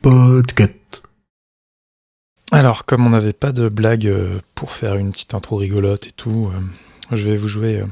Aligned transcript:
Podcast. 0.00 1.02
Alors, 2.50 2.84
comme 2.84 3.06
on 3.06 3.10
n'avait 3.10 3.32
pas 3.32 3.52
de 3.52 3.68
blague 3.68 4.06
euh, 4.06 4.40
pour 4.54 4.72
faire 4.72 4.94
une 4.96 5.10
petite 5.10 5.34
intro 5.34 5.56
rigolote 5.56 6.06
et 6.06 6.12
tout, 6.12 6.50
euh, 6.54 6.60
je 7.14 7.28
vais 7.28 7.36
vous 7.36 7.48
jouer 7.48 7.80
euh, 7.80 7.86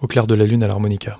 au 0.00 0.06
clair 0.06 0.26
de 0.26 0.34
la 0.34 0.46
lune 0.46 0.62
à 0.64 0.68
l'harmonica. 0.68 1.18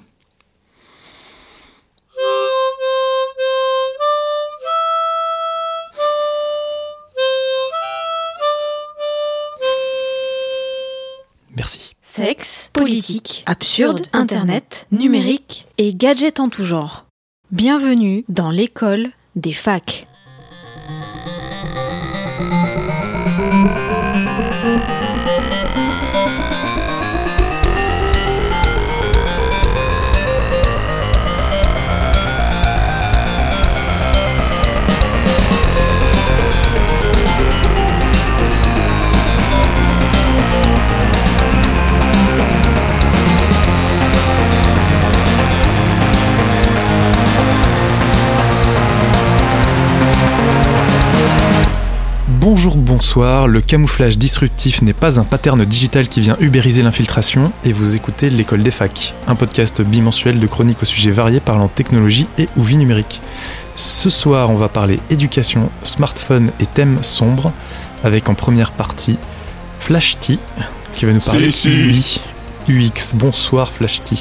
Merci. 11.57 11.93
Sexe, 12.01 12.71
politique, 12.73 13.45
absurde, 13.47 14.07
internet, 14.13 14.87
numérique 14.91 15.67
et 15.79 15.95
gadgets 15.95 16.41
en 16.41 16.49
tout 16.49 16.65
genre. 16.65 17.10
Bienvenue 17.53 18.25
dans 18.29 18.53
l'école 18.53 19.09
des 19.35 19.53
facs. 19.53 20.07
Bonjour, 52.41 52.79
bonsoir, 52.79 53.49
le 53.49 53.61
camouflage 53.61 54.17
disruptif 54.17 54.81
n'est 54.81 54.95
pas 54.95 55.21
un 55.21 55.25
pattern 55.25 55.63
digital 55.63 56.09
qui 56.09 56.23
vient 56.23 56.39
ubériser 56.41 56.83
l'infiltration 56.83 57.53
et 57.67 57.73
vous 57.75 57.97
écoutez 57.97 58.31
l'école 58.31 58.63
des 58.63 58.71
facs, 58.71 59.15
un 59.27 59.35
podcast 59.35 59.83
bimensuel 59.83 60.41
de 60.41 60.47
chroniques 60.47 60.81
au 60.81 60.87
sujet 60.87 61.11
variés 61.11 61.41
parlant 61.41 61.69
technologie 61.69 62.27
et 62.39 62.49
ou 62.57 62.63
vie 62.63 62.79
numérique. 62.79 63.21
Ce 63.77 64.09
soir, 64.09 64.49
on 64.49 64.55
va 64.55 64.71
parler 64.71 65.01
éducation, 65.11 65.69
smartphone 65.83 66.51
et 66.61 66.65
thèmes 66.65 67.03
sombres, 67.03 67.53
avec 68.05 68.31
en 68.31 68.35
première 68.35 68.71
partie 68.71 69.19
Flash 69.79 70.19
T 70.19 70.39
qui 70.95 71.05
va 71.05 71.13
nous 71.13 71.21
parler 71.21 71.51
Si, 71.51 72.03
si. 72.03 72.23
UI, 72.69 72.87
UX. 72.87 73.17
Bonsoir 73.17 73.71
Flash 73.71 74.01
T. 74.03 74.17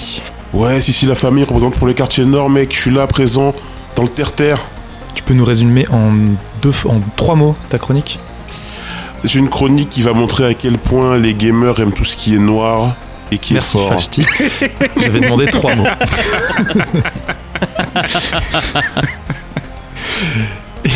Ouais, 0.52 0.82
si, 0.82 0.92
si, 0.92 1.06
la 1.06 1.16
famille 1.16 1.46
représente 1.46 1.76
pour 1.76 1.88
les 1.88 1.94
quartiers 1.94 2.26
nord, 2.26 2.50
mec, 2.50 2.76
je 2.76 2.82
suis 2.82 2.92
là, 2.92 3.08
présent, 3.08 3.56
dans 3.96 4.04
le 4.04 4.10
terre-terre. 4.10 4.60
Peux 5.30 5.36
nous 5.36 5.46
résumer 5.46 5.86
en 5.92 6.12
deux, 6.64 6.74
en 6.86 7.02
trois 7.16 7.36
mots 7.36 7.56
ta 7.70 7.78
chronique? 7.78 8.18
C'est 9.22 9.36
une 9.36 9.48
chronique 9.48 9.90
qui 9.90 10.02
va 10.02 10.14
montrer 10.14 10.44
à 10.44 10.56
quel 10.56 10.80
point 10.80 11.18
les 11.18 11.36
gamers 11.36 11.80
aiment 11.80 11.94
tout 11.94 12.04
ce 12.04 12.18
qui 12.18 12.34
est 12.34 12.40
noir 12.40 12.96
et 13.32 13.38
qui 13.38 13.54
Merci 13.54 13.78
est 13.78 13.80
fort. 13.80 14.10
T. 14.10 14.24
J'avais 15.00 15.20
demandé 15.20 15.46
trois 15.46 15.76
mots. 15.76 15.86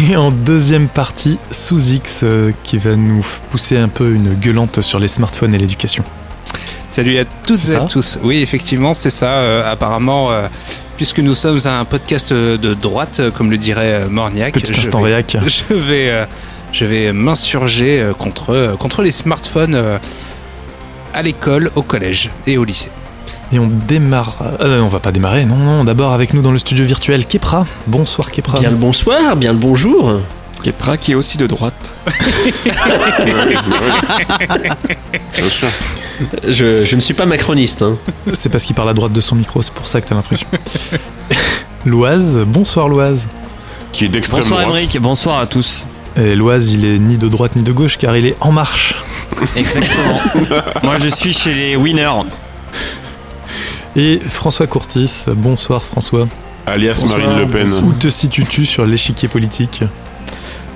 Et 0.09 0.15
en 0.15 0.31
deuxième 0.31 0.87
partie, 0.87 1.37
sous 1.51 1.91
X 1.91 2.21
euh, 2.23 2.53
qui 2.63 2.79
va 2.79 2.95
nous 2.95 3.23
pousser 3.51 3.77
un 3.77 3.87
peu 3.87 4.15
une 4.15 4.33
gueulante 4.33 4.81
sur 4.81 4.97
les 4.97 5.09
smartphones 5.09 5.53
et 5.53 5.59
l'éducation. 5.59 6.03
Salut 6.87 7.19
à 7.19 7.25
toutes 7.25 7.69
et 7.69 7.75
à 7.75 7.81
tous. 7.81 8.17
Oui, 8.23 8.41
effectivement, 8.41 8.93
c'est 8.93 9.09
ça. 9.09 9.27
Euh, 9.27 9.71
apparemment, 9.71 10.31
euh, 10.31 10.47
puisque 10.97 11.19
nous 11.19 11.35
sommes 11.35 11.59
un 11.65 11.85
podcast 11.85 12.33
de 12.33 12.73
droite, 12.73 13.19
euh, 13.19 13.31
comme 13.31 13.51
le 13.51 13.57
dirait 13.57 13.93
euh, 13.93 14.09
Morniac, 14.09 14.53
Petit 14.53 14.73
je 14.73 14.89
vais, 14.89 14.97
réac. 14.97 15.37
je 15.47 15.73
vais, 15.73 16.09
euh, 16.09 16.25
je 16.71 16.85
vais 16.85 17.13
m'insurger 17.13 18.11
contre, 18.17 18.75
contre 18.79 19.01
les 19.01 19.11
smartphones 19.11 19.99
à 21.13 21.21
l'école, 21.21 21.71
au 21.75 21.81
collège 21.83 22.31
et 22.47 22.57
au 22.57 22.63
lycée. 22.63 22.89
Et 23.51 23.59
on 23.59 23.67
démarre. 23.67 24.37
Euh, 24.61 24.81
on 24.81 24.87
va 24.87 24.99
pas 24.99 25.11
démarrer, 25.11 25.45
non, 25.45 25.57
non. 25.57 25.83
D'abord 25.83 26.13
avec 26.13 26.33
nous 26.33 26.41
dans 26.41 26.51
le 26.51 26.57
studio 26.57 26.83
virtuel, 26.83 27.27
Kepra. 27.27 27.67
Bonsoir 27.85 28.31
Kepra. 28.31 28.59
Bien 28.59 28.71
le 28.71 28.77
bonsoir, 28.77 29.35
bien 29.35 29.53
le 29.53 29.59
bonjour. 29.59 30.21
Kepra 30.63 30.97
qui 30.97 31.11
est 31.11 31.15
aussi 31.15 31.37
de 31.37 31.45
droite. 31.45 31.95
Bien 35.35 35.49
sûr. 35.49 35.67
Je, 36.47 36.85
je 36.85 36.95
ne 36.95 37.01
suis 37.01 37.13
pas 37.13 37.25
macroniste. 37.25 37.81
Hein. 37.81 37.97
C'est 38.33 38.49
parce 38.49 38.63
qu'il 38.63 38.75
parle 38.75 38.89
à 38.89 38.93
droite 38.93 39.13
de 39.13 39.21
son 39.21 39.35
micro, 39.35 39.61
c'est 39.61 39.73
pour 39.73 39.87
ça 39.87 40.01
que 40.01 40.07
t'as 40.07 40.15
l'impression. 40.15 40.47
Loise, 41.85 42.39
bonsoir 42.45 42.87
Loise. 42.87 43.27
Qui 43.91 44.05
est 44.05 44.09
d'extrême 44.09 44.41
Bonsoir 44.41 44.65
droite. 44.67 44.97
Bonsoir 44.99 45.39
à 45.39 45.45
tous. 45.47 45.85
Et 46.15 46.35
Loise, 46.35 46.71
il 46.73 46.85
est 46.85 46.99
ni 46.99 47.17
de 47.17 47.27
droite 47.27 47.55
ni 47.55 47.63
de 47.63 47.71
gauche 47.71 47.97
car 47.97 48.15
il 48.17 48.25
est 48.25 48.35
en 48.39 48.51
marche. 48.51 48.95
Exactement. 49.55 50.19
Moi 50.83 50.97
je 51.01 51.07
suis 51.09 51.33
chez 51.33 51.53
les 51.53 51.75
winners. 51.75 52.09
Et 53.95 54.19
François 54.19 54.65
Courtis, 54.67 55.25
bonsoir 55.35 55.83
François. 55.83 56.27
Alias 56.65 56.99
Bonsoir, 57.01 57.19
Marine 57.19 57.39
Le 57.39 57.47
Pen. 57.47 57.71
Où 57.83 57.91
te 57.93 58.07
situes-tu 58.09 58.65
sur 58.65 58.85
l'échiquier 58.85 59.27
politique? 59.27 59.83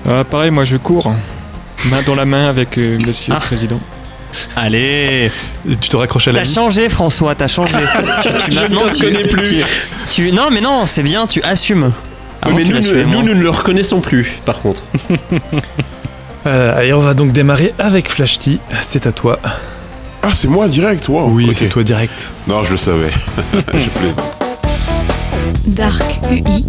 Euh, 0.08 0.24
pareil, 0.24 0.52
moi 0.52 0.66
je 0.66 0.78
cours. 0.78 1.12
Main 1.90 2.02
dans 2.06 2.16
la 2.16 2.26
main 2.26 2.48
avec 2.50 2.78
euh, 2.78 2.98
monsieur 3.06 3.34
Ah. 3.34 3.40
le 3.40 3.46
président. 3.46 3.80
Allez, 4.56 5.32
Tu 5.82 5.90
te 5.90 5.98
raccroches 5.98 6.28
à 6.28 6.32
la 6.32 6.40
T'as 6.44 6.46
changé 6.52 6.90
François, 6.90 7.34
t'as 7.36 7.48
changé. 7.48 7.74
tu, 8.24 8.30
tu- 8.30 8.52
Je 8.52 8.56
ne 8.60 8.62
maintenant, 8.62 8.90
te 8.90 8.96
tu- 8.98 9.06
reconnais 9.06 9.28
plus. 9.28 9.44
tu- 9.44 9.64
tu- 10.12 10.32
non 10.32 10.50
mais 10.52 10.62
non, 10.62 10.86
c'est 10.86 11.04
bien, 11.04 11.28
tu 11.28 11.42
assumes. 11.44 11.92
Mais 12.46 12.64
tu 12.64 12.72
nous, 12.74 13.04
nous, 13.06 13.24
ne 13.24 13.34
le 13.34 13.50
reconnaissons 13.50 14.00
plus, 14.00 14.40
par 14.46 14.60
contre. 14.60 14.82
Euh, 16.46 16.80
Et 16.82 16.94
on 16.94 17.02
va 17.02 17.14
donc 17.14 17.34
démarrer 17.34 17.74
avec 17.78 18.10
Flash 18.10 18.40
T. 18.40 18.60
C'est 18.80 19.06
à 19.06 19.12
toi. 19.12 19.38
Ah, 20.24 20.30
c'est 20.34 20.48
moi 20.48 20.70
direct, 20.70 21.10
wow. 21.10 21.28
Oui, 21.30 21.50
c'est 21.54 21.68
toi 21.68 21.84
direct. 21.84 22.32
Non, 22.48 22.64
je 22.64 22.72
le 22.72 22.78
savais. 22.78 23.10
je 23.74 23.90
plaisante. 24.00 24.38
Dark 25.66 26.20
UI, 26.32 26.66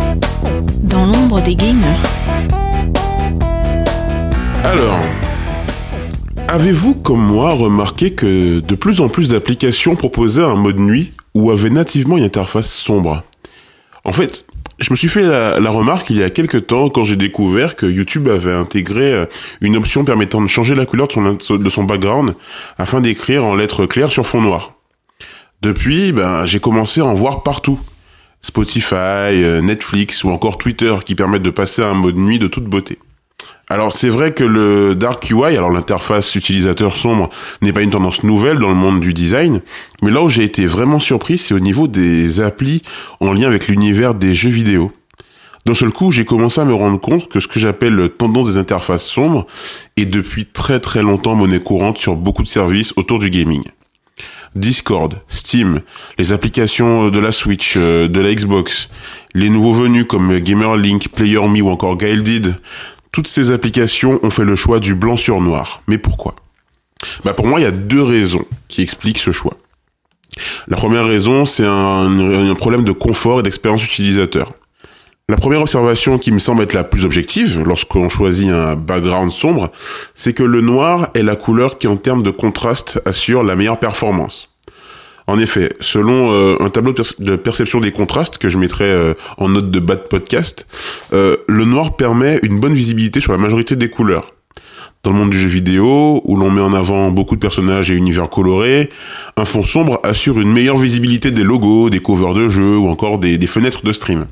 dans 0.83 1.07
l'ombre 1.07 1.41
des 1.43 1.55
gamers. 1.55 2.03
Alors, 4.65 4.99
avez-vous 6.49 6.95
comme 6.95 7.25
moi 7.25 7.53
remarqué 7.53 8.13
que 8.13 8.61
de 8.61 8.75
plus 8.75 9.01
en 9.01 9.09
plus 9.09 9.31
d'applications 9.31 9.95
proposaient 9.95 10.43
un 10.43 10.57
mode 10.57 10.81
nuit 10.81 11.13
ou 11.35 11.51
avaient 11.51 11.71
nativement 11.71 12.17
une 12.17 12.25
interface 12.25 12.73
sombre? 12.73 13.23
En 14.05 14.13
fait, 14.13 14.47
je 14.79 14.91
me 14.91 14.97
suis 14.97 15.09
fait 15.09 15.23
la, 15.23 15.71
remarque 15.71 16.11
il 16.11 16.17
y 16.17 16.23
a 16.23 16.31
quelques 16.31 16.67
temps 16.67 16.89
quand 16.89 17.05
j'ai 17.05 17.17
découvert 17.17 17.77
que 17.77 17.85
YouTube 17.85 18.29
avait 18.29 18.53
intégré 18.53 19.13
euh, 19.13 19.27
une 19.61 19.77
option 19.77 20.05
permettant 20.05 20.41
de 20.41 20.47
changer 20.47 20.75
la 20.75 20.87
couleur 20.87 21.09
de 21.09 21.13
son, 21.13 21.57
de 21.57 21.71
son 21.71 21.85
background 21.85 22.35
afin 22.79 23.01
d'écrire 23.01 23.45
en 23.45 23.55
lettres 23.55 23.87
claires 23.87 24.11
sur 24.11 24.27
fond 24.27 24.41
noir. 24.41 24.75
Depuis, 25.61 26.13
ben, 26.13 26.47
j'ai 26.47 26.61
commencé 26.61 27.01
à 27.01 27.05
en 27.05 27.15
voir 27.15 27.43
partout. 27.43 27.79
Spotify, 28.41 28.95
euh, 28.95 29.61
Netflix 29.61 30.25
ou 30.25 30.31
encore 30.31 30.57
Twitter 30.59 30.95
qui 31.05 31.15
permettent 31.17 31.43
de 31.43 31.51
passer 31.51 31.83
à 31.83 31.89
un 31.89 31.95
mode 31.95 32.17
nuit 32.17 32.39
de 32.39 32.47
toute 32.47 32.65
beauté. 32.65 32.99
Alors 33.71 33.93
c'est 33.93 34.09
vrai 34.09 34.33
que 34.33 34.45
le 34.45 34.95
Dark 34.95 35.29
UI, 35.29 35.56
alors 35.56 35.71
l'interface 35.71 36.34
utilisateur 36.34 36.97
sombre, 36.97 37.29
n'est 37.61 37.73
pas 37.73 37.83
une 37.83 37.91
tendance 37.91 38.23
nouvelle 38.23 38.59
dans 38.59 38.71
le 38.71 38.75
monde 38.75 39.01
du 39.01 39.12
design, 39.12 39.61
mais 40.01 40.11
là 40.11 40.23
où 40.23 40.29
j'ai 40.31 40.43
été 40.43 40.67
vraiment 40.67 40.99
surpris, 40.99 41.37
c'est 41.37 41.53
au 41.53 41.61
niveau 41.61 41.87
des 41.87 42.41
applis 42.41 42.81
en 43.21 43.33
lien 43.33 43.47
avec 43.47 43.69
l'univers 43.69 44.15
des 44.15 44.33
jeux 44.33 44.49
vidéo. 44.49 44.91
D'un 45.67 45.75
seul 45.75 45.91
coup, 45.91 46.11
j'ai 46.11 46.25
commencé 46.25 46.62
à 46.62 46.65
me 46.65 46.73
rendre 46.73 46.99
compte 46.99 47.29
que 47.29 47.41
ce 47.41 47.47
que 47.47 47.61
j'appelle 47.61 48.09
tendance 48.09 48.47
des 48.47 48.56
interfaces 48.56 49.05
sombres 49.05 49.45
est 49.99 50.06
depuis 50.06 50.47
très 50.47 50.81
très 50.81 51.03
longtemps 51.03 51.35
monnaie 51.35 51.61
courante 51.61 51.99
sur 51.99 52.17
beaucoup 52.17 52.43
de 52.43 52.49
services 52.49 52.95
autour 52.97 53.19
du 53.19 53.29
gaming. 53.29 53.62
Discord, 54.55 55.15
Steam, 55.29 55.81
les 56.19 56.33
applications 56.33 57.11
de 57.11 57.21
la 57.21 57.33
Switch, 57.33 57.75
euh, 57.77 58.09
de 58.09 58.19
la 58.19 58.35
Xbox, 58.35 58.89
les 59.35 59.50
nouveaux 59.50 59.75
venus 59.75 60.06
comme 60.09 60.39
GamerLink, 60.39 61.09
PlayerMe 61.11 61.61
ou 61.61 61.69
encore 61.69 61.99
Guilded, 61.99 62.56
toutes 63.19 63.26
ces 63.26 63.50
applications 63.50 64.20
ont 64.23 64.31
fait 64.31 64.44
le 64.44 64.55
choix 64.55 64.79
du 64.79 64.94
blanc 64.94 65.17
sur 65.17 65.41
noir. 65.41 65.82
Mais 65.88 65.99
pourquoi? 65.99 66.37
Bah 67.25 67.35
Pour 67.35 67.49
moi, 67.49 67.59
il 67.59 67.65
y 67.65 67.67
a 67.67 67.73
deux 67.73 68.05
raisons 68.05 68.44
qui 68.69 68.81
expliquent 68.81 69.19
ce 69.19 69.32
choix. 69.32 69.55
La 70.69 70.76
première 70.76 71.05
raison, 71.05 71.44
c'est 71.44 71.67
un, 71.67 72.49
un 72.49 72.55
problème 72.55 72.85
de 72.85 72.93
confort 72.93 73.41
et 73.41 73.43
d'expérience 73.43 73.85
utilisateur. 73.85 74.53
La 75.29 75.37
première 75.37 75.62
observation 75.62 76.17
qui 76.17 76.31
me 76.31 76.38
semble 76.38 76.62
être 76.62 76.75
la 76.75 76.85
plus 76.85 77.05
objective 77.05 77.61
lorsqu'on 77.67 78.09
choisit 78.09 78.53
un 78.53 78.76
background 78.76 79.32
sombre, 79.32 79.73
c'est 80.15 80.32
que 80.32 80.44
le 80.44 80.61
noir 80.61 81.09
est 81.15 81.25
la 81.25 81.35
couleur 81.35 81.76
qui 81.76 81.88
en 81.88 81.97
termes 81.97 82.23
de 82.23 82.31
contraste 82.31 83.03
assure 83.05 83.43
la 83.43 83.56
meilleure 83.56 83.81
performance. 83.81 84.49
En 85.29 85.39
effet, 85.39 85.69
selon 85.79 86.33
euh, 86.33 86.57
un 86.61 86.71
tableau 86.71 86.93
de 86.93 86.97
perce- 86.97 87.21
de 87.21 87.37
perception 87.37 87.81
des 87.81 87.93
contrastes 87.93 88.39
que 88.39 88.49
je 88.49 88.57
mettrai 88.57 88.87
euh, 88.87 89.13
en 89.37 89.51
note 89.51 89.71
de 89.71 89.79
bas 89.79 89.95
de 89.95 90.01
podcast, 90.01 90.67
euh, 91.13 91.37
le 91.47 91.67
noir 91.67 91.97
permet 91.97 92.41
une 92.43 92.59
bonne 92.59 92.73
visibilité 92.73 93.21
sur 93.21 93.33
la 93.33 93.39
majorité 93.39 93.77
des 93.77 93.91
couleurs. 93.91 94.27
Dans 95.03 95.13
le 95.13 95.19
monde 95.19 95.31
du 95.31 95.39
jeu 95.39 95.49
vidéo, 95.49 96.23
où 96.25 96.35
l'on 96.35 96.51
met 96.51 96.63
en 96.63 96.73
avant 96.73 97.11
beaucoup 97.11 97.37
de 97.37 97.41
personnages 97.41 97.91
et 97.91 97.95
univers 97.95 98.31
colorés, 98.31 98.89
un 99.37 99.45
fond 99.45 99.63
sombre 99.63 100.01
assure 100.03 100.41
une 100.41 100.51
meilleure 100.51 100.79
visibilité 100.79 101.31
des 101.31 101.45
logos, 101.45 101.91
des 101.91 102.01
covers 102.01 102.33
de 102.33 102.49
jeux 102.49 102.79
ou 102.79 102.89
encore 102.89 103.19
des 103.19 103.47
fenêtres 103.47 103.85
de 103.85 103.93
stream. 103.93 104.27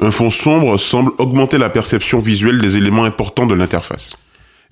Un 0.00 0.10
fond 0.10 0.30
sombre 0.30 0.76
semble 0.76 1.12
augmenter 1.18 1.56
la 1.56 1.70
perception 1.70 2.18
visuelle 2.18 2.58
des 2.58 2.76
éléments 2.76 3.04
importants 3.04 3.46
de 3.46 3.54
l'interface. 3.54 4.16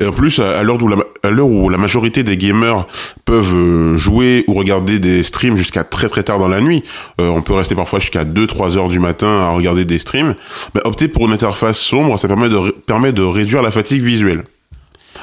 Et 0.01 0.07
en 0.07 0.13
plus, 0.13 0.39
à 0.39 0.63
l'heure 0.63 0.81
où, 0.81 1.69
la- 1.69 1.79
majorité 1.79 2.23
des 2.23 2.37
gamers 2.37 2.87
peuvent 3.25 3.55
euh, 3.55 3.97
jouer 3.97 4.45
ou 4.47 4.55
regarder 4.55 5.01
des 5.01 5.25
streams 5.25 5.57
jusqu'à 5.57 5.83
très 5.83 6.09
très 6.09 6.23
tard 6.23 6.39
dans 6.39 6.47
la 6.49 6.61
nuit, 6.61 6.85
euh, 7.21 7.29
on 7.29 7.43
peut 7.43 7.53
rester 7.55 7.75
parfois 7.75 7.99
jusqu'à 7.99 8.25
2-3 8.25 8.77
heures 8.79 8.89
du 8.89 9.01
matin 9.01 9.41
à 9.41 9.51
regarder 9.51 9.85
des 9.85 9.99
streams, 9.99 10.37
bah, 10.75 10.83
opter 10.85 11.09
pour 11.09 11.27
une 11.27 11.33
interface 11.33 11.79
sombre, 11.79 12.17
ça 12.17 12.29
permet 12.29 12.49
de, 12.49 12.71
permet 12.87 13.13
de 13.13 13.23
réduire 13.23 13.61
la 13.61 13.73
fatigue 13.73 14.03
visuelle. 14.03 14.45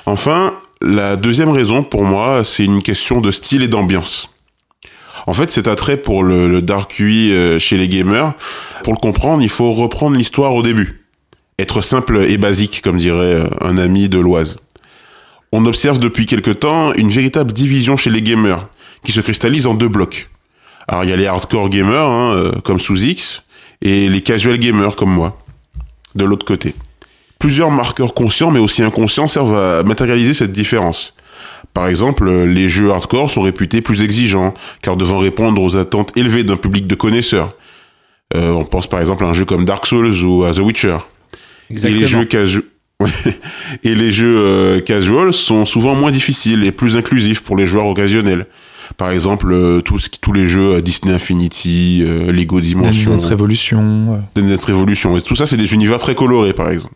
Enfin, 0.06 0.54
la 0.82 1.16
deuxième 1.16 1.50
raison 1.52 1.82
pour 1.82 2.04
moi, 2.04 2.44
c'est 2.44 2.66
une 2.66 2.82
question 2.82 3.22
de 3.22 3.32
style 3.32 3.64
et 3.64 3.70
d'ambiance. 3.70 4.30
En 5.26 5.34
fait, 5.34 5.52
cet 5.52 5.70
attrait 5.70 5.98
pour 5.98 6.22
le, 6.22 6.62
dark 6.62 7.00
UI 7.00 7.32
euh, 7.32 7.60
chez 7.60 7.78
les 7.78 7.88
gamers, 7.88 8.34
pour 8.84 8.94
le 8.94 9.00
comprendre, 9.00 9.42
il 9.42 9.50
faut 9.50 9.72
reprendre 9.72 10.18
l'histoire 10.18 10.54
au 10.54 10.62
début. 10.62 11.06
Être 11.58 11.80
simple 11.80 12.26
et 12.28 12.38
basique, 12.38 12.82
comme 12.84 12.98
dirait 12.98 13.42
un 13.62 13.78
ami 13.78 14.10
de 14.10 14.20
l'Oise. 14.20 14.58
On 15.58 15.66
observe 15.66 16.00
depuis 16.00 16.26
quelque 16.26 16.52
temps 16.52 16.92
une 16.94 17.08
véritable 17.10 17.54
division 17.54 17.96
chez 17.96 18.10
les 18.10 18.22
gamers, 18.22 18.68
qui 19.06 19.14
se 19.14 19.22
cristallise 19.22 19.68
en 19.68 19.74
deux 19.74 19.88
blocs. 19.88 20.30
Alors 20.90 21.06
il 21.06 21.10
y 21.10 21.14
a 21.14 21.16
les 21.16 21.28
hardcore 21.28 21.70
gamers, 21.70 22.10
hein, 22.10 22.34
euh, 22.36 22.52
comme 22.66 22.78
sous 22.80 23.02
X, 23.02 23.44
et 23.82 24.10
les 24.10 24.20
casual 24.20 24.58
gamers, 24.58 24.98
comme 24.98 25.12
moi, 25.14 25.42
de 26.16 26.26
l'autre 26.26 26.46
côté. 26.46 26.76
Plusieurs 27.40 27.72
marqueurs 27.72 28.14
conscients, 28.14 28.52
mais 28.52 28.60
aussi 28.60 28.84
inconscients, 28.84 29.30
servent 29.30 29.58
à 29.58 29.82
matérialiser 29.84 30.34
cette 30.34 30.52
différence. 30.52 31.14
Par 31.74 31.88
exemple, 31.88 32.30
les 32.30 32.68
jeux 32.68 32.92
hardcore 32.92 33.32
sont 33.32 33.42
réputés 33.42 33.80
plus 33.80 34.02
exigeants, 34.04 34.54
car 34.82 34.98
devant 34.98 35.20
répondre 35.20 35.62
aux 35.62 35.78
attentes 35.78 36.12
élevées 36.18 36.44
d'un 36.44 36.58
public 36.58 36.86
de 36.86 36.96
connaisseurs. 36.96 37.54
Euh, 38.36 38.52
on 38.52 38.66
pense 38.66 38.88
par 38.88 39.00
exemple 39.00 39.24
à 39.24 39.28
un 39.30 39.34
jeu 39.34 39.46
comme 39.46 39.64
Dark 39.64 39.86
Souls 39.86 40.22
ou 40.26 40.44
à 40.44 40.52
The 40.52 40.60
Witcher. 40.60 40.98
Et 41.88 41.92
les 41.94 42.00
jeux 42.08 42.26
casu- 42.26 42.58
Ouais. 42.58 42.64
Et 43.84 43.94
les 43.96 44.12
jeux 44.12 44.38
euh, 44.38 44.80
casual 44.80 45.34
sont 45.34 45.66
souvent 45.66 45.96
moins 45.96 46.12
difficiles 46.12 46.64
et 46.64 46.72
plus 46.72 46.96
inclusifs 46.98 47.42
pour 47.42 47.58
les 47.58 47.68
joueurs 47.68 47.88
occasionnels. 47.88 48.46
Par 48.98 49.12
exemple, 49.12 49.52
euh, 49.52 49.82
qui- 49.82 50.20
tous 50.20 50.32
les 50.32 50.48
jeux 50.48 50.82
Disney 50.82 51.14
Infinity, 51.14 52.04
euh, 52.06 52.32
Lego 52.32 52.62
Dimension, 52.62 53.12
Dance 53.12 53.26
Revolution. 53.26 54.22
Dance 54.36 54.64
Revolution. 54.66 55.18
Et 55.18 55.22
tout 55.22 55.36
ça, 55.36 55.46
c'est 55.46 55.58
des 55.58 55.74
univers 55.74 56.00
très 56.00 56.16
colorés, 56.16 56.54
par 56.54 56.70
exemple. 56.70 56.94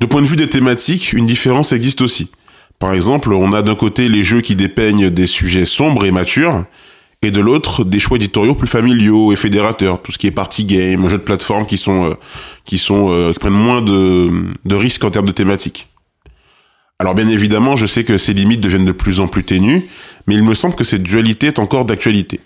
De 0.00 0.06
point 0.06 0.20
de 0.20 0.26
vue 0.26 0.36
des 0.36 0.48
thématiques, 0.48 1.12
une 1.12 1.26
différence 1.26 1.72
existe 1.72 2.02
aussi. 2.02 2.30
Par 2.78 2.92
exemple, 2.92 3.32
on 3.32 3.52
a 3.52 3.62
d'un 3.62 3.76
côté 3.76 4.08
les 4.08 4.24
jeux 4.24 4.40
qui 4.40 4.56
dépeignent 4.56 5.08
des 5.10 5.26
sujets 5.26 5.64
sombres 5.64 6.04
et 6.04 6.10
matures, 6.10 6.64
et 7.22 7.30
de 7.30 7.40
l'autre 7.40 7.84
des 7.84 8.00
choix 8.00 8.16
éditoriaux 8.16 8.54
plus 8.54 8.68
familiaux 8.68 9.32
et 9.32 9.36
fédérateurs, 9.36 10.02
tout 10.02 10.12
ce 10.12 10.18
qui 10.18 10.26
est 10.26 10.32
party 10.32 10.64
game, 10.64 11.08
jeux 11.08 11.18
de 11.18 11.22
plateforme 11.22 11.66
qui 11.66 11.78
sont 11.78 12.10
euh, 12.10 12.14
qui 12.64 12.78
sont 12.78 13.08
euh, 13.10 13.32
qui 13.32 13.38
prennent 13.38 13.52
moins 13.52 13.80
de, 13.80 14.30
de 14.64 14.74
risques 14.74 15.04
en 15.04 15.10
termes 15.10 15.26
de 15.26 15.32
thématiques. 15.32 15.86
Alors 16.98 17.14
bien 17.14 17.28
évidemment, 17.28 17.76
je 17.76 17.86
sais 17.86 18.04
que 18.04 18.18
ces 18.18 18.34
limites 18.34 18.60
deviennent 18.60 18.84
de 18.84 18.92
plus 18.92 19.20
en 19.20 19.26
plus 19.26 19.44
ténues, 19.44 19.82
mais 20.26 20.34
il 20.34 20.42
me 20.42 20.54
semble 20.54 20.74
que 20.74 20.84
cette 20.84 21.02
dualité 21.02 21.48
est 21.48 21.58
encore 21.58 21.84
d'actualité. 21.84 22.40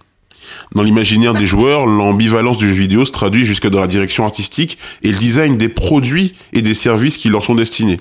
Dans 0.75 0.83
l'imaginaire 0.83 1.35
des 1.35 1.47
joueurs, 1.47 1.87
l'ambivalence 1.87 2.59
du 2.59 2.69
jeu 2.69 2.75
vidéo 2.75 3.05
se 3.05 3.13
traduit 3.13 3.45
jusque 3.45 3.69
dans 3.69 3.81
la 3.81 3.87
direction 3.87 4.25
artistique 4.25 4.79
et 5.03 5.11
le 5.11 5.19
design 5.19 5.57
des 5.57 5.69
produits 5.69 6.35
et 6.53 6.63
des 6.63 6.75
services 6.75 7.17
qui 7.17 7.29
leur 7.29 7.45
sont 7.45 7.55
destinés. 7.55 8.01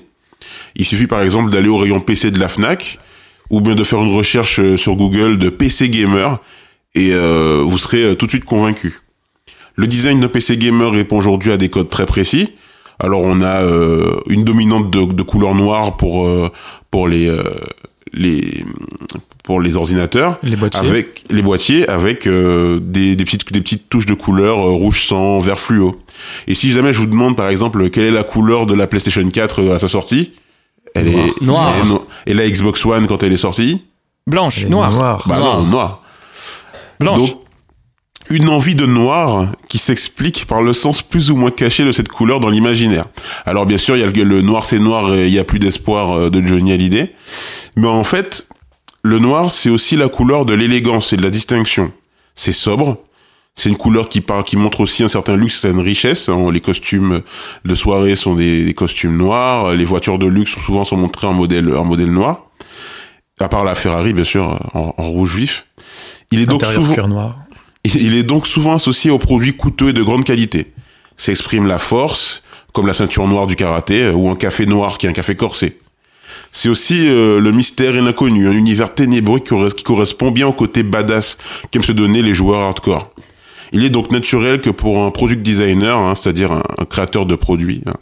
Il 0.76 0.84
suffit 0.84 1.06
par 1.06 1.22
exemple 1.22 1.50
d'aller 1.50 1.68
au 1.68 1.76
rayon 1.76 2.00
PC 2.00 2.30
de 2.30 2.38
la 2.38 2.48
FNAC, 2.48 2.98
ou 3.50 3.60
bien 3.60 3.74
de 3.74 3.84
faire 3.84 4.00
une 4.00 4.14
recherche 4.14 4.60
euh, 4.60 4.76
sur 4.76 4.96
Google 4.96 5.38
de 5.38 5.48
PC 5.48 5.88
gamer, 5.88 6.40
et 6.96 7.10
euh, 7.12 7.62
vous 7.64 7.78
serez 7.78 8.02
euh, 8.02 8.14
tout 8.16 8.26
de 8.26 8.30
suite 8.32 8.44
convaincu. 8.44 9.00
Le 9.76 9.86
design 9.86 10.18
d'un 10.20 10.28
PC 10.28 10.56
gamer 10.56 10.90
répond 10.90 11.18
aujourd'hui 11.18 11.52
à 11.52 11.56
des 11.56 11.68
codes 11.68 11.90
très 11.90 12.06
précis. 12.06 12.54
Alors 12.98 13.20
on 13.20 13.40
a 13.42 13.62
euh, 13.62 14.20
une 14.30 14.42
dominante 14.42 14.90
de, 14.90 15.04
de 15.04 15.22
couleur 15.22 15.54
noire 15.54 15.96
pour 15.96 16.26
euh, 16.26 16.48
pour 16.90 17.06
les 17.08 17.28
euh, 17.28 17.42
les 18.14 18.64
pour 19.44 19.60
les 19.60 19.76
ordinateurs 19.76 20.38
Les 20.42 20.56
boîtiers. 20.56 20.80
avec 20.80 21.24
les 21.30 21.42
boîtiers 21.42 21.86
avec 21.88 22.26
euh, 22.26 22.80
des, 22.82 23.14
des 23.14 23.24
petites 23.24 23.52
des 23.52 23.60
petites 23.60 23.88
touches 23.90 24.06
de 24.06 24.14
couleur 24.14 24.58
euh, 24.58 24.70
rouge 24.70 25.04
sang, 25.04 25.38
vert 25.40 25.58
fluo. 25.58 25.94
Et 26.48 26.54
si 26.54 26.72
jamais 26.72 26.94
je 26.94 26.98
vous 26.98 27.06
demande 27.06 27.36
par 27.36 27.50
exemple 27.50 27.90
quelle 27.90 28.04
est 28.04 28.10
la 28.10 28.24
couleur 28.24 28.64
de 28.64 28.72
la 28.74 28.86
PlayStation 28.86 29.28
4 29.28 29.68
à 29.74 29.78
sa 29.78 29.88
sortie, 29.88 30.32
elle 30.94 31.08
est 31.08 31.42
Noir. 31.42 31.74
elle 31.76 31.86
est 31.86 31.88
no- 31.90 32.06
Et 32.26 32.32
la 32.34 32.48
Xbox 32.48 32.84
One 32.86 33.06
quand 33.06 33.22
elle 33.22 33.32
est 33.34 33.36
sortie, 33.36 33.84
Blanche, 34.26 34.64
noire, 34.66 35.22
bah 35.26 35.38
Noir. 35.38 35.60
non, 35.62 35.66
noir. 35.66 36.02
Donc, 37.00 37.46
une 38.30 38.48
envie 38.48 38.74
de 38.74 38.86
noir 38.86 39.52
qui 39.68 39.78
s'explique 39.78 40.46
par 40.46 40.62
le 40.62 40.72
sens 40.72 41.02
plus 41.02 41.30
ou 41.30 41.36
moins 41.36 41.50
caché 41.50 41.84
de 41.84 41.92
cette 41.92 42.08
couleur 42.08 42.40
dans 42.40 42.50
l'imaginaire. 42.50 43.04
Alors 43.44 43.66
bien 43.66 43.78
sûr, 43.78 43.96
il 43.96 44.00
y 44.00 44.02
a 44.02 44.24
le, 44.24 44.42
noir 44.42 44.64
c'est 44.64 44.78
noir 44.78 45.14
et 45.14 45.26
il 45.26 45.32
y 45.32 45.38
a 45.38 45.44
plus 45.44 45.58
d'espoir 45.58 46.12
euh, 46.12 46.30
de 46.30 46.44
Johnny 46.44 46.72
Hallyday. 46.72 47.12
Mais 47.76 47.86
en 47.86 48.04
fait, 48.04 48.46
le 49.02 49.18
noir 49.18 49.52
c'est 49.52 49.70
aussi 49.70 49.96
la 49.96 50.08
couleur 50.08 50.44
de 50.44 50.54
l'élégance 50.54 51.12
et 51.12 51.16
de 51.16 51.22
la 51.22 51.30
distinction. 51.30 51.92
C'est 52.34 52.52
sobre. 52.52 52.98
C'est 53.54 53.70
une 53.70 53.76
couleur 53.76 54.10
qui 54.10 54.22
qui 54.44 54.56
montre 54.58 54.80
aussi 54.80 55.02
un 55.02 55.08
certain 55.08 55.34
luxe, 55.34 55.64
une 55.64 55.80
richesse. 55.80 56.28
hein. 56.28 56.50
Les 56.52 56.60
costumes 56.60 57.22
de 57.64 57.74
soirée 57.74 58.14
sont 58.14 58.34
des, 58.34 58.74
costumes 58.74 59.16
noirs. 59.16 59.72
Les 59.72 59.86
voitures 59.86 60.18
de 60.18 60.26
luxe 60.26 60.50
sont 60.50 60.60
souvent 60.60 60.84
sont 60.84 60.98
montrées 60.98 61.26
en 61.26 61.32
modèle, 61.32 61.74
en 61.74 61.84
modèle 61.84 62.12
noir. 62.12 62.50
À 63.40 63.48
part 63.48 63.64
la 63.64 63.74
Ferrari, 63.74 64.12
bien 64.12 64.24
sûr, 64.24 64.58
en 64.74 65.10
rouge 65.10 65.36
vif. 65.36 65.66
Il 66.32 66.40
est 66.40 66.46
donc 66.46 66.64
souvent, 66.64 66.94
cuir 66.94 67.08
noir. 67.08 67.36
il 67.84 68.14
est 68.14 68.22
donc 68.22 68.46
souvent 68.46 68.74
associé 68.74 69.10
aux 69.10 69.18
produits 69.18 69.56
coûteux 69.56 69.88
et 69.90 69.92
de 69.92 70.02
grande 70.02 70.24
qualité. 70.24 70.72
Ça 71.16 71.32
exprime 71.32 71.66
la 71.66 71.78
force, 71.78 72.42
comme 72.72 72.86
la 72.86 72.94
ceinture 72.94 73.26
noire 73.26 73.46
du 73.46 73.56
karaté, 73.56 74.02
euh, 74.04 74.12
ou 74.12 74.28
un 74.28 74.36
café 74.36 74.66
noir 74.66 74.98
qui 74.98 75.06
est 75.06 75.08
un 75.08 75.14
café 75.14 75.34
corsé. 75.34 75.78
C'est 76.52 76.68
aussi 76.68 77.06
euh, 77.08 77.40
le 77.40 77.52
mystère 77.52 77.96
et 77.96 78.00
l'inconnu, 78.00 78.48
un 78.48 78.52
univers 78.52 78.94
ténébreux 78.94 79.38
qui, 79.38 79.50
corres- 79.54 79.74
qui 79.74 79.84
correspond 79.84 80.30
bien 80.30 80.46
au 80.46 80.52
côté 80.52 80.82
badass 80.82 81.38
qu'aiment 81.70 81.82
se 81.84 81.92
donner 81.92 82.22
les 82.22 82.34
joueurs 82.34 82.60
hardcore. 82.60 83.10
Il 83.72 83.84
est 83.84 83.90
donc 83.90 84.12
naturel 84.12 84.60
que 84.60 84.70
pour 84.70 85.02
un 85.02 85.10
product 85.10 85.42
designer, 85.42 85.98
hein, 85.98 86.14
c'est-à-dire 86.14 86.52
un, 86.52 86.62
un 86.78 86.84
créateur 86.84 87.26
de 87.26 87.34
produits 87.34 87.82
hein, 87.86 87.92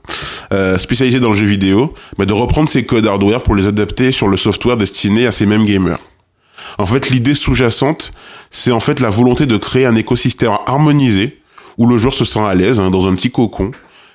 euh, 0.52 0.76
spécialisé 0.78 1.20
dans 1.20 1.30
le 1.30 1.36
jeu 1.36 1.46
vidéo, 1.46 1.94
bah, 2.18 2.26
de 2.26 2.32
reprendre 2.34 2.68
ses 2.68 2.84
codes 2.84 3.06
hardware 3.06 3.42
pour 3.42 3.54
les 3.54 3.66
adapter 3.66 4.12
sur 4.12 4.28
le 4.28 4.36
software 4.36 4.76
destiné 4.76 5.26
à 5.26 5.32
ces 5.32 5.46
mêmes 5.46 5.64
gamers. 5.64 5.98
En 6.78 6.86
fait, 6.86 7.10
l'idée 7.10 7.34
sous-jacente, 7.34 8.12
c'est 8.50 8.72
en 8.72 8.80
fait 8.80 9.00
la 9.00 9.10
volonté 9.10 9.46
de 9.46 9.56
créer 9.56 9.86
un 9.86 9.94
écosystème 9.94 10.52
harmonisé 10.66 11.40
où 11.78 11.86
le 11.86 11.96
joueur 11.96 12.14
se 12.14 12.24
sent 12.24 12.40
à 12.40 12.54
l'aise 12.54 12.80
hein, 12.80 12.90
dans 12.90 13.08
un 13.08 13.14
petit 13.14 13.30
cocon 13.30 13.70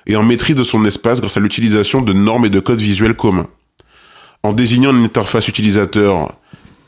et 0.06 0.16
en 0.16 0.22
maîtrise 0.22 0.56
de 0.56 0.64
son 0.64 0.84
espace 0.84 1.20
grâce 1.20 1.36
à 1.36 1.40
l'utilisation 1.40 2.00
de 2.02 2.12
normes 2.12 2.46
et 2.46 2.50
de 2.50 2.60
codes 2.60 2.80
visuels 2.80 3.14
communs. 3.14 3.48
En 4.42 4.52
désignant 4.52 4.90
une 4.90 5.04
interface 5.04 5.48
utilisateur, 5.48 6.32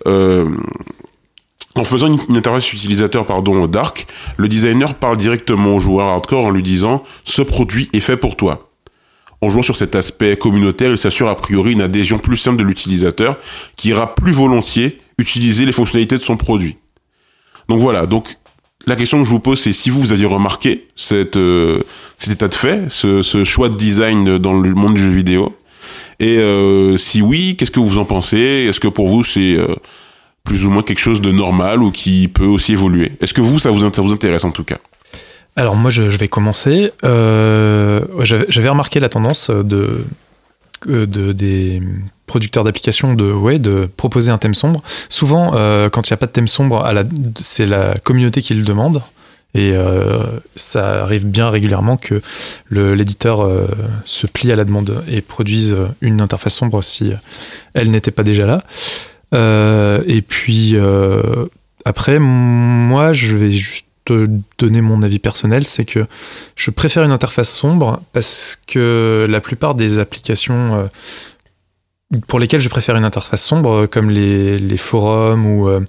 euh, 0.06 0.48
en 1.74 1.84
faisant 1.84 2.06
une, 2.06 2.36
interface 2.36 2.72
utilisateur 2.72 3.26
pardon 3.26 3.66
dark, 3.66 4.06
le 4.38 4.48
designer 4.48 4.94
parle 4.94 5.18
directement 5.18 5.76
au 5.76 5.78
joueur 5.78 6.08
hardcore 6.08 6.46
en 6.46 6.50
lui 6.50 6.62
disant 6.62 7.02
ce 7.24 7.42
produit 7.42 7.88
est 7.92 8.00
fait 8.00 8.16
pour 8.16 8.36
toi. 8.36 8.68
En 9.42 9.48
jouant 9.48 9.62
sur 9.62 9.76
cet 9.76 9.96
aspect 9.96 10.36
communautaire, 10.36 10.90
il 10.90 10.96
s'assure 10.96 11.28
a 11.28 11.34
priori 11.34 11.72
une 11.72 11.82
adhésion 11.82 12.18
plus 12.18 12.36
simple 12.36 12.58
de 12.58 12.62
l'utilisateur 12.62 13.36
qui 13.76 13.88
ira 13.88 14.14
plus 14.14 14.32
volontiers 14.32 15.01
utiliser 15.22 15.64
les 15.64 15.72
fonctionnalités 15.72 16.18
de 16.18 16.22
son 16.22 16.36
produit. 16.36 16.76
Donc 17.68 17.80
voilà, 17.80 18.06
donc 18.06 18.36
la 18.86 18.96
question 18.96 19.18
que 19.18 19.24
je 19.24 19.30
vous 19.30 19.40
pose, 19.40 19.60
c'est 19.60 19.72
si 19.72 19.88
vous, 19.90 20.00
vous 20.00 20.12
aviez 20.12 20.26
remarqué 20.26 20.88
euh, 21.12 21.80
cet 22.18 22.32
état 22.32 22.48
de 22.48 22.54
fait, 22.54 22.90
ce, 22.90 23.22
ce 23.22 23.44
choix 23.44 23.68
de 23.68 23.76
design 23.76 24.38
dans 24.38 24.52
le 24.52 24.74
monde 24.74 24.94
du 24.94 25.00
jeu 25.00 25.10
vidéo. 25.10 25.56
Et 26.18 26.38
euh, 26.38 26.96
si 26.96 27.22
oui, 27.22 27.56
qu'est-ce 27.56 27.70
que 27.70 27.80
vous 27.80 27.98
en 27.98 28.04
pensez? 28.04 28.66
Est-ce 28.68 28.80
que 28.80 28.88
pour 28.88 29.08
vous, 29.08 29.24
c'est 29.24 29.56
euh, 29.56 29.74
plus 30.44 30.66
ou 30.66 30.70
moins 30.70 30.82
quelque 30.82 31.00
chose 31.00 31.20
de 31.20 31.30
normal 31.30 31.82
ou 31.82 31.90
qui 31.90 32.28
peut 32.28 32.46
aussi 32.46 32.72
évoluer? 32.72 33.12
Est-ce 33.20 33.34
que 33.34 33.40
vous, 33.40 33.58
ça 33.58 33.70
vous, 33.70 33.80
ça 33.92 34.02
vous 34.02 34.12
intéresse 34.12 34.44
en 34.44 34.50
tout 34.50 34.64
cas? 34.64 34.78
Alors 35.54 35.76
moi 35.76 35.90
je, 35.90 36.10
je 36.10 36.18
vais 36.18 36.28
commencer. 36.28 36.90
J'avais 37.02 38.68
remarqué 38.68 39.00
la 39.00 39.08
tendance 39.08 39.50
de, 39.50 40.04
de 40.86 41.32
des 41.32 41.80
producteurs 42.32 42.64
d'applications 42.64 43.12
de 43.12 43.30
ouais 43.30 43.58
de 43.58 43.86
proposer 43.98 44.30
un 44.32 44.38
thème 44.38 44.54
sombre. 44.54 44.80
Souvent 45.10 45.52
euh, 45.54 45.90
quand 45.90 46.08
il 46.08 46.12
n'y 46.12 46.14
a 46.14 46.16
pas 46.16 46.24
de 46.24 46.32
thème 46.32 46.48
sombre, 46.48 46.82
c'est 47.38 47.66
la 47.66 47.94
communauté 48.02 48.40
qui 48.40 48.54
le 48.54 48.64
demande. 48.64 49.02
Et 49.54 49.72
euh, 49.74 50.22
ça 50.56 51.02
arrive 51.02 51.26
bien 51.26 51.50
régulièrement 51.50 51.98
que 51.98 52.22
l'éditeur 52.70 53.42
euh, 53.42 53.66
se 54.06 54.26
plie 54.26 54.50
à 54.50 54.56
la 54.56 54.64
demande 54.64 55.04
et 55.10 55.20
produise 55.20 55.76
une 56.00 56.22
interface 56.22 56.54
sombre 56.54 56.82
si 56.82 57.12
elle 57.74 57.90
n'était 57.90 58.10
pas 58.10 58.22
déjà 58.22 58.46
là. 58.46 58.62
Et 60.06 60.22
puis 60.22 60.76
après, 61.84 62.18
moi, 62.18 63.12
je 63.12 63.36
vais 63.36 63.50
juste 63.50 63.86
te 64.06 64.26
donner 64.58 64.80
mon 64.80 65.02
avis 65.02 65.18
personnel, 65.18 65.64
c'est 65.64 65.84
que 65.84 66.06
je 66.56 66.70
préfère 66.70 67.04
une 67.04 67.12
interface 67.12 67.50
sombre 67.50 68.00
parce 68.14 68.58
que 68.66 69.26
la 69.28 69.40
plupart 69.40 69.74
des 69.74 69.98
applications 69.98 70.88
pour 72.26 72.38
lesquelles 72.38 72.60
je 72.60 72.68
préfère 72.68 72.96
une 72.96 73.04
interface 73.04 73.42
sombre, 73.44 73.86
comme 73.86 74.10
les, 74.10 74.58
les 74.58 74.76
forums 74.76 75.46
ou, 75.46 75.68
euh, 75.68 75.80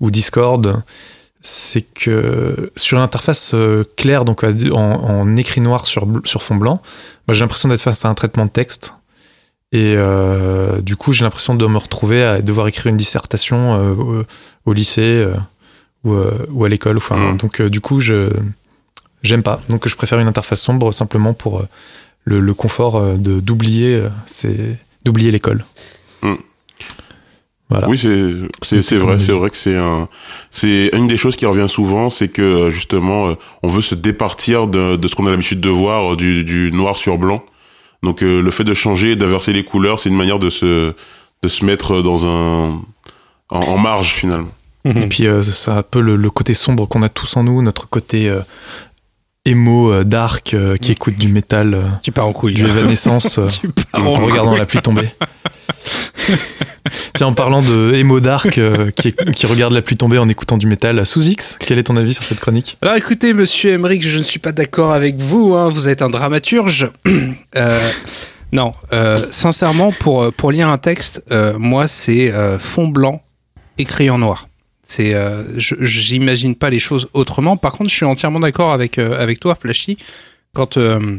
ou 0.00 0.10
Discord, 0.10 0.82
c'est 1.42 1.82
que 1.82 2.72
sur 2.76 2.98
l'interface 2.98 3.52
euh, 3.54 3.84
claire, 3.96 4.24
donc 4.24 4.42
en, 4.42 4.50
en 4.74 5.36
écrit 5.36 5.60
noir 5.60 5.86
sur, 5.86 6.06
fond 6.40 6.56
blanc, 6.56 6.82
bah, 7.26 7.34
j'ai 7.34 7.40
l'impression 7.40 7.68
d'être 7.68 7.80
face 7.80 8.04
à 8.04 8.08
un 8.08 8.14
traitement 8.14 8.46
de 8.46 8.50
texte. 8.50 8.94
Et 9.72 9.94
euh, 9.96 10.80
du 10.80 10.96
coup, 10.96 11.12
j'ai 11.12 11.24
l'impression 11.24 11.54
de 11.54 11.66
me 11.66 11.76
retrouver 11.78 12.22
à 12.22 12.40
devoir 12.40 12.68
écrire 12.68 12.86
une 12.86 12.96
dissertation 12.96 13.74
euh, 13.74 13.92
au, 13.92 14.22
au 14.64 14.72
lycée 14.72 15.02
euh, 15.02 15.34
ou, 16.04 16.12
euh, 16.14 16.32
ou 16.50 16.64
à 16.64 16.68
l'école. 16.68 16.96
Enfin, 16.96 17.16
Mhm. 17.16 17.36
Donc, 17.36 17.60
euh, 17.60 17.68
du 17.68 17.80
coup, 17.80 18.00
je 18.00 18.30
j'aime 19.22 19.42
pas. 19.42 19.60
Donc, 19.68 19.88
je 19.88 19.96
préfère 19.96 20.18
une 20.20 20.28
interface 20.28 20.60
sombre 20.60 20.92
simplement 20.92 21.34
pour 21.34 21.58
euh, 21.60 21.68
le, 22.24 22.40
le 22.40 22.54
confort 22.54 22.96
euh, 22.96 23.14
de 23.16 23.40
d'oublier 23.40 23.96
euh, 23.96 24.08
c'est 24.26 24.78
d'oublier 25.06 25.30
l'école. 25.30 25.64
Mhm. 26.22 26.36
Voilà. 27.68 27.88
Oui, 27.88 27.98
c'est 27.98 28.32
c'est 28.62 28.80
c'est 28.80 28.96
vrai, 28.96 29.18
c'est 29.18 29.32
vrai 29.32 29.50
que 29.50 29.56
c'est 29.56 29.76
un 29.76 30.08
c'est 30.52 30.90
une 30.94 31.08
des 31.08 31.16
choses 31.16 31.34
qui 31.34 31.46
revient 31.46 31.68
souvent, 31.68 32.10
c'est 32.10 32.28
que 32.28 32.42
euh, 32.42 32.70
justement 32.70 33.30
euh, 33.30 33.34
on 33.64 33.68
veut 33.68 33.80
se 33.80 33.96
départir 33.96 34.68
de, 34.68 34.94
de 34.94 35.08
ce 35.08 35.16
qu'on 35.16 35.26
a 35.26 35.30
l'habitude 35.30 35.60
de 35.60 35.68
voir 35.68 36.12
euh, 36.12 36.16
du, 36.16 36.44
du 36.44 36.70
noir 36.70 36.96
sur 36.96 37.18
blanc. 37.18 37.44
Donc 38.04 38.22
euh, 38.22 38.40
le 38.40 38.50
fait 38.52 38.62
de 38.62 38.72
changer, 38.74 39.16
d'inverser 39.16 39.52
les 39.52 39.64
couleurs, 39.64 39.98
c'est 39.98 40.10
une 40.10 40.16
manière 40.16 40.38
de 40.38 40.48
se 40.48 40.92
de 41.42 41.48
se 41.48 41.64
mettre 41.64 42.02
dans 42.02 42.26
un 42.26 42.80
en, 43.50 43.60
en 43.60 43.78
marge 43.78 44.12
finalement. 44.14 44.52
Et 44.84 45.08
puis 45.08 45.26
euh, 45.26 45.42
ça 45.42 45.74
a 45.74 45.78
un 45.78 45.82
peu 45.82 46.00
le, 46.00 46.14
le 46.14 46.30
côté 46.30 46.54
sombre 46.54 46.86
qu'on 46.86 47.02
a 47.02 47.08
tous 47.08 47.36
en 47.36 47.42
nous, 47.42 47.62
notre 47.62 47.88
côté 47.88 48.28
euh, 48.28 48.42
émo, 49.46 49.92
euh, 49.92 50.04
dark, 50.04 50.52
euh, 50.52 50.76
qui 50.76 50.92
écoute 50.92 51.14
du 51.14 51.28
métal, 51.28 51.74
euh, 51.74 51.82
Tu 52.02 52.12
pars 52.12 52.26
en 52.26 52.32
couille. 52.32 52.54
du 52.54 52.66
évanescence 52.66 53.38
en 53.92 54.00
en 54.04 54.14
regardant 54.26 54.56
la 54.56 54.66
pluie 54.66 54.80
tomber. 54.82 55.08
Tiens, 57.14 57.28
en 57.28 57.32
parlant 57.32 57.62
de 57.62 57.94
émo 57.94 58.20
dark 58.20 58.58
euh, 58.58 58.90
qui, 58.90 59.14
qui 59.34 59.46
regarde 59.46 59.72
la 59.72 59.82
pluie 59.82 59.96
tomber 59.96 60.18
en 60.18 60.28
écoutant 60.28 60.56
du 60.56 60.66
métal, 60.66 61.06
sous 61.06 61.24
X, 61.24 61.56
quel 61.64 61.78
est 61.78 61.84
ton 61.84 61.96
avis 61.96 62.14
sur 62.14 62.24
cette 62.24 62.40
chronique? 62.40 62.76
Alors 62.82 62.96
écoutez, 62.96 63.32
monsieur 63.32 63.72
Emmerich, 63.72 64.02
je 64.06 64.18
ne 64.18 64.24
suis 64.24 64.40
pas 64.40 64.52
d'accord 64.52 64.92
avec 64.92 65.16
vous, 65.16 65.54
hein, 65.54 65.68
vous 65.68 65.88
êtes 65.88 66.02
un 66.02 66.10
dramaturge. 66.10 66.90
Euh, 67.56 67.80
non, 68.52 68.72
sincèrement, 69.30 69.90
pour, 69.90 70.30
pour 70.34 70.50
lire 70.50 70.68
un 70.68 70.76
texte, 70.76 71.22
moi, 71.58 71.88
c'est 71.88 72.32
fond 72.58 72.88
blanc, 72.88 73.22
écrit 73.78 74.10
en 74.10 74.18
noir. 74.18 74.46
C'est, 74.88 75.14
euh, 75.14 75.42
j'imagine 75.58 76.54
pas 76.54 76.70
les 76.70 76.78
choses 76.78 77.08
autrement. 77.12 77.56
Par 77.56 77.72
contre, 77.72 77.90
je 77.90 77.96
suis 77.96 78.04
entièrement 78.04 78.38
d'accord 78.38 78.72
avec, 78.72 78.98
euh, 78.98 79.20
avec 79.20 79.40
toi, 79.40 79.56
Flashy, 79.56 79.98
quand, 80.54 80.76
euh, 80.76 81.18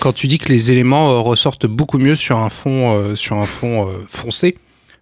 quand 0.00 0.12
tu 0.12 0.26
dis 0.26 0.40
que 0.40 0.48
les 0.48 0.72
éléments 0.72 1.22
ressortent 1.22 1.66
beaucoup 1.66 1.98
mieux 1.98 2.16
sur 2.16 2.38
un 2.38 2.50
fond, 2.50 3.14
sur 3.14 3.36
un 3.36 3.46
fond 3.46 3.88
foncé, 4.08 4.58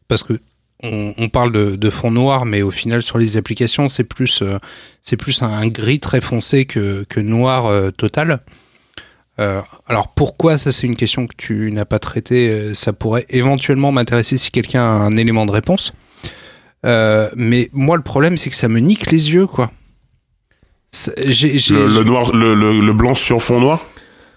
parce 0.06 0.22
que 0.22 0.38
on, 0.82 1.28
parle 1.28 1.50
de, 1.50 1.76
de 1.76 1.90
fond 1.90 2.10
noir, 2.10 2.44
mais 2.44 2.62
au 2.62 2.70
final, 2.70 3.02
sur 3.02 3.18
les 3.18 3.36
applications, 3.36 3.88
c'est 3.88 4.04
plus, 4.04 4.44
c'est 5.02 5.16
plus 5.16 5.42
un, 5.42 5.66
gris 5.66 5.98
très 5.98 6.20
foncé 6.20 6.66
que, 6.66 7.04
que 7.08 7.20
noir 7.20 7.92
total. 7.94 8.40
Alors 9.38 10.08
pourquoi 10.14 10.56
ça 10.58 10.72
c'est 10.72 10.86
une 10.86 10.96
question 10.96 11.26
que 11.26 11.34
tu 11.36 11.72
n'as 11.72 11.84
pas 11.84 11.98
traitée 11.98 12.74
ça 12.74 12.92
pourrait 12.92 13.26
éventuellement 13.28 13.92
m'intéresser 13.92 14.36
si 14.36 14.50
quelqu'un 14.50 14.82
a 14.82 15.04
un 15.04 15.16
élément 15.16 15.46
de 15.46 15.52
réponse 15.52 15.92
Euh, 16.86 17.28
mais 17.34 17.70
moi 17.72 17.96
le 17.96 18.02
problème 18.02 18.36
c'est 18.36 18.50
que 18.50 18.56
ça 18.56 18.68
me 18.68 18.78
nique 18.78 19.10
les 19.10 19.32
yeux 19.32 19.46
quoi 19.48 19.72
Le, 21.74 21.86
le 21.98 22.04
noir 22.04 22.32
le, 22.34 22.54
le, 22.54 22.80
le 22.80 22.92
blanc 22.92 23.14
sur 23.14 23.42
fond 23.42 23.60
noir 23.60 23.84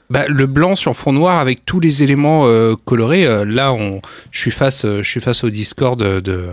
bah, 0.09 0.25
le 0.27 0.45
blanc 0.45 0.75
sur 0.75 0.93
fond 0.95 1.13
noir 1.13 1.39
avec 1.39 1.63
tous 1.65 1.79
les 1.79 2.03
éléments 2.03 2.45
euh, 2.45 2.75
colorés. 2.83 3.25
euh, 3.25 3.45
là, 3.45 3.71
on, 3.71 4.01
je 4.31 4.41
suis 4.41 4.51
face, 4.51 4.83
euh, 4.83 5.01
je 5.01 5.09
suis 5.09 5.21
face 5.21 5.45
au 5.45 5.49
Discord 5.49 5.97
de, 5.97 6.19
de, 6.19 6.47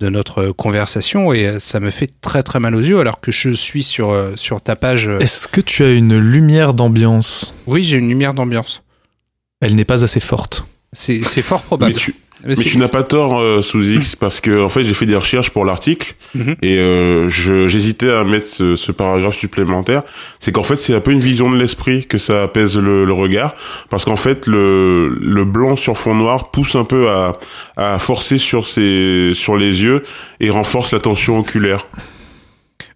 de 0.00 0.08
notre 0.08 0.46
conversation 0.50 1.32
et 1.32 1.46
euh, 1.46 1.60
ça 1.60 1.78
me 1.78 1.92
fait 1.92 2.10
très 2.20 2.42
très 2.42 2.58
mal 2.58 2.74
aux 2.74 2.80
yeux 2.80 2.98
alors 2.98 3.20
que 3.20 3.30
je 3.30 3.50
suis 3.50 3.84
sur 3.84 4.10
euh, 4.10 4.32
sur 4.34 4.60
ta 4.60 4.74
page. 4.74 5.06
euh, 5.08 5.20
Est-ce 5.20 5.46
que 5.46 5.60
tu 5.60 5.84
as 5.84 5.92
une 5.92 6.16
lumière 6.16 6.74
d'ambiance? 6.74 7.54
Oui, 7.68 7.84
j'ai 7.84 7.98
une 7.98 8.08
lumière 8.08 8.34
d'ambiance. 8.34 8.82
Elle 9.60 9.76
n'est 9.76 9.84
pas 9.84 10.02
assez 10.02 10.20
forte. 10.20 10.64
C'est 10.92 11.22
c'est 11.22 11.42
fort 11.42 11.60
Mais 11.60 11.66
probable. 11.66 11.94
tu, 11.94 12.16
Mais 12.44 12.54
tu 12.54 12.78
n'as 12.78 12.88
pas 12.88 13.02
tort 13.02 13.38
euh, 13.40 13.62
sous 13.62 13.82
X 13.82 14.14
parce 14.14 14.40
que 14.40 14.62
en 14.62 14.68
fait 14.68 14.84
j'ai 14.84 14.94
fait 14.94 15.06
des 15.06 15.16
recherches 15.16 15.50
pour 15.50 15.64
l'article 15.64 16.14
Mhm. 16.34 16.56
et 16.62 16.78
euh, 16.78 17.28
je- 17.28 17.66
j'hésitais 17.68 18.10
à 18.10 18.22
mettre 18.22 18.46
ce, 18.46 18.76
ce 18.76 18.92
paragraphe 18.92 19.34
supplémentaire. 19.36 20.02
C'est 20.40 20.52
qu'en 20.52 20.62
fait 20.62 20.76
c'est 20.76 20.94
un 20.94 21.00
peu 21.00 21.10
une 21.10 21.18
vision 21.20 21.50
de 21.50 21.56
l'esprit 21.56 22.06
que 22.06 22.16
ça 22.18 22.44
apaise 22.44 22.76
le, 22.78 23.04
le 23.04 23.12
regard 23.12 23.54
parce 23.90 24.04
qu'en 24.04 24.16
fait 24.16 24.46
le, 24.46 25.08
le 25.20 25.44
blanc 25.44 25.74
sur 25.74 25.98
fond 25.98 26.14
noir 26.14 26.50
pousse 26.50 26.76
un 26.76 26.84
peu 26.84 27.08
à, 27.08 27.38
à 27.76 27.98
forcer 27.98 28.38
sur 28.38 28.66
ses 28.66 29.32
sur 29.34 29.56
les 29.56 29.82
yeux 29.82 30.04
et 30.40 30.50
renforce 30.50 30.92
la 30.92 31.00
tension 31.00 31.38
oculaire. 31.38 31.86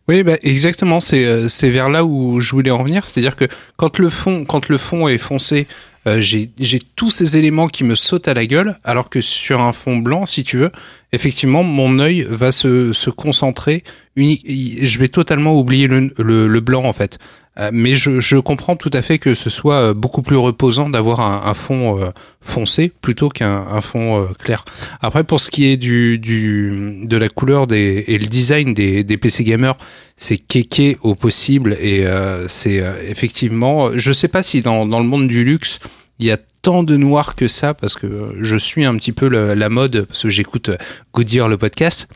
Oui, 0.08 0.24
bah, 0.24 0.34
exactement. 0.42 0.98
C'est 1.00 1.24
euh, 1.24 1.48
c'est 1.48 1.70
vers 1.70 1.88
là 1.88 2.04
où 2.04 2.40
je 2.40 2.50
voulais 2.52 2.70
en 2.72 2.82
venir. 2.82 3.06
C'est-à-dire 3.06 3.36
que 3.36 3.44
quand 3.76 3.98
le 3.98 4.08
fond, 4.08 4.44
quand 4.44 4.68
le 4.68 4.76
fond 4.76 5.06
est 5.08 5.16
foncé, 5.18 5.66
euh, 6.06 6.20
j'ai 6.20 6.80
tous 6.96 7.10
ces 7.10 7.36
éléments 7.36 7.68
qui 7.68 7.84
me 7.84 7.94
sautent 7.94 8.28
à 8.28 8.34
la 8.34 8.46
gueule, 8.46 8.78
alors 8.84 9.08
que 9.08 9.20
sur 9.20 9.60
un 9.60 9.72
fond 9.72 9.96
blanc, 9.96 10.26
si 10.26 10.42
tu 10.42 10.56
veux, 10.56 10.72
effectivement, 11.12 11.62
mon 11.62 11.98
œil 11.98 12.26
va 12.28 12.50
se, 12.52 12.92
se 12.92 13.10
concentrer. 13.10 13.84
Je 14.16 14.98
vais 14.98 15.08
totalement 15.08 15.58
oublier 15.58 15.86
le, 15.86 16.10
le 16.16 16.60
blanc 16.60 16.84
en 16.84 16.92
fait. 16.92 17.18
Euh, 17.60 17.68
mais 17.70 17.94
je, 17.94 18.18
je 18.20 18.38
comprends 18.38 18.76
tout 18.76 18.90
à 18.94 19.02
fait 19.02 19.18
que 19.18 19.34
ce 19.34 19.50
soit 19.50 19.74
euh, 19.74 19.92
beaucoup 19.94 20.22
plus 20.22 20.36
reposant 20.36 20.88
d'avoir 20.88 21.20
un, 21.20 21.50
un 21.50 21.52
fond 21.52 22.00
euh, 22.00 22.08
foncé 22.40 22.90
plutôt 23.02 23.28
qu'un 23.28 23.66
un 23.70 23.80
fond 23.82 24.22
euh, 24.22 24.26
clair. 24.38 24.64
Après, 25.02 25.22
pour 25.22 25.38
ce 25.38 25.50
qui 25.50 25.66
est 25.66 25.76
du, 25.76 26.18
du 26.18 27.00
de 27.04 27.16
la 27.18 27.28
couleur 27.28 27.66
des, 27.66 28.04
et 28.08 28.16
le 28.16 28.26
design 28.26 28.72
des, 28.72 29.04
des 29.04 29.16
PC 29.18 29.44
gamers, 29.44 29.74
c'est 30.16 30.38
kéké 30.38 30.96
au 31.02 31.14
possible 31.14 31.76
et 31.78 32.06
euh, 32.06 32.48
c'est 32.48 32.80
euh, 32.80 32.92
effectivement. 33.06 33.90
Je 33.94 34.12
sais 34.12 34.28
pas 34.28 34.42
si 34.42 34.60
dans, 34.60 34.86
dans 34.86 35.00
le 35.00 35.06
monde 35.06 35.28
du 35.28 35.44
luxe 35.44 35.78
il 36.18 36.26
y 36.26 36.30
a 36.30 36.38
tant 36.62 36.82
de 36.84 36.96
noir 36.96 37.34
que 37.34 37.48
ça 37.48 37.74
parce 37.74 37.94
que 37.96 38.34
je 38.40 38.56
suis 38.56 38.84
un 38.86 38.96
petit 38.96 39.12
peu 39.12 39.28
le- 39.28 39.52
la 39.54 39.68
mode 39.68 40.06
parce 40.08 40.22
que 40.22 40.28
j'écoute 40.30 40.70
Goodyear 41.12 41.50
le 41.50 41.58
podcast. 41.58 42.08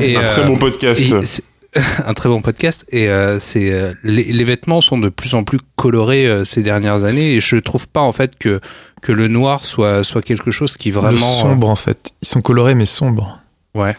Et, 0.00 0.16
un 0.16 0.24
très 0.24 0.44
bon 0.46 0.56
podcast. 0.56 1.42
un 2.04 2.14
très 2.14 2.28
bon 2.28 2.40
podcast 2.40 2.84
et 2.90 3.08
euh, 3.08 3.38
c'est 3.38 3.72
euh, 3.72 3.92
les, 4.02 4.24
les 4.24 4.44
vêtements 4.44 4.80
sont 4.80 4.98
de 4.98 5.08
plus 5.08 5.34
en 5.34 5.44
plus 5.44 5.58
colorés 5.76 6.26
euh, 6.26 6.44
ces 6.44 6.62
dernières 6.62 7.04
années 7.04 7.34
et 7.34 7.40
je 7.40 7.56
trouve 7.56 7.86
pas 7.86 8.00
en 8.00 8.12
fait 8.12 8.36
que 8.36 8.60
que 9.02 9.12
le 9.12 9.28
noir 9.28 9.64
soit 9.64 10.02
soit 10.02 10.22
quelque 10.22 10.50
chose 10.50 10.76
qui 10.76 10.90
vraiment 10.90 11.18
sombre 11.18 11.70
en 11.70 11.76
fait. 11.76 12.10
Ils 12.22 12.28
sont 12.28 12.40
colorés 12.40 12.74
mais 12.74 12.86
sombres. 12.86 13.38
ouais 13.74 13.96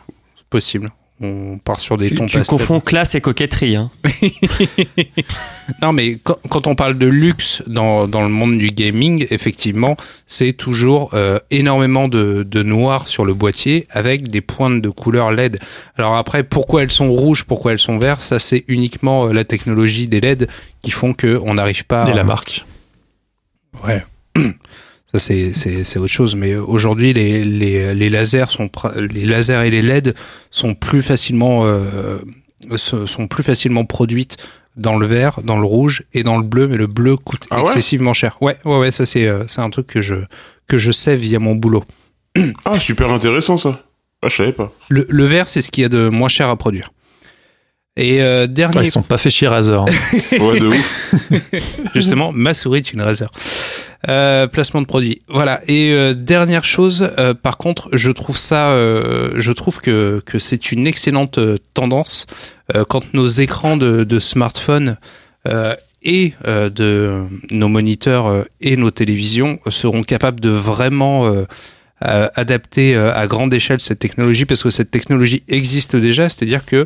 possible 0.50 0.90
on 1.24 1.60
part 1.60 1.80
sur 1.80 1.98
des 1.98 2.10
Tu, 2.10 2.16
tons 2.16 2.26
tu 2.26 2.42
confonds 2.44 2.80
classe 2.80 3.14
et 3.16 3.22
coquetterie. 3.22 3.76
Hein. 3.76 3.92
non 5.82 5.94
mais 5.94 6.16
quand, 6.24 6.38
quand 6.50 6.68
on 6.68 6.76
parle 6.76 6.98
de 6.98 7.08
luxe 7.08 7.64
dans, 7.68 8.08
dans 8.08 8.24
le 8.24 8.30
monde 8.30 8.58
du 8.58 8.72
gaming 8.72 9.26
effectivement 9.30 9.96
c'est 10.28 10.54
toujours 10.54 11.12
euh, 11.14 11.40
énormément 11.50 12.08
de, 12.08 12.44
de 12.44 12.64
noir 12.64 13.08
sur 13.08 13.26
le 13.26 13.34
boîtier 13.34 13.88
avec 13.92 14.30
des 14.30 14.42
pointes 14.42 14.82
de 14.82 14.90
couleur 14.90 15.32
LED 15.32 15.60
alors 15.98 16.16
après 16.16 16.44
pourquoi 16.44 16.84
elles 16.84 16.92
sont 16.92 17.12
rouges 17.12 17.44
pourquoi 17.46 17.72
elles 17.74 17.80
sont 17.80 17.98
vertes 17.98 18.22
ça 18.22 18.40
c'est 18.40 18.64
uniquement 18.68 19.28
euh, 19.28 19.34
la 19.34 19.44
technologie 19.46 20.08
des 20.08 20.20
LED 20.22 20.50
qui 20.82 20.92
font 20.92 21.14
que 21.14 21.40
on 21.46 21.54
n'arrive 21.54 21.86
pas 21.86 22.08
Et 22.08 22.12
à- 22.12 22.16
la 22.16 22.24
marque. 22.24 22.66
Ouais. 23.88 24.04
Ça 25.12 25.20
c'est 25.20 25.54
c'est 25.54 25.84
c'est 25.84 26.00
autre 26.00 26.12
chose 26.14 26.36
mais 26.36 26.56
aujourd'hui 26.56 27.12
les 27.14 27.44
les 27.44 27.94
les 27.94 28.10
lasers 28.10 28.46
sont 28.50 28.70
les 28.96 29.26
lasers 29.26 29.66
et 29.66 29.70
les 29.70 29.82
LED 29.82 30.16
sont 30.52 30.74
plus 30.74 31.02
facilement 31.02 31.66
euh, 31.66 32.18
sont 32.78 33.28
plus 33.28 33.44
facilement 33.44 33.86
produites 33.86 34.38
dans 34.78 34.96
le 34.98 35.06
vert, 35.06 35.42
dans 35.44 35.58
le 35.58 35.66
rouge 35.66 36.04
et 36.14 36.24
dans 36.24 36.38
le 36.38 36.44
bleu 36.46 36.68
mais 36.70 36.78
le 36.78 36.88
bleu 36.88 37.18
coûte 37.18 37.46
Ah 37.50 37.58
ouais? 37.58 37.62
excessivement 37.64 38.14
cher. 38.14 38.38
Ouais, 38.40 38.56
ouais 38.64 38.78
ouais, 38.80 38.92
ça 38.94 39.06
c'est 39.06 39.28
euh, 39.28 39.44
c'est 39.48 39.60
un 39.62 39.70
truc 39.70 39.88
que 39.88 40.02
je 40.02 40.16
que 40.68 40.78
je 40.78 40.92
sais 40.92 41.16
via 41.18 41.40
mon 41.40 41.56
boulot. 41.56 41.84
Ah 42.66 42.80
super 42.80 43.12
intéressant 43.12 43.58
ça. 43.58 43.84
Ah 44.24 44.30
je 44.30 44.36
savais 44.38 44.54
pas. 44.54 44.72
Le 44.88 45.06
le 45.10 45.26
vert 45.26 45.50
c'est 45.50 45.62
ce 45.62 45.72
qu'il 45.72 45.82
y 45.82 45.86
a 45.86 45.90
de 45.90 46.08
moins 46.08 46.30
cher 46.30 46.48
à 46.48 46.56
produire. 46.56 46.92
Et 47.98 48.22
euh, 48.22 48.48
dernier 48.48 48.78
Ouais, 48.78 48.84
ils 48.86 48.92
sont 48.92 49.02
pas 49.02 49.18
fait 49.18 49.30
chier 49.30 49.50
Razer. 49.50 49.82
hein. 49.82 49.86
Ouais 50.40 50.58
de 50.62 50.68
ouf. 50.68 51.14
Justement, 51.94 52.32
ma 52.32 52.54
souris 52.54 52.80
est 52.80 52.94
une 52.94 53.02
Razer. 53.02 53.30
Euh, 54.10 54.48
placement 54.48 54.82
de 54.82 54.88
produit. 54.88 55.22
Voilà. 55.28 55.62
Et 55.68 55.92
euh, 55.94 56.16
dernière 56.16 56.66
chose, 56.66 57.12
euh, 57.20 57.36
par 57.36 57.58
contre, 57.58 57.90
je 57.94 58.10
trouve 58.10 58.38
ça, 58.38 58.72
je 58.72 59.52
trouve 59.52 59.80
que 59.80 60.22
que 60.26 60.40
c'est 60.40 60.72
une 60.72 60.88
excellente 60.88 61.40
tendance 61.74 62.26
quand 62.88 63.14
nos 63.14 63.28
écrans 63.28 63.78
de, 63.78 64.04
de 64.04 64.20
smartphone 64.20 64.98
et 66.04 66.34
de 66.46 67.28
nos 67.52 67.68
moniteurs 67.68 68.46
et 68.62 68.76
nos 68.78 68.92
télévisions 68.92 69.60
seront 69.70 70.04
capables 70.04 70.40
de 70.40 70.50
vraiment 70.50 71.30
adapter 72.00 72.96
à 72.96 73.28
grande 73.28 73.54
échelle 73.54 73.82
cette 73.82 74.00
technologie 74.00 74.46
parce 74.46 74.64
que 74.64 74.72
cette 74.72 74.92
technologie 74.92 75.44
existe 75.48 75.96
déjà, 75.96 76.30
c'est-à-dire 76.30 76.66
que 76.66 76.86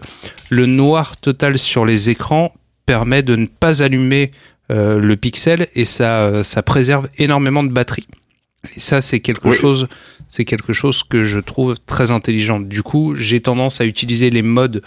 le 0.50 0.66
noir 0.66 1.18
total 1.18 1.58
sur 1.58 1.86
les 1.86 2.10
écrans 2.10 2.54
permet 2.86 3.24
de 3.24 3.36
ne 3.36 3.46
pas 3.46 3.84
allumer 3.84 4.32
euh, 4.72 5.00
le 5.00 5.16
pixel 5.16 5.68
et 5.76 5.86
ça, 5.86 6.22
euh, 6.28 6.44
ça 6.44 6.64
préserve 6.64 7.08
énormément 7.18 7.64
de 7.64 7.70
batterie. 7.72 8.08
Et 8.76 8.80
ça, 8.80 9.02
c'est 9.02 9.20
quelque 9.20 9.50
Oui. 9.50 9.56
chose, 9.56 9.88
c'est 10.30 10.44
quelque 10.46 10.74
chose 10.74 11.04
que 11.04 11.24
je 11.24 11.38
trouve 11.40 11.76
très 11.86 12.10
intelligent. 12.12 12.60
Du 12.60 12.82
coup, 12.82 13.16
j'ai 13.16 13.40
tendance 13.40 13.80
à 13.82 13.86
utiliser 13.86 14.30
les 14.30 14.42
modes 14.42 14.82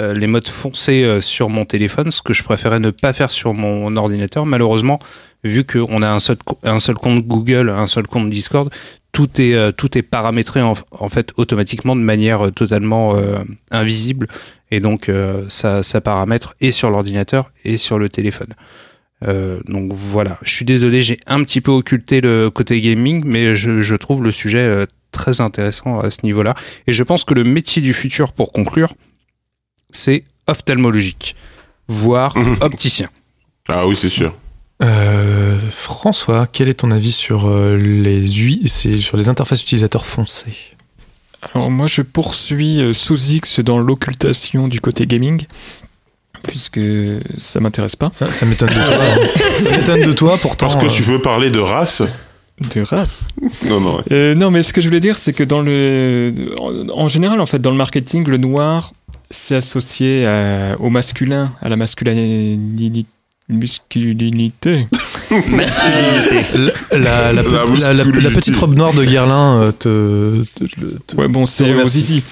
euh, 0.00 0.14
les 0.14 0.28
modes 0.28 0.46
foncés 0.46 1.02
euh, 1.02 1.20
sur 1.20 1.48
mon 1.48 1.64
téléphone, 1.64 2.12
ce 2.12 2.22
que 2.22 2.32
je 2.32 2.44
préférais 2.44 2.78
ne 2.78 2.90
pas 2.90 3.12
faire 3.12 3.32
sur 3.32 3.54
mon 3.54 3.96
ordinateur. 3.96 4.46
Malheureusement, 4.46 5.00
vu 5.42 5.64
qu'on 5.64 6.00
a 6.02 6.08
un 6.08 6.20
seul, 6.20 6.36
co- 6.44 6.58
un 6.62 6.78
seul 6.78 6.94
compte 6.94 7.24
Google, 7.26 7.70
un 7.70 7.88
seul 7.88 8.06
compte 8.06 8.30
Discord, 8.30 8.72
tout 9.10 9.40
est, 9.40 9.54
euh, 9.54 9.72
tout 9.72 9.98
est 9.98 10.02
paramétré 10.02 10.62
en, 10.62 10.74
en 10.92 11.08
fait 11.08 11.32
automatiquement 11.36 11.96
de 11.96 12.02
manière 12.02 12.52
totalement 12.52 13.16
invisible. 13.72 14.28
Et 14.70 14.78
donc, 14.78 15.10
ça, 15.48 15.82
ça 15.82 16.00
paramètre 16.00 16.54
et 16.60 16.70
sur 16.70 16.90
l'ordinateur 16.90 17.50
et 17.64 17.76
sur 17.76 17.98
le 17.98 18.08
téléphone. 18.08 18.54
Euh, 19.26 19.60
donc 19.66 19.92
voilà, 19.92 20.38
je 20.42 20.50
suis 20.50 20.64
désolé, 20.64 21.02
j'ai 21.02 21.20
un 21.26 21.42
petit 21.44 21.60
peu 21.60 21.70
occulté 21.70 22.20
le 22.20 22.50
côté 22.50 22.80
gaming, 22.80 23.22
mais 23.26 23.54
je, 23.54 23.82
je 23.82 23.94
trouve 23.94 24.22
le 24.22 24.32
sujet 24.32 24.58
euh, 24.58 24.86
très 25.12 25.40
intéressant 25.40 25.98
à 26.00 26.10
ce 26.10 26.18
niveau-là. 26.22 26.54
Et 26.86 26.92
je 26.92 27.02
pense 27.02 27.24
que 27.24 27.34
le 27.34 27.44
métier 27.44 27.82
du 27.82 27.92
futur, 27.92 28.32
pour 28.32 28.52
conclure, 28.52 28.92
c'est 29.90 30.24
ophtalmologique, 30.46 31.36
voire 31.88 32.34
opticien. 32.60 33.10
Ah 33.68 33.86
oui, 33.86 33.96
c'est 33.96 34.08
sûr. 34.08 34.34
Euh, 34.82 35.58
François, 35.70 36.46
quel 36.50 36.68
est 36.68 36.74
ton 36.74 36.90
avis 36.90 37.12
sur 37.12 37.50
les 37.50 38.42
UI, 38.42 38.66
c'est 38.66 38.98
sur 38.98 39.18
les 39.18 39.28
interfaces 39.28 39.62
utilisateurs 39.62 40.06
foncées? 40.06 40.56
Alors 41.54 41.70
moi 41.70 41.86
je 41.86 42.02
poursuis 42.02 42.80
sous 42.92 43.30
X 43.30 43.60
dans 43.60 43.78
l'occultation 43.78 44.68
du 44.68 44.80
côté 44.80 45.06
gaming, 45.06 45.46
puisque 46.46 46.80
ça 47.38 47.60
m'intéresse 47.60 47.96
pas. 47.96 48.08
Ça, 48.12 48.30
ça 48.30 48.46
m'étonne 48.46 48.68
de 48.68 48.74
toi. 48.74 48.82
hein. 49.00 49.18
ça 49.64 49.70
m'étonne 49.70 50.02
de 50.02 50.12
toi, 50.12 50.38
pourtant. 50.40 50.66
Parce 50.68 50.76
que 50.76 50.86
euh, 50.86 50.94
tu 50.94 51.02
veux 51.02 51.20
parler 51.20 51.50
de 51.50 51.58
race 51.60 52.02
De 52.74 52.82
race. 52.82 53.26
Non, 53.68 53.80
non. 53.80 53.96
ouais. 53.96 54.02
Euh, 54.12 54.34
non, 54.34 54.50
mais 54.50 54.62
ce 54.62 54.72
que 54.72 54.80
je 54.80 54.88
voulais 54.88 55.00
dire, 55.00 55.16
c'est 55.16 55.32
que 55.32 55.44
dans 55.44 55.60
le, 55.62 56.34
en, 56.58 56.88
en 56.90 57.08
général, 57.08 57.40
en 57.40 57.46
fait, 57.46 57.58
dans 57.58 57.70
le 57.70 57.76
marketing, 57.76 58.26
le 58.28 58.36
noir, 58.38 58.92
c'est 59.30 59.54
associé 59.56 60.26
à- 60.26 60.76
au 60.80 60.90
masculin, 60.90 61.52
à 61.62 61.68
la 61.68 61.76
masculinité. 61.76 63.06
Musculinité. 63.48 64.86
Masculinité. 65.48 66.72
La, 66.92 66.98
la, 66.98 67.32
la, 67.32 67.32
La 67.32 67.42
la- 67.42 67.42
la- 67.42 67.92
la 67.92 68.04
musculité. 68.04 68.34
petite 68.34 68.56
robe 68.56 68.76
noire 68.76 68.92
de 68.94 69.04
Guerlain 69.04 69.60
euh, 69.62 69.72
te, 69.72 70.44
te- 70.54 70.98
te- 71.06 71.16
Ouais, 71.16 71.28
bon, 71.28 71.46
c'est 71.46 71.74
aux 71.74 71.88
zizi. 71.88 72.22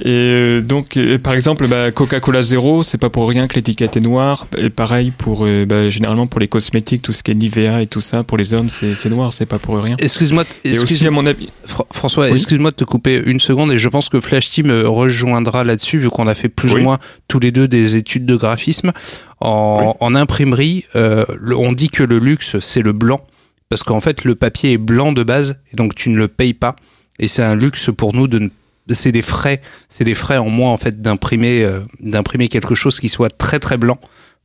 Et 0.00 0.30
euh, 0.32 0.60
donc, 0.62 0.96
euh, 0.96 1.18
par 1.18 1.34
exemple, 1.34 1.66
bah, 1.68 1.90
Coca-Cola 1.90 2.40
Zéro, 2.40 2.82
c'est 2.82 2.96
pas 2.96 3.10
pour 3.10 3.28
rien 3.28 3.46
que 3.46 3.54
l'étiquette 3.56 3.96
est 3.96 4.00
noire. 4.00 4.46
Et 4.56 4.70
pareil 4.70 5.10
pour, 5.16 5.44
euh, 5.44 5.66
bah, 5.66 5.90
généralement 5.90 6.26
pour 6.26 6.40
les 6.40 6.48
cosmétiques, 6.48 7.02
tout 7.02 7.12
ce 7.12 7.22
qui 7.22 7.30
est 7.30 7.34
Nivea 7.34 7.82
et 7.82 7.86
tout 7.86 8.00
ça, 8.00 8.22
pour 8.24 8.38
les 8.38 8.54
hommes, 8.54 8.70
c'est 8.70 9.08
noir, 9.10 9.32
c'est 9.34 9.44
pas 9.44 9.58
pour 9.58 9.76
rien. 9.76 9.96
Excuse-moi, 9.98 10.44
excuse 10.64 11.02
mon 11.10 11.26
avis, 11.26 11.50
Fr- 11.68 11.84
François, 11.92 12.26
Oui. 12.28 12.32
excuse-moi 12.32 12.70
de 12.70 12.76
te 12.76 12.84
couper 12.84 13.22
une 13.26 13.38
seconde 13.38 13.70
et 13.70 13.76
je 13.78 13.88
pense 13.90 14.08
que 14.08 14.18
Flash 14.18 14.48
Team 14.48 14.70
rejoindra 14.70 15.62
là-dessus 15.62 15.98
vu 15.98 16.08
qu'on 16.08 16.26
a 16.26 16.34
fait 16.34 16.48
plus 16.48 16.72
Oui. 16.72 16.80
ou 16.80 16.84
moins 16.84 16.98
tous 17.28 17.38
les 17.40 17.52
deux 17.52 17.68
des 17.68 17.96
études 17.96 18.24
de 18.24 18.34
graphisme. 18.36 18.92
En, 19.40 19.88
Oui. 19.88 19.92
en 20.00 20.14
imprimerie, 20.14 20.84
euh, 20.96 21.24
on 21.56 21.72
dit 21.72 21.90
que 21.90 22.02
le 22.02 22.18
luxe 22.18 22.56
c'est 22.60 22.80
le 22.82 22.92
blanc 22.92 23.20
parce 23.68 23.82
qu'en 23.82 24.00
fait 24.00 24.24
le 24.24 24.36
papier 24.36 24.72
est 24.72 24.78
blanc 24.78 25.12
de 25.12 25.22
base 25.22 25.60
et 25.72 25.76
donc 25.76 25.94
tu 25.94 26.08
ne 26.10 26.16
le 26.16 26.28
payes 26.28 26.54
pas 26.54 26.76
et 27.18 27.28
c'est 27.28 27.42
un 27.42 27.54
luxe 27.56 27.90
pour 27.94 28.14
nous 28.14 28.26
de 28.28 28.38
ne 28.38 28.48
c'est 28.88 29.12
des 29.12 29.22
frais, 29.22 29.60
c'est 29.88 30.04
des 30.04 30.14
frais 30.14 30.38
en 30.38 30.48
moins 30.50 30.70
en 30.72 30.76
fait 30.76 31.00
d'imprimer 31.00 31.62
euh, 31.64 31.80
d'imprimer 32.00 32.48
quelque 32.48 32.74
chose 32.74 32.98
qui 33.00 33.08
soit 33.08 33.30
très 33.36 33.58
très 33.60 33.76
blanc 33.76 33.98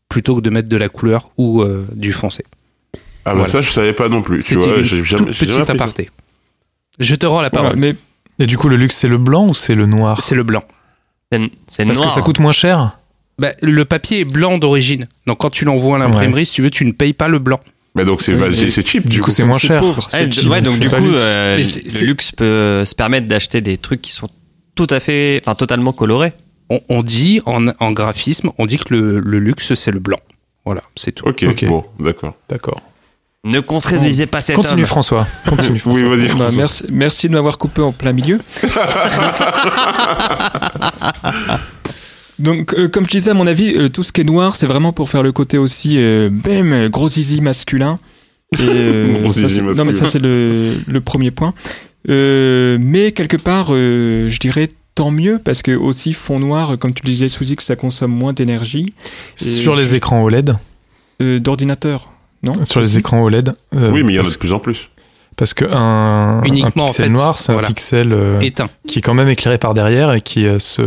plutôt 0.10 0.36
que 0.36 0.42
de 0.42 0.50
mettre 0.50 0.70
de 0.70 0.78
la 0.78 0.90
couleur 0.90 1.30
ou 1.38 1.62
euh, 1.62 1.86
du 1.96 2.14
foncé. 2.14 2.44
Ah 2.94 3.32
bah 3.32 3.34
Voilà. 3.34 3.48
ça, 3.52 3.62
je 3.62 3.70
savais 3.72 3.94
pas 3.94 4.08
non 4.10 4.22
plus. 4.22 4.42
C'était 4.42 4.78
une 4.80 4.84
j'ai 4.84 4.98
toute 5.00 5.06
jamais, 5.06 5.32
j'ai 5.34 5.48
jamais 5.48 5.62
petite 5.64 5.66
ça. 5.68 5.74
aparté. 5.74 6.10
Je 7.00 7.16
te 7.16 7.26
rends 7.26 7.42
la 7.42 7.50
parole. 7.50 7.76
mais 7.76 7.94
Et 8.40 8.46
du 8.46 8.58
coup, 8.58 8.70
le 8.70 8.78
luxe, 8.78 8.96
c'est 8.96 9.08
le 9.10 9.18
blanc 9.18 9.48
ou 9.50 9.54
c'est 9.54 9.76
le 9.76 9.86
noir? 9.86 10.18
C'est 10.22 10.36
le 10.36 10.44
blanc. 10.44 10.64
C'est 11.68 11.86
Parce 11.86 11.98
noir. 11.98 12.08
que 12.08 12.14
ça 12.14 12.22
coûte 12.22 12.40
moins 12.40 12.54
cher? 12.54 12.98
Bah, 13.38 13.52
le 13.62 13.84
papier 13.86 14.22
est 14.22 14.26
blanc 14.26 14.58
d'origine. 14.58 15.08
Donc 15.28 15.40
quand 15.40 15.50
tu 15.50 15.66
l'envoies 15.66 15.98
à 15.98 16.00
l'imprimerie, 16.00 16.46
si 16.46 16.54
tu 16.54 16.62
veux, 16.62 16.72
tu 16.72 16.86
ne 16.86 16.92
payes 16.92 17.14
pas 17.14 17.28
le 17.28 17.40
blanc. 17.40 17.60
Mais 17.98 18.06
donc 18.06 18.22
c'est 18.22 18.34
Oui, 18.36 18.72
c'est- 18.72 18.88
cheap. 18.88 19.10
Du 19.10 19.22
coup, 19.22 19.32
c'est 19.32 19.44
moins 19.44 19.58
cher. 19.58 19.82
pauvre, 19.82 20.08
cheap, 20.12 20.50
ouais, 20.50 20.62
donc 20.62 20.74
c'est 20.76 20.80
du 20.80 20.90
coup, 20.90 20.96
luxe. 21.04 21.16
euh, 21.18 21.58
le 21.58 22.06
luxe 22.06 22.32
peut 22.32 22.86
se 22.86 22.96
permettre 22.96 23.28
d'acheter 23.28 23.60
des 23.60 23.78
trucs 23.78 24.02
qui 24.02 24.12
sont 24.12 24.30
tout 24.76 24.88
à 24.92 25.00
fait, 25.00 25.42
enfin 25.46 25.56
totalement 25.56 25.92
colorés. 25.92 26.32
On, 26.70 26.80
on 26.90 27.02
dit 27.02 27.42
en, 27.46 27.66
en 27.80 27.92
graphisme, 27.92 28.52
on 28.58 28.66
dit 28.66 28.78
que 28.78 28.94
le, 28.94 29.20
le 29.20 29.40
luxe 29.40 29.74
c'est 29.74 29.92
le 29.92 30.00
blanc. 30.00 30.18
Voilà, 30.66 30.82
c'est 30.96 31.14
tout. 31.14 31.26
Ok, 31.28 31.46
Ok. 31.50 31.66
bon, 31.66 31.84
d'accord. 32.00 32.36
D'accord. 32.50 32.82
Ne 33.46 33.62
contredisez 33.62 34.26
pas 34.26 34.42
cet 34.42 34.58
Continue, 34.58 34.82
homme. 34.82 34.88
François. 34.88 35.26
Continue, 35.48 35.82
Oui, 35.86 36.02
François. 36.02 36.10
vas-y, 36.10 36.28
Bah, 36.28 36.34
François. 36.36 36.58
merci, 36.58 36.84
merci 36.92 37.30
de 37.30 37.34
m'avoir 37.34 37.58
coupé 37.58 37.82
en 37.82 37.94
plein 37.94 38.12
milieu. 38.12 38.40
Donc, 42.40 42.74
euh, 42.76 42.88
comme 42.88 43.06
je 43.06 43.12
disais, 43.12 43.32
à 43.32 43.34
mon 43.34 43.48
avis, 43.48 43.74
euh, 43.78 43.90
tout 43.90 44.04
ce 44.04 44.12
qui 44.12 44.22
est 44.22 44.24
noir, 44.24 44.56
c'est 44.56 44.68
vraiment 44.68 44.94
pour 44.94 45.10
faire 45.10 45.24
le 45.24 45.32
côté 45.32 45.58
aussi, 45.58 45.96
euh, 45.98 46.30
bam, 46.32 46.88
gros 46.90 47.10
zizi 47.10 47.42
masculin. 47.42 48.00
Et, 48.58 48.62
euh, 48.62 49.20
Gros 49.24 49.34
ça, 49.34 49.42
zizi 49.42 49.56
c'est- 49.56 49.62
non, 49.62 49.70
mais 49.70 49.84
masculin. 49.86 50.06
ça, 50.06 50.12
c'est 50.12 50.22
le, 50.22 50.74
le 50.88 51.02
premier 51.02 51.32
point. 51.32 51.54
Euh, 52.10 52.78
mais 52.80 53.12
quelque 53.12 53.38
part, 53.38 53.68
euh, 53.72 54.30
je 54.30 54.40
dirais 54.40 54.70
tant 54.96 55.12
mieux, 55.12 55.40
parce 55.44 55.62
que 55.62 55.72
aussi, 55.72 56.14
fond 56.14 56.40
noir, 56.40 56.78
comme 56.80 56.94
tu 56.94 57.04
le 57.04 57.10
disais, 57.10 57.28
sous 57.28 57.44
X, 57.46 57.66
ça 57.66 57.76
consomme 57.76 58.12
moins 58.12 58.34
d'énergie. 58.34 58.94
Sur 59.36 59.76
les 59.76 59.96
écrans 59.96 60.24
OLED, 60.24 60.56
euh, 61.22 61.40
D'ordinateur, 61.40 62.10
non 62.44 62.54
sur 62.66 62.80
les 62.80 62.98
écrans 62.98 63.22
OLED. 63.24 63.52
euh, 63.76 63.92
Oui, 63.92 64.04
mais 64.04 64.14
il 64.14 64.16
y 64.16 64.20
en 64.20 64.26
a 64.26 64.30
de 64.30 64.36
plus 64.38 64.54
en 64.54 64.60
plus. 64.60 64.90
parce 65.36 65.54
que 65.54 65.66
un, 65.66 66.42
Uniquement, 66.44 66.84
un 66.86 66.86
en 66.86 66.88
pixel 66.88 67.06
fait, 67.06 67.12
noir, 67.12 67.40
c'est 67.40 67.52
voilà. 67.54 67.68
un 67.68 67.72
pixel 67.72 68.14
euh, 68.14 68.40
Éteint. 68.42 68.70
qui 68.88 69.00
est 69.00 69.02
quand 69.02 69.14
même 69.16 69.30
éclairé 69.30 69.58
par 69.58 69.74
derrière 69.74 70.14
et 70.14 70.22
qui 70.22 70.46
euh, 70.48 70.58
se, 70.60 70.82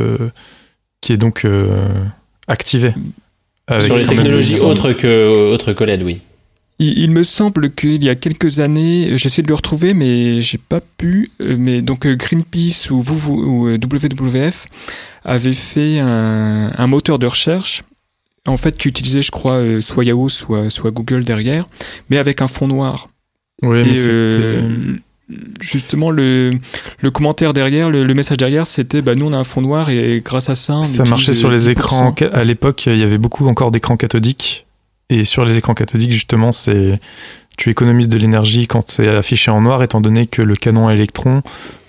qui 1.00 1.12
est 1.12 1.16
donc 1.16 1.44
euh, 1.44 1.88
activé. 2.46 2.92
Sur 3.80 3.96
les 3.96 4.06
technologies 4.06 4.58
autres 4.58 4.92
que, 4.92 5.52
autres 5.52 5.72
que 5.72 5.84
LED, 5.84 6.02
oui. 6.02 6.20
Il, 6.82 7.10
me 7.12 7.22
semble 7.24 7.70
qu'il 7.74 8.02
y 8.02 8.08
a 8.08 8.14
quelques 8.14 8.58
années, 8.58 9.12
j'essaie 9.18 9.42
de 9.42 9.48
le 9.48 9.54
retrouver, 9.54 9.92
mais 9.92 10.40
j'ai 10.40 10.56
pas 10.56 10.80
pu. 10.80 11.28
euh, 11.42 11.54
Mais 11.58 11.82
donc 11.82 12.06
euh, 12.06 12.14
Greenpeace 12.16 12.90
ou, 12.90 13.00
vous, 13.02 13.14
vous- 13.16 13.42
ou 13.42 13.68
euh, 13.68 13.76
WWF 13.76 14.64
avait 15.22 15.52
fait 15.52 15.98
un, 16.00 16.72
un 16.76 16.86
moteur 16.86 17.18
de 17.18 17.26
recherche, 17.26 17.82
en 18.46 18.56
fait, 18.56 18.78
qui 18.78 18.88
utilisait, 18.88 19.20
je 19.20 19.30
crois, 19.30 19.56
euh, 19.58 19.80
soit 19.82 20.06
Yahoo, 20.06 20.30
soit, 20.30 20.70
soit 20.70 20.90
Google 20.90 21.22
derrière, 21.24 21.66
mais 22.08 22.16
avec 22.16 22.40
un 22.40 22.46
fond 22.46 22.66
noir. 22.66 23.08
Oui, 23.62 23.82
mais 23.84 23.92
euh, 24.06 24.96
justement, 25.60 26.10
le, 26.10 26.50
le 27.00 27.10
commentaire 27.10 27.52
derrière, 27.52 27.90
le, 27.90 28.04
le 28.04 28.14
message 28.14 28.36
derrière, 28.38 28.66
c'était 28.66 29.02
bah, 29.02 29.14
nous, 29.14 29.26
on 29.26 29.32
a 29.32 29.36
un 29.38 29.44
fond 29.44 29.60
noir 29.60 29.90
et 29.90 30.22
grâce 30.24 30.48
à 30.48 30.54
ça, 30.54 30.74
on 30.78 30.82
Ça 30.84 31.04
marchait 31.04 31.32
sur 31.32 31.50
les 31.50 31.66
10%. 31.68 31.70
écrans. 31.70 32.14
À 32.32 32.44
l'époque, 32.44 32.86
il 32.86 32.98
y 32.98 33.02
avait 33.02 33.18
beaucoup 33.18 33.46
encore 33.48 33.70
d'écrans 33.70 33.96
cathodiques. 33.96 34.66
Et 35.08 35.24
sur 35.24 35.44
les 35.44 35.58
écrans 35.58 35.74
cathodiques, 35.74 36.12
justement, 36.12 36.52
c'est 36.52 36.98
tu 37.56 37.68
économises 37.70 38.08
de 38.08 38.16
l'énergie 38.16 38.66
quand 38.66 38.88
c'est 38.88 39.08
affiché 39.08 39.50
en 39.50 39.60
noir, 39.60 39.82
étant 39.82 40.00
donné 40.00 40.26
que 40.26 40.40
le 40.40 40.54
canon 40.54 40.88
à 40.88 40.94
électrons 40.94 41.42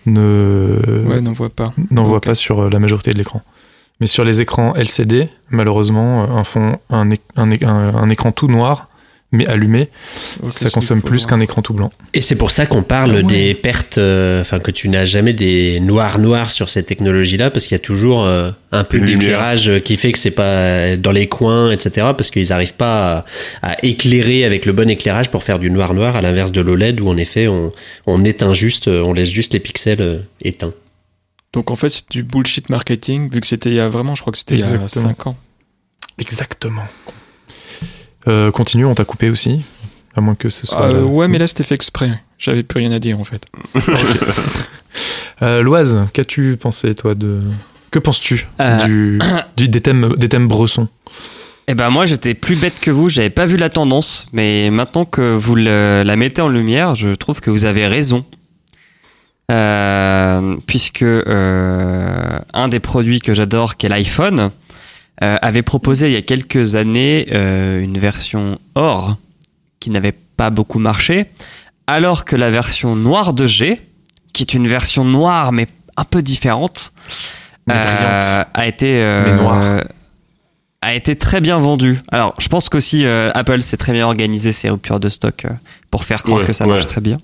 ne 0.05 0.77
Ouais, 1.07 1.21
n'en 1.21 1.31
voit 1.31 1.49
pas. 1.49 1.73
n'envoie 1.91 2.21
pas 2.21 2.35
sur 2.35 2.61
euh, 2.61 2.69
la 2.69 2.79
majorité 2.79 3.11
de 3.13 3.17
l'écran. 3.17 3.41
Mais 3.99 4.07
sur 4.07 4.23
les 4.23 4.41
écrans 4.41 4.73
LCD, 4.75 5.29
malheureusement, 5.51 6.23
euh, 6.23 6.33
un 6.33 6.43
fond, 6.43 6.77
un- 6.89 7.09
un 7.37 8.09
écran 8.09 8.31
tout 8.31 8.47
noir, 8.47 8.87
mais 9.33 9.47
allumé, 9.47 9.87
Ok, 10.43 10.51
ça 10.51 10.69
consomme 10.69 11.01
plus 11.01 11.25
qu'un 11.25 11.39
écran 11.39 11.61
tout 11.61 11.73
blanc. 11.73 11.91
Et 12.13 12.21
c'est 12.21 12.35
pour 12.35 12.51
ça 12.51 12.65
qu'on 12.65 12.83
parle 12.83 13.11
Ah 13.11 13.15
ouais. 13.17 13.23
des 13.23 13.53
pertes, 13.55 13.97
euh, 13.97 14.41
enfin 14.41 14.59
que 14.59 14.71
tu 14.71 14.89
n'as 14.89 15.05
jamais 15.05 15.33
des 15.33 15.79
noirs 15.79 16.19
noirs 16.19 16.51
sur 16.51 16.69
cette 16.69 16.87
technologie-là, 16.87 17.49
parce 17.49 17.65
qu'il 17.65 17.75
y 17.75 17.79
a 17.79 17.83
toujours 17.83 18.25
euh, 18.25 18.51
un 18.73 18.83
peu 18.83 18.99
d'éclairage 18.99 19.69
euh, 19.69 19.79
qui 19.79 19.95
fait 19.95 20.11
que 20.11 20.19
c'est 20.19 20.31
pas 20.31 20.97
dans 20.97 21.11
les 21.13 21.27
coins, 21.27 21.71
etc. 21.71 22.07
Parce 22.17 22.29
qu'ils 22.29 22.49
n'arrivent 22.49 22.73
pas 22.73 23.25
à, 23.61 23.71
à 23.71 23.85
éclairer 23.85 24.43
avec 24.43 24.65
le 24.65 24.73
bon 24.73 24.89
éclairage 24.89 25.29
pour 25.31 25.43
faire 25.43 25.59
du 25.59 25.71
noir 25.71 25.93
noir, 25.93 26.15
à 26.17 26.21
l'inverse 26.21 26.51
de 26.51 26.59
l'OLED 26.61 26.99
où 26.99 27.07
en 27.07 27.15
effet 27.17 27.47
on, 27.47 27.71
on 28.07 28.23
éteint 28.25 28.53
juste, 28.53 28.87
on 28.89 29.13
laisse 29.13 29.29
juste 29.29 29.53
les 29.53 29.59
pixels 29.61 30.01
euh, 30.01 30.17
éteints. 30.41 30.73
Donc 31.53 31.71
en 31.71 31.75
fait, 31.75 31.89
c'est 31.89 32.09
du 32.09 32.23
bullshit 32.23 32.69
marketing, 32.69 33.29
vu 33.29 33.39
que 33.39 33.47
c'était 33.47 33.69
il 33.69 33.75
y 33.75 33.79
a 33.81 33.87
vraiment, 33.87 34.15
je 34.15 34.21
crois 34.21 34.31
que 34.31 34.37
c'était 34.39 34.55
il 34.55 34.61
y 34.61 34.63
a 34.63 34.67
Exactement. 34.73 35.07
5 35.09 35.27
ans. 35.27 35.37
Exactement. 36.17 36.83
Euh, 38.27 38.51
continue, 38.51 38.85
on 38.85 38.95
t'a 38.95 39.05
coupé 39.05 39.29
aussi. 39.29 39.61
À 40.15 40.21
moins 40.21 40.35
que 40.35 40.49
ce 40.49 40.67
soit. 40.67 40.81
Euh, 40.83 40.93
la- 40.93 41.03
ouais, 41.05 41.27
mais 41.27 41.37
là 41.37 41.47
c'était 41.47 41.63
fait 41.63 41.75
exprès. 41.75 42.11
J'avais 42.37 42.63
plus 42.63 42.79
rien 42.79 42.91
à 42.91 42.99
dire 42.99 43.19
en 43.19 43.23
fait. 43.23 43.45
Euh, 45.43 45.63
Loise, 45.63 46.05
qu'as-tu 46.13 46.55
pensé, 46.55 46.93
toi, 46.93 47.15
de. 47.15 47.41
Que 47.89 47.97
penses-tu 47.97 48.47
Euh, 48.59 48.77
du, 48.85 49.19
du- 49.57 49.69
des, 49.69 49.81
thèmes, 49.81 50.13
des 50.15 50.29
thèmes 50.29 50.47
bressons? 50.47 50.87
Eh 51.67 51.73
ben 51.73 51.89
moi 51.89 52.05
j'étais 52.05 52.33
plus 52.35 52.55
bête 52.55 52.79
que 52.79 52.91
vous, 52.91 53.09
j'avais 53.09 53.29
pas 53.31 53.45
vu 53.47 53.57
la 53.57 53.69
tendance, 53.69 54.27
mais 54.33 54.69
maintenant 54.69 55.03
que 55.05 55.33
vous 55.33 55.55
le- 55.55 56.03
la 56.05 56.15
mettez 56.15 56.41
en 56.43 56.47
lumière, 56.47 56.93
je 56.93 57.09
trouve 57.15 57.39
que 57.41 57.49
vous 57.49 57.65
avez 57.65 57.87
raison. 57.87 58.23
Euh, 59.51 60.55
puisque 60.67 61.01
euh, 61.03 62.39
un 62.53 62.67
des 62.67 62.79
produits 62.79 63.19
que 63.19 63.33
j'adore, 63.33 63.77
qui 63.77 63.87
est 63.87 63.89
l'iPhone, 63.89 64.51
euh, 65.23 65.37
avait 65.41 65.61
proposé 65.61 66.07
il 66.07 66.13
y 66.13 66.17
a 66.17 66.21
quelques 66.21 66.75
années 66.75 67.27
euh, 67.31 67.81
une 67.81 67.97
version 67.97 68.59
or 68.75 69.17
qui 69.79 69.89
n'avait 69.89 70.15
pas 70.37 70.49
beaucoup 70.49 70.79
marché, 70.79 71.25
alors 71.87 72.25
que 72.25 72.35
la 72.35 72.49
version 72.51 72.95
noire 72.95 73.33
de 73.33 73.45
G, 73.47 73.79
qui 74.33 74.43
est 74.43 74.53
une 74.53 74.67
version 74.67 75.03
noire 75.05 75.51
mais 75.51 75.67
un 75.97 76.05
peu 76.05 76.21
différente, 76.21 76.93
Mais 77.67 77.73
euh, 77.77 78.43
a 78.53 78.67
été 78.67 78.99
Mais 79.25 79.33
noire. 79.35 79.81
a 80.81 80.93
été 80.95 81.15
très 81.15 81.41
bien 81.41 81.59
vendu. 81.59 81.99
Alors, 82.11 82.33
je 82.39 82.47
pense 82.47 82.69
qu'aussi 82.69 83.05
Apple 83.05 83.61
s'est 83.61 83.77
très 83.77 83.93
bien 83.93 84.05
organisé 84.05 84.51
ses 84.51 84.69
ruptures 84.69 84.99
de 84.99 85.09
stock 85.09 85.45
pour 85.91 86.03
faire 86.05 86.23
croire 86.23 86.41
Ouais, 86.41 86.45
que 86.47 86.53
ça 86.53 86.65
ouais. 86.65 86.71
marche 86.73 86.87
très 86.87 87.01
bien. 87.01 87.17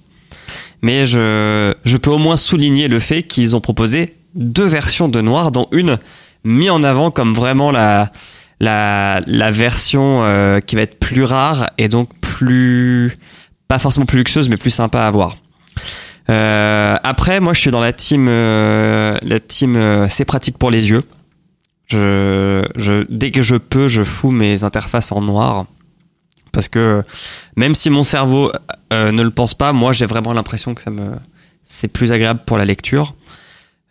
Mais 0.84 1.06
je, 1.08 1.74
je 1.86 1.98
peux 1.98 2.12
au 2.12 2.20
moins 2.20 2.38
souligner 2.38 2.88
le 2.88 3.00
fait 3.00 3.24
qu'ils 3.24 3.56
ont 3.56 3.62
proposé 3.62 4.16
deux 4.36 4.66
versions 4.68 5.08
de 5.10 5.22
noir, 5.22 5.52
dont 5.52 5.68
une 5.72 5.98
mis 6.48 6.70
en 6.70 6.84
avant 6.84 7.12
comme 7.12 7.34
vraiment 7.34 7.72
la, 7.72 8.12
version 9.52 10.24
euh, 10.24 10.60
qui 10.60 10.76
va 10.76 10.82
être 10.82 11.00
plus 11.00 11.24
rare 11.24 11.70
et 11.78 11.88
donc 11.88 12.10
plus, 12.20 13.16
pas 13.68 13.80
forcément 13.80 14.06
plus 14.06 14.20
luxueuse, 14.20 14.50
mais 14.50 14.58
plus 14.58 14.72
sympa 14.72 15.02
à 15.02 15.12
voir. 15.12 15.38
Euh, 16.30 16.98
après, 17.04 17.40
moi, 17.40 17.54
je 17.54 17.60
suis 17.60 17.72
dans 17.72 17.80
la 17.80 17.94
team, 17.94 18.28
euh, 18.30 19.18
la 19.22 19.40
team, 19.40 20.08
c'est 20.10 20.26
pratique 20.26 20.58
pour 20.58 20.72
les 20.72 20.90
yeux. 20.90 21.04
Je, 21.88 23.06
dès 23.10 23.32
que 23.32 23.42
je 23.42 23.56
peux, 23.56 23.88
je 23.88 24.04
fous 24.04 24.32
mes 24.32 24.64
interfaces 24.64 25.12
en 25.12 25.22
noir. 25.22 25.66
Parce 26.52 26.70
que 26.70 27.04
même 27.56 27.76
si 27.76 27.90
mon 27.90 28.04
cerveau 28.04 28.52
ne 28.92 29.22
le 29.22 29.30
pense 29.30 29.54
pas, 29.54 29.74
moi 29.74 29.94
j'ai 29.94 30.06
vraiment 30.06 30.34
l'impression 30.34 30.74
que 30.74 30.82
ça 30.82 30.90
me, 30.90 31.12
c'est 31.62 31.90
plus 31.90 32.14
agréable 32.14 32.40
pour 32.46 32.58
la 32.58 32.66
lecture. 32.66 33.14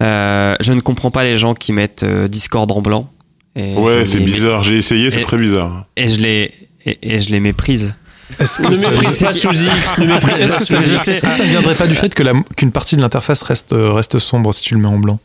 Euh, 0.02 0.54
je 0.60 0.72
ne 0.72 0.80
comprends 0.80 1.10
pas 1.10 1.24
les 1.24 1.38
gens 1.38 1.54
qui 1.54 1.72
mettent 1.72 2.02
euh, 2.02 2.28
Discord 2.28 2.70
en 2.70 2.80
blanc. 2.82 3.10
Et 3.54 3.74
Ouais, 3.74 4.04
c'est 4.04 4.20
bizarre. 4.20 4.62
J'ai 4.62 4.76
essayé, 4.76 5.10
c'est 5.10 5.22
très 5.22 5.38
bizarre. 5.38 5.86
Et 5.96 6.08
je 6.08 6.18
les, 6.18 6.50
et, 6.84 6.98
et 7.14 7.20
je 7.20 7.30
les 7.30 7.40
méprise. 7.40 7.94
Est-ce 8.38 8.58
que, 8.60 8.66
Ne 8.68 8.74
ça- 8.74 8.90
méprise 8.90 9.18
pas 9.20 9.32
sous 9.32 9.48
X, 9.52 9.98
ne 9.98 10.06
méprise 10.12 10.40
est-ce 10.42 10.52
pas 10.52 10.58
que 10.58 10.64
sous 10.64 10.74
ça, 10.74 10.80
X. 10.80 11.08
est-ce 11.08 11.22
que 11.26 11.30
ça 11.32 11.44
ne 11.44 11.48
viendrait 11.48 11.76
pas 11.76 11.86
du 11.86 11.94
fait 11.94 12.12
que 12.14 12.22
la- 12.22 12.34
qu'une 12.56 12.72
partie 12.72 12.96
de 12.96 13.00
l'interface 13.00 13.40
reste, 13.42 13.72
euh, 13.72 13.90
reste 13.92 14.18
sombre 14.18 14.52
si 14.52 14.62
tu 14.64 14.74
le 14.74 14.80
mets 14.80 14.88
en 14.88 14.98
blanc? 14.98 15.18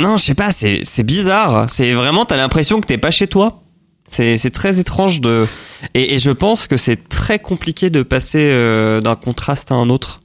Non, 0.00 0.16
je 0.18 0.24
sais 0.24 0.34
pas, 0.34 0.50
c'est 0.52 0.80
c'est 0.82 1.04
bizarre. 1.04 1.70
C'est 1.70 1.92
vraiment, 1.92 2.24
t'as 2.24 2.36
l'impression 2.36 2.80
que 2.80 2.86
t'es 2.86 2.98
pas 2.98 3.12
chez 3.12 3.28
toi. 3.28 3.62
C'est 4.10 4.36
c'est 4.36 4.50
très 4.50 4.80
étrange 4.80 5.20
de. 5.20 5.46
Et, 5.94 6.14
et 6.14 6.18
je 6.18 6.32
pense 6.32 6.66
que 6.66 6.76
c'est 6.76 7.08
très 7.08 7.38
compliqué 7.38 7.88
de 7.90 8.02
passer 8.02 8.50
euh, 8.52 9.00
d'un 9.00 9.14
contraste 9.14 9.70
à 9.72 9.76
un 9.76 9.88
autre. 9.88 10.20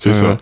C'est 0.00 0.10
Euh, 0.10 0.12
ça. 0.34 0.38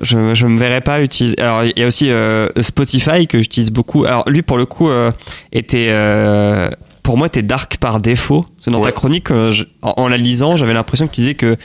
Je, 0.00 0.34
je 0.34 0.46
me 0.46 0.58
verrais 0.58 0.80
pas 0.80 1.02
utiliser. 1.02 1.38
Alors, 1.40 1.64
il 1.64 1.72
y 1.78 1.82
a 1.82 1.86
aussi 1.86 2.10
euh, 2.10 2.48
Spotify 2.60 3.26
que 3.26 3.38
j'utilise 3.40 3.70
beaucoup. 3.70 4.04
Alors, 4.04 4.24
lui, 4.28 4.42
pour 4.42 4.56
le 4.56 4.66
coup, 4.66 4.88
euh, 4.88 5.10
était. 5.52 5.88
euh, 5.90 6.70
pour 7.02 7.16
moi, 7.18 7.26
était 7.26 7.42
dark 7.42 7.76
par 7.78 8.00
défaut. 8.00 8.42
Parce 8.56 8.66
que 8.66 8.70
dans 8.70 8.80
ta 8.80 8.92
chronique, 8.92 9.28
je- 9.28 9.64
en, 9.82 9.94
en 9.96 10.08
la 10.08 10.16
lisant, 10.16 10.56
j'avais 10.56 10.74
l'impression 10.74 11.06
que 11.08 11.14
tu 11.14 11.20
disais 11.22 11.34
que 11.34 11.56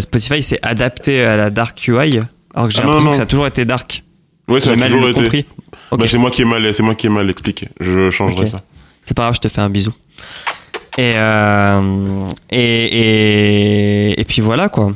Spotify 0.00 0.42
s'est 0.42 0.58
adapté 0.62 1.22
à 1.24 1.36
la 1.36 1.50
dark 1.50 1.86
UI. 1.86 2.20
Alors 2.54 2.68
que 2.68 2.74
j'ai 2.74 2.80
Ah 2.82 2.86
l'impression 2.86 3.10
que 3.10 3.16
ça 3.16 3.22
a 3.22 3.26
toujours 3.26 3.46
été 3.46 3.64
dark. 3.64 4.02
Ouais, 4.48 4.60
ça 4.60 4.70
a 4.70 4.76
mal 4.76 4.90
toujours 4.90 5.08
été. 5.08 5.22
compris. 5.22 5.46
Bah, 5.92 6.06
c'est 6.06 6.18
moi 6.18 6.30
qui 6.30 6.42
ai 6.42 6.44
mal, 6.44 6.74
c'est 6.74 6.82
moi 6.82 6.94
qui 6.94 7.06
ai 7.06 7.10
mal 7.10 7.28
expliqué. 7.30 7.68
Je 7.80 8.10
changerai 8.10 8.46
ça. 8.46 8.60
C'est 9.02 9.14
pas 9.16 9.24
grave, 9.24 9.34
je 9.36 9.40
te 9.40 9.48
fais 9.48 9.60
un 9.60 9.70
bisou. 9.70 9.92
Et, 10.98 11.12
et, 12.50 12.58
et, 12.58 14.20
et 14.20 14.24
puis 14.24 14.40
voilà 14.40 14.68
quoi. 14.68 14.92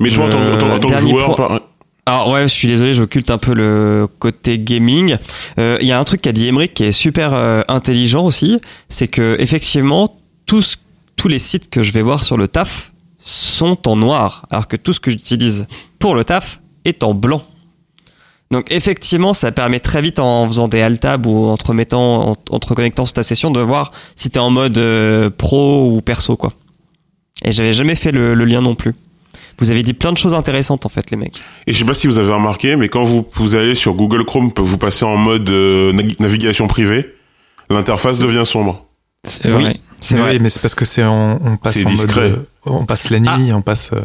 Mais 0.00 0.10
toi, 0.10 0.26
en 0.26 0.78
tant, 0.78 0.88
que 0.88 0.96
joueur, 0.98 1.34
point. 1.34 1.60
Alors 2.08 2.30
ouais, 2.30 2.48
je 2.48 2.54
suis 2.54 2.68
désolé, 2.68 2.94
j'occulte 2.94 3.30
un 3.30 3.36
peu 3.36 3.52
le 3.52 4.08
côté 4.18 4.58
gaming. 4.58 5.18
Euh, 5.58 5.76
Il 5.82 5.86
y 5.86 5.92
a 5.92 6.00
un 6.00 6.04
truc 6.04 6.22
qu'a 6.22 6.32
dit 6.32 6.48
Emmerich 6.48 6.72
qui 6.72 6.84
est 6.84 6.92
super 6.92 7.34
euh, 7.34 7.60
intelligent 7.68 8.24
aussi, 8.24 8.62
c'est 8.88 9.08
que 9.08 9.36
effectivement 9.38 10.18
tous 10.46 10.78
tous 11.16 11.28
les 11.28 11.38
sites 11.38 11.68
que 11.68 11.82
je 11.82 11.92
vais 11.92 12.00
voir 12.00 12.24
sur 12.24 12.38
le 12.38 12.48
taf 12.48 12.94
sont 13.18 13.86
en 13.86 13.96
noir, 13.96 14.46
alors 14.50 14.68
que 14.68 14.76
tout 14.76 14.94
ce 14.94 15.00
que 15.00 15.10
j'utilise 15.10 15.66
pour 15.98 16.14
le 16.14 16.24
taf 16.24 16.62
est 16.86 17.04
en 17.04 17.12
blanc. 17.12 17.42
Donc 18.50 18.72
effectivement, 18.72 19.34
ça 19.34 19.52
permet 19.52 19.78
très 19.78 20.00
vite 20.00 20.18
en 20.18 20.46
faisant 20.46 20.66
des 20.66 20.80
alt 20.80 20.98
tab 21.00 21.26
ou 21.26 21.48
entre 21.48 21.74
mettant, 21.74 22.38
entre 22.48 22.74
connectant 22.74 23.04
sur 23.04 23.12
ta 23.12 23.22
session 23.22 23.50
de 23.50 23.60
voir 23.60 23.92
si 24.16 24.30
t'es 24.30 24.40
en 24.40 24.48
mode 24.48 24.78
euh, 24.78 25.28
pro 25.28 25.90
ou 25.90 26.00
perso 26.00 26.38
quoi. 26.38 26.54
Et 27.44 27.52
j'avais 27.52 27.74
jamais 27.74 27.96
fait 27.96 28.12
le 28.12 28.32
lien 28.46 28.62
non 28.62 28.74
plus. 28.76 28.94
Vous 29.60 29.70
avez 29.70 29.82
dit 29.82 29.92
plein 29.94 30.12
de 30.12 30.18
choses 30.18 30.34
intéressantes 30.34 30.86
en 30.86 30.88
fait 30.88 31.10
les 31.10 31.16
mecs. 31.16 31.40
et 31.66 31.72
je 31.72 31.78
sais 31.78 31.84
pas 31.84 31.94
si 31.94 32.06
vous 32.06 32.18
avez 32.18 32.32
remarqué, 32.32 32.76
mais 32.76 32.88
quand 32.88 33.02
vous, 33.04 33.26
vous 33.32 33.54
allez 33.56 33.74
sur 33.74 33.94
Google 33.94 34.24
Chrome, 34.24 34.50
vous 34.56 34.78
passez 34.78 35.04
en 35.04 35.16
mode 35.16 35.48
euh, 35.50 35.92
navigation 36.20 36.66
privée, 36.68 37.14
l'interface 37.70 38.18
devient 38.18 38.44
sombre. 38.46 38.84
C'est 39.24 39.46
Oui. 39.52 39.62
vrai. 39.62 39.76
C'est 40.00 40.14
Oui, 40.14 40.20
vrai. 40.20 40.38
mais 40.38 40.48
c'est 40.48 40.62
parce 40.62 40.76
que 40.76 40.84
c'est 40.84 41.02
en- 41.04 41.40
on 41.44 41.56
passe 41.56 41.74
C'est 41.74 41.86
en 41.86 41.90
discret. 41.90 42.30
mode, 42.30 42.32
euh, 42.66 42.70
on 42.70 42.86
passe 42.86 43.10
la 43.10 43.18
nuit, 43.18 43.52
on 43.52 43.62
passe. 43.62 43.90
euh, 43.92 44.00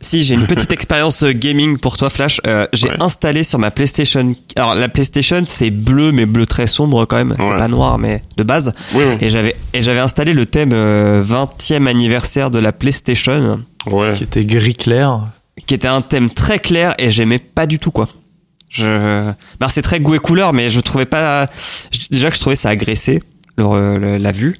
Si, 0.00 0.22
j'ai 0.22 0.34
une 0.36 0.46
petite 0.46 0.70
expérience 0.78 1.24
gaming 1.24 1.76
pour 1.78 1.96
toi, 1.96 2.08
Flash. 2.08 2.40
Euh, 2.46 2.68
j'ai 2.72 2.88
Ouais. 2.88 2.96
installé 3.02 3.42
sur 3.42 3.58
ma 3.58 3.72
PlayStation. 3.72 4.28
Alors, 4.54 4.76
la 4.76 4.88
PlayStation, 4.88 5.42
c'est 5.46 5.70
bleu, 5.70 6.12
mais 6.12 6.24
bleu 6.24 6.46
très 6.46 6.68
sombre 6.68 7.04
quand 7.06 7.16
même. 7.16 7.34
C'est 7.36 7.48
Ouais. 7.48 7.56
pas 7.56 7.66
noir, 7.66 7.98
mais 7.98 8.22
de 8.36 8.44
base. 8.44 8.74
Oui, 8.94 9.02
oui. 9.08 9.16
Et 9.20 9.28
j'avais, 9.28 9.56
et 9.72 9.82
j'avais 9.82 9.98
installé 9.98 10.34
le 10.34 10.46
thème 10.46 10.70
euh, 10.72 11.20
20e 11.24 11.88
anniversaire 11.88 12.52
de 12.52 12.60
la 12.60 12.70
PlayStation, 12.72 13.58
Ouais. 13.92 14.12
qui 14.14 14.24
était 14.24 14.44
gris 14.44 14.74
clair. 14.74 15.20
qui 15.66 15.74
était 15.74 15.88
un 15.88 16.00
thème 16.00 16.30
très 16.30 16.58
clair 16.58 16.94
et 16.98 17.10
j'aimais 17.10 17.38
pas 17.38 17.66
du 17.66 17.78
tout, 17.78 17.90
quoi. 17.90 18.08
Je, 18.70 19.30
bah, 19.58 19.68
c'est 19.68 19.82
très 19.82 19.98
goût 20.00 20.14
et 20.14 20.18
couleur, 20.18 20.52
mais 20.52 20.68
je 20.70 20.80
trouvais 20.80 21.06
pas, 21.06 21.48
déjà 22.10 22.28
que 22.30 22.36
je 22.36 22.40
trouvais 22.40 22.56
ça 22.56 22.68
agressé, 22.70 23.22
le- 23.56 23.96
le- 23.98 24.16
la 24.18 24.32
vue. 24.32 24.56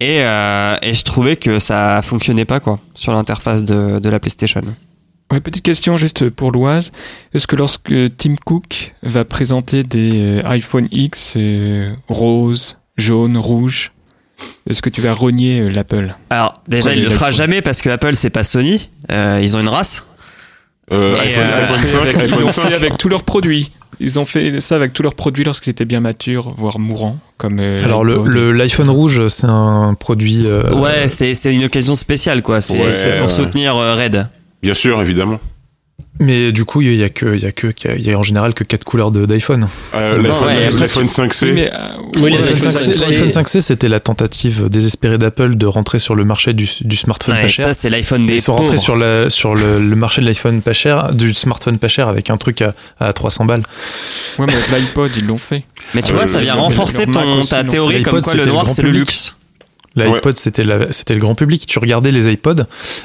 Et, 0.00 0.18
euh, 0.22 0.76
et 0.82 0.94
je 0.94 1.02
trouvais 1.04 1.36
que 1.36 1.58
ça 1.58 2.00
fonctionnait 2.02 2.44
pas, 2.44 2.60
quoi, 2.60 2.80
sur 2.94 3.12
l'interface 3.12 3.64
de, 3.64 3.98
de 3.98 4.08
la 4.08 4.18
PlayStation. 4.20 4.60
Ouais, 5.32 5.40
petite 5.40 5.64
question 5.64 5.96
juste 5.96 6.28
pour 6.30 6.50
Loise. 6.52 6.92
Est-ce 7.34 7.46
que 7.46 7.56
lorsque 7.56 7.92
Tim 8.16 8.36
Cook 8.44 8.94
va 9.02 9.24
présenter 9.24 9.82
des 9.82 10.10
euh, 10.38 10.48
iPhone 10.48 10.88
X 10.92 11.34
euh, 11.36 11.92
rose, 12.08 12.76
jaune, 12.96 13.36
rouge, 13.36 13.92
est-ce 14.68 14.82
que 14.82 14.90
tu 14.90 15.00
vas 15.00 15.12
rogner 15.12 15.60
euh, 15.60 15.68
l'Apple? 15.70 16.14
Alors 16.30 16.52
déjà, 16.68 16.92
il 16.94 17.02
le 17.02 17.08
les 17.08 17.14
fera 17.14 17.30
jamais 17.30 17.62
parce 17.62 17.80
que 17.82 17.88
Apple 17.90 18.14
c'est 18.16 18.30
pas 18.30 18.44
Sony. 18.44 18.88
Euh, 19.10 19.40
ils 19.42 19.56
ont 19.56 19.60
une 19.60 19.68
race. 19.68 20.04
Euh, 20.92 21.16
Et, 21.16 21.28
iPhone, 21.28 21.42
euh, 21.44 21.62
iPhone 21.62 21.78
Fait 21.78 21.86
5, 21.86 21.98
avec- 22.00 22.30
Ils 22.30 22.40
l'ont 22.40 22.52
5. 22.52 22.68
fait 22.68 22.74
avec 22.74 22.98
tous 22.98 23.08
leurs 23.08 23.24
produits. 23.24 23.72
Ils 23.98 24.18
ont 24.18 24.24
fait 24.24 24.60
ça 24.60 24.76
avec 24.76 24.92
tous 24.92 25.02
leurs 25.02 25.14
produits 25.14 25.42
lorsqu'ils 25.42 25.70
étaient 25.70 25.84
bien 25.86 26.00
matures, 26.00 26.52
voire 26.56 26.78
mourants, 26.78 27.18
comme 27.38 27.58
Alors 27.58 28.04
le- 28.04 28.24
le- 28.26 28.52
l'iPhone 28.52 28.90
rouge, 28.90 29.26
c'est 29.28 29.46
un 29.48 29.94
produit. 29.98 30.42
euh, 30.46 30.74
ouais, 30.74 31.08
c'est 31.08 31.34
c'est 31.34 31.52
une 31.54 31.64
occasion 31.64 31.94
spéciale 31.94 32.42
quoi. 32.42 32.60
C'est 32.60 32.82
Ouais, 32.82 33.18
pour 33.18 33.26
ouais. 33.28 33.32
soutenir 33.32 33.74
euh, 33.76 33.94
Red. 33.96 34.26
Bien 34.62 34.74
sûr, 34.74 35.00
évidemment. 35.00 35.40
Mais 36.18 36.50
du 36.52 36.64
coup, 36.64 36.80
il 36.80 36.94
y 36.94 37.02
a 37.04 37.08
que, 37.10 37.34
il 37.34 37.42
y 37.42 37.46
a 37.46 37.52
que, 37.52 37.66
il 37.96 38.06
y 38.06 38.10
a 38.12 38.18
en 38.18 38.22
général 38.22 38.54
que 38.54 38.64
quatre 38.64 38.84
couleurs 38.84 39.10
d'iPhone. 39.10 39.68
Euh, 39.94 40.16
Non, 40.16 40.22
L'iPhone 40.22 40.46
ouais, 40.48 40.64
après, 40.66 40.80
l'iPhone 40.80 41.06
5C. 41.06 41.44
Oui, 41.46 41.52
mais, 41.54 41.70
euh, 41.72 41.76
Oui, 42.20 42.32
5C. 42.36 43.30
5C, 43.30 43.60
c'était 43.60 43.88
la 43.88 44.00
tentative 44.00 44.68
désespérée 44.70 45.18
d'Apple 45.18 45.56
de 45.56 45.66
rentrer 45.66 45.98
sur 45.98 46.14
le 46.14 46.24
marché 46.24 46.54
du, 46.54 46.68
du 46.80 46.96
smartphone 46.96 47.34
Ouais, 47.34 47.42
pas 47.42 47.48
cher. 47.48 47.66
ça 47.66 47.74
c'est 47.74 47.90
l'iPhone 47.90 48.24
des 48.26 48.34
Ils 48.36 48.40
sont 48.40 48.56
rentrés 48.56 48.78
sur, 48.78 48.96
la, 48.96 49.28
sur 49.30 49.54
le, 49.54 49.78
le 49.80 49.96
marché 49.96 50.22
de 50.22 50.26
l'iPhone 50.26 50.62
pas 50.62 50.72
cher, 50.72 51.12
du 51.12 51.34
smartphone 51.34 51.78
pas 51.78 51.88
cher 51.88 52.08
avec 52.08 52.30
un 52.30 52.36
truc 52.38 52.62
à, 52.62 52.72
à 52.98 53.12
300 53.12 53.44
balles. 53.44 53.62
Ouais, 54.38 54.46
mais 54.46 54.54
avec 54.54 54.70
l'iPod, 54.70 55.10
ils 55.18 55.26
l'ont 55.26 55.38
fait. 55.38 55.64
Mais 55.94 56.02
tu 56.02 56.12
Euh, 56.12 56.14
vois, 56.14 56.26
ça 56.26 56.40
vient 56.40 56.54
leur- 56.54 56.64
renforcer 56.64 57.06
ton 57.06 57.40
ta 57.42 57.62
théorie 57.62 58.02
comme 58.02 58.22
quoi 58.22 58.34
le 58.34 58.46
noir 58.46 58.68
c'est 58.68 58.82
le 58.82 58.90
luxe. 58.90 59.34
L'iPod, 59.96 60.36
c'était 60.36 60.62
le 60.64 61.18
grand 61.20 61.34
public. 61.34 61.66
Tu 61.66 61.78
regardais 61.78 62.10
les 62.10 62.30
iPods, 62.32 62.64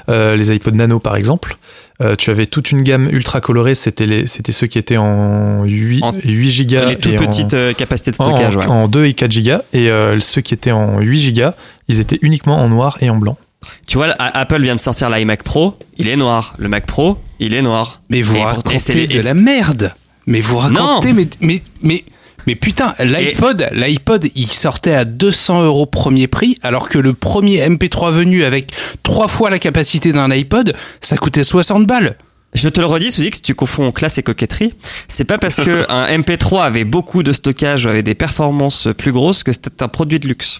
euh, 0.10 0.36
les 0.36 0.52
iPod 0.54 0.76
Nano 0.76 1.00
par 1.00 1.16
exemple. 1.16 1.56
euh, 2.02 2.16
tu 2.16 2.30
avais 2.32 2.46
toute 2.48 2.72
une 2.72 2.82
gamme 2.82 3.08
ultra 3.12 3.42
colorée. 3.42 3.76
C'était 3.76 4.26
ceux 4.28 4.68
qui 4.68 4.78
étaient 4.80 4.98
en 4.98 5.64
8, 5.64 6.04
En- 6.04 6.14
8 6.24 6.50
gigas 6.50 6.86
Les 6.90 6.96
toutes 6.98 7.14
en- 7.14 7.26
petites 7.26 7.54
euh, 7.54 7.74
capacités 7.74 8.12
de 8.12 8.18
en, 8.20 8.24
stockage. 8.26 8.56
ouais. 8.58 8.66
en 8.66 8.88
2 8.88 9.06
et 9.06 9.14
4 9.14 9.32
gigas. 9.32 9.62
Et 9.74 9.90
euh, 9.90 10.20
ceux 10.20 10.42
qui 10.42 10.54
étaient 10.54 10.72
en 10.72 11.00
8 11.00 11.20
gigas, 11.20 11.54
ils 11.88 12.00
étaient 12.00 12.20
uniquement 12.24 12.58
en 12.62 12.68
noir 12.70 12.98
et 13.02 13.10
en 13.10 13.18
blanc. 13.18 13.38
Tu 13.86 13.98
vois, 13.98 14.08
Apple 14.18 14.62
vient 14.64 14.76
de 14.76 14.80
sortir 14.80 15.10
l'iMac 15.12 15.44
Pro, 15.44 15.76
il 15.98 16.08
est 16.08 16.16
noir. 16.16 16.56
Le 16.58 16.68
Mac 16.68 16.88
Pro, 16.88 17.20
il 17.40 17.54
est 17.54 17.62
noir. 17.62 18.02
Mais 18.10 18.24
vous 18.24 18.36
Et- 18.36 18.44
racontez 18.44 19.06
de 19.06 19.22
la 19.22 19.36
merde. 19.36 19.94
Mais 20.26 20.42
vous 20.42 20.58
racontez, 20.58 21.10
Non. 21.10 21.16
mais, 21.16 21.28
mais, 21.42 21.62
mais, 21.84 22.04
mais 22.48 22.56
putain, 22.56 22.94
l'iPod, 23.00 23.70
l'iPod, 23.74 24.28
il 24.36 24.48
sortait 24.48 24.94
à 24.94 25.06
200 25.06 25.64
euros 25.64 25.86
premier 25.86 26.28
prix, 26.28 26.58
alors 26.62 26.90
que 26.90 26.98
le 26.98 27.14
premier 27.14 27.60
MP3 27.68 28.12
venu 28.12 28.44
avec 28.44 28.72
trois 29.04 29.28
fois 29.28 29.50
la 29.50 29.60
capacité 29.60 30.12
d'un 30.14 30.30
iPod, 30.32 30.74
ça 31.02 31.18
coûtait 31.18 31.44
60 31.44 31.86
balles. 31.86 32.18
Je 32.54 32.68
te 32.68 32.82
le 32.82 32.86
redis, 32.86 33.12
Suzy, 33.12 33.30
que 33.30 33.38
si 33.38 33.44
tu 33.44 33.56
confonds 33.56 33.92
classe 33.94 34.18
et 34.18 34.24
coquetterie, 34.24 34.74
c'est 35.08 35.24
pas 35.24 35.38
parce 35.38 35.56
que 35.64 35.86
un 35.90 36.06
MP3 36.18 36.64
avait 36.64 36.84
beaucoup 36.84 37.24
de 37.24 37.32
stockage, 37.32 37.88
avait 37.88 38.04
des 38.04 38.16
performances 38.16 38.90
plus 38.98 39.12
grosses, 39.14 39.44
que 39.44 39.54
c'était 39.54 39.84
un 39.84 39.88
produit 39.88 40.20
de 40.20 40.28
luxe. 40.28 40.60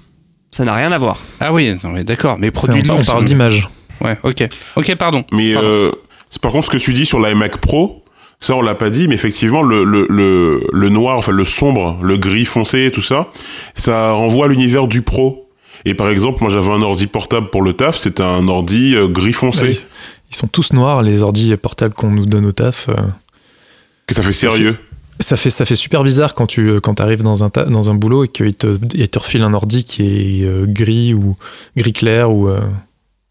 Ça 0.54 0.64
n'a 0.64 0.74
rien 0.74 0.92
à 0.92 0.98
voir. 0.98 1.18
Ah 1.42 1.52
oui, 1.52 1.76
non, 1.84 1.90
mais 1.92 2.04
d'accord, 2.04 2.38
mais 2.40 2.50
produit 2.52 2.82
de 2.84 2.90
on, 2.90 2.94
on 2.94 2.98
luxe. 2.98 3.08
parle 3.08 3.26
d'image. 3.26 3.68
Ouais, 4.02 4.18
ok. 4.24 4.48
Ok, 4.78 4.96
pardon. 4.96 5.26
Mais 5.32 5.54
Pardon. 5.54 5.68
euh, 5.70 5.92
c'est 6.30 6.42
par 6.42 6.52
contre 6.54 6.66
ce 6.68 6.72
que 6.72 6.78
tu 6.78 6.94
dis 6.94 7.06
sur 7.06 7.20
l'iMac 7.20 7.58
Pro, 7.58 8.01
ça 8.42 8.56
on 8.58 8.62
l'a 8.62 8.76
pas 8.76 8.90
dit, 8.90 9.08
mais 9.08 9.16
effectivement 9.16 9.62
le, 9.62 9.86
le, 9.86 10.06
le, 10.10 10.68
le 10.74 10.90
noir, 10.90 11.18
enfin 11.18 11.32
le 11.32 11.44
sombre, 11.46 11.98
le 12.04 12.18
gris 12.18 12.44
foncé, 12.46 12.92
tout 12.92 13.02
ça, 13.02 13.30
ça 13.76 14.12
renvoie 14.12 14.48
à 14.48 14.50
l'univers 14.50 14.88
du 14.90 15.02
pro. 15.02 15.48
Et 15.86 15.94
par 15.96 16.10
exemple, 16.10 16.40
moi 16.42 16.50
j'avais 16.52 16.70
un 16.72 16.82
ordi 16.82 17.08
portable 17.08 17.50
pour 17.50 17.62
le 17.62 17.74
taf, 17.74 17.98
c'était 17.98 18.22
un 18.24 18.48
ordi 18.50 18.96
euh, 18.96 19.08
gris 19.08 19.32
foncé, 19.34 19.64
Oui. 19.68 19.86
Ils 20.32 20.36
sont 20.36 20.48
tous 20.48 20.74
noirs, 20.74 21.02
les 21.02 21.24
ordi 21.24 21.56
portables 21.58 21.94
qu'on 21.94 22.12
nous 22.12 22.26
donne 22.26 22.46
au 22.46 22.52
taf. 22.52 22.88
euh. 22.90 22.94
que 24.08 24.16
ça 24.16 24.24
fait 24.24 24.32
sérieux. 24.32 24.78
Ça 25.20 25.36
fait, 25.38 25.50
ça 25.52 25.66
fait 25.66 25.76
super 25.76 26.04
bizarre 26.04 26.34
quand 26.34 26.48
tu 26.48 26.80
quand 26.82 27.00
arrives 27.00 27.22
dans 27.22 27.44
un, 27.44 27.50
ta- 27.52 27.66
dans 27.66 27.92
un 27.92 27.94
boulot 27.94 28.24
et 28.24 28.28
qu'il 28.28 28.56
te, 28.56 28.76
il 28.96 29.08
te 29.10 29.20
refile 29.20 29.44
un 29.44 29.54
ordi 29.54 29.84
qui 29.84 30.02
est 30.42 30.46
euh, 30.46 30.66
gris 30.68 31.14
ou 31.14 31.36
gris 31.78 31.94
clair 31.94 32.32
ou, 32.32 32.48
euh, 32.48 32.60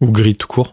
ou 0.00 0.12
gris 0.12 0.36
tout 0.36 0.46
court. 0.46 0.70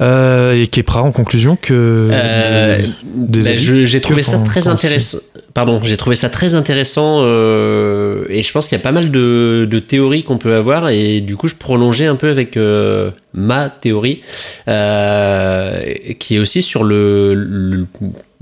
Euh, 0.00 0.52
et 0.54 0.66
prêt 0.84 1.00
en 1.00 1.10
conclusion 1.10 1.56
que 1.60 2.08
Euh, 2.12 2.78
des 3.16 3.56
je- 3.56 3.84
j'ai 3.84 4.00
trouvé 4.00 4.22
ça 4.22 4.38
très 4.38 4.68
intéressant. 4.68 5.18
Pardon, 5.54 5.80
j'ai 5.82 5.96
trouvé 5.96 6.14
ça 6.14 6.28
très 6.28 6.54
intéressant 6.54 7.22
euh, 7.22 8.24
et 8.28 8.44
je 8.44 8.52
pense 8.52 8.68
qu'il 8.68 8.78
y 8.78 8.80
a 8.80 8.82
pas 8.82 8.92
mal 8.92 9.10
de, 9.10 9.66
de 9.68 9.78
théories 9.80 10.22
qu'on 10.22 10.38
peut 10.38 10.54
avoir 10.54 10.88
et 10.88 11.20
du 11.20 11.36
coup 11.36 11.48
je 11.48 11.56
prolongeais 11.56 12.06
un 12.06 12.14
peu 12.14 12.30
avec 12.30 12.56
euh, 12.56 13.10
ma 13.34 13.68
théorie 13.70 14.20
euh, 14.68 15.80
qui 16.18 16.36
est 16.36 16.38
aussi 16.38 16.62
sur 16.62 16.84
le, 16.84 17.34
le- 17.34 17.86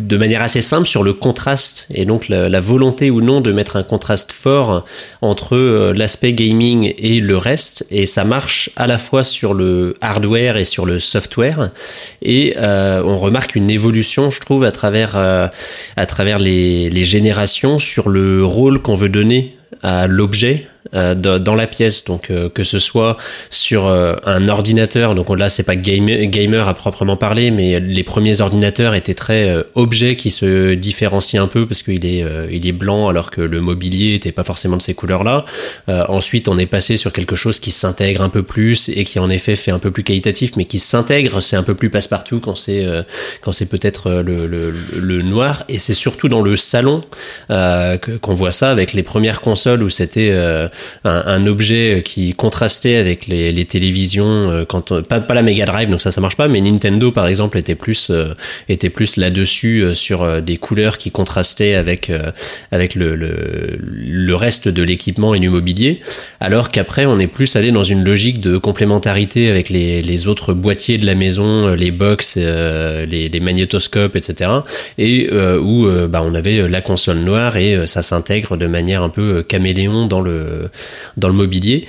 de 0.03 0.17
manière 0.17 0.43
assez 0.43 0.61
simple 0.61 0.87
sur 0.87 1.03
le 1.03 1.15
contraste 1.15 1.87
et 1.95 2.05
donc 2.05 2.29
la, 2.29 2.61
volonté 2.61 3.11
ou 3.11 3.23
non 3.23 3.41
de 3.41 3.53
mettre 3.53 3.77
un 3.77 3.83
contraste 3.83 4.33
fort 4.33 4.85
entre 5.23 5.57
euh, 5.57 5.93
l'aspect 5.95 6.33
gaming 6.33 6.95
et 6.99 7.21
le 7.21 7.37
reste. 7.37 7.87
Et 7.91 8.07
ça 8.07 8.25
marche 8.25 8.71
à 8.77 8.87
la 8.87 8.99
fois 8.99 9.25
sur 9.25 9.55
le 9.55 9.95
hardware 10.01 10.57
et 10.57 10.65
sur 10.65 10.85
le 10.85 10.99
software. 10.99 11.71
Et 12.23 12.55
euh, 12.59 13.03
on 13.05 13.19
remarque 13.19 13.55
une 13.55 13.71
évolution 13.71 14.31
je 14.31 14.41
trouve 14.41 14.65
à 14.65 14.73
travers 14.73 15.17
euh, 15.17 15.49
à 15.97 16.07
travers 16.07 16.39
les 16.39 17.05
générations 17.05 17.79
sur 17.79 18.09
le 18.09 18.45
rôle 18.45 18.81
qu'on 18.81 18.97
veut 18.97 19.09
donner 19.09 19.57
à 19.83 20.07
l'objet 20.07 20.67
euh, 20.97 21.15
dans 21.15 21.39
dans 21.39 21.55
la 21.55 21.67
pièce. 21.67 22.05
Donc 22.05 22.31
euh, 22.31 22.49
que 22.49 22.65
ce 22.65 22.79
soit 22.79 23.17
sur 23.51 23.87
euh, 23.87 24.15
un 24.25 24.49
ordinateur 24.49 25.15
donc 25.15 25.29
là 25.37 25.49
c'est 25.49 25.63
pas 25.63 25.77
game, 25.77 26.07
gamer 26.07 26.69
à 26.69 26.75
proprement 26.75 27.17
parler 27.17 27.51
mais 27.51 27.81
les 27.81 28.03
premiers 28.03 28.41
ordinateurs 28.41 28.95
étaient 28.95 29.15
très 29.15 29.65
objets 29.75 30.17
qui 30.17 30.31
se 30.31 30.75
différencient 30.75 31.43
un 31.43 31.47
peu 31.47 31.67
parce 31.67 31.83
qu'il 31.83 32.05
est 32.05 32.25
il 32.51 32.67
est 32.67 32.73
blanc 32.73 33.09
alors 33.09 33.31
que 33.31 33.41
le 33.41 33.61
mobilier 33.61 34.15
était 34.15 34.33
pas 34.33 34.45
forcément 34.45 34.77
de 34.77 34.83
ces 34.83 34.95
couleurs 34.95 35.25
là 35.25 35.45
ensuite 36.09 36.49
on 36.49 36.59
est 36.59 36.67
passé 36.67 36.97
sur 36.97 37.13
quelque 37.13 37.37
chose 37.37 37.61
qui 37.61 37.71
s'intègre 37.71 38.23
un 38.23 38.29
peu 38.29 38.43
plus 38.43 38.89
et 38.89 39.05
qui 39.05 39.19
en 39.19 39.31
effet 39.31 39.57
fait 39.57 39.71
un 39.71 39.79
peu 39.79 39.91
plus 39.91 40.03
qualitatif 40.03 40.53
mais 40.57 40.65
qui 40.65 40.79
s'intègre 40.79 41.41
c'est 41.41 41.57
un 41.57 41.63
peu 41.63 41.75
plus 41.75 41.91
passe-partout 41.91 42.41
quand 42.41 42.57
c'est 42.57 42.87
quand 43.41 43.53
c'est 43.53 43.69
peut-être 43.69 44.11
le, 44.11 44.47
le, 44.47 44.71
le 44.71 45.23
noir. 45.23 45.65
Et 45.69 45.79
c'est 45.79 45.95
surtout 45.95 46.29
dans 46.29 46.43
le 46.43 46.57
salon 46.57 47.03
euh, 47.51 47.99
qu'on 47.99 48.35
voit 48.35 48.53
ça 48.53 48.71
avec 48.71 48.93
les 48.93 49.03
premières 49.03 49.41
consoles 49.41 49.83
où 49.83 49.89
c'était 49.89 50.31
euh, 50.33 50.69
un, 51.05 51.23
un 51.27 51.47
objet 51.47 52.03
qui 52.05 52.33
contrastait 52.33 52.97
avec 52.97 53.27
les, 53.27 53.53
les 53.53 53.65
télévisions 53.65 54.27
euh, 54.27 54.65
quand 54.65 55.03
pas, 55.03 55.21
pas 55.21 55.35
la 55.35 55.43
Mega 55.43 55.67
Drive 55.67 55.89
donc 55.91 56.01
ça 56.01 56.11
ça 56.11 56.21
marche 56.21 56.37
pas 56.37 56.49
mais 56.49 56.61
Nintendo 56.61 57.13
par 57.13 57.27
exemple 57.27 57.59
était 57.59 57.75
plus 57.75 58.11
euh, 58.11 58.35
était 58.69 58.91
plus 58.91 59.17
là-dessus 59.17 59.83
euh, 59.83 59.95
sur 59.95 60.23
euh, 60.23 60.41
des 60.41 60.57
couleurs 60.57 60.99
qui 60.99 61.11
contrastaient 61.11 61.75
avec 61.75 62.11
euh, 62.11 62.31
avec 62.71 62.95
le, 62.95 63.15
le, 63.17 63.79
le 63.81 64.35
reste 64.35 64.69
de 64.69 64.83
l'équipement 64.83 65.35
et 65.35 65.41
du 65.41 65.49
mobilier 65.49 66.01
alors 66.41 66.71
qu'après 66.71 67.07
on 67.07 67.19
est 67.19 67.27
plus 67.27 67.57
allé 67.57 67.71
dans 67.71 67.83
une 67.83 68.05
logique 68.05 68.41
de 68.41 68.59
complémentarité 68.59 69.49
avec 69.49 69.71
les, 69.71 70.03
les 70.03 70.27
autres 70.27 70.53
boîtiers 70.53 70.99
de 70.99 71.07
la 71.07 71.15
maison 71.15 71.75
les 71.75 71.91
box 71.91 72.37
les, 72.37 73.29
les 73.29 73.41
magnétoscopes 73.41 74.17
etc 74.17 74.51
et 74.99 75.31
où 75.33 75.89
bah, 76.09 76.21
on 76.23 76.35
avait 76.35 76.69
la 76.69 76.81
console 76.81 77.19
noire 77.19 77.57
et 77.57 77.87
ça 77.87 78.03
s'intègre 78.03 78.57
de 78.57 78.67
manière 78.67 79.03
un 79.03 79.09
peu 79.09 79.43
caméléon 79.43 80.07
dans 80.07 80.21
le 80.21 80.66
dans 81.17 81.29
le 81.29 81.35
mobilier 81.35 81.87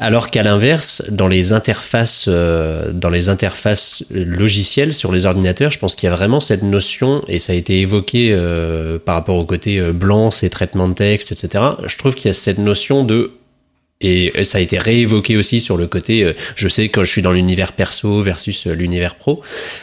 alors 0.00 0.30
qu'à 0.30 0.42
l'inverse, 0.42 1.02
dans 1.10 1.28
les 1.28 1.52
interfaces, 1.52 2.24
euh, 2.26 2.90
dans 2.92 3.10
les 3.10 3.28
interfaces 3.28 4.02
logicielles 4.10 4.94
sur 4.94 5.12
les 5.12 5.26
ordinateurs, 5.26 5.70
je 5.70 5.78
pense 5.78 5.94
qu'il 5.94 6.08
y 6.08 6.12
a 6.12 6.16
vraiment 6.16 6.40
cette 6.40 6.62
notion, 6.62 7.20
et 7.28 7.38
ça 7.38 7.52
a 7.52 7.56
été 7.56 7.80
évoqué 7.80 8.30
euh, 8.32 8.98
par 8.98 9.14
rapport 9.14 9.36
au 9.36 9.44
côté 9.44 9.78
euh, 9.78 9.92
blanc, 9.92 10.30
ces 10.30 10.48
traitements 10.48 10.88
de 10.88 10.94
texte, 10.94 11.32
etc. 11.32 11.64
Je 11.84 11.98
trouve 11.98 12.14
qu'il 12.14 12.28
y 12.28 12.30
a 12.30 12.34
cette 12.34 12.58
notion 12.58 13.04
de 13.04 13.32
et 14.00 14.44
ça 14.44 14.58
a 14.58 14.60
été 14.62 14.78
réévoqué 14.78 15.36
aussi 15.36 15.60
sur 15.60 15.76
le 15.76 15.86
côté, 15.86 16.24
euh, 16.24 16.32
je 16.54 16.68
sais 16.68 16.88
quand 16.88 17.04
je 17.04 17.10
suis 17.10 17.20
dans 17.20 17.32
l'univers 17.32 17.72
perso 17.72 18.22
versus 18.22 18.66
euh, 18.66 18.72
l'univers 18.72 19.14
pro, 19.14 19.42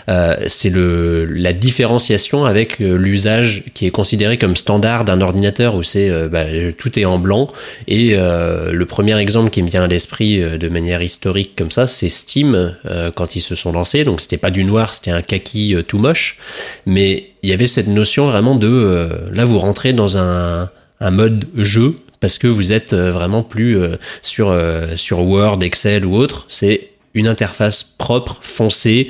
euh, 0.10 0.36
c'est 0.48 0.72
le 0.72 1.26
la 1.26 1.54
différenciation 1.54 2.46
avec 2.46 2.82
euh, 2.82 2.96
l'usage 2.96 3.64
qui 3.76 3.86
est 3.86 3.92
considéré 3.92 4.40
comme 4.40 4.56
standard 4.56 5.06
d'un 5.06 5.22
ordinateur 5.22 5.76
où 5.76 5.84
c'est 5.84 6.10
euh, 6.10 6.30
bah, 6.30 6.46
tout 6.78 6.98
est 6.98 7.06
en 7.06 7.20
blanc 7.20 7.48
et 7.88 8.14
euh, 8.14 8.72
le 8.72 8.86
premier 8.88 9.18
exemple 9.20 9.52
qui 9.52 9.62
me 9.62 9.70
vient 9.70 9.84
à 9.84 9.88
l'esprit 9.88 10.42
euh, 10.42 10.58
de 10.58 10.68
manière 10.68 11.04
historique 11.04 11.52
comme 11.56 11.72
ça, 11.72 11.86
c'est 11.86 12.10
Steam 12.10 12.76
euh, 12.86 13.12
quand 13.12 13.36
ils 13.36 13.42
se 13.42 13.54
sont 13.54 13.72
lancés. 13.72 14.04
Donc 14.04 14.22
c'était 14.22 14.38
pas 14.38 14.52
du 14.52 14.64
noir, 14.64 14.94
c'était 14.94 15.12
un 15.12 15.22
kaki 15.22 15.76
euh, 15.76 15.84
tout 15.84 16.00
moche, 16.00 16.40
mais 16.88 17.30
il 17.44 17.50
y 17.52 17.54
avait 17.54 17.68
cette 17.68 17.88
notion 17.88 18.32
vraiment 18.32 18.56
de 18.56 18.68
euh, 18.68 19.10
là 19.32 19.46
vous 19.46 19.60
rentrez 19.60 19.94
dans 19.94 20.18
un 20.18 20.72
un 21.00 21.12
mode 21.12 21.46
jeu 21.56 21.96
parce 22.20 22.38
que 22.38 22.48
vous 22.48 22.72
êtes 22.72 22.94
euh, 22.94 23.12
vraiment 23.12 23.44
plus 23.44 23.78
euh, 23.78 23.96
sur 24.22 24.50
euh, 24.50 24.96
sur 24.96 25.20
Word, 25.20 25.62
Excel 25.62 26.06
ou 26.06 26.16
autre. 26.16 26.46
C'est 26.48 26.90
une 27.14 27.28
interface 27.28 27.84
propre, 27.84 28.38
foncée, 28.42 29.10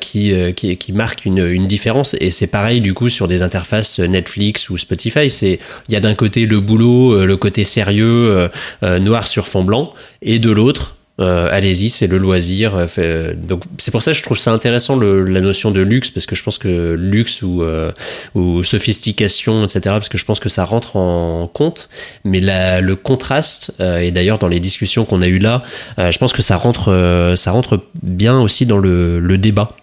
qui, 0.00 0.32
qui 0.54 0.92
marque 0.92 1.24
une, 1.24 1.44
une 1.44 1.66
différence. 1.66 2.14
Et 2.20 2.30
c'est 2.30 2.46
pareil 2.46 2.80
du 2.80 2.94
coup 2.94 3.08
sur 3.08 3.26
des 3.26 3.42
interfaces 3.42 3.98
Netflix 3.98 4.70
ou 4.70 4.78
Spotify. 4.78 5.28
C'est 5.28 5.58
il 5.88 5.94
y 5.94 5.96
a 5.96 6.00
d'un 6.00 6.14
côté 6.14 6.46
le 6.46 6.60
boulot, 6.60 7.26
le 7.26 7.36
côté 7.36 7.64
sérieux, 7.64 8.48
noir 8.82 9.26
sur 9.26 9.48
fond 9.48 9.64
blanc, 9.64 9.90
et 10.20 10.38
de 10.38 10.52
l'autre. 10.52 10.94
Euh, 11.22 11.48
allez-y, 11.50 11.88
c'est 11.88 12.06
le 12.06 12.18
loisir. 12.18 12.74
euh, 12.76 12.86
fait- 12.86 13.02
euh, 13.02 13.34
donc 13.34 13.62
c'est 13.78 13.90
pour 13.90 14.02
ça 14.02 14.12
que 14.12 14.16
je 14.18 14.22
trouve 14.22 14.38
ça 14.38 14.52
intéressant 14.52 14.96
le, 14.96 15.24
la 15.24 15.40
notion 15.40 15.70
de 15.70 15.80
luxe 15.80 16.10
parce 16.10 16.26
que 16.26 16.34
je 16.36 16.42
pense 16.42 16.58
que 16.58 16.94
luxe 16.98 17.42
ou 17.42 17.62
euh, 17.62 17.92
ou 18.34 18.62
sophistication, 18.62 19.64
etc. 19.64 19.80
Parce 19.84 20.08
que 20.08 20.18
je 20.18 20.24
pense 20.24 20.40
que 20.40 20.48
ça 20.48 20.64
rentre 20.64 20.96
en 20.96 21.46
compte. 21.46 21.88
Mais 22.24 22.40
la, 22.40 22.80
le 22.80 22.96
contraste, 22.96 23.72
euh, 23.80 23.98
et 23.98 24.10
d'ailleurs 24.10 24.38
dans 24.38 24.48
les 24.48 24.60
discussions 24.60 25.04
qu'on 25.04 25.22
a 25.22 25.28
eues 25.28 25.38
là, 25.38 25.62
euh, 25.98 26.10
je 26.10 26.18
pense 26.18 26.32
que 26.32 26.42
ça 26.42 26.56
rentre, 26.56 26.90
euh, 26.92 27.36
ça 27.36 27.50
rentre 27.52 27.80
bien 28.02 28.40
aussi 28.40 28.66
dans 28.66 28.78
le, 28.78 29.20
le 29.20 29.38
débat. 29.38 29.76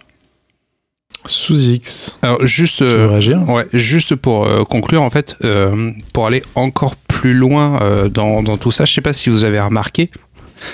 Sous 1.26 1.68
X. 1.68 2.18
Alors 2.22 2.46
juste, 2.46 2.78
Tu 2.78 2.84
veux 2.84 3.00
euh, 3.00 3.06
réagir? 3.08 3.46
ouais, 3.46 3.66
juste 3.74 4.14
pour 4.14 4.46
euh, 4.46 4.64
conclure 4.64 5.02
en 5.02 5.10
fait, 5.10 5.36
euh, 5.44 5.90
pour 6.14 6.26
aller 6.26 6.42
encore 6.54 6.96
plus 6.96 7.34
loin 7.34 7.78
euh, 7.82 8.08
dans, 8.08 8.42
dans 8.42 8.56
tout 8.56 8.70
ça, 8.70 8.86
je 8.86 8.94
sais 8.94 9.02
pas 9.02 9.12
si 9.12 9.28
vous 9.28 9.44
avez 9.44 9.60
remarqué, 9.60 10.10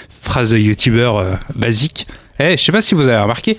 phrase 0.09 0.51
de 0.51 0.59
youtubeur 0.59 1.18
euh, 1.18 1.35
basique. 1.55 2.07
Eh, 2.38 2.59
je 2.59 2.62
sais 2.62 2.70
pas 2.72 2.83
si 2.83 2.94
vous 2.94 3.09
avez 3.09 3.18
remarqué, 3.22 3.57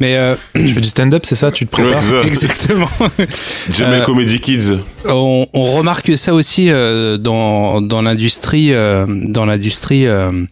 mais 0.00 0.16
euh, 0.16 0.34
Tu 0.54 0.68
fais 0.68 0.80
du 0.82 0.88
stand-up, 0.88 1.24
c'est 1.24 1.34
ça? 1.34 1.50
Tu 1.50 1.64
te 1.66 1.70
prépares? 1.70 2.26
Exactement. 2.26 2.88
Jamel 3.70 4.00
Euh, 4.02 4.04
Comedy 4.04 4.38
Kids. 4.38 4.78
on, 5.06 5.46
on 5.54 5.64
remarque 5.64 6.16
ça 6.18 6.34
aussi 6.34 6.68
euh, 6.68 7.16
dans, 7.16 7.80
dans 7.80 8.02
l'industrie 8.02 8.74
euh, 8.74 9.06
dans 9.08 9.46
l'industrie 9.46 10.06
euh, 10.06 10.44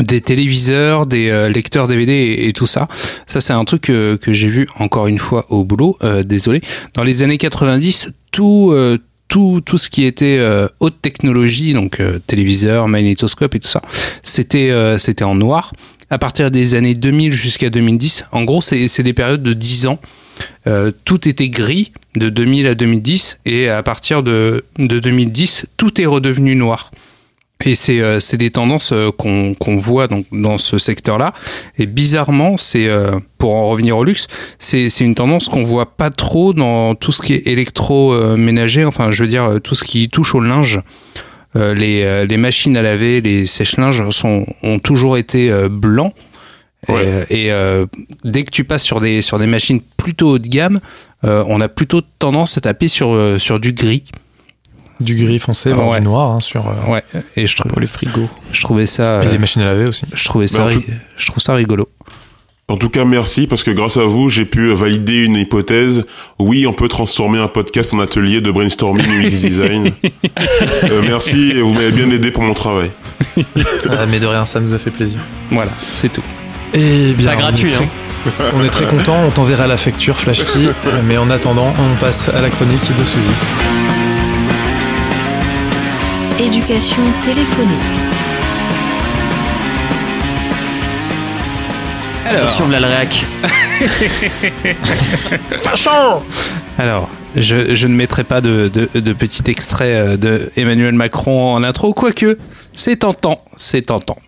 des 0.00 0.20
téléviseurs, 0.20 1.06
des 1.06 1.28
euh, 1.30 1.48
lecteurs 1.48 1.86
DVD 1.86 2.12
et, 2.12 2.48
et 2.48 2.52
tout 2.52 2.66
ça. 2.66 2.88
Ça 3.28 3.40
c'est 3.40 3.52
un 3.52 3.64
truc 3.64 3.90
euh, 3.90 4.16
que 4.16 4.32
j'ai 4.32 4.48
vu 4.48 4.66
encore 4.80 5.06
une 5.06 5.18
fois 5.18 5.46
au 5.50 5.62
boulot. 5.64 5.96
euh, 6.02 6.24
désolé. 6.24 6.60
Dans 6.94 7.04
les 7.04 7.22
années 7.22 7.38
90, 7.38 8.10
tout 8.32 8.70
euh, 8.72 8.98
tout, 9.28 9.60
tout 9.64 9.78
ce 9.78 9.90
qui 9.90 10.04
était 10.04 10.38
euh, 10.40 10.68
haute 10.80 11.00
technologie, 11.00 11.74
donc 11.74 12.00
euh, 12.00 12.18
téléviseur, 12.26 12.88
magnétoscope 12.88 13.54
et 13.54 13.60
tout 13.60 13.68
ça, 13.68 13.82
c'était 14.22 14.70
euh, 14.70 14.98
c'était 14.98 15.24
en 15.24 15.34
noir. 15.34 15.72
À 16.10 16.18
partir 16.18 16.50
des 16.50 16.74
années 16.74 16.94
2000 16.94 17.32
jusqu'à 17.32 17.68
2010, 17.68 18.24
en 18.32 18.44
gros, 18.44 18.62
c'est 18.62 19.02
des 19.02 19.12
périodes 19.12 19.42
de 19.42 19.52
10 19.52 19.88
ans. 19.88 19.98
Euh, 20.66 20.90
tout 21.04 21.28
était 21.28 21.50
gris 21.50 21.92
de 22.16 22.30
2000 22.30 22.66
à 22.66 22.74
2010 22.74 23.40
et 23.44 23.68
à 23.68 23.82
partir 23.82 24.22
de, 24.22 24.64
de 24.78 24.98
2010, 25.00 25.66
tout 25.76 26.00
est 26.00 26.06
redevenu 26.06 26.56
noir. 26.56 26.90
Et 27.64 27.74
c'est 27.74 28.00
euh, 28.00 28.20
c'est 28.20 28.36
des 28.36 28.50
tendances 28.50 28.92
euh, 28.92 29.10
qu'on 29.10 29.54
qu'on 29.54 29.76
voit 29.76 30.06
donc 30.06 30.26
dans 30.30 30.58
ce 30.58 30.78
secteur-là. 30.78 31.32
Et 31.76 31.86
bizarrement, 31.86 32.56
c'est 32.56 32.86
euh, 32.86 33.18
pour 33.36 33.54
en 33.54 33.66
revenir 33.68 33.96
au 33.98 34.04
luxe, 34.04 34.28
c'est 34.60 34.88
c'est 34.88 35.04
une 35.04 35.16
tendance 35.16 35.48
qu'on 35.48 35.64
voit 35.64 35.96
pas 35.96 36.10
trop 36.10 36.52
dans 36.52 36.94
tout 36.94 37.10
ce 37.10 37.20
qui 37.20 37.34
est 37.34 37.46
électroménager. 37.48 38.84
Enfin, 38.84 39.10
je 39.10 39.24
veux 39.24 39.28
dire 39.28 39.44
euh, 39.44 39.58
tout 39.58 39.74
ce 39.74 39.82
qui 39.82 40.08
touche 40.08 40.34
au 40.34 40.40
linge. 40.40 40.80
Euh, 41.56 41.74
les, 41.74 42.02
euh, 42.02 42.26
les 42.26 42.36
machines 42.36 42.76
à 42.76 42.82
laver, 42.82 43.20
les 43.20 43.46
sèche-linges 43.46 44.10
sont 44.10 44.44
ont 44.62 44.78
toujours 44.78 45.16
été 45.16 45.50
euh, 45.50 45.68
blancs. 45.68 46.12
Et, 46.88 46.92
Ouais. 46.92 47.26
Et, 47.30 47.50
euh, 47.52 47.86
dès 48.22 48.44
que 48.44 48.50
tu 48.50 48.62
passes 48.62 48.84
sur 48.84 49.00
des 49.00 49.20
sur 49.20 49.40
des 49.40 49.48
machines 49.48 49.80
plutôt 49.96 50.34
haut 50.34 50.38
de 50.38 50.46
gamme, 50.46 50.78
euh, 51.24 51.42
on 51.48 51.60
a 51.60 51.68
plutôt 51.68 52.02
tendance 52.20 52.56
à 52.56 52.60
taper 52.60 52.86
sur 52.86 53.36
sur 53.40 53.58
du 53.58 53.72
gris. 53.72 54.04
Du 55.00 55.14
gris 55.14 55.38
foncé, 55.38 55.72
voire 55.72 55.88
Ouais. 55.90 55.98
du 56.00 56.04
noir 56.06 56.32
hein, 56.32 56.40
sur 56.40 56.66
euh, 56.68 56.92
Ouais. 56.92 57.02
Et 57.36 57.46
je 57.46 57.54
trouve 57.56 57.70
Pour 57.70 57.80
les 57.80 57.86
frigos. 57.86 58.28
je 58.52 58.60
trouvais 58.60 58.86
ça 58.86 59.20
et 59.22 59.26
euh, 59.26 59.30
des 59.30 59.38
machines 59.38 59.62
à 59.62 59.66
laver 59.66 59.84
aussi. 59.86 60.04
je 60.14 60.24
trouvais 60.24 60.48
ça 60.48 60.62
en 60.64 60.66
ri- 60.66 60.84
je 61.16 61.26
trouve 61.26 61.42
ça 61.42 61.54
rigolo. 61.54 61.88
En 62.70 62.76
tout 62.76 62.90
cas, 62.90 63.06
merci 63.06 63.46
parce 63.46 63.64
que 63.64 63.70
grâce 63.70 63.96
à 63.96 64.02
vous, 64.02 64.28
j'ai 64.28 64.44
pu 64.44 64.70
valider 64.74 65.24
une 65.24 65.36
hypothèse. 65.36 66.04
Oui, 66.38 66.66
on 66.66 66.74
peut 66.74 66.88
transformer 66.88 67.38
un 67.38 67.48
podcast 67.48 67.94
en 67.94 67.98
atelier 68.00 68.42
de 68.42 68.50
brainstorming 68.50 69.06
UX 69.06 69.30
design. 69.40 69.90
Euh, 70.84 71.02
merci, 71.06 71.54
vous 71.60 71.72
m'avez 71.74 71.90
bien 71.92 72.10
aidé 72.10 72.30
pour 72.30 72.42
mon 72.42 72.54
travail. 72.54 72.90
Ah, 73.90 74.04
mais 74.10 74.20
de 74.20 74.26
rien, 74.26 74.44
ça 74.46 74.60
nous 74.60 74.74
a 74.74 74.78
fait 74.78 74.90
plaisir. 74.90 75.18
Voilà, 75.50 75.72
c'est 75.94 76.12
tout. 76.12 76.22
Et 76.74 77.12
C'est 77.12 77.22
pas 77.24 77.36
gratuit, 77.36 77.72
hein. 77.74 77.86
On 78.54 78.62
est 78.64 78.68
très 78.68 78.84
content, 78.86 79.16
on 79.26 79.30
t'enverra 79.30 79.66
la 79.66 79.76
facture 79.76 80.18
Flash 80.18 80.44
Key, 80.44 80.68
mais 81.06 81.16
en 81.16 81.30
attendant, 81.30 81.72
on 81.78 81.96
passe 82.00 82.28
à 82.28 82.40
la 82.42 82.50
chronique 82.50 82.80
de 82.98 83.04
Sous 83.04 83.30
X. 83.30 83.58
éducation 86.40 87.02
téléphonée. 87.22 87.68
Alors, 92.26 92.48
Attention, 95.50 96.18
alors 96.78 97.08
je, 97.34 97.74
je 97.74 97.86
ne 97.86 97.94
mettrai 97.94 98.22
pas 98.22 98.40
de, 98.40 98.70
de, 98.72 99.00
de 99.00 99.12
petit 99.12 99.50
extrait 99.50 99.94
euh, 99.94 100.16
de 100.16 100.50
Emmanuel 100.56 100.94
Macron 100.94 101.54
en 101.54 101.64
intro, 101.64 101.92
quoique 101.92 102.38
c'est 102.74 102.96
tentant, 102.96 103.42
c'est 103.56 103.86
tentant. 103.86 104.18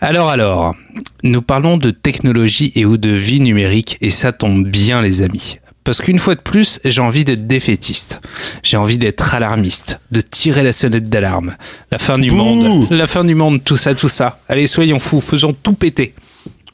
Alors 0.00 0.28
alors, 0.28 0.74
nous 1.22 1.40
parlons 1.42 1.78
de 1.78 1.90
technologie 1.90 2.72
et 2.74 2.84
ou 2.84 2.96
de 2.96 3.10
vie 3.10 3.40
numérique 3.40 3.96
et 4.00 4.10
ça 4.10 4.32
tombe 4.32 4.66
bien 4.66 5.00
les 5.00 5.22
amis. 5.22 5.58
Parce 5.84 6.00
qu'une 6.00 6.18
fois 6.18 6.34
de 6.34 6.40
plus, 6.40 6.80
j'ai 6.84 7.02
envie 7.02 7.24
d'être 7.24 7.46
défaitiste. 7.46 8.20
J'ai 8.62 8.78
envie 8.78 8.96
d'être 8.96 9.34
alarmiste, 9.34 10.00
de 10.10 10.22
tirer 10.22 10.62
la 10.62 10.72
sonnette 10.72 11.10
d'alarme. 11.10 11.56
La 11.90 11.98
fin 11.98 12.18
du 12.18 12.30
Bouh 12.30 12.36
monde, 12.36 12.86
la 12.90 13.06
fin 13.06 13.22
du 13.22 13.34
monde, 13.34 13.62
tout 13.62 13.76
ça, 13.76 13.94
tout 13.94 14.08
ça. 14.08 14.40
Allez, 14.48 14.66
soyons 14.66 14.98
fous, 14.98 15.20
faisons 15.20 15.52
tout 15.52 15.74
péter. 15.74 16.14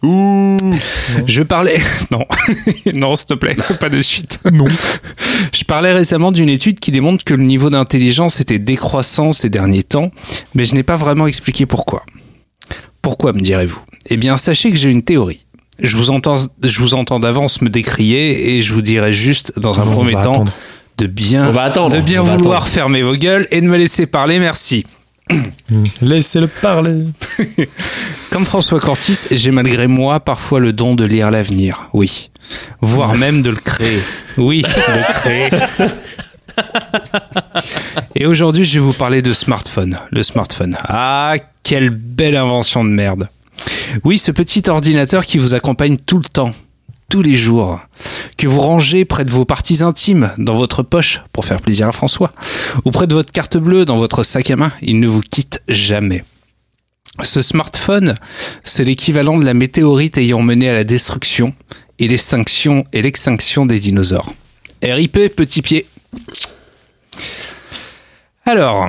Ouh 0.03 0.57
Je 1.27 1.43
parlais. 1.43 1.79
Non, 2.11 2.25
non, 2.95 3.17
s'il 3.17 3.27
te 3.27 3.35
plaît, 3.35 3.57
pas 3.79 3.89
de 3.89 4.01
suite. 4.01 4.41
Non. 4.53 4.67
Je 5.53 5.65
parlais 5.65 5.93
récemment 5.93 6.33
d'une 6.33 6.49
étude 6.49 6.81
qui 6.81 6.91
démontre 6.91 7.25
que 7.25 7.35
le 7.35 7.45
niveau 7.45 7.71
d'intelligence 7.71 8.41
était 8.41 8.59
décroissant 8.59 9.33
ces 9.33 9.49
derniers 9.49 9.83
temps, 9.83 10.11
mais 10.55 10.65
je 10.65 10.75
n'ai 10.75 10.83
pas 10.83 10.97
vraiment 10.97 11.27
expliqué 11.27 11.67
pourquoi. 11.67 12.05
Pourquoi, 13.03 13.33
me 13.33 13.41
direz-vous? 13.41 13.81
Eh 14.07 14.17
bien, 14.17 14.37
sachez 14.37 14.71
que 14.71 14.77
j'ai 14.77 14.91
une 14.91 15.03
théorie. 15.03 15.45
Je 15.83 15.97
vous 15.97 16.11
entends, 16.11 16.37
je 16.63 16.79
vous 16.81 16.95
entends 16.95 17.21
d'avance 17.21 17.61
me 17.63 17.69
décrier 17.71 18.57
et 18.57 18.63
je 18.63 18.75
vous 18.75 18.83
dirai 18.83 19.13
juste, 19.13 19.53
dans 19.59 19.79
un 19.81 19.87
On 19.87 19.93
premier 19.93 20.13
va 20.15 20.23
temps, 20.23 20.33
attendre. 20.33 20.53
de 20.99 21.07
bien, 21.07 21.49
On 21.49 21.53
va 21.53 21.63
attendre, 21.63 21.97
de 21.97 22.01
bien 22.03 22.23
on 22.23 22.25
vouloir 22.25 22.59
attendre. 22.59 22.73
fermer 22.73 23.03
vos 23.03 23.15
gueules 23.17 23.47
et 23.51 23.61
de 23.61 23.67
me 23.67 23.77
laisser 23.77 24.07
parler. 24.07 24.39
Merci. 24.39 24.85
Laissez-le 26.03 26.49
parler. 26.49 27.05
Comme 28.31 28.45
François 28.45 28.81
Cortis, 28.81 29.27
j'ai 29.31 29.51
malgré 29.53 29.87
moi 29.87 30.21
parfois 30.21 30.59
le 30.61 30.73
don 30.73 30.95
de 30.95 31.05
lire 31.05 31.31
l'avenir, 31.31 31.89
oui. 31.93 32.31
Voire 32.81 33.15
même 33.15 33.43
de 33.43 33.51
le 33.51 33.57
créer. 33.57 34.01
Oui, 34.39 34.63
de 34.63 34.67
le 34.69 35.15
créer. 35.21 35.51
Et 38.17 38.27
aujourd'hui, 38.27 38.65
je 38.65 38.75
vais 38.75 38.85
vous 38.85 38.93
parler 38.93 39.23
de 39.23 39.33
smartphone. 39.33 39.97
Le 40.11 40.23
smartphone. 40.23 40.77
Ah, 40.83 41.35
quelle 41.63 41.91
belle 41.91 42.37
invention 42.37 42.85
de 42.85 42.91
merde. 42.91 43.29
Oui, 44.05 44.19
ce 44.19 44.31
petit 44.31 44.69
ordinateur 44.69 45.27
qui 45.27 45.39
vous 45.39 45.55
accompagne 45.55 45.97
tout 45.97 46.19
le 46.19 46.25
temps, 46.25 46.53
tous 47.09 47.23
les 47.23 47.37
jours, 47.37 47.81
que 48.37 48.47
vous 48.47 48.61
rangez 48.61 49.05
près 49.05 49.25
de 49.25 49.31
vos 49.31 49.45
parties 49.45 49.83
intimes, 49.83 50.31
dans 50.39 50.57
votre 50.57 50.83
poche, 50.83 51.21
pour 51.33 51.45
faire 51.45 51.61
plaisir 51.61 51.89
à 51.89 51.93
François, 51.93 52.33
ou 52.85 52.91
près 52.91 53.07
de 53.07 53.15
votre 53.15 53.33
carte 53.33 53.57
bleue, 53.57 53.85
dans 53.85 53.99
votre 53.99 54.23
sac 54.23 54.51
à 54.51 54.57
main, 54.57 54.73
il 54.83 55.01
ne 55.01 55.09
vous 55.09 55.23
quitte 55.23 55.63
jamais. 55.69 56.25
Ce 57.23 57.43
smartphone, 57.43 58.15
c'est 58.65 58.85
l'équivalent 58.85 59.37
de 59.37 59.45
la 59.45 59.55
météorite 59.55 60.17
ayant 60.17 60.41
mené 60.41 60.69
à 60.69 60.75
la 60.75 60.85
destruction 60.85 61.55
et 61.99 62.09
l'extinction 62.09 62.85
l'extinction 62.93 63.67
des 63.67 63.79
dinosaures. 63.79 64.33
RIP 64.83 65.35
petit 65.37 65.61
pied. 65.61 65.87
Alors, 68.47 68.89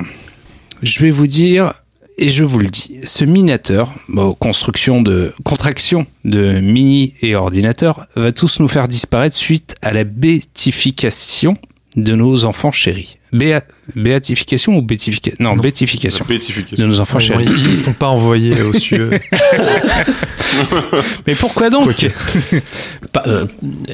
je 0.82 1.00
vais 1.00 1.10
vous 1.10 1.26
dire 1.26 1.74
et 2.22 2.30
je 2.30 2.44
vous 2.44 2.60
le 2.60 2.68
dis, 2.68 3.00
ce 3.02 3.24
minateur, 3.24 3.92
construction 4.38 5.02
de 5.02 5.34
contraction 5.42 6.06
de 6.24 6.60
mini 6.60 7.14
et 7.20 7.34
ordinateur, 7.34 8.06
va 8.14 8.30
tous 8.30 8.60
nous 8.60 8.68
faire 8.68 8.86
disparaître 8.86 9.34
suite 9.34 9.74
à 9.82 9.92
la 9.92 10.04
bétification 10.04 11.56
de 11.96 12.14
nos 12.14 12.44
enfants 12.44 12.70
chéris. 12.70 13.18
Béa- 13.32 13.62
béatification 13.96 14.76
ou 14.76 14.82
bétification 14.82 15.36
Non, 15.42 15.54
bétification 15.56 16.22
de 16.24 16.28
Bétification. 16.28 16.86
nos 16.86 17.00
enfants 17.00 17.18
chéris. 17.18 17.46
ils, 17.48 17.70
ils 17.70 17.76
sont 17.76 17.94
pas 17.94 18.08
envoyés 18.08 18.60
aux 18.60 18.74
cieux. 18.78 19.10
Mais 21.26 21.34
pourquoi 21.34 21.70
donc 21.70 22.06
Pas- 23.12 23.22
euh, 23.26 23.46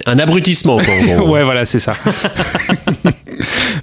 un 0.07 0.19
abrutissement. 0.19 0.77
Ouais, 1.25 1.45
voilà, 1.45 1.65
c'est 1.67 1.79
ça. 1.79 1.93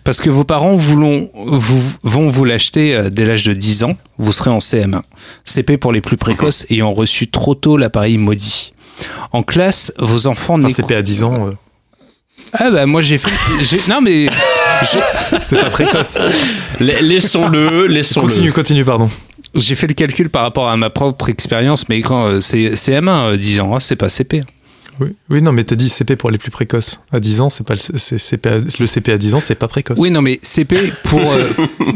Parce 0.04 0.20
que 0.20 0.30
vos 0.30 0.44
parents 0.44 0.76
voulont, 0.76 1.30
vous, 1.36 1.82
vont 2.04 2.28
vous 2.28 2.44
l'acheter 2.46 2.94
euh, 2.96 3.10
dès 3.10 3.26
l'âge 3.26 3.44
de 3.44 3.54
10 3.54 3.84
ans, 3.86 3.98
vous 4.18 4.32
serez 4.34 4.50
en 4.52 4.58
CM1. 4.60 5.02
CP 5.46 5.78
pour 5.78 5.94
les 5.94 6.02
plus 6.02 6.18
précoces 6.18 6.66
ayant 6.70 6.94
reçu 6.94 7.28
trop 7.30 7.56
tôt 7.56 7.78
l'appareil 7.78 8.18
maudit. 8.18 8.74
En 9.32 9.42
classe, 9.44 9.94
vos 9.98 10.28
enfants 10.28 10.60
Enfin, 10.60 10.70
CP 10.70 10.96
à 10.96 11.02
10 11.02 11.24
ans, 11.24 11.48
euh, 11.48 11.52
Ah 12.54 12.70
bah 12.72 12.86
moi 12.86 13.02
j'ai 13.02 13.18
fait... 13.18 13.30
j'ai- 13.64 13.82
Non 13.90 14.02
mais... 14.02 14.28
c'est 15.42 15.60
pas 15.60 15.70
précoce. 15.70 16.18
La- 16.80 17.02
Laissons-le, 17.02 17.88
laissons-le. 17.88 18.28
Continue, 18.28 18.52
continue, 18.54 18.86
pardon. 18.86 19.10
J'ai 19.56 19.76
fait 19.76 19.88
le 19.88 19.94
calcul 19.94 20.30
par 20.30 20.44
rapport 20.44 20.70
à 20.70 20.76
ma 20.78 20.90
propre 20.90 21.30
expérience, 21.30 21.88
mais 21.90 22.02
quand 22.02 22.26
euh, 22.26 22.42
c'est 22.42 22.74
CM1, 22.74 23.10
euh, 23.34 23.38
10 23.38 23.60
ans, 23.62 23.76
hein, 23.76 23.80
c'est 23.80 23.96
pas 23.96 24.10
CP. 24.10 24.44
Oui, 25.00 25.10
oui, 25.30 25.42
non, 25.42 25.52
mais 25.52 25.64
t'as 25.66 25.76
dit 25.76 25.90
CP 25.90 26.16
pour 26.16 26.32
les 26.32 26.38
plus 26.38 26.52
précoces. 26.52 27.02
À 27.12 27.20
10 27.20 27.42
ans, 27.42 27.50
c'est 27.50 27.66
pas 27.68 27.74
le, 27.74 27.80
c'est 27.98 28.18
CP 28.18 28.50
à- 28.50 28.58
le 28.80 28.86
CP 28.86 29.12
à 29.14 29.18
10 29.18 29.36
ans, 29.36 29.40
c'est 29.42 29.56
pas 29.56 29.68
précoce. 29.68 29.98
Oui, 30.00 30.12
non, 30.12 30.22
mais 30.22 30.40
CP 30.42 30.78
pour, 31.06 31.22
euh, 31.32 31.50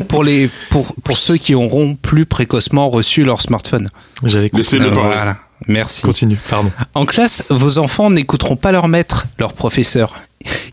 pour, 0.08 0.24
les, 0.24 0.50
pour, 0.70 0.94
pour 1.04 1.18
ceux 1.18 1.38
qui 1.38 1.54
auront 1.56 1.96
plus 1.96 2.26
précocement 2.26 2.90
reçu 2.90 3.24
leur 3.24 3.42
smartphone. 3.42 3.90
J'avais 4.26 4.50
compris. 4.50 4.64
Laissez-le 4.64 4.88
Euh, 4.88 4.92
parler. 4.92 5.14
voilà. 5.16 5.38
Merci. 5.68 6.02
Continue, 6.04 6.38
pardon. 6.50 6.72
En 6.94 7.06
classe, 7.06 7.44
vos 7.50 7.78
enfants 7.78 8.10
n'écouteront 8.10 8.56
pas 8.56 8.72
leur 8.72 8.88
maître, 8.88 9.26
leur 9.38 9.52
professeur. 9.54 10.16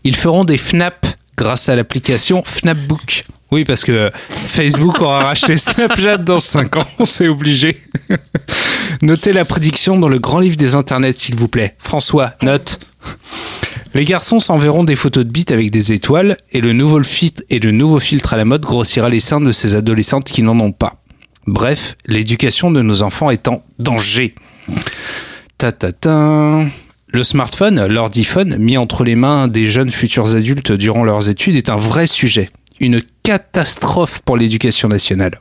Ils 0.03 0.15
feront 0.15 0.45
des 0.45 0.57
FNAP 0.57 1.05
grâce 1.37 1.69
à 1.69 1.75
l'application 1.75 2.43
Fnapbook. 2.43 3.25
Oui, 3.51 3.63
parce 3.63 3.85
que 3.85 4.11
Facebook 4.29 5.01
aura 5.01 5.23
racheté 5.23 5.55
Snapchat 5.57 6.17
dans 6.17 6.39
5 6.39 6.75
ans, 6.75 6.85
c'est 7.05 7.27
obligé. 7.27 7.77
Notez 9.01 9.31
la 9.31 9.45
prédiction 9.45 9.97
dans 9.97 10.09
le 10.09 10.19
grand 10.19 10.39
livre 10.39 10.57
des 10.57 10.75
internets, 10.75 11.13
s'il 11.13 11.35
vous 11.35 11.47
plaît. 11.47 11.75
François, 11.77 12.33
note. 12.41 12.79
Les 13.93 14.03
garçons 14.03 14.39
s'enverront 14.39 14.83
des 14.83 14.95
photos 14.95 15.23
de 15.23 15.31
bites 15.31 15.51
avec 15.51 15.71
des 15.71 15.93
étoiles 15.93 16.37
et 16.51 16.61
le 16.61 16.73
nouveau 16.73 17.01
filtre 17.03 17.41
et 17.49 17.59
le 17.59 17.71
nouveau 17.71 17.99
filtre 17.99 18.33
à 18.33 18.37
la 18.37 18.45
mode 18.45 18.61
grossira 18.61 19.09
les 19.09 19.21
seins 19.21 19.39
de 19.39 19.51
ces 19.51 19.75
adolescentes 19.75 20.25
qui 20.25 20.43
n'en 20.43 20.59
ont 20.59 20.73
pas. 20.73 21.01
Bref, 21.47 21.95
l'éducation 22.05 22.69
de 22.69 22.81
nos 22.81 23.01
enfants 23.01 23.29
est 23.29 23.47
en 23.47 23.63
danger. 23.79 24.35
Ta 25.57 25.71
ta 25.71 25.93
ta. 25.93 26.65
Le 27.09 27.23
smartphone, 27.23 27.85
l'ordiphone, 27.87 28.57
mis 28.57 28.77
entre 28.77 29.05
les 29.05 29.15
mains 29.15 29.47
des 29.47 29.67
jeunes 29.67 29.91
futurs 29.91 30.35
adultes 30.35 30.73
durant 30.73 31.05
leurs 31.05 31.29
études, 31.29 31.55
est 31.55 31.69
un 31.69 31.77
vrai 31.77 32.05
sujet. 32.05 32.49
Une 32.81 33.01
catastrophe 33.23 34.19
pour 34.25 34.35
l'éducation 34.35 34.89
nationale. 34.89 35.39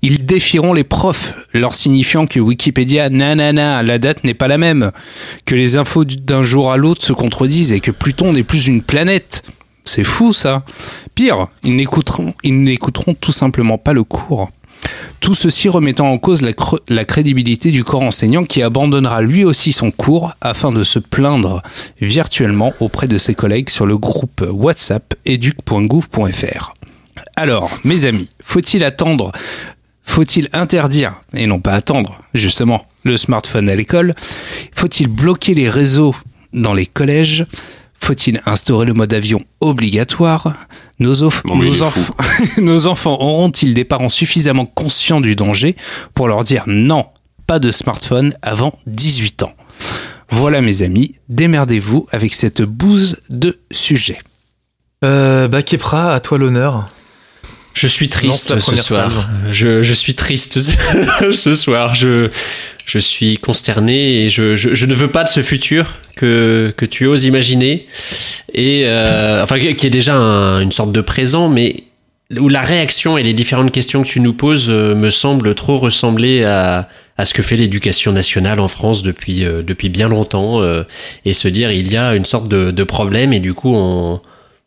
Ils 0.00 0.24
défieront 0.24 0.72
les 0.72 0.84
profs, 0.84 1.34
leur 1.52 1.74
signifiant 1.74 2.26
que 2.26 2.40
Wikipédia, 2.40 3.10
nanana, 3.10 3.82
la 3.82 3.98
date 3.98 4.24
n'est 4.24 4.32
pas 4.32 4.48
la 4.48 4.56
même, 4.56 4.90
que 5.44 5.54
les 5.54 5.76
infos 5.76 6.06
d'un 6.06 6.42
jour 6.42 6.72
à 6.72 6.78
l'autre 6.78 7.04
se 7.04 7.12
contredisent 7.12 7.72
et 7.72 7.80
que 7.80 7.90
Pluton 7.90 8.32
n'est 8.32 8.42
plus 8.42 8.68
une 8.68 8.82
planète. 8.82 9.42
C'est 9.84 10.04
fou 10.04 10.32
ça. 10.32 10.64
Pire, 11.14 11.48
ils 11.62 11.76
n'écouteront, 11.76 12.32
ils 12.42 12.62
n'écouteront 12.62 13.14
tout 13.14 13.32
simplement 13.32 13.76
pas 13.76 13.92
le 13.92 14.02
cours. 14.02 14.50
Tout 15.20 15.34
ceci 15.34 15.68
remettant 15.68 16.10
en 16.12 16.18
cause 16.18 16.42
la, 16.88 17.04
crédibilité 17.04 17.70
du 17.70 17.84
corps 17.84 18.02
enseignant 18.02 18.44
qui 18.44 18.62
abandonnera 18.62 19.22
lui 19.22 19.44
aussi 19.44 19.72
son 19.72 19.90
cours 19.90 20.32
afin 20.40 20.70
de 20.70 20.84
se 20.84 20.98
plaindre 20.98 21.62
virtuellement 22.00 22.72
auprès 22.80 23.08
de 23.08 23.18
ses 23.18 23.34
collègues 23.34 23.70
sur 23.70 23.86
le 23.86 23.98
groupe 23.98 24.44
WhatsApp 24.48 25.14
educ.gouv.fr. 25.24 26.74
Alors, 27.36 27.70
mes 27.84 28.04
amis, 28.04 28.30
faut-il 28.42 28.84
attendre 28.84 29.32
Faut-il 30.04 30.48
interdire, 30.52 31.20
et 31.34 31.46
non 31.46 31.60
pas 31.60 31.72
attendre, 31.72 32.18
justement, 32.34 32.86
le 33.02 33.16
smartphone 33.16 33.68
à 33.68 33.74
l'école? 33.74 34.14
Faut-il 34.72 35.08
bloquer 35.08 35.54
les 35.54 35.68
réseaux 35.68 36.14
dans 36.52 36.74
les 36.74 36.86
collèges? 36.86 37.44
Faut-il 38.00 38.40
instaurer 38.46 38.86
le 38.86 38.94
mode 38.94 39.12
avion 39.12 39.42
obligatoire? 39.60 40.54
Nos, 40.98 41.22
enfants- 41.24 41.48
nos 42.58 42.86
enfants 42.86 43.20
auront-ils 43.20 43.74
des 43.74 43.84
parents 43.84 44.08
suffisamment 44.08 44.64
conscients 44.64 45.20
du 45.20 45.34
danger 45.36 45.76
pour 46.14 46.28
leur 46.28 46.44
dire 46.44 46.64
non, 46.66 47.06
pas 47.46 47.58
de 47.58 47.70
smartphone 47.70 48.34
avant 48.42 48.78
18 48.86 49.42
ans? 49.42 49.52
Voilà 50.30 50.60
mes 50.60 50.82
amis, 50.82 51.14
démerdez-vous 51.28 52.06
avec 52.12 52.34
cette 52.34 52.62
bouse 52.62 53.16
de 53.30 53.58
sujet. 53.70 54.18
Euh, 55.04 55.46
bah, 55.48 55.62
Kepra, 55.62 56.12
à 56.14 56.20
toi 56.20 56.38
l'honneur. 56.38 56.88
Je 57.76 57.86
suis 57.88 58.08
triste 58.08 58.48
ce 58.58 58.74
soir. 58.82 59.28
Je, 59.52 59.82
je 59.82 59.92
suis 59.92 60.14
triste 60.14 60.58
ce, 61.30 61.54
soir. 61.54 61.94
Je, 61.94 62.30
je 62.86 62.98
suis 62.98 63.36
consterné 63.36 64.22
et 64.22 64.28
je, 64.30 64.56
je, 64.56 64.74
je 64.74 64.86
ne 64.86 64.94
veux 64.94 65.08
pas 65.08 65.24
de 65.24 65.28
ce 65.28 65.42
futur 65.42 65.84
que, 66.16 66.72
que 66.74 66.86
tu 66.86 67.04
oses 67.06 67.24
imaginer. 67.24 67.86
Et 68.54 68.84
euh, 68.86 69.42
enfin, 69.42 69.58
qui 69.58 69.86
est 69.86 69.90
déjà 69.90 70.14
un- 70.16 70.60
une 70.60 70.72
sorte 70.72 70.90
de 70.92 71.02
présent, 71.02 71.50
mais 71.50 71.84
où 72.40 72.48
la 72.48 72.62
réaction 72.62 73.18
et 73.18 73.22
les 73.22 73.34
différentes 73.34 73.70
questions 73.72 74.02
que 74.02 74.08
tu 74.08 74.20
nous 74.20 74.32
poses 74.32 74.70
euh, 74.70 74.94
me 74.94 75.10
semblent 75.10 75.54
trop 75.54 75.78
ressembler 75.78 76.44
à, 76.44 76.88
à 77.18 77.24
ce 77.26 77.34
que 77.34 77.42
fait 77.42 77.56
l'éducation 77.56 78.10
nationale 78.12 78.58
en 78.58 78.68
France 78.68 79.02
depuis, 79.02 79.44
euh, 79.44 79.62
depuis 79.62 79.90
bien 79.90 80.08
longtemps. 80.08 80.62
euh, 80.62 80.82
et 81.26 81.34
se 81.34 81.46
dire, 81.48 81.70
il 81.72 81.92
y 81.92 81.96
a 81.98 82.14
une 82.16 82.24
sorte 82.24 82.48
de, 82.48 82.70
de 82.70 82.84
problème 82.84 83.34
et 83.34 83.38
du 83.40 83.52
coup, 83.52 83.74
on, 83.74 84.20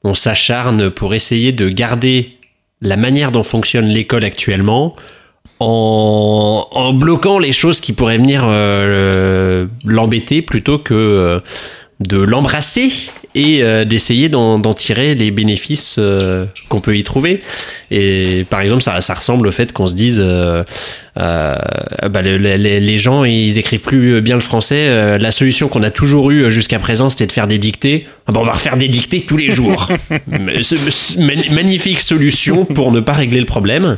on 0.03 0.13
s'acharne 0.13 0.91
pour 0.91 1.15
essayer 1.15 1.51
de 1.53 1.69
garder 1.69 2.35
la 2.81 2.97
manière 2.97 3.31
dont 3.31 3.43
fonctionne 3.43 3.87
l'école 3.87 4.23
actuellement 4.23 4.95
en, 5.59 6.93
bloquant 6.93 7.39
les 7.39 7.51
choses 7.51 7.81
qui 7.81 7.93
pourraient 7.93 8.17
venir 8.17 8.45
euh, 8.45 9.65
l'embêter 9.85 10.41
plutôt 10.41 10.79
que 10.79 10.93
euh, 10.93 11.39
de 11.99 12.17
l'embrasser 12.17 12.89
et 13.35 13.61
euh, 13.61 13.83
d'essayer 13.85 14.29
d'en 14.29 14.57
d'en 14.57 14.73
tirer 14.73 15.15
les 15.15 15.31
bénéfices 15.31 15.97
euh, 15.99 16.45
qu'on 16.69 16.79
peut 16.81 16.95
y 16.97 17.03
trouver. 17.03 17.41
Et 17.91 18.45
par 18.49 18.61
exemple, 18.61 18.81
ça, 18.81 19.01
ça 19.01 19.13
ressemble 19.13 19.47
au 19.47 19.51
fait 19.51 19.73
qu'on 19.73 19.85
se 19.85 19.95
dise, 19.95 20.19
euh, 20.23 20.63
euh, 21.19 21.55
bah, 22.09 22.21
le- 22.21 22.37
le- 22.37 22.55
les, 22.55 22.79
les 22.79 22.97
gens, 22.97 23.23
ils 23.25 23.59
écrivent 23.59 23.81
plus 23.81 24.21
bien 24.21 24.35
le 24.35 24.41
français. 24.41 24.85
Euh, 24.87 25.17
la 25.17 25.31
solution 25.31 25.67
qu'on 25.67 25.83
a 25.83 25.91
toujours 25.91 26.31
eue 26.31 26.49
jusqu'à 26.49 26.79
présent, 26.79 27.09
c'était 27.09 27.27
de 27.27 27.31
faire 27.33 27.47
des 27.47 27.57
dictées. 27.57 28.07
Ah 28.27 28.31
bah, 28.31 28.39
on 28.41 28.45
va 28.45 28.53
refaire 28.53 28.77
des 28.77 28.87
dictées 28.87 29.21
tous 29.21 29.37
les 29.37 29.51
jours. 29.51 29.89
Magnifique 31.17 32.01
solution 32.01 32.65
pour 32.65 32.91
ne 32.91 32.99
pas 32.99 33.13
régler 33.13 33.39
le 33.39 33.45
problème. 33.45 33.97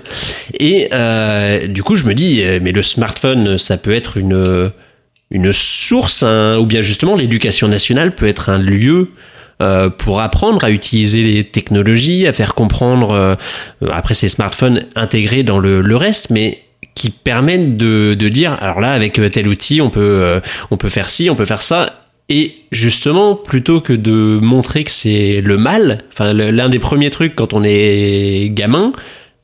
Et 0.60 0.90
euh, 0.94 1.68
du 1.68 1.84
coup, 1.84 1.96
je 1.96 2.06
me 2.06 2.14
dis, 2.14 2.42
euh, 2.44 2.60
mais 2.62 2.72
le 2.72 2.82
smartphone, 2.82 3.58
ça 3.58 3.78
peut 3.78 3.94
être 3.94 4.18
une 4.18 4.72
une 5.32 5.54
source, 5.54 6.24
ou 6.24 6.66
bien 6.66 6.82
justement 6.82 7.16
l'éducation 7.16 7.68
nationale 7.68 8.14
peut 8.14 8.28
être 8.28 8.50
un 8.50 8.58
lieu 8.58 9.10
euh, 9.62 9.90
pour 9.90 10.22
apprendre 10.22 10.64
à 10.64 10.72
utiliser 10.72 11.22
les 11.22 11.44
technologies, 11.44 12.26
à 12.26 12.34
faire 12.34 12.56
comprendre, 12.56 13.12
euh, 13.12 13.36
après 13.92 14.16
ces 14.16 14.28
smartphones 14.28 14.86
intégrés 14.96 15.44
dans 15.44 15.60
le, 15.60 15.82
le 15.82 15.96
reste, 15.96 16.32
mais 16.32 16.64
qui 16.96 17.12
permettent 17.12 17.78
de, 17.78 18.16
de 18.16 18.30
dire, 18.30 18.58
alors 18.60 18.82
là, 18.82 18.94
avec 18.94 19.22
tel 19.32 19.48
outil, 19.48 19.80
on 19.80 19.92
peut, 19.92 20.00
euh, 20.02 20.40
on 20.72 20.78
peut 20.78 20.90
faire 20.90 21.12
ci, 21.12 21.30
on 21.30 21.36
peut 21.36 21.46
faire 21.46 21.62
ça. 21.62 22.08
Et 22.28 22.56
justement, 22.72 23.36
plutôt 23.36 23.82
que 23.82 23.94
de 23.94 24.40
montrer 24.42 24.84
que 24.84 24.90
c'est 24.90 25.42
le 25.42 25.58
mal, 25.58 26.00
enfin 26.12 26.34
l'un 26.34 26.70
des 26.70 26.80
premiers 26.80 27.10
trucs 27.12 27.36
quand 27.36 27.54
on 27.54 27.62
est 27.64 28.50
gamin, 28.52 28.94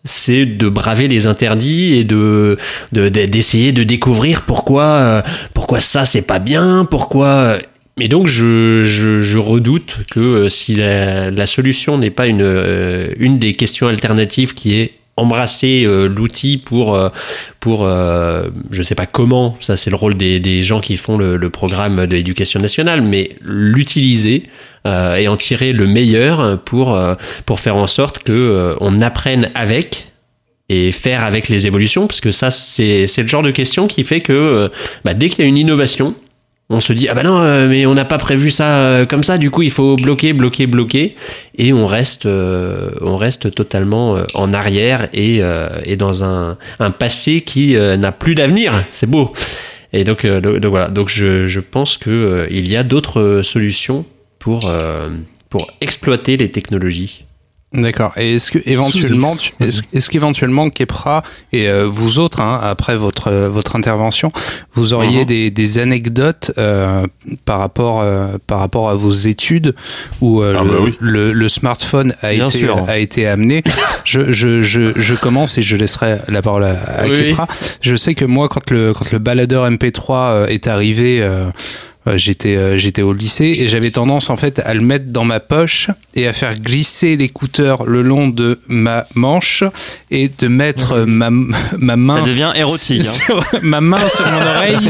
c'est 0.08 0.46
de 0.46 0.70
braver 0.70 1.08
les 1.08 1.28
interdits 1.28 1.96
et 1.96 2.04
de 2.04 2.58
de- 2.94 3.10
de- 3.10 3.26
d'essayer 3.26 3.72
de, 3.72 3.84
découvrir 3.84 4.42
pourquoi 4.44 4.84
euh, 4.86 5.22
pourquoi 5.54 5.80
ça 5.82 6.06
c'est 6.06 6.24
pas 6.26 6.40
bien, 6.40 6.86
pourquoi 6.90 7.28
euh, 7.28 7.60
et 8.00 8.08
donc 8.08 8.28
je, 8.28 9.38
redoute 9.38 9.98
que 10.12 10.20
euh, 10.20 10.50
si 10.50 10.76
la, 10.76 11.30
la 11.32 11.46
solution 11.46 11.98
n'est 11.98 12.10
pas 12.12 12.28
une 12.28 12.42
euh, 12.42 13.10
une 13.20 13.38
des 13.40 13.54
questions 13.54 13.88
alternatives 13.88 14.54
qui 14.54 14.80
est 14.80 14.92
embrasser 15.18 15.84
euh, 15.86 16.08
l'outil 16.08 16.58
pour 16.58 16.96
euh, 16.96 17.10
pour 17.60 17.86
euh, 17.86 18.48
je 18.72 18.84
sais 18.84 18.96
pas 18.96 19.08
comment 19.08 19.58
ça 19.60 19.76
c'est 19.76 19.90
le 19.90 19.96
rôle 19.96 20.16
des, 20.16 20.40
des 20.40 20.64
gens 20.64 20.80
qui 20.80 20.96
font 20.96 21.18
le, 21.18 21.36
le 21.38 21.50
programme 21.50 22.06
de 22.06 22.16
l'éducation 22.16 22.60
nationale 22.60 23.02
mais 23.02 23.36
l'utiliser 23.42 24.44
euh, 24.86 25.16
et 25.16 25.28
en 25.28 25.36
tirer 25.36 25.74
le 25.74 25.88
meilleur 25.88 26.60
pour 26.62 26.96
euh, 26.96 27.16
pour 27.46 27.60
faire 27.60 27.76
en 27.76 27.88
sorte 27.88 28.20
que 28.20 28.32
euh, 28.32 28.76
on 28.80 29.02
apprenne 29.02 29.52
avec 29.56 30.12
et 30.70 30.92
faire 30.92 31.24
avec 31.24 31.50
les 31.50 31.66
évolutions 31.66 32.08
parce 32.08 32.22
que 32.22 32.32
ça 32.32 32.52
c'est 32.52 33.08
c'est 33.08 33.24
le 33.24 33.28
genre 33.28 33.44
de 33.44 33.52
question 33.52 33.88
qui 33.88 34.04
fait 34.04 34.22
que 34.22 34.70
bah, 35.04 35.14
dès 35.14 35.30
qu'il 35.30 35.40
y 35.40 35.46
a 35.46 35.48
une 35.48 35.58
innovation 35.58 36.14
on 36.70 36.82
se 36.82 36.92
dit 36.92 37.08
ah 37.08 37.14
bah 37.14 37.24
non 37.24 37.40
euh, 37.40 37.68
mais 37.70 37.86
on 37.86 37.94
n'a 37.94 38.04
pas 38.04 38.18
prévu 38.18 38.52
ça 38.52 38.80
euh, 38.80 39.06
comme 39.06 39.24
ça. 39.24 39.38
Du 39.38 39.50
coup 39.52 39.62
il 39.62 39.72
faut 39.72 39.96
bloquer 39.96 40.34
bloquer 40.34 40.68
bloquer. 40.68 41.16
Et 41.58 41.72
on 41.74 41.88
reste 41.88 42.26
euh, 42.26 42.92
on 43.02 43.18
reste 43.18 43.54
totalement 43.54 44.18
en 44.34 44.54
arrière 44.54 45.08
et 45.14 45.40
euh, 45.42 45.70
et 45.86 45.96
dans 45.96 46.24
un 46.24 46.58
un 46.80 46.92
passé 46.92 47.42
qui 47.42 47.76
n'a 47.76 48.12
plus 48.12 48.36
d'avenir. 48.36 48.84
C'est 48.92 49.10
beau. 49.10 49.34
Et 49.94 50.04
donc, 50.04 50.26
donc, 50.26 50.66
voilà. 50.66 50.90
Donc 50.90 51.08
je 51.08 51.48
je 51.48 51.60
pense 51.62 51.98
que 51.98 52.48
il 52.52 52.70
y 52.70 52.76
a 52.76 52.84
d'autres 52.84 53.42
solutions 53.44 54.06
pour 54.38 54.70
pour 55.50 55.72
exploiter 55.80 56.36
les 56.36 56.52
technologies 56.52 57.24
D'accord. 57.74 58.14
Et 58.16 58.36
est-ce 58.36 58.50
que 58.50 58.60
éventuellement, 58.66 59.34
est-ce, 59.60 60.10
qu'éventuellement 60.10 60.70
Kepra 60.70 61.22
et 61.52 61.68
euh, 61.68 61.86
vous 61.86 62.18
autres, 62.18 62.40
hein, 62.40 62.58
après 62.64 62.96
votre 62.96 63.28
euh, 63.30 63.50
votre 63.50 63.76
intervention, 63.76 64.32
vous 64.74 64.94
auriez 64.94 65.20
Mhm. 65.20 65.26
des, 65.26 65.52
des 65.52 65.78
anecdotes 65.78 66.52
euh, 66.58 67.06
par 67.44 67.60
rapport 67.60 68.00
euh, 68.00 68.38
par 68.48 68.60
rapport 68.60 68.90
à 68.90 68.96
vos 68.96 69.12
études 69.12 69.76
où 70.22 70.42
euh, 70.42 70.56
Ah 70.58 70.64
le, 70.64 70.70
bah 70.70 70.76
oui. 70.82 70.96
le, 71.02 71.34
le 71.34 71.50
smartphone 71.50 72.14
a 72.22 72.34
Bien 72.34 72.48
été 72.48 72.58
sûr. 72.60 72.86
a 72.88 72.98
été 73.00 73.28
amené? 73.28 73.64
Je, 74.06 74.32
je, 74.32 74.62
je, 74.62 74.94
je 74.96 75.16
commence 75.16 75.58
et 75.58 75.62
je 75.62 75.76
laisserai 75.76 76.20
la 76.30 76.42
parole 76.42 76.64
à, 76.64 76.72
à 76.72 77.06
Oui, 77.08 77.12
Kepra. 77.32 77.48
Je 77.82 77.98
sais 77.98 78.16
que 78.16 78.24
moi, 78.24 78.48
quand 78.48 78.72
le 78.72 78.94
quand 78.94 79.12
le 79.12 79.20
baladeur 79.20 79.70
MP3 79.70 80.12
euh, 80.12 80.46
est 80.48 80.68
arrivé. 80.68 81.22
Euh, 82.08 82.18
J'étais 82.18 82.56
euh, 82.56 82.78
j'étais 82.78 83.02
au 83.02 83.14
lycée 83.14 83.56
et 83.60 83.68
j'avais 83.68 83.92
tendance 83.92 84.30
en 84.30 84.38
fait 84.38 84.60
à 84.60 84.74
le 84.74 84.82
mettre 84.82 85.06
dans 85.08 85.26
ma 85.26 85.40
poche 85.40 85.90
et 86.16 86.28
à 86.28 86.34
faire 86.34 86.54
glisser 86.56 87.16
l'écouteur 87.18 87.86
le 87.86 88.02
long 88.02 88.28
de 88.30 88.60
ma 88.68 89.06
manche 89.16 89.64
et 90.10 90.30
de 90.30 90.48
mettre 90.48 90.94
euh, 90.94 91.06
ma 91.06 91.30
ma 91.30 91.96
main 91.96 92.16
Ça 92.18 92.22
devient 92.22 92.52
érotique. 92.56 93.02
hein. 93.06 93.12
sur 93.26 93.44
ma 93.64 93.82
main 93.82 94.08
sur 94.10 94.26
mon 94.26 94.42
oreille 94.42 94.90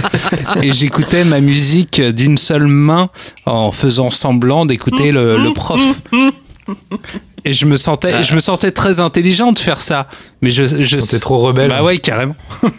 et 0.61 0.71
j'écoutais 0.71 1.23
ma 1.23 1.41
musique 1.41 2.01
d'une 2.01 2.37
seule 2.37 2.67
main 2.67 3.09
en 3.45 3.71
faisant 3.71 4.09
semblant 4.09 4.65
d'écouter 4.65 5.11
le, 5.11 5.37
le 5.37 5.53
prof. 5.53 5.81
Et 7.47 7.53
je 7.53 7.65
me 7.65 7.77
sentais, 7.77 8.23
je 8.23 8.33
me 8.35 8.39
sentais 8.39 8.71
très 8.71 8.99
intelligent 8.99 9.51
de 9.53 9.59
faire 9.59 9.79
ça, 9.79 10.07
mais 10.41 10.49
je, 10.49 10.63
je 10.65 10.95
C'était 10.97 11.19
trop 11.19 11.37
rebelle. 11.37 11.69
Bah 11.69 11.81
ouais, 11.81 11.97
carrément. 11.97 12.35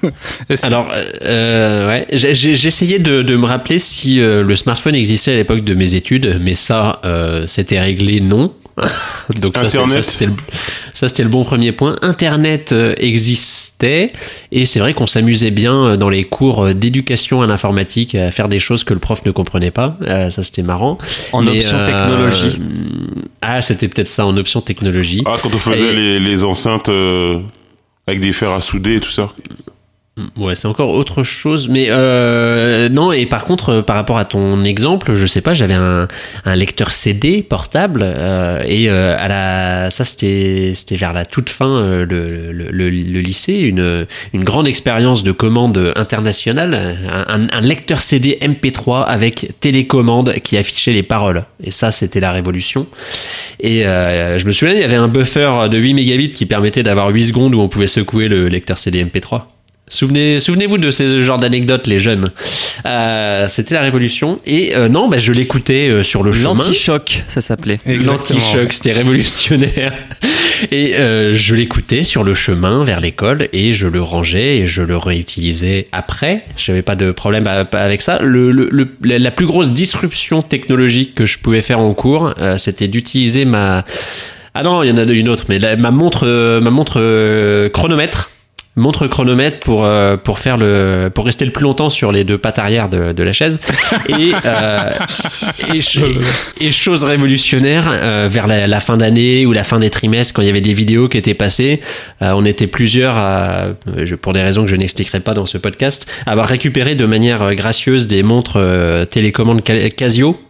Alors, 0.63 0.91
euh, 1.23 1.89
ouais, 1.89 2.07
j'ai- 2.13 2.35
j'ai 2.35 2.55
j'ai 2.55 2.69
essayé 2.69 2.99
de, 2.99 3.23
de 3.23 3.37
me 3.37 3.47
rappeler 3.47 3.79
si 3.79 4.21
euh, 4.21 4.43
le 4.43 4.57
smartphone 4.57 4.95
existait 4.95 5.33
à 5.33 5.37
l'époque 5.37 5.65
de 5.65 5.75
mes 5.75 5.95
études, 5.95 6.39
mais 6.43 6.55
ça, 6.55 7.01
euh, 7.05 7.45
c'était 7.47 7.81
réglé 7.81 8.21
non. 8.21 8.53
Donc 9.41 9.57
Internet. 9.59 10.05
ça, 10.05 10.11
c'était 10.11 10.27
le, 10.27 10.33
ça, 10.93 11.09
c'était 11.09 11.23
le 11.25 11.29
bon 11.31 11.45
premier 11.45 11.73
point. 11.73 11.97
Internet 12.03 12.73
euh, 12.73 12.95
existait, 12.99 14.13
et 14.53 14.67
c'est 14.67 14.79
vrai 14.81 14.93
qu'on 14.95 15.07
s'amusait 15.07 15.51
bien 15.51 15.75
euh, 15.75 15.97
dans 15.97 16.11
les 16.11 16.25
cours 16.25 16.65
euh, 16.67 16.75
d'éducation 16.75 17.43
à 17.43 17.47
l'informatique 17.47 18.15
à 18.15 18.31
faire 18.31 18.49
des 18.49 18.61
choses 18.61 18.85
que 18.85 18.93
le 18.95 19.01
prof 19.01 19.25
ne 19.25 19.31
comprenait 19.31 19.71
pas. 19.71 19.97
Euh, 20.03 20.31
ça, 20.31 20.45
c'était 20.45 20.63
marrant. 20.63 20.99
En 21.33 21.43
Mais, 21.43 21.59
option 21.59 21.79
euh, 21.79 21.87
technologie. 21.87 22.59
Ah, 23.41 23.61
c'était 23.63 23.89
peut-être 23.89 24.09
ça, 24.09 24.27
en 24.27 24.37
option 24.37 24.61
technologie. 24.61 25.23
Ah, 25.27 25.37
quand 25.43 25.55
on 25.55 25.59
faisait 25.59 25.89
Et- 25.93 25.97
les, 25.97 26.21
les 26.21 26.45
enceintes 26.45 26.89
euh, 26.89 27.41
avec 28.07 28.21
des 28.21 28.33
fers 28.33 28.51
à 28.53 28.61
souder 28.61 28.97
et 28.97 29.01
tout 29.01 29.11
ça. 29.11 29.31
Ouais, 30.37 30.55
c'est 30.55 30.67
encore 30.67 30.91
autre 30.91 31.23
chose, 31.23 31.69
mais 31.69 31.87
euh, 31.91 32.89
non. 32.89 33.13
Et 33.13 33.27
par 33.27 33.45
contre, 33.45 33.71
euh, 33.71 33.83
par 33.83 33.95
rapport 33.97 34.19
à 34.19 34.25
ton 34.25 34.65
exemple, 34.65 35.15
je 35.15 35.27
sais 35.27 35.41
pas, 35.41 35.55
j'avais 35.55 35.75
un, 35.75 36.09
un 36.45 36.55
lecteur 36.57 36.91
CD 36.93 37.43
portable 37.43 38.03
euh, 38.05 38.63
et 38.67 38.91
euh, 38.91 39.17
à 39.17 39.29
la, 39.29 39.91
ça 39.91 40.05
c'était 40.05 40.73
c'était 40.75 40.97
vers 40.97 41.13
la 41.13 41.25
toute 41.25 41.51
fin 41.51 41.69
euh, 41.69 42.05
le, 42.05 42.51
le, 42.53 42.67
le, 42.71 42.91
le 42.91 43.21
lycée, 43.21 43.55
une 43.59 44.07
une 44.33 44.45
grande 44.45 44.67
expérience 44.67 45.23
de 45.23 45.31
commande 45.33 45.93
internationale, 45.97 46.75
un, 46.75 47.43
un- 47.43 47.49
un 47.53 47.61
lecteur 47.61 48.01
CD 48.01 48.39
MP3 48.41 49.05
avec 49.05 49.51
télécommande 49.61 50.35
qui 50.43 50.57
affichait 50.57 50.93
les 50.93 51.03
paroles. 51.05 51.45
Et 51.63 51.71
ça, 51.71 51.93
c'était 51.93 52.21
la 52.21 52.33
révolution. 52.33 52.87
Et 53.61 53.87
euh, 53.87 54.39
je 54.39 54.47
me 54.47 54.53
souviens, 54.53 54.75
il 54.75 54.81
y 54.81 54.85
avait 54.85 54.97
un 54.97 55.09
buffer 55.09 55.69
de 55.71 55.79
8 55.79 55.95
mégabits 55.95 56.31
qui 56.31 56.47
permettait 56.47 56.83
d'avoir 56.83 57.09
8 57.11 57.27
secondes 57.27 57.55
où 57.55 57.61
on 57.61 57.69
pouvait 57.69 57.87
secouer 57.89 58.29
le 58.29 58.49
lecteur 58.49 58.79
CD 58.79 59.05
MP3. 59.05 59.43
Souvenez, 59.91 60.41
souvenez-vous 60.41 60.79
de 60.79 60.91
ce 60.91 61.21
genre 61.21 61.39
d'anecdotes, 61.39 61.87
les 61.87 61.99
jeunes. 61.99 62.31
Euh, 62.87 63.47
C'était 63.49 63.75
la 63.75 63.81
révolution. 63.83 64.41
Et 64.47 64.75
euh, 64.77 64.89
non, 64.89 65.09
bah, 65.09 65.19
je 65.19 65.33
l'écoutais 65.33 65.89
euh, 65.89 66.03
sur 66.03 66.23
le 66.23 66.33
chemin. 66.33 66.55
L'anti-choc, 66.55 67.23
ça 67.27 67.41
s'appelait. 67.41 67.81
Exactement. 67.87 68.39
L'anti-choc, 68.41 68.73
c'était 68.73 68.93
révolutionnaire. 68.93 69.93
Et 70.73 70.97
euh, 70.97 71.33
je 71.33 71.55
l'écoutais 71.55 72.03
sur 72.03 72.25
le 72.25 72.35
chemin 72.35 72.83
vers 72.83 72.99
l'école 73.01 73.49
et 73.53 73.73
je 73.75 73.87
le 73.87 74.03
rangeais 74.03 74.57
et 74.59 74.67
je 74.67 74.83
le 74.83 74.97
réutilisais 74.97 75.87
après. 75.93 76.39
J'avais 76.57 76.83
pas 76.83 76.97
de 76.97 77.13
problème 77.13 77.47
à- 77.47 77.61
avec 77.79 78.03
ça. 78.03 78.19
Le, 78.23 78.51
le- 78.51 78.69
le- 78.73 78.89
la 79.05 79.21
la 79.21 79.31
plus 79.31 79.47
grosse 79.47 79.71
disruption 79.71 80.43
technologique 80.43 81.15
que 81.15 81.27
je 81.27 81.39
pouvais 81.39 81.61
faire 81.61 81.79
en 81.79 81.95
cours, 81.95 82.35
euh, 82.41 82.57
c'était 82.57 82.89
d'utiliser 82.89 83.45
ma 83.45 83.85
ah 84.55 84.65
non, 84.65 84.83
il 84.83 84.89
y 84.89 84.93
en 84.93 84.99
a 84.99 85.05
une 85.05 85.29
autre, 85.29 85.45
mais 85.49 85.61
la- 85.61 85.77
ma 85.77 85.93
montre, 85.93 86.27
euh, 86.27 86.61
ma 86.61 86.71
montre 86.71 86.95
euh, 87.01 87.69
chronomètre 87.69 88.31
montre 88.79 89.07
chronomètre 89.07 89.61
pour 89.61 89.85
euh, 89.85 90.17
pour 90.17 90.39
faire 90.39 90.57
le 90.57 91.11
pour 91.15 91.25
rester 91.27 91.45
le 91.45 91.51
plus 91.51 91.63
longtemps 91.65 91.91
sur 91.91 92.13
les 92.13 92.25
deux 92.25 92.39
pattes 92.39 92.59
arrière 92.59 92.89
de, 92.89 93.13
de 93.13 93.23
la 93.23 93.33
chaise. 93.33 93.59
Et 94.09 94.33
euh, 94.47 94.91
et, 96.61 96.67
et 96.67 96.71
chose 96.73 97.05
révolutionnaire 97.05 97.85
euh, 97.91 98.29
vers 98.31 98.47
la, 98.47 98.67
la 98.67 98.81
fin 98.81 98.97
d'année 98.97 99.47
ou 99.47 99.53
la 99.53 99.65
fin 99.65 99.79
des 99.79 99.91
trimestres 99.91 100.33
quand 100.35 100.43
il 100.43 100.47
y 100.47 100.51
avait 100.51 100.61
des 100.61 100.73
vidéos 100.75 101.09
qui 101.09 101.19
étaient 101.19 101.35
passées 101.35 101.81
euh, 102.23 102.33
on 102.35 102.45
était 102.45 102.67
plusieurs 102.67 103.17
à, 103.17 103.67
je- 104.03 104.15
pour 104.15 104.33
des 104.33 104.43
raisons 104.43 104.63
que 104.65 104.71
je 104.71 104.77
n'expliquerai 104.77 105.21
pas 105.21 105.35
dans 105.35 105.47
ce 105.47 105.59
podcast 105.59 106.11
à 106.27 106.33
avoir 106.33 106.47
récupéré 106.47 106.95
de 106.95 107.05
manière 107.07 107.43
euh, 107.43 107.55
gracieuse 107.55 108.07
des 108.07 108.23
montres 108.23 108.57
euh, 108.57 109.05
télécommande 109.05 109.63
Ca- 109.67 109.91
Casio 109.91 110.41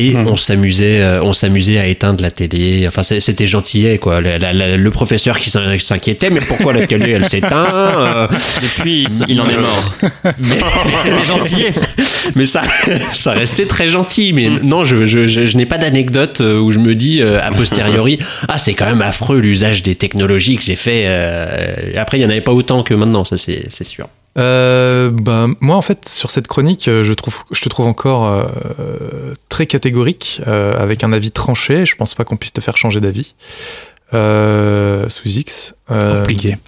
et 0.00 0.14
Mhm. 0.14 0.26
on 0.26 0.36
s'amusait, 0.36 1.00
euh, 1.00 1.22
on 1.22 1.32
s'amusait 1.32 1.78
à 1.78 1.86
éteindre 1.86 2.22
la 2.22 2.30
télé. 2.30 2.86
Enfin, 2.88 3.02
c'était 3.02 3.46
gentillet, 3.46 3.98
quoi. 3.98 4.20
La- 4.20 4.38
la- 4.38 4.52
la- 4.52 4.76
le 4.76 4.90
professeur 4.90 5.38
qui 5.38 5.50
s'in- 5.50 5.78
s'inquiétait, 5.78 6.30
mais 6.30 6.40
pourquoi 6.40 6.72
la 6.72 6.86
télé, 6.86 7.12
elle 7.12 7.28
s'éteint 7.28 7.68
euh, 7.72 8.26
Depuis, 8.62 9.04
il, 9.04 9.24
il 9.34 9.40
en 9.40 9.48
est 9.48 9.56
mort. 9.56 9.94
mais, 10.24 10.32
Mais 10.38 10.92
c'était 11.02 11.26
gentil. 11.26 11.64
mais 12.34 12.46
ça, 12.46 12.62
ça 13.12 13.32
restait 13.32 13.66
très 13.66 13.88
gentil. 13.88 14.32
Mais 14.32 14.48
non, 14.62 14.84
je, 14.84 15.06
je, 15.06 15.26
je, 15.26 15.44
je 15.44 15.56
n'ai 15.56 15.66
pas 15.66 15.78
d'anecdote 15.78 16.40
euh, 16.40 16.58
où 16.58 16.70
je 16.72 16.78
me 16.78 16.94
dis 16.94 17.20
euh, 17.22 17.40
a 17.42 17.50
posteriori, 17.50 18.18
ah 18.48 18.58
c'est 18.58 18.74
quand 18.74 18.86
même 18.86 19.02
affreux 19.02 19.38
l'usage 19.40 19.82
des 19.82 19.94
technologies 19.94 20.56
que 20.56 20.64
j'ai 20.64 20.76
fait. 20.76 21.04
euh, 21.06 21.92
Après, 21.96 22.18
il 22.18 22.22
y 22.22 22.26
en 22.26 22.30
avait 22.30 22.40
pas 22.40 22.52
autant 22.52 22.82
que 22.82 22.94
maintenant, 22.94 23.24
ça 23.24 23.36
c'est 23.38 23.64
c'est 23.70 23.84
sûr. 23.86 24.08
Euh, 24.38 25.10
bah, 25.10 25.46
moi, 25.60 25.76
en 25.76 25.82
fait, 25.82 26.08
sur 26.08 26.30
cette 26.30 26.46
chronique, 26.46 26.86
euh, 26.88 27.02
je, 27.02 27.12
trouve, 27.14 27.38
je 27.50 27.60
te 27.60 27.68
trouve 27.68 27.86
encore 27.86 28.26
euh, 28.26 29.34
très 29.48 29.66
catégorique, 29.66 30.40
euh, 30.46 30.78
avec 30.78 31.02
un 31.04 31.12
avis 31.12 31.32
tranché. 31.32 31.84
Je 31.84 31.96
pense 31.96 32.14
pas 32.14 32.24
qu'on 32.24 32.36
puisse 32.36 32.52
te 32.52 32.60
faire 32.60 32.76
changer 32.76 33.00
d'avis. 33.00 33.34
Sous 34.12 35.28
X. 35.28 35.74
Compliqué. 35.88 36.58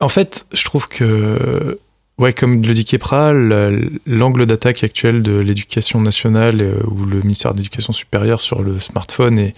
En 0.00 0.08
fait, 0.08 0.46
je 0.52 0.64
trouve 0.64 0.88
que, 0.88 1.78
ouais, 2.18 2.32
comme 2.32 2.62
le 2.62 2.72
dit 2.74 2.84
Kepra, 2.84 3.32
le- 3.32 3.90
l'angle 4.06 4.46
d'attaque 4.46 4.82
actuel 4.84 5.22
de 5.22 5.38
l'éducation 5.38 6.00
nationale 6.00 6.74
ou 6.86 7.04
le 7.04 7.20
ministère 7.22 7.52
de 7.52 7.58
l'Éducation 7.58 7.92
supérieure 7.92 8.40
sur 8.40 8.62
le 8.62 8.78
smartphone 8.78 9.38
est, 9.38 9.48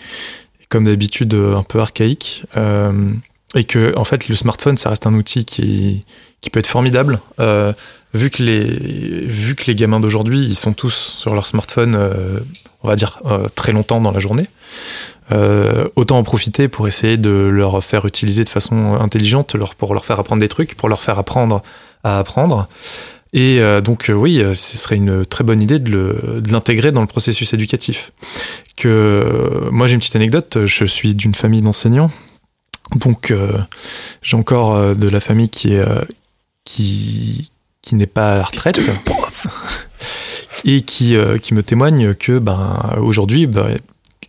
est 0.61 0.67
comme 0.69 0.85
d'habitude 0.85 1.35
un 1.35 1.63
peu 1.63 1.81
archaïque. 1.81 2.45
Et 3.55 3.65
que, 3.65 3.95
en 3.99 4.05
fait, 4.05 4.29
le 4.29 4.35
smartphone, 4.35 4.79
ça 4.79 4.89
reste 4.89 5.07
un 5.07 5.13
outil 5.15 5.45
qui, 5.45 6.01
qui 6.43 6.51
peut 6.51 6.61
être 6.61 6.67
formidable. 6.67 7.21
Euh, 7.41 7.73
vu, 8.13 8.29
que 8.29 8.43
les, 8.43 8.67
vu 8.67 9.55
que 9.55 9.65
les 9.67 9.75
gamins 9.75 10.01
d'aujourd'hui, 10.01 10.41
ils 10.41 10.55
sont 10.55 10.75
tous 10.75 11.17
sur 11.19 11.35
leur 11.35 11.47
smartphone, 11.47 11.95
euh, 11.97 12.41
on 12.83 12.89
va 12.89 12.97
dire, 12.97 13.21
euh, 13.25 13.49
très 13.55 13.73
longtemps 13.73 14.03
dans 14.03 14.13
la 14.13 14.21
journée. 14.21 14.47
Euh, 15.31 15.89
autant 15.97 16.19
en 16.19 16.25
profiter 16.25 16.69
pour 16.69 16.89
essayer 16.89 17.17
de 17.17 17.31
leur 17.31 17.83
faire 17.83 18.05
utiliser 18.05 18.45
de 18.45 18.49
façon 18.51 18.95
intelligente, 19.01 19.55
leur, 19.55 19.75
pour 19.75 19.95
leur 19.95 20.05
faire 20.05 20.19
apprendre 20.19 20.41
des 20.41 20.49
trucs, 20.49 20.75
pour 20.75 20.89
leur 20.91 21.01
faire 21.01 21.19
apprendre 21.19 21.63
à 22.05 22.19
apprendre. 22.19 22.69
Et 23.33 23.61
euh, 23.61 23.81
donc 23.81 24.11
euh, 24.11 24.13
oui, 24.13 24.43
ce 24.55 24.77
serait 24.77 24.97
une 24.97 25.25
très 25.25 25.45
bonne 25.45 25.63
idée 25.63 25.79
de 25.79 26.43
l'intégrer 26.51 26.93
dans 26.93 27.01
le 27.01 27.07
processus 27.07 27.55
éducatif. 27.55 28.13
Que 28.77 29.69
moi 29.71 29.87
j'ai 29.87 29.95
une 29.95 30.01
petite 30.01 30.17
anecdote, 30.17 30.59
je 30.67 30.85
suis 30.85 31.15
d'une 31.15 31.35
famille 31.35 31.63
d'enseignants, 31.63 32.11
donc 32.97 33.31
euh, 33.31 33.53
j'ai 34.21 34.37
encore 34.37 34.95
de 34.95 35.09
la 35.09 35.21
famille 35.21 35.49
qui 35.49 35.75
est 35.75 35.85
qui 36.65 37.51
qui 37.83 37.97
n'est 37.97 38.07
pas 38.07 38.33
à 38.33 38.37
la 38.37 38.45
retraite. 38.45 38.81
Et 40.65 40.83
qui 40.83 41.17
euh, 41.17 41.39
qui 41.39 41.55
me 41.55 41.63
témoigne 41.63 42.15
que 42.15 42.39
ben 42.39 42.97
aujourd'hui 43.01 43.47
ben, 43.49 43.77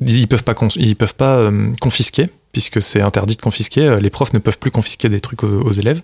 ils 0.01 0.27
peuvent 0.27 0.43
pas 0.43 0.55
ils 0.75 0.95
peuvent 0.95 1.13
pas 1.13 1.37
euh, 1.37 1.71
confisquer 1.79 2.29
puisque 2.51 2.81
c'est 2.81 3.01
interdit 3.01 3.35
de 3.35 3.41
confisquer. 3.41 3.97
Les 3.99 4.11
profs 4.11 4.33
ne 4.33 4.39
peuvent 4.39 4.59
plus 4.59 4.69
confisquer 4.69 5.09
des 5.09 5.19
trucs 5.19 5.43
aux, 5.43 5.61
aux 5.61 5.71
élèves. 5.71 6.01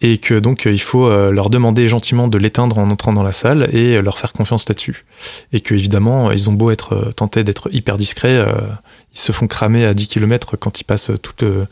Et 0.00 0.18
que 0.18 0.38
donc 0.38 0.66
il 0.66 0.80
faut 0.80 1.06
euh, 1.06 1.30
leur 1.30 1.50
demander 1.50 1.88
gentiment 1.88 2.28
de 2.28 2.38
l'éteindre 2.38 2.78
en 2.78 2.90
entrant 2.90 3.12
dans 3.12 3.24
la 3.24 3.32
salle 3.32 3.68
et 3.72 4.00
leur 4.00 4.18
faire 4.18 4.32
confiance 4.32 4.68
là-dessus. 4.68 5.04
Et 5.52 5.60
que 5.60 5.74
évidemment 5.74 6.32
ils 6.32 6.50
ont 6.50 6.52
beau 6.52 6.72
être 6.72 7.12
tentés 7.14 7.44
d'être 7.44 7.72
hyper 7.72 7.96
discrets 7.96 8.44
ils 9.12 9.18
se 9.18 9.32
font 9.32 9.46
cramer 9.46 9.84
à 9.84 9.94
10 9.94 10.06
km 10.06 10.56
quand 10.56 10.80
ils 10.80 10.84
passent 10.84 11.10
toute 11.22 11.42
euh, 11.42 11.66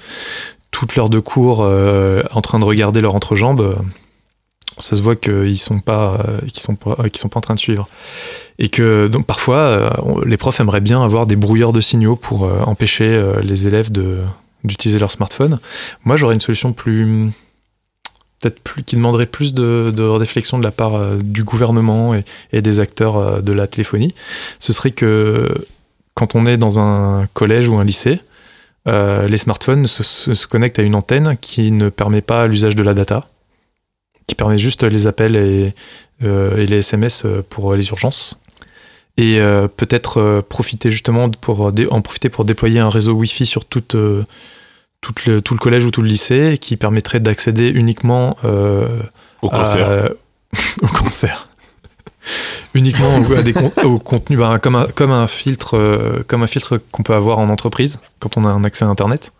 toute 0.77 0.95
l'heure 0.95 1.09
de 1.09 1.21
cours 1.21 1.63
euh, 1.63 2.23
en 2.33 2.43
train 2.43 2.59
de 2.59 2.65
regarder 2.67 3.01
leur 3.01 3.15
entrejambe 3.15 3.63
euh, 3.63 3.75
ça 4.77 4.95
se 4.95 5.01
voit 5.01 5.17
qu'ils 5.17 5.59
sont 5.59 5.81
pas 5.81 6.19
euh, 6.29 6.41
qu'ils 6.49 6.61
sont 6.61 6.75
pas 6.75 6.97
qu'ils 7.05 7.17
sont 7.17 7.31
pas 7.31 7.39
en 7.39 7.41
train 7.41 7.55
de 7.55 7.59
suivre 7.59 7.89
et 8.59 8.69
que 8.69 9.07
donc 9.07 9.25
parfois 9.25 9.97
les 10.27 10.37
profs 10.37 10.61
aimeraient 10.61 10.83
bien 10.83 11.03
avoir 11.03 11.27
des 11.27 11.37
brouilleurs 11.37 11.73
de 11.73 11.81
signaux 11.81 12.15
pour 12.15 12.43
empêcher 12.67 13.23
les 13.43 13.67
élèves 13.67 13.93
de 13.93 14.19
d'utiliser 14.65 14.99
leur 14.99 15.11
smartphone. 15.11 15.61
Moi, 16.05 16.17
j'aurais 16.17 16.33
une 16.33 16.41
solution 16.41 16.73
plus 16.73 17.31
peut-être 18.41 18.59
plus 18.61 18.83
qui 18.83 18.97
demanderait 18.97 19.27
plus 19.27 19.53
de, 19.53 20.03
réflexion 20.03 20.59
de 20.59 20.65
la 20.65 20.71
part 20.71 21.17
du 21.17 21.45
gouvernement 21.45 22.15
et, 22.15 22.63
des 22.63 22.81
acteurs 22.81 23.43
de 23.43 23.53
la 23.53 23.67
téléphonie. 23.67 24.15
Ce 24.59 24.73
serait 24.73 24.91
que 24.91 25.55
quand 26.15 26.35
on 26.35 26.47
est 26.47 26.57
dans 26.57 26.81
un 26.81 27.27
collège 27.35 27.69
ou 27.69 27.77
un 27.77 27.85
lycée, 27.85 28.21
euh, 28.87 29.27
les 29.29 29.37
smartphones 29.37 29.87
se, 29.87 30.47
connectent 30.47 30.79
à 30.79 30.83
une 30.83 30.95
antenne 30.95 31.37
qui 31.41 31.73
ne 31.73 31.89
permet 31.89 32.21
pas 32.23 32.47
l'usage 32.47 32.77
de 32.77 32.83
la 32.83 32.95
data, 32.95 33.27
qui 34.27 34.35
permet 34.35 34.59
juste 34.59 34.83
les 34.85 35.07
appels 35.07 35.37
et, 35.37 35.75
euh, 36.25 36.57
et 36.57 36.67
les 36.67 36.79
SMS 36.79 37.27
pour 37.51 37.75
les 37.75 37.89
urgences. 37.89 38.39
Et 39.19 39.41
euh, 39.41 39.67
peut-être 39.67 40.21
euh, 40.21 40.43
profiter 40.43 40.91
justement 40.91 41.31
pour 41.31 41.73
en 41.91 42.01
profiter 42.03 42.29
pour 42.29 42.45
déployer 42.45 42.81
un 42.81 42.91
réseau 42.91 43.13
Wi-Fi 43.13 43.47
sur 43.47 43.65
toute, 43.65 43.95
euh, 43.95 44.25
toute 45.01 45.25
le, 45.25 45.41
tout 45.41 45.55
le 45.55 45.59
collège 45.59 45.87
ou 45.87 45.91
tout 45.91 46.03
le 46.03 46.09
lycée 46.09 46.59
qui 46.61 46.77
permettrait 46.77 47.21
d'accéder 47.21 47.69
uniquement 47.69 48.37
euh, 48.45 48.87
Au 49.41 49.49
cancer. 49.49 49.91
à- 49.91 50.09
au 50.83 50.87
cancer. 50.89 51.49
Uniquement 52.75 53.21
au- 53.85 53.99
contenu 53.99 54.39
comme 54.61 54.77
un, 54.77 55.27
filtre 55.27 56.79
qu'on 56.91 57.03
peut 57.03 57.15
avoir 57.15 57.39
en 57.39 57.49
entreprise 57.49 57.99
quand 58.21 58.37
on 58.37 58.45
a 58.45 58.49
un 58.49 58.65
accès 58.65 58.85
à 58.85 58.89
internet 58.89 59.33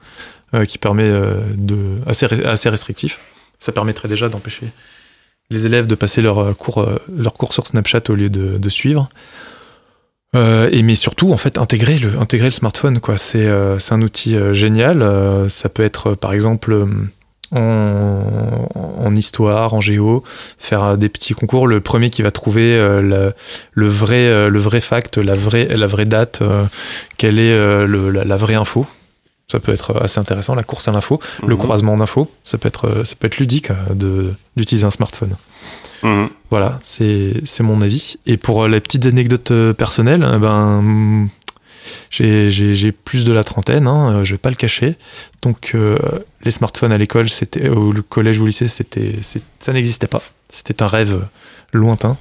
euh, 0.55 0.65
qui 0.65 0.79
permet 0.79 1.09
euh, 1.09 1.41
de 1.57 1.77
assez 2.07 2.27
assez 2.45 2.69
restrictif. 2.69 3.21
Ça 3.59 3.73
permettrait 3.73 4.09
déjà 4.09 4.29
d'empêcher 4.29 4.69
les 5.51 5.67
élèves 5.67 5.87
de 5.87 5.95
passer 5.95 6.21
leur 6.21 6.39
euh, 6.39 6.53
cours 6.53 7.53
sur 7.53 7.67
Snapchat 7.67 8.03
au 8.09 8.15
lieu 8.15 8.31
de, 8.31 8.69
suivre. 8.69 9.09
Mais 10.35 10.95
surtout 10.95 11.33
en 11.33 11.37
fait 11.37 11.59
intégrer 11.59 11.99
le 11.99 12.51
smartphone 12.51 13.01
quoi. 13.01 13.17
C'est 13.17 13.49
un 13.49 14.03
outil 14.03 14.37
génial. 14.53 15.49
Ça 15.49 15.69
peut 15.69 15.83
être 15.83 16.15
par 16.15 16.33
exemple 16.33 16.87
en, 17.53 18.69
en 19.05 19.15
histoire, 19.15 19.75
en 19.75 19.81
géo, 19.81 20.23
faire 20.59 20.83
euh, 20.85 20.97
des 20.97 21.09
petits 21.09 21.35
concours. 21.35 21.67
Le 21.67 21.81
premier 21.81 22.11
qui 22.11 22.23
va 22.23 22.31
trouver 22.31 22.77
euh, 22.77 23.01
le, 23.03 23.33
le 23.73 23.89
vrai, 23.89 24.27
euh, 24.27 24.49
le 24.49 24.59
vrai 24.59 24.81
fact, 24.81 25.19
la 25.19 25.35
vraie, 25.35 25.69
la 25.77 25.87
vraie 25.87 26.05
date, 26.07 26.41
euh, 26.43 26.65
quelle 27.19 27.39
est 27.39 27.57
le- 27.57 28.11
la, 28.11 28.25
la 28.25 28.37
vraie 28.37 28.55
info. 28.55 28.87
Ça 29.51 29.61
peut 29.61 29.73
être 29.73 30.03
assez 30.03 30.19
intéressant. 30.19 30.57
La 30.57 30.65
course 30.65 30.89
à 30.89 30.93
l'info, 30.93 31.21
le 31.47 31.55
Mhm. 31.55 31.59
croisement 31.59 31.97
d'infos, 31.97 32.29
ça 32.43 32.59
peut 32.59 32.67
être, 32.67 33.05
ça 33.05 33.15
peut 33.19 33.27
être 33.29 33.39
ludique 33.39 33.71
de 33.95 34.33
d'utiliser 34.57 34.85
un 34.87 34.91
smartphone. 34.91 35.37
Mhm. 36.03 36.29
Voilà, 36.51 36.81
c'est 36.85 37.35
mon 37.61 37.81
avis. 37.81 38.17
Et 38.27 38.37
pour 38.39 38.67
les 38.67 38.81
petites 38.81 39.07
anecdotes 39.07 39.53
personnelles, 39.75 40.27
eh 40.35 40.39
ben, 40.39 41.29
j'ai- 42.11 42.51
j'ai 42.51 42.75
j'ai 42.75 42.93
plus 42.93 43.25
de 43.25 43.33
la 43.33 43.45
trentaine, 43.45 43.87
hein, 43.87 44.11
euh, 44.21 44.25
je 44.25 44.35
vais 44.35 44.39
pas 44.39 44.51
le 44.51 44.55
cacher. 44.57 44.95
Donc 45.43 45.73
euh, 45.75 45.99
les 46.45 46.51
smartphones 46.51 46.93
à 46.93 46.99
l'école, 46.99 47.29
c'était 47.29 47.69
au 47.69 47.93
collège 48.09 48.39
ou 48.41 48.45
au 48.45 48.47
lycée, 48.47 48.69
c'était 48.69 49.15
c'est- 49.23 49.43
ça 49.61 49.73
n'existait 49.73 50.07
pas. 50.07 50.23
C'était 50.49 50.83
un 50.83 50.87
rêve 50.87 51.21
lointain. 51.73 52.17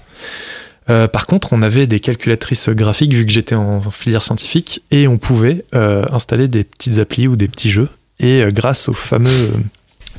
Euh, 0.89 1.07
par 1.07 1.25
contre, 1.25 1.53
on 1.53 1.61
avait 1.63 1.87
des 1.87 1.99
calculatrices 1.99 2.69
graphiques 2.69 3.13
vu 3.13 3.25
que 3.25 3.31
j'étais 3.31 3.55
en 3.55 3.81
filière 3.89 4.21
scientifique 4.21 4.83
et 4.91 5.07
on 5.07 5.17
pouvait 5.17 5.65
euh, 5.73 6.05
installer 6.11 6.47
des 6.47 6.63
petites 6.63 6.99
applis 6.99 7.27
ou 7.27 7.35
des 7.35 7.47
petits 7.47 7.69
jeux. 7.71 7.89
Et 8.19 8.43
euh, 8.43 8.51
grâce 8.51 8.87
au 8.87 8.93
fameux 8.93 9.51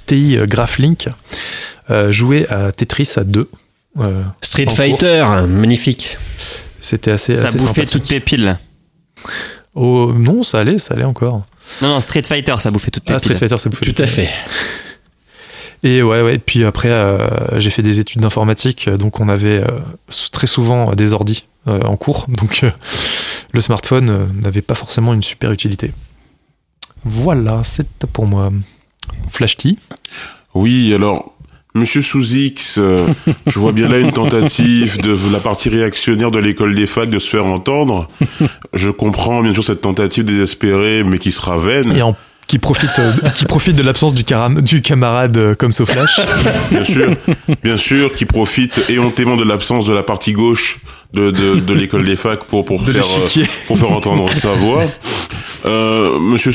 TI 0.07 0.39
GraphLink, 0.43 1.09
euh, 1.91 2.11
jouer 2.11 2.47
à 2.49 2.73
Tetris 2.73 3.13
à 3.17 3.23
deux. 3.25 3.49
Euh, 3.99 4.23
Street 4.43 4.67
Fighter, 4.75 5.25
magnifique. 5.49 6.17
c'était 6.81 7.13
assez, 7.13 7.37
Ça 7.37 7.49
assez 7.49 7.59
bouffait 7.59 7.87
toutes 7.87 8.03
tes 8.09 8.21
piles. 8.21 8.59
Oh, 9.79 10.13
non, 10.17 10.43
ça 10.43 10.61
allait, 10.61 10.79
ça 10.79 10.95
allait 10.95 11.05
encore. 11.05 11.43
Non, 11.83 11.89
non, 11.89 12.01
Street 12.01 12.23
Fighter, 12.23 12.55
ça 12.59 12.71
bouffait 12.71 12.91
toutes 12.91 13.05
tes 13.05 13.13
Ah, 13.13 13.19
Street 13.19 13.35
piles. 13.35 13.41
Fighter, 13.41 13.59
c'est 13.59 13.69
bouffé. 13.69 13.93
Tout 13.93 14.03
à 14.03 14.07
fait. 14.07 14.31
Et 15.83 16.03
ouais, 16.03 16.23
ouais. 16.23 16.39
Puis 16.39 16.65
après, 16.65 16.89
euh, 16.91 17.59
j'ai 17.61 17.69
fait 17.71 17.83
des 17.83 18.01
études 18.01 18.23
d'informatique, 18.23 18.89
euh, 18.89 18.97
donc 18.97 19.21
on 19.21 19.29
avait 19.29 19.61
euh, 19.63 19.67
très 20.33 20.47
souvent 20.47 20.95
des 20.95 21.13
ordis 21.13 21.45
euh, 21.69 21.81
en 21.83 21.97
cours, 21.97 22.25
donc 22.29 22.61
euh, 22.65 22.71
le 23.53 23.61
smartphone 23.61 24.09
euh, 24.11 24.25
n'avait 24.35 24.63
pas 24.63 24.75
forcément 24.75 25.13
une 25.13 25.23
super 25.23 25.53
utilité. 25.53 25.93
Voilà, 27.05 27.63
c'est 27.63 28.07
pour 28.07 28.27
moi. 28.27 28.51
Flash 29.31 29.57
T. 29.59 29.77
Oui, 30.55 30.93
alors, 30.95 31.35
Monsieur 31.77 32.01
Sous-X, 32.01 32.79
euh, 32.79 33.07
je 33.47 33.59
vois 33.59 33.73
bien 33.73 33.87
là 33.87 33.99
une 33.99 34.13
tentative 34.13 34.99
de 35.03 35.15
la 35.31 35.41
partie 35.41 35.69
réactionnaire 35.69 36.31
de 36.31 36.39
l'école 36.39 36.75
des 36.75 36.87
facs 36.87 37.11
de 37.11 37.19
se 37.19 37.29
faire 37.29 37.45
entendre. 37.45 38.09
Je 38.73 38.91
comprends 38.91 39.43
bien 39.43 39.53
sûr 39.53 39.63
cette 39.63 39.83
tentative 39.83 40.25
désespérée, 40.25 41.05
mais 41.05 41.19
qui 41.19 41.31
sera 41.31 41.59
vaine. 41.59 41.95
Et 41.95 42.01
en- 42.03 42.17
qui 42.47 42.59
profite, 42.61 42.99
euh, 43.01 43.13
qui 43.35 43.45
profite 43.45 43.75
de 43.75 43.83
l'absence 43.83 44.15
du, 44.15 44.23
du 44.63 44.81
camarade 44.81 45.37
euh, 45.37 45.55
comme 45.57 45.73
Flash. 45.73 46.21
bien 46.71 46.85
sûr, 46.85 47.11
bien 47.63 47.77
sûr, 47.77 48.15
qui 48.15 48.25
profite 48.25 48.81
éhontément 48.89 49.35
de 49.35 49.43
l'absence 49.43 49.85
de 49.85 49.93
la 49.93 50.05
partie 50.05 50.33
gauche 50.33 50.79
de, 51.13 51.33
de, 51.33 51.57
de 51.57 51.73
l'école 51.75 52.05
des 52.05 52.15
facs 52.17 52.45
pour, 52.45 52.65
pour, 52.65 52.81
De 52.83 52.93
faire, 52.93 53.05
euh, 53.05 53.45
pour 53.67 53.77
faire 53.79 53.91
entendre 53.91 54.33
sa 54.33 54.53
voix. 54.55 54.85
Euh, 55.67 56.21
Monsieur 56.21 56.53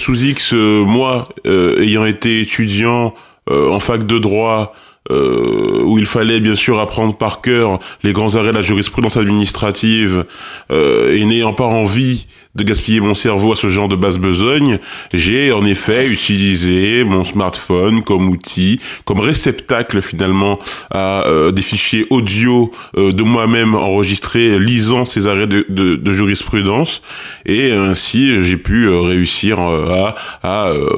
euh, 0.54 0.84
moi, 0.86 1.28
euh, 1.46 1.82
ayant 1.84 2.06
été 2.06 2.40
étudiant 2.42 3.14
euh, 3.50 3.70
en 3.72 3.80
fac 3.80 4.06
de 4.06 4.18
droit 4.18 4.74
euh, 5.10 5.82
où 5.84 5.98
il 5.98 6.06
fallait 6.06 6.40
bien 6.40 6.56
sûr 6.56 6.80
apprendre 6.80 7.18
par 7.18 7.42
cœur 7.42 7.80
les 8.04 8.14
grands 8.14 8.36
arrêts 8.36 8.52
de 8.52 8.56
la 8.58 8.62
jurisprudence 8.62 9.18
administrative, 9.18 10.26
euh, 10.72 11.16
et 11.16 11.26
n'ayant 11.26 11.54
pas 11.54 11.66
envie 11.66 12.28
de 12.54 12.64
gaspiller 12.64 13.00
mon 13.00 13.14
cerveau 13.14 13.54
à 13.54 13.56
ce 13.56 13.68
genre 13.70 13.88
de 13.88 13.96
basse 13.96 14.20
besogne, 14.20 14.78
j'ai 15.14 15.54
en 15.54 15.64
effet 15.66 16.08
utilisé 16.08 17.06
mon 17.06 17.24
smartphone 17.24 18.04
comme 18.04 18.28
outil, 18.28 18.78
comme 19.06 19.22
réceptacle 19.22 20.02
finalement 20.02 20.60
à 20.92 21.26
euh, 21.28 21.52
des 21.52 21.62
fichiers 21.62 22.06
audio 22.10 22.70
euh, 22.98 23.14
de 23.14 23.24
moi-même 23.24 23.74
enregistrés 23.74 24.60
lisant 24.60 25.06
ces 25.06 25.28
arrêts 25.28 25.48
de, 25.48 25.66
de, 25.70 25.96
de 25.96 26.12
jurisprudence, 26.12 27.02
et 27.46 27.72
ainsi 27.72 28.44
j'ai 28.44 28.58
pu 28.58 28.86
euh, 28.86 29.00
réussir 29.00 29.58
euh, 29.60 29.94
à, 29.94 30.16
à, 30.44 30.70
euh, 30.72 30.90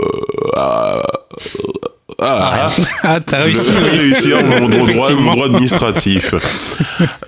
à 0.56 1.04
ah, 2.26 2.68
Ah, 3.04 3.20
t'as 3.20 3.44
réussi. 3.44 3.70
de 3.72 3.76
oui. 3.76 3.98
réussir 4.00 4.46
mon, 4.46 4.68
mon 4.70 4.86
droit, 4.86 5.12
mon 5.14 5.32
droit 5.34 5.46
administratif. 5.48 6.34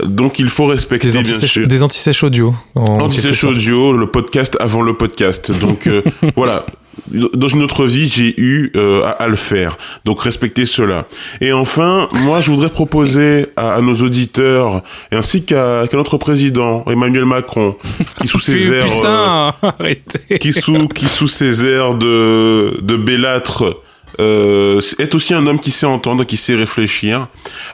Donc 0.03 0.39
il 0.39 0.49
faut 0.49 0.65
respecter 0.65 1.07
Des 1.07 1.13
bien 1.13 1.21
antisèches, 1.21 1.51
sûr. 1.51 1.67
des 1.67 1.83
antisèches 1.83 2.23
audio. 2.23 2.53
en 2.75 2.83
Anti-sèche 3.01 3.23
quelque 3.25 3.35
sorte. 3.37 3.53
audio, 3.55 3.93
le 3.93 4.07
podcast 4.07 4.57
avant 4.59 4.81
le 4.81 4.95
podcast. 4.95 5.51
Donc 5.59 5.87
euh, 5.87 6.01
voilà. 6.35 6.65
Dans 7.11 7.49
une 7.49 7.61
autre 7.61 7.85
vie, 7.85 8.07
j'ai 8.07 8.33
eu 8.39 8.71
euh, 8.77 9.03
à, 9.03 9.09
à 9.23 9.27
le 9.27 9.35
faire. 9.35 9.77
Donc 10.05 10.21
respectez 10.21 10.65
cela. 10.65 11.05
Et 11.41 11.51
enfin, 11.51 12.07
moi, 12.23 12.39
je 12.39 12.49
voudrais 12.49 12.69
proposer 12.69 13.47
à, 13.57 13.73
à 13.73 13.81
nos 13.81 13.95
auditeurs, 13.95 14.81
ainsi 15.11 15.43
qu'à 15.43 15.83
notre 15.91 16.17
président, 16.17 16.85
Emmanuel 16.89 17.25
Macron, 17.25 17.75
qui 18.21 18.29
sous 18.29 18.39
ses 18.47 18.71
airs... 18.71 18.85
euh, 19.03 19.51
Putain, 19.77 20.37
qui 20.39 20.53
sous 20.53 20.87
qui 20.87 21.07
sous 21.09 21.27
ses 21.27 21.65
airs 21.65 21.95
de 21.95 22.79
de 22.81 22.95
bellâtre 22.95 23.75
euh, 24.19 24.79
est 24.99 25.15
aussi 25.15 25.33
un 25.33 25.45
homme 25.47 25.59
qui 25.59 25.71
sait 25.71 25.85
entendre, 25.85 26.23
qui 26.23 26.37
sait 26.37 26.55
réfléchir. 26.55 27.27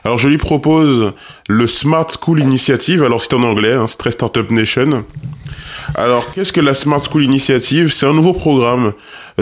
Alors 0.04 0.18
je 0.18 0.28
lui 0.28 0.38
propose 0.38 1.12
le 1.48 1.66
Smart 1.66 2.06
School 2.08 2.40
Initiative. 2.40 3.02
Alors 3.04 3.20
c'est 3.22 3.34
en 3.34 3.42
anglais, 3.42 3.72
hein, 3.74 3.86
c'est 3.86 3.98
très 3.98 4.10
Startup 4.10 4.50
Nation. 4.50 5.04
Alors 5.94 6.30
qu'est-ce 6.30 6.52
que 6.52 6.60
la 6.60 6.74
Smart 6.74 7.00
School 7.00 7.24
Initiative? 7.24 7.92
C'est 7.92 8.06
un 8.06 8.12
nouveau 8.14 8.32
programme 8.32 8.92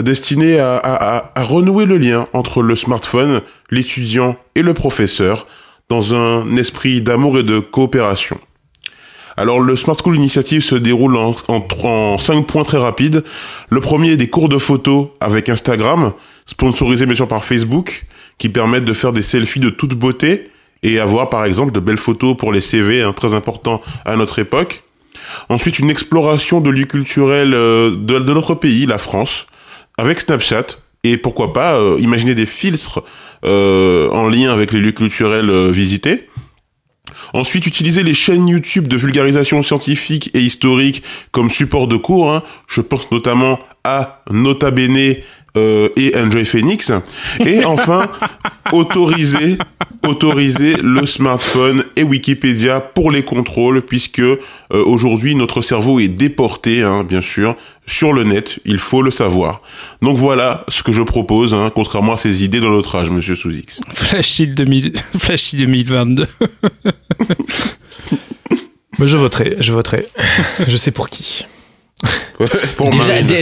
destiné 0.01 0.59
à, 0.59 0.77
à, 0.77 1.17
à- 1.17 1.31
à 1.39 1.43
renouer 1.43 1.85
le 1.85 1.97
lien 1.97 2.27
entre 2.33 2.61
le 2.61 2.75
smartphone, 2.75 3.41
l'étudiant 3.69 4.35
et 4.55 4.61
le 4.61 4.73
professeur 4.73 5.47
dans 5.89 6.13
un 6.15 6.55
esprit 6.55 7.01
d'amour 7.01 7.37
et 7.39 7.43
de 7.43 7.59
coopération. 7.59 8.37
Alors 9.37 9.59
le 9.59 9.75
Smart 9.75 9.95
School 9.95 10.17
Initiative 10.17 10.63
se 10.63 10.75
déroule 10.75 11.15
en, 11.17 11.35
en, 11.47 12.17
cinq 12.17 12.45
points 12.45 12.63
très 12.63 12.77
rapides. 12.77 13.23
Le 13.69 13.79
premier, 13.79 14.17
des 14.17 14.29
cours 14.29 14.49
de 14.49 14.57
photos 14.57 15.07
avec 15.19 15.49
Instagram, 15.49 16.13
sponsorisés 16.45 17.05
bien 17.05 17.15
sûr 17.15 17.27
par 17.27 17.43
Facebook, 17.43 18.05
qui 18.37 18.49
permettent 18.49 18.85
de 18.85 18.93
faire 18.93 19.13
des 19.13 19.21
selfies 19.21 19.59
de 19.59 19.69
toute 19.69 19.93
beauté 19.93 20.49
et 20.83 20.99
avoir 20.99 21.29
par 21.29 21.45
exemple 21.45 21.71
de 21.71 21.79
belles 21.79 21.97
photos 21.97 22.35
pour 22.35 22.51
les 22.51 22.61
CV, 22.61 23.01
hein, 23.01 23.13
très 23.13 23.33
important 23.33 23.79
à 24.05 24.15
notre 24.15 24.39
époque. 24.39 24.83
Ensuite, 25.49 25.79
une 25.79 25.89
exploration 25.89 26.61
de 26.61 26.69
lieux 26.69 26.85
culturels 26.85 27.53
euh, 27.53 27.91
de, 27.95 28.19
notre 28.33 28.55
pays, 28.55 28.85
la 28.85 28.97
France, 28.97 29.47
avec 29.97 30.19
Snapchat. 30.19 30.65
Et 31.03 31.17
pourquoi 31.17 31.51
pas 31.51 31.75
euh, 31.75 31.97
imaginer 31.99 32.35
des 32.35 32.45
filtres 32.45 33.01
euh, 33.43 34.09
en 34.09 34.27
lien 34.27 34.51
avec 34.51 34.71
les 34.71 34.79
lieux 34.79 34.91
culturels 34.91 35.69
visités. 35.69 36.27
Ensuite, 37.33 37.67
utiliser 37.67 38.03
les 38.03 38.13
chaînes 38.13 38.47
YouTube 38.47 38.87
de 38.87 38.97
vulgarisation 38.97 39.61
scientifique 39.63 40.31
et 40.33 40.41
historique 40.41 41.03
comme 41.31 41.49
support 41.49 41.87
de 41.87 41.97
cours. 41.97 42.31
hein. 42.33 42.43
Je 42.67 42.81
pense 42.81 43.11
notamment 43.11 43.59
à 43.83 44.23
Nota 44.31 44.71
Bene 44.71 45.15
euh, 45.57 45.89
et 45.95 46.15
Enjoy 46.15 46.45
Phoenix. 46.45 46.91
Et 47.45 47.65
enfin, 47.65 48.07
autoriser, 48.71 49.57
autoriser 50.07 50.75
le 50.81 51.05
smartphone 51.05 51.83
et 51.95 52.03
Wikipédia 52.03 52.79
pour 52.79 53.11
les 53.11 53.23
contrôles, 53.23 53.81
puisque 53.81 54.19
euh, 54.19 54.37
aujourd'hui 54.71 55.35
notre 55.35 55.61
cerveau 55.61 55.99
est 55.99 56.07
déporté, 56.07 56.83
hein, 56.83 57.03
bien 57.03 57.21
sûr, 57.21 57.55
sur 57.85 58.13
le 58.13 58.23
net. 58.23 58.59
Il 58.65 58.79
faut 58.79 59.01
le 59.01 59.11
savoir. 59.11 59.61
Donc 60.01 60.17
voilà 60.17 60.63
ce 60.67 60.83
que 60.83 60.91
je 60.91 61.03
propose, 61.03 61.53
hein, 61.53 61.71
contrairement 61.73 62.13
à 62.13 62.17
ces 62.17 62.43
idées 62.43 62.59
dans 62.59 62.71
notre 62.71 62.95
âge, 62.95 63.09
Monsieur 63.09 63.35
Sous-X. 63.35 63.81
Flashy, 63.93 64.47
2000... 64.47 64.93
Flashy 65.17 65.57
2022. 65.57 66.27
Mais 68.99 69.07
je 69.07 69.17
voterai, 69.17 69.55
je 69.59 69.71
voterai. 69.71 70.05
je 70.67 70.77
sais 70.77 70.91
pour 70.91 71.09
qui. 71.09 71.45
Pour 72.77 72.89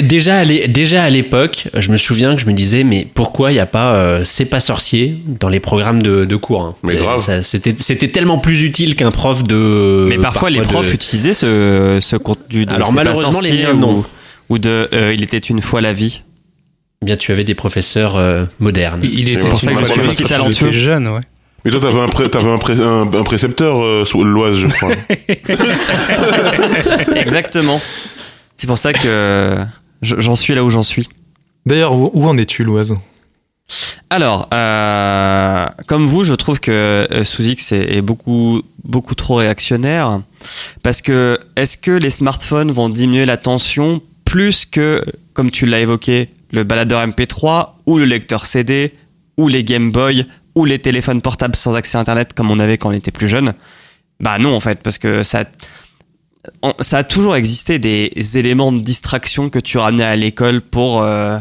Déjà, 0.01 0.39
à 0.39 0.43
l'é- 0.43 0.67
déjà 0.67 1.03
à 1.03 1.09
l'époque, 1.09 1.67
je 1.75 1.91
me 1.91 1.97
souviens 1.97 2.35
que 2.35 2.41
je 2.41 2.47
me 2.47 2.53
disais, 2.53 2.83
mais 2.83 3.07
pourquoi 3.13 3.51
il 3.51 3.55
n'y 3.55 3.59
a 3.59 3.65
pas 3.65 3.95
euh, 3.95 4.23
C'est 4.25 4.45
pas 4.45 4.59
sorcier 4.59 5.17
dans 5.27 5.49
les 5.49 5.59
programmes 5.59 6.01
de, 6.01 6.25
de 6.25 6.35
cours 6.35 6.61
hein. 6.63 6.75
Mais 6.83 6.95
grave. 6.95 7.41
C'était 7.43 8.07
tellement 8.07 8.37
plus 8.39 8.63
utile 8.63 8.95
qu'un 8.95 9.11
prof 9.11 9.43
de. 9.43 10.05
Mais 10.09 10.17
parfois, 10.17 10.49
les 10.49 10.59
de- 10.59 10.63
profs 10.65 10.93
utilisaient 10.93 11.33
ce, 11.33 11.99
ce 12.01 12.15
contenu 12.15 12.65
de 12.65 12.73
Alors, 12.73 12.91
malheureusement, 12.93 13.41
les 13.41 13.51
miens, 13.53 13.73
ou- 13.73 13.77
non. 13.79 14.05
Ou 14.49 14.57
de 14.57 14.89
euh, 14.93 15.13
Il 15.13 15.23
était 15.23 15.37
une 15.37 15.61
fois 15.61 15.81
la 15.81 15.93
vie. 15.93 16.21
Bien, 17.01 17.15
tu 17.15 17.31
avais 17.31 17.45
des 17.45 17.55
professeurs 17.55 18.17
euh, 18.17 18.43
modernes. 18.59 18.99
Il 19.03 19.29
était 19.29 19.47
pour 19.47 19.59
ça 19.61 19.71
une 19.71 19.77
que 19.79 19.85
fois 19.85 20.03
je 20.05 20.09
suis 20.09 20.25
talentueux. 20.25 20.71
jeune, 20.73 21.07
ouais. 21.07 21.21
Mais 21.65 21.71
toi, 21.71 21.79
t'avais 21.81 21.99
un, 21.99 22.07
pré- 22.07 22.29
t'avais 22.29 22.49
un, 22.49 22.57
pré- 22.57 22.79
un, 22.81 23.01
un 23.01 23.23
précepteur 23.23 23.83
euh, 23.85 24.05
sous 24.05 24.23
l'Oise, 24.23 24.57
je 24.57 24.67
crois. 24.67 24.91
Exactement. 27.15 27.81
C'est 28.60 28.68
pour 28.68 28.78
ça 28.78 28.91
que 28.91 29.55
je- 30.01 30.20
j'en 30.20 30.36
suis 30.36 30.53
là 30.53 30.66
où 30.66 30.70
j'en 30.70 30.84
suis. 30.84 31.07
D'ailleurs, 31.66 31.93
où, 31.95 32.26
en 32.26 32.38
es-tu, 32.38 32.66
Loise 32.66 32.93
Alors, 34.10 34.49
euh, 34.53 35.66
comme 35.88 36.05
vous, 36.05 36.26
je 36.26 36.34
trouve 36.34 36.60
que 36.60 37.07
euh, 37.10 37.24
Sous-X 37.24 37.72
est, 37.72 37.93
est 37.95 38.01
beaucoup, 38.01 38.62
beaucoup 38.84 39.16
trop 39.16 39.36
réactionnaire. 39.36 40.20
Parce 40.84 41.01
que, 41.01 41.39
est-ce 41.55 41.78
que 41.78 41.91
les 41.91 42.10
smartphones 42.10 42.74
vont 42.74 42.89
diminuer 42.89 43.26
la 43.26 43.38
tension 43.38 44.01
plus 44.26 44.66
que, 44.66 45.05
comme 45.34 45.51
tu 45.51 45.66
l'as 45.66 45.80
évoqué, 45.80 46.28
le 46.51 46.66
baladeur 46.66 47.01
MP3 47.07 47.76
ou 47.86 47.97
le 47.97 48.03
lecteur 48.03 48.45
CD 48.45 48.91
ou 49.38 49.47
les 49.47 49.64
Game 49.64 49.89
Boy 49.93 50.26
ou 50.55 50.66
les 50.66 50.80
téléphones 50.80 51.22
portables 51.22 51.55
sans 51.55 51.78
accès 51.78 51.97
à 51.97 52.01
Internet 52.01 52.34
comme 52.34 52.51
on 52.51 52.60
avait 52.60 52.78
quand 52.78 52.89
on 52.89 52.93
était 52.93 53.12
plus 53.12 53.30
jeune? 53.30 53.53
Bah 54.20 54.38
non, 54.38 54.53
en 54.53 54.60
fait, 54.60 54.82
parce 54.84 54.97
que 54.97 55.24
ça, 55.24 55.45
on- 56.62 56.74
ça 56.80 57.00
a 57.00 57.04
toujours 57.04 57.36
existé 57.36 57.80
des 57.80 58.12
éléments 58.38 58.72
de 58.72 58.80
distraction 58.80 59.50
que 59.50 59.60
tu 59.60 59.78
ramenais 59.78 60.04
à 60.04 60.16
l'école 60.16 60.62
pour 60.62 61.02
euh, 61.02 61.38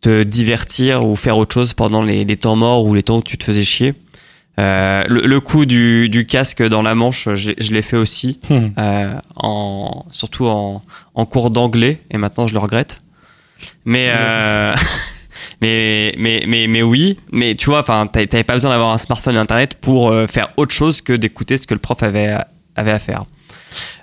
te 0.00 0.22
divertir 0.22 1.04
ou 1.06 1.16
faire 1.16 1.36
autre 1.38 1.54
chose 1.54 1.74
pendant 1.74 2.02
les, 2.02 2.24
les 2.24 2.36
temps 2.36 2.56
morts 2.56 2.84
ou 2.84 2.94
les 2.94 3.02
temps 3.02 3.18
où 3.18 3.22
tu 3.22 3.38
te 3.38 3.44
faisais 3.44 3.64
chier. 3.64 3.94
Euh, 4.60 5.02
le, 5.08 5.22
le 5.26 5.40
coup 5.40 5.66
du, 5.66 6.08
du 6.08 6.26
casque 6.26 6.62
dans 6.62 6.82
la 6.82 6.94
manche, 6.94 7.28
je, 7.34 7.48
l'ai- 7.50 7.56
je 7.58 7.72
l'ai 7.72 7.82
fait 7.82 7.96
aussi, 7.96 8.38
Hmm. 8.48 8.68
euh, 8.78 9.14
en, 9.36 10.04
surtout 10.12 10.46
en, 10.46 10.82
en 11.14 11.26
cours 11.26 11.50
d'anglais, 11.50 11.98
et 12.10 12.18
maintenant 12.18 12.46
je 12.46 12.52
le 12.54 12.60
regrette. 12.60 13.00
Mais, 13.84 14.12
euh, 14.16 14.74
mais, 15.60 16.14
mais, 16.18 16.44
mais, 16.46 16.66
mais 16.68 16.82
oui, 16.82 17.18
mais 17.32 17.54
tu 17.56 17.66
vois, 17.66 17.80
enfin, 17.80 18.06
t'avais 18.06 18.44
pas 18.44 18.52
besoin 18.52 18.70
d'avoir 18.70 18.92
un 18.92 18.98
smartphone 18.98 19.34
et 19.34 19.38
internet 19.38 19.74
pour 19.80 20.14
faire 20.28 20.52
autre 20.56 20.72
chose 20.74 21.00
que 21.00 21.12
d'écouter 21.12 21.56
ce 21.58 21.66
que 21.66 21.74
le 21.74 21.80
prof 21.80 22.02
avait, 22.04 22.34
avait 22.76 22.90
à 22.92 22.98
faire. 23.00 23.24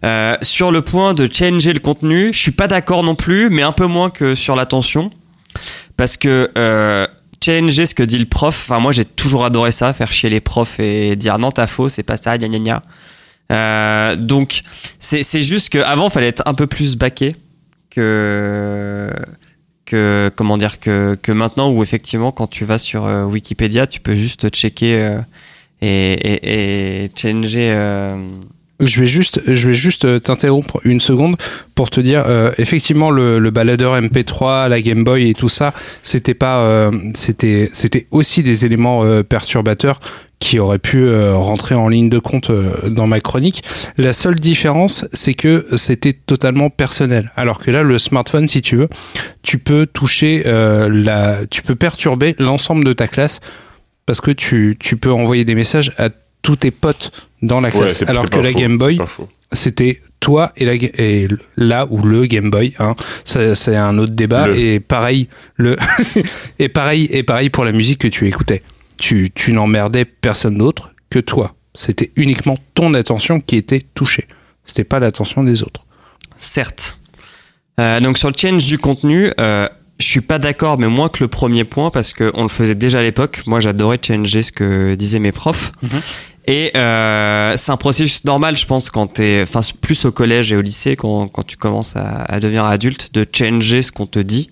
Euh, 0.04 0.36
sur 0.42 0.72
le 0.72 0.82
point 0.82 1.14
de 1.14 1.28
changer 1.32 1.74
le 1.74 1.80
contenu, 1.80 2.34
je 2.34 2.40
suis 2.40 2.52
pas 2.52 2.68
d'accord 2.68 3.04
non 3.04 3.16
plus, 3.16 3.50
mais 3.50 3.62
un 3.62 3.72
peu 3.72 3.86
moins 3.86 4.10
que 4.10 4.36
sur 4.36 4.56
l'attention. 4.56 5.12
Parce 5.98 6.18
que 6.18 6.50
euh, 6.58 7.08
changer 7.44 7.86
ce 7.86 7.96
que 7.96 8.04
dit 8.04 8.18
le 8.18 8.26
prof, 8.26 8.56
enfin 8.56 8.80
moi 8.80 8.92
j'ai 8.92 9.06
toujours 9.06 9.46
adoré 9.46 9.72
ça, 9.72 9.94
faire 9.94 10.12
chier 10.12 10.30
les 10.30 10.40
profs 10.40 10.80
et 10.80 11.16
dire 11.16 11.40
non 11.40 11.52
t'as 11.52 11.68
faux, 11.68 11.90
c'est 11.90 12.04
pas 12.04 12.18
ça, 12.18 12.38
gna 12.38 12.48
gna 12.48 12.60
gna. 12.60 12.84
Euh, 13.52 14.16
donc 14.16 14.62
c'est 15.00 15.42
juste 15.42 15.70
qu'avant 15.70 16.10
fallait 16.10 16.30
être 16.30 16.44
un 16.46 16.54
peu 16.54 16.68
plus 16.68 16.96
baqué 16.96 17.36
que 17.90 19.12
que 19.86 20.32
comment 20.36 20.58
dire 20.58 20.80
que, 20.80 21.18
que 21.22 21.32
maintenant 21.32 21.70
où 21.70 21.84
effectivement 21.84 22.32
quand 22.32 22.48
tu 22.48 22.64
vas 22.64 22.78
sur 22.78 23.06
euh, 23.06 23.26
Wikipédia 23.26 23.88
tu 23.88 24.00
peux 24.00 24.16
juste 24.16 24.50
checker 24.50 25.20
et, 25.82 27.10
changer 27.16 27.76
Je 28.82 29.00
vais 29.00 29.08
juste, 29.08 29.42
je 29.46 29.68
vais 29.68 29.74
juste 29.76 30.06
euh, 30.06 30.20
t'interrompre 30.20 30.80
une 30.84 31.00
seconde 31.00 31.38
pour 31.76 31.92
te 31.92 32.02
dire, 32.02 32.24
euh, 32.26 32.52
effectivement, 32.58 33.12
le, 33.12 33.38
le 33.38 33.52
baladeur 33.52 34.00
MP3, 34.00 34.70
la 34.70 34.82
Game 34.82 35.04
Boy 35.04 35.30
et 35.30 35.34
tout 35.36 35.50
ça, 35.50 35.74
c'était 36.02 36.34
pas, 36.34 36.62
euh, 36.62 36.92
c'était, 37.14 37.70
c'était 37.72 38.08
aussi 38.10 38.42
des 38.42 38.66
éléments 38.66 39.04
euh, 39.04 39.22
perturbateurs 39.22 40.00
qui 40.40 40.58
auraient 40.58 40.80
pu 40.80 40.98
euh, 40.98 41.36
rentrer 41.36 41.76
en 41.76 41.88
ligne 41.88 42.10
de 42.10 42.18
compte 42.18 42.52
dans 42.88 43.06
ma 43.06 43.20
chronique. 43.20 43.64
La 43.98 44.14
seule 44.14 44.36
différence, 44.36 45.06
c'est 45.14 45.36
que 45.36 45.68
c'était 45.78 46.14
totalement 46.14 46.72
personnel. 46.72 47.32
Alors 47.36 47.60
que 47.60 47.70
là, 47.70 47.84
le 47.84 48.00
smartphone, 48.00 48.48
si 48.48 48.64
tu 48.64 48.78
veux, 48.78 48.90
tu 49.44 49.60
peux 49.60 49.86
toucher 49.86 50.44
la, 50.44 51.46
tu 51.52 51.62
peux 51.62 51.76
perturber 51.76 52.36
l'ensemble 52.40 52.84
de 52.84 52.94
ta 52.94 53.08
classe 53.08 53.40
parce 54.08 54.20
que 54.20 54.32
tu, 54.32 54.76
tu 54.80 54.98
peux 54.98 55.12
envoyer 55.12 55.46
des 55.46 55.54
messages 55.56 55.94
à 56.00 56.10
tous 56.42 56.56
tes 56.56 56.72
potes 56.72 57.12
dans 57.42 57.62
la 57.62 57.72
classe. 57.72 58.04
Alors 58.08 58.30
que 58.30 58.40
la 58.40 58.52
faux, 58.52 58.60
Game 58.60 58.78
Boy, 58.78 59.00
c'était 59.52 60.02
toi 60.20 60.52
et, 60.56 60.66
la, 60.66 60.74
et 60.74 61.28
là 61.58 61.88
ou 61.90 62.04
le 62.04 62.26
Game 62.26 62.50
Boy. 62.50 62.74
Hein, 62.80 62.96
Ça, 63.26 63.56
c'est 63.56 63.76
un 63.76 63.98
autre 63.98 64.14
débat. 64.14 64.48
Le. 64.48 64.58
Et 64.58 64.80
pareil, 64.80 65.28
le 65.56 65.76
et 66.60 66.70
pareil 66.70 67.08
et 67.12 67.24
pareil 67.24 67.50
pour 67.50 67.66
la 67.66 67.72
musique 67.72 68.00
que 68.00 68.08
tu 68.08 68.28
écoutais. 68.28 68.62
tu, 68.98 69.32
tu 69.34 69.54
n'emmerdais 69.54 70.06
personne 70.06 70.58
d'autre 70.58 70.92
que 71.10 71.20
toi. 71.20 71.56
C'était 71.76 72.12
uniquement 72.16 72.58
ton 72.74 72.94
attention 72.94 73.40
qui 73.40 73.56
était 73.56 73.82
touchée. 73.94 74.28
C'était 74.66 74.84
pas 74.84 75.00
l'attention 75.00 75.44
des 75.44 75.64
autres. 75.64 75.86
Certes. 76.38 76.98
Euh, 77.80 78.00
donc 78.00 78.18
sur 78.18 78.30
le 78.30 78.36
change 78.38 78.66
du 78.66 78.78
contenu, 78.78 79.32
euh, 79.40 79.68
je 80.00 80.06
suis 80.06 80.22
pas 80.22 80.40
d'accord, 80.40 80.78
mais 80.78 80.88
moins 80.88 81.10
que 81.10 81.24
le 81.24 81.28
premier 81.28 81.64
point 81.64 81.90
parce 81.90 82.14
que 82.14 82.32
on 82.34 82.44
le 82.44 82.50
faisait 82.50 82.76
déjà 82.76 83.00
à 83.00 83.04
l'époque. 83.04 83.44
Moi, 83.46 83.60
j'adorais 83.60 84.00
changer 84.06 84.42
ce 84.42 84.52
que 84.52 84.96
disaient 84.96 85.20
mes 85.20 85.32
profs. 85.32 85.72
Et 86.48 86.72
euh, 86.76 87.54
c'est 87.56 87.72
un 87.72 87.78
processus 87.78 88.24
normal, 88.26 88.58
je 88.58 88.66
pense, 88.66 88.90
quand 88.90 89.08
t'es, 89.08 89.42
enfin, 89.44 89.62
plus 89.80 90.06
au 90.06 90.12
collège 90.12 90.52
et 90.52 90.56
au 90.58 90.62
lycée, 90.62 90.96
quand, 90.96 91.28
quand 91.28 91.44
tu 91.46 91.56
commences 91.58 91.96
à, 91.96 92.24
à 92.24 92.40
devenir 92.40 92.66
adulte, 92.66 93.14
de 93.14 93.26
changer 93.32 93.82
ce 93.82 93.92
qu'on 93.92 94.08
te 94.08 94.20
dit. 94.20 94.50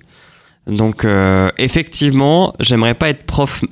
Donc, 0.67 1.03
euh, 1.03 1.49
effectivement, 1.57 2.53
j'aimerais 2.59 2.93
pas 2.93 3.09
être 3.09 3.23
prof 3.25 3.63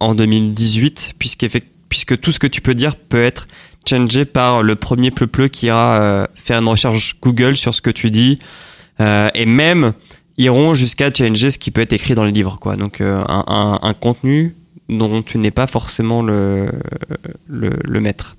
en 0.00 0.14
2018, 0.14 1.14
puisqu'effec- 1.20 1.64
puisque 1.90 2.18
tout 2.18 2.32
ce 2.32 2.38
que 2.38 2.46
tu 2.46 2.60
peux 2.62 2.74
dire 2.74 2.96
peut 2.96 3.22
être 3.22 3.46
changé 3.88 4.24
par 4.24 4.62
le 4.62 4.74
premier 4.74 5.10
pleu-pleu 5.10 5.48
qui 5.48 5.66
ira 5.66 6.00
euh, 6.00 6.26
faire 6.34 6.60
une 6.60 6.68
recherche 6.68 7.16
Google 7.20 7.56
sur 7.56 7.74
ce 7.74 7.82
que 7.82 7.90
tu 7.90 8.10
dis, 8.10 8.38
euh, 9.00 9.28
et 9.34 9.44
même 9.46 9.92
iront 10.38 10.72
jusqu'à 10.74 11.10
changer 11.14 11.50
ce 11.50 11.58
qui 11.58 11.70
peut 11.70 11.82
être 11.82 11.92
écrit 11.92 12.14
dans 12.14 12.24
le 12.24 12.30
livre, 12.30 12.58
quoi. 12.60 12.76
Donc, 12.76 13.00
euh, 13.02 13.22
un, 13.28 13.44
un, 13.46 13.78
un 13.82 13.94
contenu 13.94 14.56
dont 14.88 15.22
tu 15.22 15.38
n'es 15.38 15.50
pas 15.50 15.66
forcément 15.66 16.22
le, 16.22 16.70
le, 17.48 18.00
maître. 18.00 18.36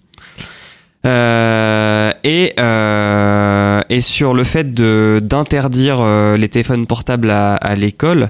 Euh, 1.05 2.11
et, 2.23 2.53
euh, 2.59 3.81
et 3.89 4.01
sur 4.01 4.33
le 4.33 4.43
fait 4.43 4.73
d'interdire 4.73 5.99
euh, 6.01 6.37
les 6.37 6.49
téléphones 6.49 6.87
portables 6.87 7.29
à, 7.29 7.75
l'école, 7.75 8.27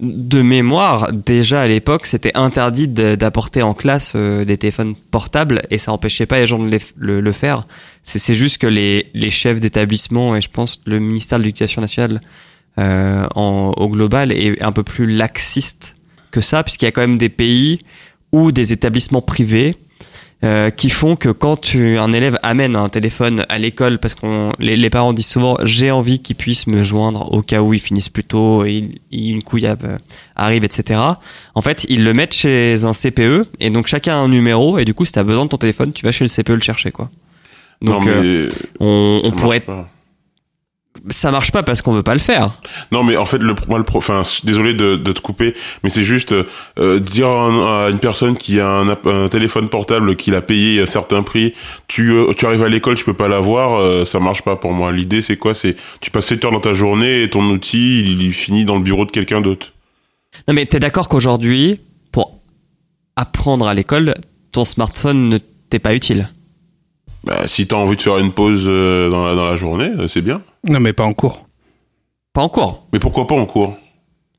de 0.00 0.40
mémoire, 0.40 1.12
déjà 1.12 1.60
à 1.60 1.66
l'époque, 1.66 2.06
c'était 2.06 2.32
interdit 2.34 2.88
d'apporter 2.88 3.62
en 3.62 3.74
classe 3.74 4.16
des 4.16 4.56
téléphones 4.56 4.94
portables 5.10 5.60
et 5.70 5.76
ça 5.76 5.92
empêchait 5.92 6.24
pas 6.24 6.38
les 6.38 6.46
gens 6.46 6.58
de 6.58 6.78
le, 6.96 7.32
faire. 7.32 7.66
C'est 8.02 8.34
juste 8.34 8.58
que 8.58 8.66
les, 8.66 9.10
les 9.12 9.28
chefs 9.28 9.60
d'établissement 9.60 10.36
et 10.36 10.40
je 10.40 10.48
pense 10.48 10.80
le 10.86 11.00
ministère 11.00 11.38
de 11.38 11.44
l'Éducation 11.44 11.82
nationale 11.82 12.20
au 12.78 13.88
global 13.90 14.32
est 14.32 14.62
un 14.62 14.72
peu 14.72 14.82
plus 14.82 15.06
laxiste 15.06 15.96
que 16.30 16.40
ça, 16.40 16.62
puisqu'il 16.62 16.84
y 16.86 16.88
a 16.88 16.92
quand 16.92 17.00
même 17.00 17.18
des 17.18 17.28
pays 17.28 17.78
ou 18.32 18.52
des 18.52 18.72
établissements 18.72 19.20
privés 19.22 19.74
euh, 20.42 20.70
qui 20.70 20.88
font 20.88 21.16
que 21.16 21.28
quand 21.28 21.60
tu, 21.60 21.98
un 21.98 22.12
élève 22.14 22.38
amène 22.42 22.74
un 22.74 22.88
téléphone 22.88 23.44
à 23.50 23.58
l'école, 23.58 23.98
parce 23.98 24.14
qu'on 24.14 24.52
les, 24.58 24.74
les 24.76 24.88
parents 24.88 25.12
disent 25.12 25.26
souvent 25.26 25.58
j'ai 25.64 25.90
envie 25.90 26.20
qu'il 26.20 26.34
puisse 26.36 26.66
me 26.66 26.82
joindre 26.82 27.30
au 27.34 27.42
cas 27.42 27.60
où 27.60 27.74
ils 27.74 27.80
finissent 27.80 28.08
plus 28.08 28.24
tôt 28.24 28.64
et 28.64 28.88
il- 29.10 29.32
une 29.32 29.42
couille 29.42 29.66
euh, 29.66 29.74
arrive, 30.36 30.64
etc. 30.64 30.98
En 31.54 31.60
fait, 31.60 31.84
ils 31.90 32.04
le 32.04 32.14
mettent 32.14 32.34
chez 32.34 32.84
un 32.84 32.92
CPE 32.94 33.44
et 33.60 33.68
donc 33.68 33.86
chacun 33.86 34.14
a 34.14 34.16
un 34.16 34.28
numéro 34.28 34.78
et 34.78 34.86
du 34.86 34.94
coup, 34.94 35.04
si 35.04 35.12
t'as 35.12 35.24
besoin 35.24 35.44
de 35.44 35.50
ton 35.50 35.58
téléphone, 35.58 35.92
tu 35.92 36.06
vas 36.06 36.12
chez 36.12 36.24
le 36.24 36.28
CPE 36.30 36.50
le 36.54 36.60
chercher, 36.60 36.90
quoi. 36.90 37.10
Donc, 37.82 38.06
non, 38.06 38.10
mais 38.10 38.12
euh, 38.26 38.50
on, 38.78 39.30
pourrait, 39.32 39.60
pas. 39.60 39.88
Ça 41.08 41.30
marche 41.30 41.52
pas 41.52 41.62
parce 41.62 41.82
qu'on 41.82 41.92
veut 41.92 42.02
pas 42.02 42.14
le 42.14 42.20
faire. 42.20 42.50
Non, 42.92 43.04
mais 43.04 43.16
en 43.16 43.24
fait, 43.24 43.38
le, 43.38 43.54
moi, 43.68 43.78
le 43.78 43.84
pro, 43.84 43.98
enfin, 43.98 44.22
désolé 44.44 44.74
de, 44.74 44.96
de 44.96 45.12
te 45.12 45.20
couper, 45.20 45.54
mais 45.82 45.88
c'est 45.88 46.04
juste 46.04 46.34
euh, 46.78 46.98
dire 47.00 47.28
à, 47.28 47.44
un- 47.46 47.84
à 47.86 47.90
une 47.90 47.98
personne 48.00 48.36
qui 48.36 48.58
a 48.60 48.68
un, 48.68 49.28
téléphone 49.28 49.68
portable 49.68 50.16
qu'il 50.16 50.34
a 50.34 50.42
payé 50.42 50.82
un 50.82 50.86
certain 50.86 51.22
prix, 51.22 51.54
tu, 51.86 52.10
euh, 52.12 52.32
tu 52.36 52.44
arrives 52.46 52.62
à 52.64 52.68
l'école, 52.68 52.96
tu 52.96 53.04
peux 53.04 53.14
pas 53.14 53.28
l'avoir, 53.28 53.78
euh, 53.80 54.04
ça 54.04 54.18
marche 54.20 54.42
pas 54.42 54.56
pour 54.56 54.72
moi. 54.72 54.90
L'idée, 54.92 55.22
c'est 55.22 55.36
quoi? 55.36 55.54
C'est 55.54 55.76
tu 56.00 56.10
passes 56.10 56.26
7 56.26 56.44
heures 56.44 56.52
dans 56.52 56.60
ta 56.60 56.72
journée 56.72 57.22
et 57.22 57.30
ton 57.30 57.42
outil, 57.50 58.00
il, 58.02 58.22
il 58.22 58.32
finit 58.32 58.64
dans 58.64 58.76
le 58.76 58.82
bureau 58.82 59.04
de 59.06 59.10
quelqu'un 59.12 59.40
d'autre. 59.40 59.72
Non, 60.48 60.54
mais 60.54 60.66
t'es 60.66 60.80
d'accord 60.80 61.08
qu'aujourd'hui, 61.08 61.78
pour 62.12 62.36
apprendre 63.16 63.66
à 63.68 63.74
l'école, 63.74 64.14
ton 64.52 64.64
smartphone 64.64 65.28
ne 65.28 65.38
t'est 65.38 65.78
pas 65.78 65.94
utile? 65.94 66.28
Bah, 67.24 67.46
si 67.46 67.66
t'as 67.66 67.76
envie 67.76 67.96
de 67.96 68.02
faire 68.02 68.18
une 68.18 68.32
pause 68.32 68.64
euh, 68.66 69.08
dans, 69.10 69.24
la, 69.24 69.34
dans 69.34 69.46
la 69.46 69.56
journée, 69.56 69.90
euh, 69.98 70.08
c'est 70.08 70.22
bien. 70.22 70.42
Non, 70.68 70.80
mais 70.80 70.92
pas 70.92 71.04
en 71.04 71.12
cours. 71.12 71.46
Pas 72.32 72.42
en 72.42 72.48
cours. 72.48 72.82
Mais 72.92 72.98
pourquoi 72.98 73.26
pas 73.26 73.34
en 73.34 73.46
cours? 73.46 73.74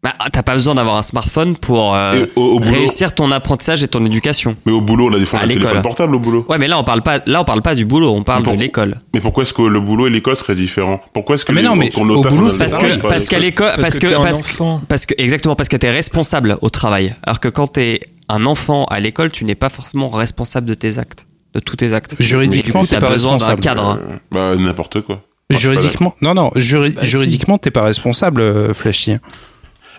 Bah, 0.03 0.13
t'as 0.33 0.41
pas 0.41 0.55
besoin 0.55 0.73
d'avoir 0.73 0.95
un 0.97 1.03
smartphone 1.03 1.55
pour 1.55 1.93
euh, 1.93 2.15
Et 2.25 2.31
au, 2.35 2.41
au 2.55 2.59
boulot, 2.59 2.71
réussir 2.71 3.13
ton 3.13 3.29
apprentissage 3.29 3.83
et 3.83 3.87
ton 3.87 4.03
éducation. 4.03 4.55
mais 4.65 4.71
au 4.71 4.81
boulot, 4.81 5.09
on 5.11 5.13
a 5.13 5.19
des 5.19 5.27
fois 5.27 5.39
À 5.39 5.43
un 5.43 5.47
téléphone 5.47 5.81
portable 5.83 6.15
au 6.15 6.19
boulot. 6.19 6.43
Ouais, 6.49 6.57
mais 6.57 6.67
là 6.67 6.79
on 6.79 6.83
parle 6.83 7.03
pas, 7.03 7.19
là 7.27 7.41
on 7.41 7.45
parle 7.45 7.61
pas 7.61 7.75
du 7.75 7.85
boulot, 7.85 8.11
on 8.11 8.23
parle 8.23 8.41
pour- 8.41 8.53
de 8.55 8.59
l'école. 8.59 8.97
Mais 9.13 9.19
pourquoi 9.19 9.43
est-ce 9.43 9.53
que 9.53 9.61
le 9.61 9.79
boulot 9.79 10.07
et 10.07 10.09
l'école 10.09 10.35
seraient 10.35 10.55
différents? 10.55 10.99
Pourquoi 11.13 11.35
est-ce 11.35 11.45
que 11.45 11.51
Ah, 11.51 11.53
mais 11.55 11.61
les, 11.61 11.67
non, 11.67 11.75
mais 11.75 11.89
qu'on 11.91 12.09
au 12.09 12.23
boulot, 12.23 12.49
Parce 12.57 12.77
que, 12.77 13.07
parce 13.07 13.27
qu'à 13.27 13.37
l'école 13.37 13.73
parce 13.79 13.99
que 13.99 14.07
que, 14.07 14.13
parce, 14.15 14.39
enfant. 14.39 14.81
parce 14.89 15.05
que, 15.05 15.13
exactement, 15.19 15.55
parce 15.55 15.69
que 15.69 15.77
t'es 15.77 15.91
responsable 15.91 16.57
au 16.61 16.71
travail. 16.71 17.13
Alors 17.21 17.39
que 17.39 17.49
quand 17.49 17.67
t'es 17.73 17.99
un 18.27 18.47
enfant 18.47 18.85
à 18.85 18.99
l'école, 18.99 19.29
tu 19.29 19.45
n'es 19.45 19.53
pas 19.53 19.69
forcément 19.69 20.07
responsable 20.07 20.65
de 20.65 20.73
tes 20.73 20.97
actes, 20.97 21.27
de 21.53 21.59
tous 21.59 21.75
tes 21.75 21.93
actes. 21.93 22.15
Juridiquement, 22.19 22.81
Du 22.81 22.87
coup, 22.87 22.89
t'es 22.89 22.99
t'as 22.99 23.05
pas 23.05 23.13
besoin 23.13 23.37
d'un 23.37 23.55
cadre. 23.55 23.99
Bah, 24.31 24.55
n'importe 24.57 25.01
quoi. 25.01 25.21
Moi, 25.51 25.59
Juridiquement, 25.59 26.15
non, 26.21 26.33
non, 26.33 26.51
juri- 26.55 26.91
Bah, 26.91 27.01
si. 27.03 27.09
juridiquement, 27.09 27.57
t'es 27.57 27.71
pas 27.71 27.83
responsable, 27.83 28.41
euh, 28.41 28.73
Flashy. 28.73 29.15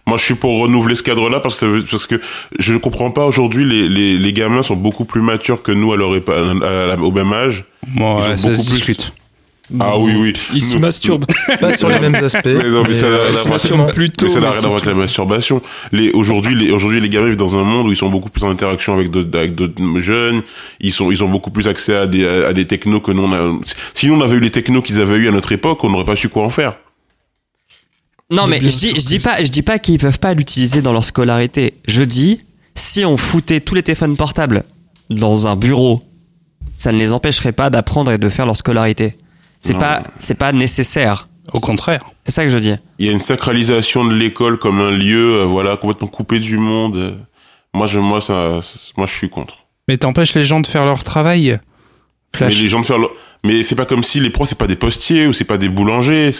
Moi, 0.07 0.17
je 0.17 0.25
suis 0.25 0.35
pour 0.35 0.59
renouveler 0.61 0.97
ce 0.97 1.03
cadre-là 1.05 1.39
parce 1.39 1.61
que, 1.61 1.81
parce 1.89 2.07
je 2.59 2.73
ne 2.73 2.79
comprends 2.79 3.11
pas 3.13 3.25
aujourd'hui, 3.27 3.65
les, 3.65 3.89
les, 3.89 4.17
les 4.17 4.33
gamins 4.33 4.63
sont 4.63 4.75
beaucoup 4.75 5.05
plus 5.05 5.23
matures 5.23 5.63
que 5.63 5.71
nous 5.71 5.93
à 5.93 5.97
leur 5.97 6.11
à 6.63 6.97
au 7.01 7.13
même 7.13 7.33
âge. 7.33 7.65
Bon, 7.87 8.17
ouais, 8.19 8.37
ça 8.37 8.49
beaucoup 8.49 8.63
se 8.63 8.69
plus- 8.69 8.75
discute. 8.77 9.13
Ah 9.81 9.99
oui, 9.99 10.13
oui. 10.19 10.33
Ils 10.53 10.63
se 10.63 10.77
masturbent. 10.77 11.27
Pas 11.61 11.77
sur 11.77 11.89
les 11.89 12.01
mêmes 12.01 12.15
aspects. 12.15 12.41
Mais 12.45 12.71
non, 12.71 12.83
mais 12.83 12.95
ça 12.95 13.09
n'a 13.09 13.17
euh, 13.17 13.23
rien 13.23 13.39
à 13.39 13.43
voir. 13.43 13.57
effectivement, 13.57 13.87
plutôt. 13.87 14.27
Mais 14.27 14.33
ça 14.33 14.41
n'a 14.41 14.47
mais 14.47 14.51
rien 14.51 14.59
à 14.59 14.61
c'est 14.61 14.67
voir 14.69 14.75
avec 14.75 14.87
la 14.87 14.95
masturbation. 14.95 15.63
Les, 15.93 16.11
aujourd'hui, 16.13 16.55
les, 16.55 16.71
aujourd'hui, 16.71 17.01
les 17.01 17.09
gamins 17.09 17.29
vivent 17.29 17.37
dans 17.37 17.57
un 17.57 17.65
monde 17.65 17.87
où 17.89 17.91
ils 17.91 17.97
sont 17.97 18.09
beaucoup 18.09 18.31
plus 18.31 18.45
en 18.45 18.51
interaction 18.51 18.95
avec 18.95 19.11
d'autres, 19.11 19.37
avec 19.37 19.55
d'autres 19.55 20.01
jeunes. 20.01 20.43
Ils 20.81 20.93
sont, 20.93 21.11
ils 21.11 21.23
ont 21.25 21.29
beaucoup 21.29 21.51
plus 21.51 21.69
accès 21.69 21.97
à 21.97 22.07
des, 22.07 22.27
à 22.27 22.53
des 22.53 22.67
technos 22.67 23.01
que 23.01 23.13
nous 23.13 23.23
on 23.23 23.33
a. 23.33 23.61
Si 23.95 24.09
nous 24.09 24.15
on 24.15 24.21
avait 24.21 24.37
eu 24.37 24.41
les 24.41 24.51
technos 24.51 24.83
qu'ils 24.83 25.01
avaient 25.01 25.17
eu 25.17 25.29
à 25.29 25.33
notre 25.33 25.53
époque, 25.53 25.83
on 25.85 25.91
n'aurait 25.91 26.05
pas 26.05 26.17
su 26.17 26.29
quoi 26.29 26.45
en 26.45 26.51
faire. 26.51 26.75
Non, 28.31 28.47
mais 28.47 28.61
je 28.61 28.79
dis, 28.79 28.91
je 28.99 29.07
dis 29.07 29.19
pas, 29.19 29.43
je 29.43 29.49
dis 29.49 29.63
pas 29.63 29.79
qu'ils 29.79 29.99
peuvent 29.99 30.19
pas 30.19 30.33
l'utiliser 30.33 30.81
dans 30.81 30.93
leur 30.93 31.05
scolarité. 31.05 31.75
Je 31.87 32.03
dis, 32.03 32.41
si 32.75 33.05
on 33.05 33.19
foutait 33.19 33.61
tous 33.61 33.75
les 33.75 33.83
téléphones 33.83 34.17
portables 34.17 34.65
dans 35.11 35.47
un 35.49 35.55
bureau, 35.55 36.01
ça 36.77 36.93
ne 36.93 36.99
les 36.99 37.13
empêcherait 37.13 37.53
pas 37.53 37.69
d'apprendre 37.69 38.11
et 38.11 38.19
de 38.19 38.29
faire 38.31 38.47
leur 38.47 38.57
scolarité. 38.57 39.17
C'est 39.63 39.79
pas, 39.79 40.03
c'est 40.19 40.35
pas 40.37 40.53
nécessaire. 40.53 41.29
Au 41.55 41.61
contraire. 41.61 42.03
C'est 42.25 42.33
ça 42.33 42.45
que 42.45 42.51
je 42.51 42.59
dis. 42.59 42.75
Il 42.99 43.07
y 43.07 43.09
a 43.09 43.13
une 43.13 43.19
sacralisation 43.19 44.05
de 44.05 44.15
l'école 44.15 44.59
comme 44.59 44.81
un 44.81 44.91
lieu, 44.91 45.41
euh, 45.41 45.45
voilà, 45.45 45.77
complètement 45.77 46.09
coupé 46.09 46.39
du 46.39 46.57
monde. 46.59 47.17
Moi, 47.75 47.87
je, 47.87 47.99
moi, 47.99 48.21
ça, 48.21 48.61
moi, 48.97 49.07
je 49.07 49.13
suis 49.13 49.29
contre. 49.31 49.57
Mais 49.89 49.97
t'empêches 49.97 50.35
les 50.35 50.45
gens 50.45 50.61
de 50.61 50.67
faire 50.67 50.85
leur 50.85 51.03
travail. 51.05 51.59
Mais 52.35 52.39
Flash. 52.39 52.61
les 52.61 52.67
gens 52.69 52.81
de 52.81 52.87
faire, 52.87 52.97
le- 52.99 53.09
mais 53.45 53.63
c'est 53.63 53.75
pas 53.75 53.85
comme 53.85 54.03
si 54.03 54.19
les 54.19 54.31
profs 54.31 54.49
c'est 54.49 54.57
pas 54.59 54.67
des 54.67 54.77
postiers 54.77 55.27
ou 55.27 55.33
c'est 55.35 55.45
pas 55.45 55.59
des 55.59 55.69
boulangers. 55.69 56.31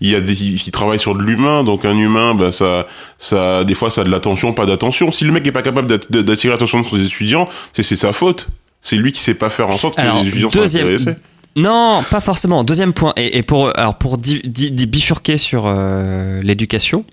Il 0.00 0.10
y 0.10 0.14
a 0.16 0.20
des, 0.20 0.42
ils 0.42 0.70
travaillent 0.72 0.98
sur 0.98 1.14
de 1.14 1.22
l'humain, 1.22 1.62
donc 1.62 1.84
un 1.84 1.96
humain, 1.96 2.34
bah 2.34 2.50
ça, 2.50 2.86
ça, 3.18 3.62
des 3.62 3.74
fois 3.74 3.88
ça 3.90 4.00
a 4.00 4.04
de 4.04 4.10
l'attention, 4.10 4.52
pas 4.54 4.66
d'attention. 4.66 5.12
Si 5.12 5.24
le 5.24 5.30
mec 5.32 5.46
est 5.46 5.52
pas 5.52 5.62
capable 5.62 5.86
d'attirer 6.10 6.52
l'attention 6.52 6.80
de 6.80 6.84
ses 6.86 7.04
étudiants, 7.06 7.48
c'est 7.72 7.84
c'est 7.84 7.94
sa 7.94 8.12
faute. 8.12 8.48
C'est 8.80 8.96
lui 8.96 9.12
qui 9.12 9.20
sait 9.20 9.34
pas 9.34 9.48
faire 9.50 9.68
en 9.68 9.76
sorte 9.76 9.96
que 9.96 10.02
les 10.02 10.28
étudiants 10.28 10.50
soient 10.50 10.62
deuxième- 10.62 10.86
intéressés. 10.88 11.14
Non, 11.56 12.04
pas 12.10 12.20
forcément. 12.20 12.64
Deuxième 12.64 12.92
point. 12.92 13.12
Et, 13.16 13.38
et 13.38 13.42
pour, 13.42 13.76
alors 13.78 13.96
pour 13.96 14.18
di- 14.18 14.42
di- 14.44 14.70
di- 14.70 14.86
bifurquer 14.86 15.38
sur 15.38 15.64
euh, 15.66 16.42
l'éducation 16.42 17.04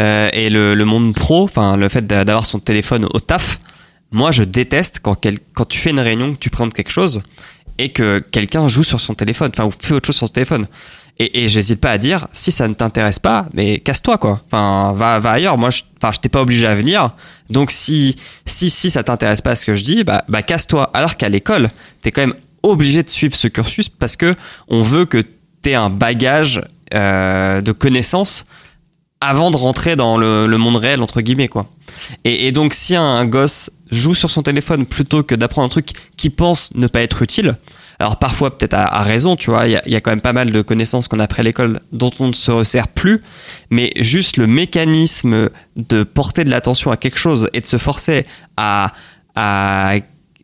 euh, 0.00 0.28
et 0.32 0.50
le, 0.50 0.74
le 0.74 0.84
monde 0.84 1.14
pro, 1.14 1.44
enfin 1.44 1.76
le 1.76 1.88
fait 1.88 2.06
d'a- 2.06 2.24
d'avoir 2.24 2.44
son 2.44 2.58
téléphone 2.58 3.06
au 3.14 3.20
taf, 3.20 3.60
moi 4.10 4.32
je 4.32 4.42
déteste 4.42 4.98
quand, 5.02 5.14
quel- 5.14 5.38
quand 5.54 5.64
tu 5.66 5.78
fais 5.78 5.90
une 5.90 6.00
réunion, 6.00 6.32
que 6.34 6.38
tu 6.38 6.50
présentes 6.50 6.74
quelque 6.74 6.90
chose 6.90 7.22
et 7.78 7.90
que 7.90 8.18
quelqu'un 8.18 8.66
joue 8.66 8.82
sur 8.82 9.00
son 9.00 9.14
téléphone, 9.14 9.50
enfin 9.54 9.64
ou 9.66 9.70
fait 9.70 9.94
autre 9.94 10.06
chose 10.06 10.16
sur 10.16 10.26
son 10.26 10.32
téléphone. 10.32 10.66
Et, 11.20 11.44
et 11.44 11.48
j'hésite 11.48 11.80
pas 11.80 11.90
à 11.92 11.98
dire, 11.98 12.26
si 12.32 12.50
ça 12.50 12.66
ne 12.66 12.74
t'intéresse 12.74 13.18
pas, 13.20 13.46
mais 13.52 13.78
casse-toi 13.78 14.18
quoi. 14.18 14.40
Enfin, 14.46 14.92
va, 14.96 15.18
va 15.20 15.32
ailleurs. 15.32 15.58
Moi, 15.58 15.70
je, 15.70 15.82
enfin, 16.00 16.12
je 16.12 16.20
t'ai 16.20 16.28
pas 16.28 16.42
obligé 16.42 16.66
à 16.66 16.74
venir. 16.74 17.10
Donc 17.50 17.70
si, 17.72 18.16
si, 18.46 18.70
si 18.70 18.88
ça 18.90 19.02
t'intéresse 19.04 19.40
pas 19.42 19.54
ce 19.56 19.66
que 19.66 19.74
je 19.76 19.82
dis, 19.84 20.02
bah, 20.04 20.24
bah 20.28 20.42
casse-toi. 20.42 20.90
Alors 20.94 21.16
qu'à 21.16 21.28
l'école, 21.28 21.68
t'es 22.02 22.10
quand 22.12 22.20
même 22.22 22.34
obligé 22.62 23.02
de 23.02 23.08
suivre 23.08 23.34
ce 23.34 23.48
cursus 23.48 23.88
parce 23.88 24.16
que 24.16 24.34
on 24.68 24.82
veut 24.82 25.04
que 25.04 25.22
t'aies 25.62 25.74
un 25.74 25.90
bagage 25.90 26.62
euh, 26.94 27.60
de 27.60 27.72
connaissances 27.72 28.46
avant 29.20 29.50
de 29.50 29.56
rentrer 29.56 29.96
dans 29.96 30.16
le, 30.16 30.46
monde 30.58 30.76
réel 30.76 31.02
entre 31.02 31.20
guillemets 31.20 31.48
quoi. 31.48 31.66
Et, 32.24 32.52
donc 32.52 32.74
si 32.74 32.94
un, 32.94 33.24
gosse 33.26 33.70
joue 33.90 34.14
sur 34.14 34.30
son 34.30 34.42
téléphone 34.42 34.86
plutôt 34.86 35.22
que 35.22 35.34
d'apprendre 35.34 35.66
un 35.66 35.68
truc 35.68 35.90
qui 36.16 36.30
pense 36.30 36.72
ne 36.74 36.86
pas 36.86 37.00
être 37.00 37.22
utile, 37.22 37.56
alors 37.98 38.18
parfois 38.18 38.56
peut-être 38.56 38.74
à, 38.74 39.02
raison, 39.02 39.34
tu 39.34 39.50
vois, 39.50 39.66
il 39.66 39.72
y 39.72 39.96
a, 39.96 40.00
quand 40.00 40.10
même 40.10 40.20
pas 40.20 40.32
mal 40.32 40.52
de 40.52 40.62
connaissances 40.62 41.08
qu'on 41.08 41.18
a 41.18 41.24
après 41.24 41.42
l'école 41.42 41.80
dont 41.90 42.12
on 42.20 42.28
ne 42.28 42.32
se 42.32 42.52
resserre 42.52 42.86
plus, 42.86 43.20
mais 43.70 43.92
juste 43.96 44.36
le 44.36 44.46
mécanisme 44.46 45.50
de 45.76 46.04
porter 46.04 46.44
de 46.44 46.50
l'attention 46.50 46.92
à 46.92 46.96
quelque 46.96 47.18
chose 47.18 47.50
et 47.54 47.60
de 47.60 47.66
se 47.66 47.76
forcer 47.76 48.24
à 48.56 48.92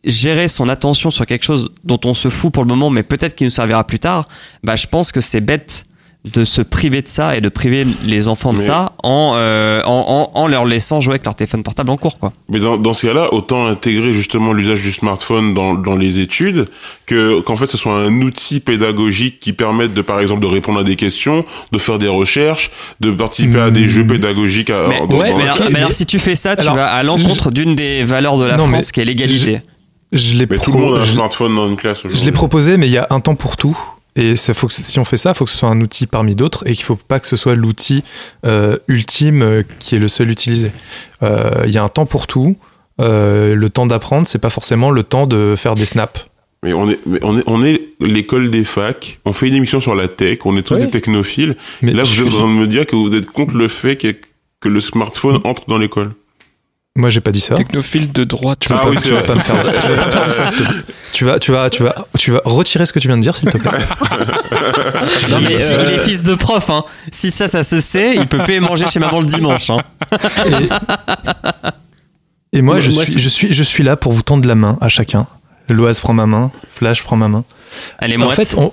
gérer 0.05 0.49
son 0.49 0.69
attention 0.69 1.11
sur 1.11 1.27
quelque 1.27 1.45
chose 1.45 1.71
dont 1.85 2.01
on 2.05 2.15
se 2.15 2.29
fout 2.29 2.53
pour 2.53 2.63
le 2.65 2.69
moment, 2.69 2.91
mais 2.91 3.03
peut-être 3.03 3.35
qu'il 3.35 3.47
nous 3.47 3.51
servira 3.51 3.85
plus 3.85 3.99
tard, 3.99 4.29
bah 4.63 4.77
je 4.77 4.87
pense 4.87 5.13
que 5.13 5.21
c'est 5.21 5.41
bête 5.41 5.85
de 6.33 6.47
se 6.47 6.63
priver 6.63 7.03
de 7.03 7.07
ça 7.09 7.37
et 7.37 7.43
de 7.43 7.51
priver 7.51 7.87
les 8.03 8.29
enfants 8.29 8.55
de 8.55 8.59
Mais- 8.59 8.65
ça 8.65 8.93
en, 9.03 9.35
euh, 9.37 9.83
en, 9.85 10.31
en, 10.35 10.41
en 10.41 10.47
leur 10.47 10.65
laissant 10.65 11.03
jouer 11.03 11.13
avec 11.17 11.27
leur 11.27 11.35
téléphone 11.37 11.63
portable 11.63 11.91
en 11.91 11.99
cours, 11.99 12.19
quoi. 12.19 12.33
Mais 12.49 12.61
dans, 12.61 12.79
dans 12.79 12.95
ce 12.95 13.07
cas-là, 13.07 13.35
autant 13.35 13.67
intégrer 13.67 14.15
justement 14.15 14.55
l'usage 14.55 14.81
du 14.81 14.91
smartphone 14.91 15.53
dans, 15.53 15.75
dans 15.75 15.97
les 15.97 16.21
études, 16.21 16.71
que 17.05 17.43
qu'en 17.43 17.57
fait 17.57 17.67
ce 17.67 17.77
soit 17.77 17.95
un 17.99 18.23
outil 18.23 18.61
pédagogique 18.61 19.39
qui 19.39 19.53
permette 19.53 19.93
de, 19.93 20.01
par 20.01 20.19
exemple, 20.21 20.41
de 20.41 20.47
répondre 20.47 20.81
à 20.81 20.85
des 20.85 20.97
questions, 20.97 21.45
de 21.73 21.79
faire 21.79 21.99
des 21.99 22.09
recherches, 22.09 22.71
de 23.01 23.11
participer 23.11 23.61
à 23.61 23.71
des 23.71 23.87
jeux 23.87 24.07
pédagogiques. 24.07 24.71
À, 24.71 24.87
Mais, 24.89 25.01
dans- 25.07 25.19
ouais, 25.19 25.31
dans 25.31 25.37
mais, 25.37 25.45
la- 25.45 25.53
alors, 25.53 25.71
mais 25.71 25.79
alors, 25.81 25.93
si 25.93 26.07
tu 26.07 26.19
fais 26.19 26.37
ça, 26.37 26.57
tu 26.57 26.63
Alors, 26.63 26.77
vas 26.77 26.87
à 26.87 27.03
l'encontre 27.03 27.51
d'une 27.51 27.75
des 27.75 28.03
valeurs 28.03 28.39
de 28.39 28.47
la 28.47 28.57
Non, 28.57 28.67
France 28.67 28.93
qui 28.93 29.01
est 29.01 29.05
l'égalité. 29.05 29.57
Je 29.57 29.74
l'ai 30.37 30.47
Mais 30.49 30.59
tout 30.59 30.73
le 30.73 30.79
monde 30.79 30.95
a 30.95 30.99
un 30.99 31.01
je- 31.01 31.13
smartphone 31.13 31.55
dans 31.55 31.69
une 31.69 31.77
classe 31.77 32.03
Je 32.03 32.09
aujourd'hui. 32.09 32.27
l'ai 32.27 32.33
proposé, 32.33 32.77
mais 32.77 32.87
il 32.87 32.93
y 32.93 32.99
a 32.99 33.07
un 33.11 33.21
temps 33.21 33.35
pour 33.35 33.57
tout. 33.57 33.77
Et 34.17 34.37
ça 34.37 34.55
faut 34.55 34.69
que, 34.69 34.75
si 34.75 34.99
on 35.01 35.05
fait 35.05 35.17
ça, 35.17 35.31
il 35.31 35.35
faut 35.35 35.45
que 35.45 35.51
ce 35.51 35.57
soit 35.57 35.69
un 35.69 35.81
outil 35.81 36.07
parmi 36.07 36.37
d'autres 36.37 36.63
et 36.69 36.73
qu'il 36.75 36.85
faut 36.85 36.95
pas 36.95 37.19
que 37.19 37.27
ce 37.27 37.35
soit 37.35 37.57
l'outil 37.57 38.05
euh, 38.47 38.77
ultime 38.87 39.43
euh, 39.43 39.63
qui 39.81 39.97
est 39.97 39.99
le 39.99 40.07
seul 40.07 40.31
utilisé. 40.31 40.71
Euh, 41.25 41.65
Il 41.67 41.73
y 41.73 41.79
a 41.79 41.83
un 41.83 41.89
temps 41.89 42.07
pour 42.07 42.27
tout. 42.29 42.57
Le 43.01 43.67
temps 43.69 43.87
d'apprendre, 43.87 44.25
c'est 44.27 44.39
pas 44.39 44.51
forcément 44.51 44.91
le 44.93 45.03
temps 45.03 45.27
de 45.27 45.55
faire 45.57 45.75
des 45.75 45.85
snaps. 45.85 46.29
Mais 46.63 46.73
on 46.73 46.89
est, 46.89 46.99
mais 47.07 47.19
on 47.23 47.37
est, 47.39 47.43
on 47.47 47.63
est 47.63 47.83
l'école 48.01 48.51
des 48.51 48.63
facs. 48.65 49.19
On 49.25 49.33
fait 49.33 49.49
une 49.49 49.55
émission 49.57 49.81
sur 49.81 49.95
la 49.97 50.07
tech. 50.09 50.39
On 50.45 50.57
est 50.57 50.63
tous 50.63 50.77
des 50.79 50.91
technophiles. 50.91 51.57
Mais 51.83 51.93
Là, 51.93 52.05
je 52.05 52.23
vous 52.23 52.29
êtes 52.29 52.35
en 52.35 52.39
train 52.39 52.49
de 52.49 52.53
me 52.53 52.67
dire 52.69 52.87
que 52.87 52.95
vous 52.97 53.15
êtes 53.17 53.27
contre 53.27 53.57
le 53.57 53.67
fait 53.69 53.97
que, 53.97 54.15
que 54.61 54.69
le 54.69 54.81
smartphone 54.81 55.41
entre 55.45 55.65
dans 55.67 55.77
l'école. 55.77 56.13
Moi, 56.97 57.11
j'ai 57.11 57.21
pas 57.21 57.33
dit 57.33 57.41
ça. 57.41 57.55
Technophile 57.57 58.13
de 58.13 58.23
droite. 58.25 58.59
Tu 58.61 58.69
vas, 58.69 58.79
Ah 58.81 58.83
pas, 58.85 58.91
oui, 58.91 58.97
tu 58.97 59.03
c'est 59.03 59.11
vas 59.11 59.17
vrai. 59.19 59.27
pas 59.27 59.35
me 59.35 59.41
faire, 59.41 59.61
tu 59.63 59.89
vas 59.89 59.97
pas 60.05 60.07
me 60.07 60.11
faire 60.13 60.29
ça, 60.33 60.47
s'il 60.47 60.59
te 60.59 60.63
plaît. 60.63 60.83
Tu 61.13 61.25
vas, 61.25 61.39
tu 61.41 61.51
vas, 61.53 61.71
tu 61.71 61.83
vas, 61.83 61.95
tu 62.19 62.31
vas 62.31 62.41
retirer 62.45 62.87
ce 62.87 62.93
que 62.93 62.99
tu 63.01 63.09
viens 63.09 63.17
de 63.17 63.23
dire, 63.23 63.35
s'il 63.35 63.49
te 63.49 63.59
plaît. 63.59 63.71
Non, 65.31 65.41
mais 65.41 65.55
Euh, 65.61 65.85
il 65.89 65.95
est 65.95 65.99
fils 66.05 66.23
de 66.25 66.35
prof, 66.35 66.71
hein. 66.71 66.85
Si 67.13 67.31
ça, 67.31 67.49
ça 67.49 67.63
se 67.65 67.81
sait, 67.81 68.15
il 68.17 68.27
peut 68.27 68.39
plus 68.45 68.61
manger 68.61 68.87
chez 68.87 68.99
maman 69.01 69.21
le 69.21 69.27
dimanche, 69.27 69.71
hein. 69.71 69.79
Et 72.53 72.63
moi, 72.63 72.75
Moi, 72.75 72.81
je, 72.81 72.91
moi, 72.93 73.05
suis, 73.05 73.21
je, 73.21 73.29
suis, 73.29 73.53
je 73.53 73.63
suis 73.63 73.83
là 73.83 73.97
pour 73.97 74.13
vous 74.13 74.23
tendre 74.23 74.47
la 74.47 74.55
main 74.55 74.79
à 74.81 74.89
chacun. 74.89 75.27
Loise 75.69 75.99
prend 76.01 76.13
ma 76.13 76.27
main, 76.27 76.51
Flash 76.73 77.03
prend 77.03 77.17
ma 77.17 77.27
main. 77.29 77.45
Elle 77.99 78.13
est 78.13 78.17
En 78.17 78.21
moite. 78.21 78.37
fait, 78.37 78.55
on... 78.57 78.73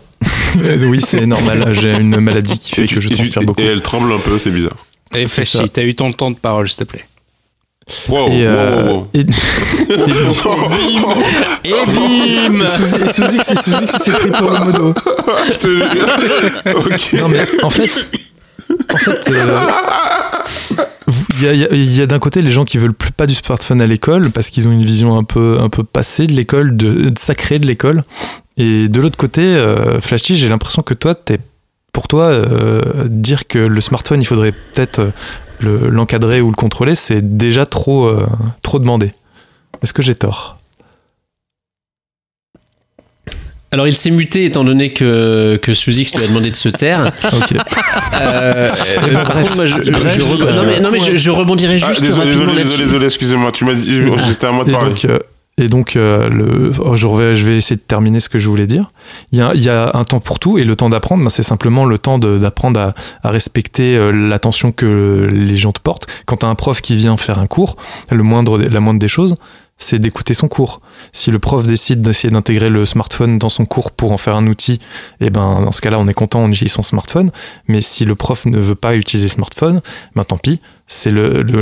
oui, 0.88 1.02
c'est 1.02 1.26
normal. 1.26 1.74
J'ai 1.74 1.92
une 1.94 2.20
maladie 2.20 2.60
qui 2.60 2.76
fait 2.76 2.84
Et, 2.84 2.88
que 2.88 3.00
je 3.00 3.10
transpire 3.10 3.42
et- 3.42 3.46
beaucoup. 3.46 3.62
et 3.62 3.66
elle 3.66 3.82
tremble 3.82 4.12
un 4.14 4.20
peu, 4.20 4.38
c'est 4.38 4.52
bizarre. 4.52 4.74
Et 5.16 5.26
C'est 5.26 5.44
Flashy, 5.46 5.58
ça. 5.58 5.64
t'as 5.74 5.84
eu 5.84 5.96
ton 5.96 6.12
temps 6.12 6.30
de 6.32 6.36
parole, 6.38 6.70
s'il 6.70 6.78
te 6.78 6.84
plaît. 6.84 7.06
Wow, 8.08 8.28
Et, 8.30 8.46
euh, 8.46 8.84
wow, 8.84 8.88
wow, 8.88 8.94
wow. 8.94 9.08
et- 9.14 9.20
Et 11.64 11.74
bim 11.88 12.60
et 12.62 12.68
Suzy, 13.12 13.38
et 13.38 13.44
s'est 14.00 14.12
pris 14.12 14.30
pour 14.32 14.50
le 14.52 14.60
modo. 14.60 14.94
Je 15.48 15.58
te 15.58 15.68
jure. 15.68 17.22
Non, 17.24 17.30
mais 17.30 17.46
en 17.64 17.70
fait, 17.70 17.92
en 18.94 18.98
fait, 18.98 19.30
euh, 19.30 19.60
vous- 21.08 21.26
il 21.38 21.44
y 21.44 21.48
a, 21.48 21.54
il 21.54 21.60
y 21.60 21.66
a- 21.66 21.68
il 21.74 21.96
y 21.98 22.02
a 22.02 22.08
d'un 22.08 22.20
côté 22.20 22.42
les 22.42 22.52
gens 22.52 22.66
qui 22.66 22.78
veulent 22.78 22.94
plus 22.94 23.12
pas 23.12 23.26
du 23.28 23.36
smartphone 23.36 23.82
à 23.82 23.88
l'école 23.88 24.30
parce 24.32 24.50
qu'ils 24.50 24.70
ont 24.70 24.72
une 24.72 24.86
vision 24.86 25.18
un 25.18 25.24
peu, 25.24 25.58
un 25.60 25.70
peu 25.70 25.84
passée 25.84 26.28
de 26.28 26.34
l'école, 26.34 26.78
de, 26.78 27.10
de 27.10 27.20
sacrée 27.20 27.60
de 27.60 27.66
l'école. 27.66 28.04
Et 28.58 28.88
de 28.90 29.02
l'autre 29.02 29.18
côté, 29.18 29.42
euh, 29.42 30.00
Flashy, 30.02 30.36
j'ai 30.36 30.50
l'impression 30.50 30.82
que 30.84 30.94
toi, 30.94 31.16
t'es, 31.16 31.40
pour 31.92 32.08
toi, 32.08 32.24
euh, 32.26 32.82
dire 33.08 33.48
que 33.48 33.60
le 33.60 33.82
smartphone, 33.82 34.22
il 34.22 34.26
faudrait 34.26 34.52
peut-être 34.54 35.00
euh, 35.00 35.10
le- 35.60 35.90
l'encadrer 35.90 36.42
ou 36.42 36.50
le 36.50 36.56
contrôler, 36.56 36.96
c'est 36.96 37.38
déjà 37.38 37.66
trop, 37.66 38.06
euh, 38.08 38.26
trop 38.62 38.80
demandé. 38.80 39.12
Est-ce 39.84 39.94
que 39.94 40.02
j'ai 40.02 40.16
tort? 40.16 40.58
Alors 43.74 43.88
il 43.88 43.96
s'est 43.96 44.12
muté 44.12 44.44
étant 44.44 44.66
donné 44.66 44.92
que, 44.92 45.58
que 45.62 45.74
Suzix 45.74 46.14
lui 46.16 46.26
a 46.26 46.28
demandé 46.28 46.50
de 46.52 46.56
se 46.56 46.68
taire. 46.70 47.10
Ok. 47.34 47.54
Euh, 47.54 48.70
euh, 49.04 49.14
par 49.14 49.24
bref, 49.26 49.44
contre, 49.44 49.56
moi, 49.56 49.66
je, 49.66 49.82
je- 49.82 49.92
bref, 49.92 50.16
je 50.18 50.22
re- 50.22 50.54
non, 50.56 50.64
mais, 50.66 50.80
non, 50.82 50.92
mais 50.92 51.00
je, 51.00 51.16
je 51.16 51.30
rebondirai 51.32 51.76
Ah, 51.82 51.88
juste 51.88 52.02
désolé, 52.02 52.32
désolé, 52.32 52.56
désolé, 52.64 52.84
désolé, 52.84 53.06
excusez-moi. 53.06 53.52
Tu 53.54 53.64
m'as 53.64 53.74
dit, 53.74 54.02
c'était 54.28 54.48
à 54.48 54.52
moi 54.52 54.66
de 54.66 54.72
parler. 54.72 54.90
donc, 54.92 55.06
euh, 55.06 55.20
et 55.62 55.70
donc 55.70 55.96
euh, 55.96 56.72
oh, 56.80 56.96
je, 56.96 57.08
vais, 57.08 57.58
essayer 57.58 57.76
de 57.76 57.82
terminer 57.82 58.20
ce 58.20 58.30
que 58.30 58.40
je 58.40 58.50
voulais 58.50 58.68
dire. 58.68 58.92
Il 59.32 59.40
y 59.40 59.70
a, 59.70 59.92
un 59.94 60.04
temps 60.04 60.20
pour 60.20 60.40
tout, 60.40 60.58
et 60.58 60.64
le 60.64 60.76
temps 60.76 60.90
d'apprendre, 60.90 61.24
ben, 61.24 61.30
c'est 61.30 61.44
simplement 61.44 61.86
le 61.86 61.98
temps 61.98 62.18
d'apprendre 62.20 62.94
à, 63.24 63.30
respecter 63.30 63.96
euh, 63.96 64.12
l'attention 64.12 64.72
que 64.72 65.30
les 65.32 65.56
gens 65.56 65.72
te 65.72 65.80
portent. 65.80 66.08
Quand 66.26 66.38
tu 66.38 66.46
as 66.46 66.50
un 66.50 66.56
prof 66.56 66.82
qui 66.82 66.96
vient 66.96 67.18
faire 67.18 67.40
un 67.40 67.48
cours, 67.48 67.78
la 68.12 68.22
moindre 68.24 69.00
des 69.00 69.08
choses, 69.08 69.38
c'est 69.82 70.00
d'écouter 70.00 70.34
son 70.34 70.48
cours. 70.48 70.80
Si 71.12 71.32
le 71.32 71.40
prof 71.40 71.66
décide 71.66 72.02
d'essayer 72.02 72.32
d'intégrer 72.32 72.70
le 72.70 72.86
smartphone 72.86 73.40
dans 73.40 73.50
son 73.50 73.66
cours 73.66 73.92
pour 73.92 74.12
en 74.12 74.18
faire 74.18 74.36
un 74.36 74.46
outil, 74.48 74.80
et 75.20 75.32
ben 75.32 75.62
dans 75.64 75.72
ce 75.72 75.82
cas-là, 75.82 76.00
on 76.00 76.08
est 76.08 76.14
content, 76.14 76.44
on 76.44 76.50
utilise 76.50 76.74
son 76.74 76.84
smartphone. 76.84 77.32
Mais 77.68 77.82
si 77.82 78.06
le 78.06 78.16
prof 78.16 78.46
ne 78.46 78.60
veut 78.60 78.76
pas 78.76 78.96
utiliser 78.96 79.28
smartphone, 79.28 79.82
ben 80.16 80.24
tant 80.24 80.38
pis. 80.38 80.62
C'est 80.94 81.10
le, 81.10 81.42
le, 81.42 81.62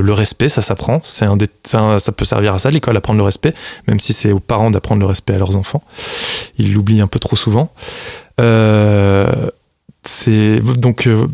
le, 0.00 0.12
respect, 0.14 0.48
ça 0.48 0.62
s'apprend. 0.62 1.02
C'est 1.04 1.26
un, 1.26 1.36
un- 1.74 1.98
ça 1.98 2.12
peut 2.12 2.24
servir 2.24 2.54
à 2.54 2.58
ça, 2.58 2.70
l'école, 2.70 2.96
apprendre 2.96 3.18
le 3.18 3.24
respect, 3.24 3.52
même 3.86 4.00
si 4.00 4.14
c'est 4.14 4.32
aux 4.32 4.40
parents 4.40 4.70
d'apprendre 4.70 5.00
le 5.00 5.06
respect 5.06 5.34
à 5.34 5.38
leurs 5.38 5.54
enfants. 5.56 5.82
Ils 6.56 6.72
l'oublient 6.72 7.02
un 7.02 7.06
peu 7.06 7.18
trop 7.18 7.36
souvent. 7.36 7.70
Euh, 8.40 9.30
c'est 10.02 10.60
donc 10.78 11.06
euh, 11.06 11.26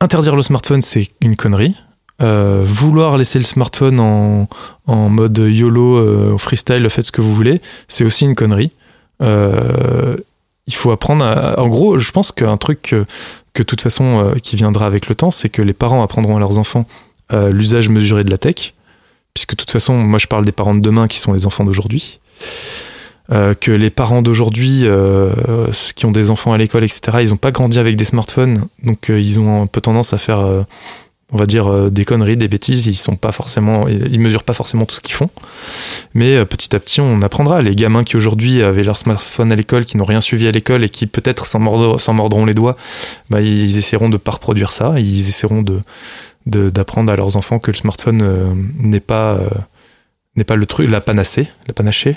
interdire 0.00 0.36
le 0.36 0.42
smartphone, 0.42 0.80
c'est 0.80 1.08
une 1.20 1.34
connerie. 1.34 1.74
Euh, 2.22 2.62
vouloir 2.64 3.16
laisser 3.16 3.40
le 3.40 3.44
smartphone 3.44 3.98
en, 3.98 4.48
en 4.86 5.08
mode 5.08 5.36
YOLO, 5.38 6.34
au 6.34 6.38
freestyle, 6.38 6.88
faites 6.90 7.06
ce 7.06 7.12
que 7.12 7.20
vous 7.22 7.34
voulez, 7.34 7.60
c'est 7.88 8.04
aussi 8.04 8.24
une 8.24 8.36
connerie. 8.36 8.70
Il 9.20 10.74
faut 10.74 10.92
apprendre 10.92 11.24
à... 11.24 11.58
En 11.58 11.66
gros, 11.66 11.98
je 11.98 12.12
pense 12.12 12.30
qu'un 12.30 12.56
truc 12.56 12.94
que, 13.58 13.62
de 13.62 13.66
toute 13.66 13.80
façon 13.80 14.04
euh, 14.04 14.34
qui 14.40 14.56
viendra 14.56 14.86
avec 14.86 15.08
le 15.08 15.14
temps, 15.14 15.30
c'est 15.32 15.48
que 15.48 15.62
les 15.62 15.72
parents 15.72 16.02
apprendront 16.02 16.36
à 16.36 16.38
leurs 16.38 16.58
enfants 16.58 16.86
euh, 17.32 17.50
l'usage 17.50 17.88
mesuré 17.88 18.22
de 18.22 18.30
la 18.30 18.38
tech, 18.38 18.74
puisque 19.34 19.50
de 19.50 19.56
toute 19.56 19.70
façon, 19.70 19.94
moi 19.94 20.18
je 20.18 20.26
parle 20.26 20.44
des 20.44 20.52
parents 20.52 20.74
de 20.74 20.80
demain 20.80 21.08
qui 21.08 21.18
sont 21.18 21.32
les 21.32 21.44
enfants 21.44 21.64
d'aujourd'hui. 21.64 22.20
Euh, 23.30 23.52
que 23.54 23.72
les 23.72 23.90
parents 23.90 24.22
d'aujourd'hui, 24.22 24.86
qui 25.96 26.06
ont 26.06 26.12
des 26.12 26.30
enfants 26.30 26.52
à 26.52 26.58
l'école, 26.58 26.84
etc., 26.84 27.18
ils 27.20 27.30
n'ont 27.30 27.36
pas 27.36 27.50
grandi 27.50 27.78
avec 27.78 27.96
des 27.96 28.04
smartphones, 28.04 28.64
donc 28.84 29.08
ils 29.08 29.40
ont 29.40 29.62
un 29.62 29.66
peu 29.66 29.80
tendance 29.80 30.12
à 30.12 30.18
faire, 30.18 30.64
on 31.32 31.36
va 31.36 31.46
dire, 31.46 31.66
euh, 31.66 31.90
des 31.90 32.04
conneries, 32.04 32.36
des 32.36 32.48
bêtises. 32.48 32.86
Ils 32.86 32.94
sont 32.94 33.16
pas 33.16 33.32
forcément, 33.32 33.86
ils 33.88 34.18
mesurent 34.20 34.44
pas 34.44 34.54
forcément 34.54 34.84
tout 34.86 34.94
ce 34.94 35.00
qu'ils 35.00 35.14
font. 35.14 35.28
Mais 36.14 36.36
euh, 36.36 36.44
petit 36.44 36.74
à 36.74 36.80
petit, 36.80 37.00
on 37.00 37.20
apprendra. 37.22 37.60
Les 37.62 37.74
gamins 37.76 38.02
qui 38.04 38.16
aujourd'hui 38.16 38.62
avaient 38.62 38.82
leur 38.84 38.96
smartphone 38.96 39.52
à 39.52 39.56
l'école, 39.56 39.84
qui 39.84 39.96
n'ont 39.98 40.04
rien 40.04 40.20
suivi 40.20 40.46
à 40.48 40.52
l'école 40.52 40.84
et 40.84 40.88
qui 40.88 41.06
peut-être 41.06 41.44
s'en 41.46 41.58
mordront, 41.60 42.44
les 42.46 42.54
doigts, 42.54 42.76
bah, 43.30 43.40
ils 43.42 43.76
essaieront 43.76 44.08
de 44.08 44.16
pas 44.16 44.32
reproduire 44.32 44.72
ça. 44.72 44.94
Ils 44.98 45.28
essaieront 45.28 45.62
de 45.62 45.80
de- 46.46 46.70
d'apprendre 46.70 47.12
à 47.12 47.16
leurs 47.16 47.36
enfants 47.36 47.58
que 47.58 47.70
le 47.70 47.76
smartphone 47.76 48.22
euh, 48.22 48.54
n'est 48.78 49.00
pas 49.00 49.34
euh, 49.34 49.48
n'est 50.36 50.44
pas 50.44 50.56
le 50.56 50.64
truc, 50.64 50.88
la 50.88 51.00
panacée, 51.02 51.46
la 51.66 51.74
panachée, 51.74 52.16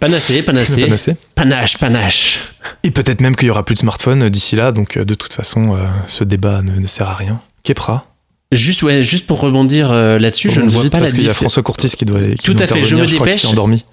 Panacée, 0.00 0.42
panacée. 0.42 0.80
panacée. 0.84 1.16
Panache, 1.34 1.78
panache. 1.78 2.54
Et 2.82 2.90
peut-être 2.90 3.22
même 3.22 3.34
qu'il 3.36 3.48
y 3.48 3.50
aura 3.50 3.64
plus 3.64 3.74
de 3.74 3.78
smartphone 3.78 4.28
d'ici 4.28 4.54
là, 4.56 4.70
donc 4.72 4.98
euh, 4.98 5.04
de 5.06 5.14
toute 5.14 5.32
façon, 5.32 5.74
euh, 5.74 5.78
ce 6.08 6.24
débat 6.24 6.60
ne, 6.60 6.72
ne 6.72 6.86
sert 6.86 7.08
à 7.08 7.14
rien. 7.14 7.40
Kepra, 7.62 8.04
Juste, 8.54 8.82
ouais, 8.82 9.02
juste 9.02 9.26
pour 9.26 9.40
rebondir 9.40 9.90
euh, 9.90 10.18
là-dessus, 10.18 10.50
je 10.50 10.60
ne 10.60 10.68
vois 10.68 10.82
vite 10.84 10.92
pas 10.92 10.98
la 10.98 11.04
parce 11.04 11.14
qu'il 11.14 11.24
y 11.24 11.28
a. 11.28 11.34
François 11.34 11.62
Courtis 11.62 11.90
qui 11.90 12.04
doit. 12.04 12.20
qui 12.20 12.44
Tout 12.44 12.56
à 12.58 12.66
fait, 12.66 12.82
je 12.82 12.96
me 12.96 13.06
dépêche. 13.06 13.42
s'est 13.42 13.48
endormi. 13.48 13.84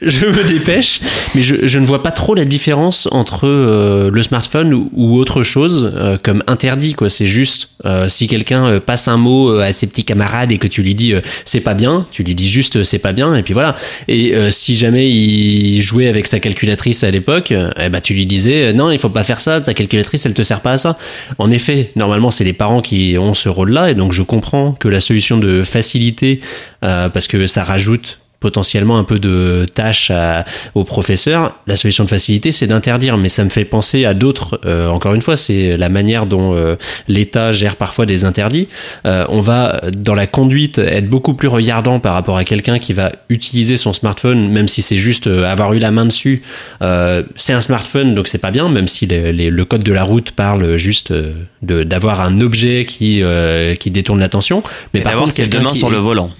Je 0.06 0.24
me 0.24 0.48
dépêche, 0.48 1.00
mais 1.34 1.42
je, 1.42 1.66
je 1.66 1.78
ne 1.78 1.84
vois 1.84 2.02
pas 2.02 2.10
trop 2.10 2.34
la 2.34 2.46
différence 2.46 3.06
entre 3.12 3.46
euh, 3.46 4.10
le 4.10 4.22
smartphone 4.22 4.72
ou, 4.72 4.90
ou 4.94 5.18
autre 5.18 5.42
chose 5.42 5.92
euh, 5.94 6.16
comme 6.22 6.42
interdit. 6.46 6.94
quoi. 6.94 7.10
C'est 7.10 7.26
juste 7.26 7.68
euh, 7.84 8.08
si 8.08 8.26
quelqu'un 8.26 8.64
euh, 8.64 8.80
passe 8.80 9.08
un 9.08 9.18
mot 9.18 9.50
euh, 9.50 9.60
à 9.60 9.74
ses 9.74 9.86
petits 9.86 10.04
camarades 10.04 10.52
et 10.52 10.58
que 10.58 10.66
tu 10.66 10.82
lui 10.82 10.94
dis 10.94 11.12
euh, 11.12 11.20
c'est 11.44 11.60
pas 11.60 11.74
bien, 11.74 12.06
tu 12.12 12.22
lui 12.22 12.34
dis 12.34 12.48
juste 12.48 12.82
c'est 12.82 12.98
pas 12.98 13.12
bien 13.12 13.34
et 13.36 13.42
puis 13.42 13.52
voilà. 13.52 13.76
Et 14.08 14.32
si 14.50 14.74
jamais 14.74 15.10
il 15.10 15.82
jouait 15.82 16.08
avec 16.08 16.26
sa 16.26 16.40
calculatrice 16.40 17.04
à 17.04 17.10
l'époque, 17.10 17.52
eh 17.52 17.88
ben 17.90 18.00
tu 18.00 18.14
lui 18.14 18.24
disais 18.24 18.72
non 18.72 18.90
il 18.90 18.98
faut 18.98 19.10
pas 19.10 19.24
faire 19.24 19.40
ça, 19.40 19.60
ta 19.60 19.74
calculatrice 19.74 20.24
elle 20.24 20.34
te 20.34 20.42
sert 20.42 20.60
pas 20.62 20.72
à 20.72 20.78
ça. 20.78 20.96
En 21.36 21.50
effet, 21.50 21.92
normalement 21.96 22.30
c'est 22.30 22.44
les 22.44 22.52
parents 22.54 22.80
qui 22.80 23.16
ont 23.18 23.34
ce 23.34 23.50
rôle-là 23.50 23.90
et 23.90 23.94
donc 23.94 24.12
je 24.12 24.22
comprends 24.22 24.72
que 24.72 24.88
la 24.88 25.00
solution 25.00 25.36
de 25.36 25.62
facilité 25.62 26.40
parce 26.80 27.26
que 27.26 27.46
ça 27.46 27.64
rajoute 27.64 28.19
potentiellement 28.40 28.98
un 28.98 29.04
peu 29.04 29.18
de 29.18 29.66
tâches 29.72 30.10
à- 30.10 30.44
aux 30.74 30.84
professeurs. 30.84 31.54
La 31.66 31.76
solution 31.76 32.04
de 32.04 32.08
facilité, 32.08 32.52
c'est 32.52 32.66
d'interdire, 32.66 33.18
mais 33.18 33.28
ça 33.28 33.44
me 33.44 33.50
fait 33.50 33.64
penser 33.66 34.04
à 34.06 34.14
d'autres. 34.14 34.58
euh, 34.64 34.88
encore 34.88 35.14
une 35.14 35.22
fois, 35.22 35.36
c'est 35.36 35.76
la 35.76 35.88
manière 35.88 36.26
dont 36.26 36.54
euh, 36.56 36.76
l'État 37.06 37.52
gère 37.52 37.76
parfois 37.76 38.06
des 38.06 38.24
interdits. 38.24 38.68
Euh, 39.06 39.24
on 39.28 39.40
va 39.40 39.80
dans 39.94 40.14
la 40.14 40.26
conduite 40.26 40.78
être 40.78 41.08
beaucoup 41.08 41.34
plus 41.34 41.48
regardant 41.48 42.00
par 42.00 42.14
rapport 42.14 42.36
à 42.38 42.44
quelqu'un 42.44 42.78
qui 42.78 42.92
va 42.94 43.12
utiliser 43.28 43.76
son 43.76 43.92
smartphone, 43.92 44.50
même 44.50 44.68
si 44.68 44.80
c'est 44.82 44.96
juste 44.96 45.26
euh, 45.26 45.44
avoir 45.44 45.72
eu 45.74 45.78
la 45.78 45.90
main 45.90 46.06
dessus. 46.06 46.42
Euh, 46.82 47.22
c'est 47.36 47.52
un 47.52 47.60
smartphone, 47.60 48.14
donc 48.14 48.26
c'est 48.28 48.38
pas 48.38 48.50
bien, 48.50 48.68
même 48.70 48.88
si 48.88 49.06
les- 49.06 49.32
les- 49.32 49.50
le 49.50 49.64
code 49.66 49.82
de 49.82 49.92
la 49.92 50.02
route 50.02 50.30
parle 50.30 50.76
juste 50.78 51.10
euh, 51.10 51.32
d'avoir 51.62 52.20
un 52.22 52.40
objet 52.40 52.86
qui 52.86 53.22
euh, 53.22 53.74
qui 53.74 53.90
détourne 53.90 54.20
l'attention. 54.20 54.62
Mais 54.94 55.00
Et 55.00 55.02
par 55.02 55.12
contre, 55.14 55.34
quelqu'un 55.34 55.64
qui 55.72 55.78
sur 55.78 55.90
le 55.90 55.98
volant. 55.98 56.30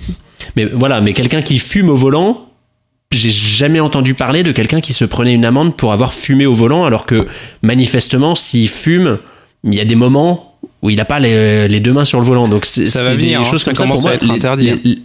Mais 0.56 0.64
voilà, 0.72 1.00
mais 1.00 1.12
quelqu'un 1.12 1.42
qui 1.42 1.58
fume 1.58 1.88
au 1.90 1.96
volant, 1.96 2.46
j'ai 3.12 3.30
jamais 3.30 3.80
entendu 3.80 4.14
parler 4.14 4.42
de 4.42 4.52
quelqu'un 4.52 4.80
qui 4.80 4.92
se 4.92 5.04
prenait 5.04 5.34
une 5.34 5.44
amende 5.44 5.76
pour 5.76 5.92
avoir 5.92 6.12
fumé 6.12 6.46
au 6.46 6.54
volant, 6.54 6.84
alors 6.84 7.06
que 7.06 7.26
manifestement, 7.62 8.34
s'il 8.34 8.68
fume, 8.68 9.18
il 9.64 9.74
y 9.74 9.80
a 9.80 9.84
des 9.84 9.96
moments 9.96 10.58
où 10.82 10.90
il 10.90 10.96
n'a 10.96 11.04
pas 11.04 11.18
les, 11.18 11.68
les 11.68 11.80
deux 11.80 11.92
mains 11.92 12.04
sur 12.04 12.20
le 12.20 12.24
volant. 12.26 12.48
Donc 12.48 12.64
Ça 12.64 12.80
va 12.82 12.86
c'est 12.86 13.10
des 13.10 13.16
venir, 13.16 13.40
hein, 13.40 13.44
choses 13.44 13.62
ça 13.62 13.72
comme 13.72 13.76
ça 13.76 13.82
commence 13.84 14.00
pour 14.00 14.06
à 14.08 14.12
moi, 14.12 14.14
être 14.16 14.22
les- 14.26 14.30
interdit, 14.34 14.70
hein. 14.70 14.78
les- 14.84 14.98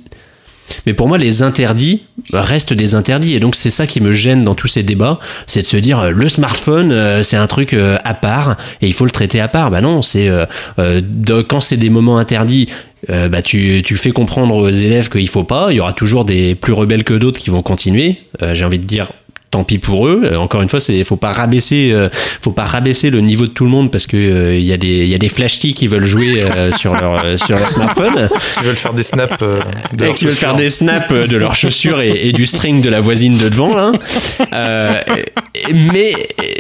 mais 0.88 0.94
pour 0.96 1.08
moi, 1.08 1.18
les 1.20 1.44
interdits 1.44 2.04
restent 2.34 2.74
des 2.74 2.96
interdits. 2.96 3.34
Et 3.36 3.40
donc, 3.40 3.56
c'est 3.56 3.70
ça 3.70 3.86
qui 3.86 4.02
me 4.02 4.14
gêne 4.14 4.44
dans 4.44 4.56
tous 4.56 4.68
ces 4.68 4.82
débats. 4.82 5.20
C'est 5.46 5.62
de 5.62 5.66
se 5.68 5.78
dire, 5.78 6.00
euh, 6.00 6.10
le 6.10 6.28
smartphone, 6.28 6.92
euh, 6.92 7.22
c'est 7.22 7.38
un 7.38 7.46
truc 7.46 7.74
euh, 7.74 7.98
à 8.04 8.16
part 8.16 8.58
et 8.82 8.88
il 8.88 8.94
faut 8.94 9.06
le 9.06 9.12
traiter 9.12 9.40
à 9.40 9.48
part. 9.48 9.70
Bah 9.70 9.82
non, 9.82 10.02
c'est 10.02 10.28
euh, 10.28 10.46
quand 11.48 11.60
c'est 11.60 11.78
des 11.78 11.90
moments 11.92 12.18
interdits, 12.18 12.68
euh, 13.10 13.30
bah 13.30 13.42
tu, 13.42 13.82
tu 13.84 13.98
fais 13.98 14.12
comprendre 14.12 14.56
aux 14.56 14.70
élèves 14.70 15.10
qu'il 15.10 15.28
faut 15.30 15.44
pas. 15.44 15.68
Il 15.72 15.76
y 15.76 15.80
aura 15.80 15.94
toujours 15.94 16.26
des 16.26 16.56
plus 16.56 16.74
rebelles 16.74 17.04
que 17.04 17.14
d'autres 17.14 17.40
qui 17.40 17.50
vont 17.50 17.62
continuer. 17.62 18.18
Euh, 18.42 18.54
J'ai 18.54 18.66
envie 18.66 18.80
de 18.80 18.86
dire. 18.86 19.12
Tant 19.56 19.64
pis 19.64 19.78
pour 19.80 20.06
eux. 20.10 20.24
Euh, 20.26 20.36
encore 20.36 20.62
une 20.64 20.68
fois, 20.68 20.82
c'est 20.82 21.02
faut 21.06 21.16
pas 21.16 21.32
rabaisser, 21.32 21.92
euh, 21.94 22.10
faut 22.42 22.52
pas 22.52 22.66
rabaisser 22.66 23.10
le 23.10 23.22
niveau 23.22 23.46
de 23.46 23.52
tout 23.52 23.64
le 23.64 23.70
monde 23.72 23.90
parce 23.90 24.06
que 24.06 24.18
euh, 24.18 24.58
il 24.58 24.66
y 24.66 24.74
a 24.74 24.78
des 24.78 25.04
il 25.06 25.08
y 25.10 25.16
a 25.16 25.18
des 25.18 25.30
qui 25.30 25.88
veulent 25.88 26.04
jouer 26.04 26.42
euh, 26.42 26.74
sur 26.78 26.94
leur 26.94 27.24
euh, 27.24 27.38
sur 27.38 27.58
leur 27.58 27.70
smartphone. 27.70 28.28
Ils 28.60 28.68
veulent 28.68 28.76
faire 28.76 28.94
des 28.94 29.04
snaps 29.04 29.38
euh, 29.44 29.60
de 29.94 30.04
Et 30.04 30.08
leurs 30.08 30.16
qui 30.16 30.26
veulent 30.26 30.34
faire 30.34 30.50
chaussures. 30.50 30.64
des 30.66 30.70
snaps 30.70 31.10
de 31.30 31.38
leurs 31.38 31.56
chaussures 31.56 32.02
et, 32.02 32.28
et 32.28 32.34
du 32.34 32.46
string 32.46 32.82
de 32.82 32.90
la 32.90 33.00
voisine 33.00 33.38
de 33.38 33.48
devant 33.48 33.74
là. 33.74 33.94
Euh, 34.52 35.00
mais 35.94 36.12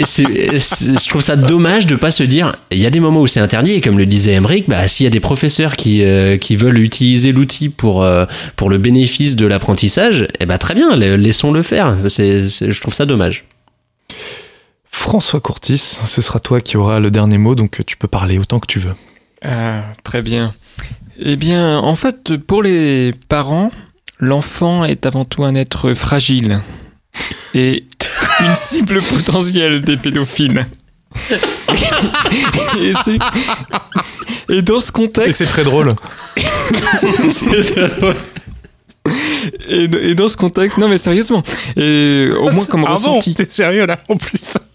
c'est, 0.05 0.57
c'est- 0.57 1.03
je 1.03 1.09
trouve 1.09 1.21
ça 1.21 1.35
dommage 1.35 1.87
de 1.87 1.95
pas 1.95 2.11
se 2.11 2.23
dire 2.23 2.53
il 2.71 2.79
y 2.79 2.85
a 2.85 2.89
des 2.89 3.01
moments 3.01 3.19
où 3.21 3.27
c'est 3.27 3.41
interdit 3.41 3.73
et 3.73 3.81
comme 3.81 3.97
le 3.97 4.05
disait 4.05 4.31
Emmerich, 4.33 4.65
bah 4.69 4.87
s'il 4.87 5.03
y 5.03 5.07
a 5.07 5.09
des 5.09 5.19
professeurs 5.19 5.75
qui 5.75 6.01
euh, 6.03 6.37
qui 6.37 6.55
veulent 6.55 6.79
utiliser 6.79 7.33
l'outil 7.33 7.67
pour 7.67 8.03
euh, 8.05 8.25
pour 8.55 8.69
le 8.69 8.77
bénéfice 8.77 9.35
de 9.35 9.45
l'apprentissage, 9.45 10.27
eh 10.39 10.45
ben 10.45 10.57
très 10.57 10.75
bien, 10.75 10.95
la- 10.95 11.17
laissons-le 11.17 11.61
faire. 11.61 11.95
C'est, 12.07 12.47
c'est- 12.47 12.71
je 12.71 12.81
trouve 12.85 12.93
ça 12.93 13.07
dommage. 13.07 13.45
François 14.91 15.39
Courtis, 15.39 15.79
ce 15.79 16.21
sera 16.21 16.39
toi 16.39 16.61
qui 16.61 16.77
auras 16.77 16.99
le 16.99 17.09
dernier 17.09 17.39
mot, 17.39 17.55
donc 17.55 17.81
tu 17.87 17.97
peux 17.97 18.07
parler 18.07 18.37
autant 18.37 18.59
que 18.59 18.67
tu 18.67 18.77
veux. 18.77 18.93
Ah, 19.43 19.81
très 20.03 20.21
bien. 20.21 20.53
Eh 21.17 21.35
bien, 21.35 21.79
en 21.79 21.95
fait, 21.95 22.37
pour 22.37 22.61
les 22.61 23.11
parents, 23.27 23.71
l'enfant 24.19 24.85
est 24.85 25.07
avant 25.07 25.25
tout 25.25 25.43
un 25.43 25.55
être 25.55 25.95
fragile 25.95 26.57
et 27.55 27.85
une 28.41 28.55
cible 28.55 29.01
potentielle 29.01 29.81
des 29.81 29.97
pédophiles. 29.97 30.67
et, 32.79 32.93
c'est- 33.03 33.17
et 34.49 34.61
dans 34.61 34.79
ce 34.79 34.89
Et 34.89 34.91
contexte, 34.91 35.39
c'est 35.39 35.45
très 35.45 35.63
drôle. 35.63 35.95
et, 39.69 39.83
et 39.83 40.15
dans 40.15 40.29
ce 40.29 40.37
contexte, 40.37 40.77
non 40.77 40.87
mais 40.87 40.97
sérieusement, 40.97 41.43
et 41.75 42.27
au 42.39 42.51
moins 42.51 42.65
comme 42.65 42.85
ah 42.87 42.91
ressenti. 42.91 43.31
bon 43.31 43.35
T'es 43.43 43.47
sérieux 43.49 43.85
là 43.85 43.99
en 44.09 44.17
plus 44.17 44.57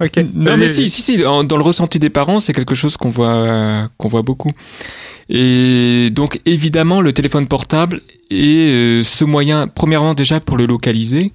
Ok. 0.00 0.24
Non, 0.34 0.56
mais 0.56 0.68
si, 0.68 0.90
si, 0.90 1.02
si, 1.02 1.18
dans, 1.18 1.42
le 1.42 1.62
ressenti 1.62 1.98
des 1.98 2.10
parents, 2.10 2.40
c'est 2.40 2.52
quelque 2.52 2.74
chose 2.74 2.96
qu'on 2.96 3.10
voit, 3.10 3.88
qu'on 3.98 4.08
voit 4.08 4.22
beaucoup. 4.22 4.50
Et 5.28 6.10
donc, 6.10 6.40
évidemment, 6.44 7.00
le 7.00 7.12
téléphone 7.12 7.46
portable 7.46 8.00
est 8.30 8.70
euh, 8.70 9.02
ce 9.02 9.24
moyen, 9.24 9.68
premièrement 9.68 10.14
déjà 10.14 10.40
pour 10.40 10.56
le 10.56 10.66
localiser 10.66 11.32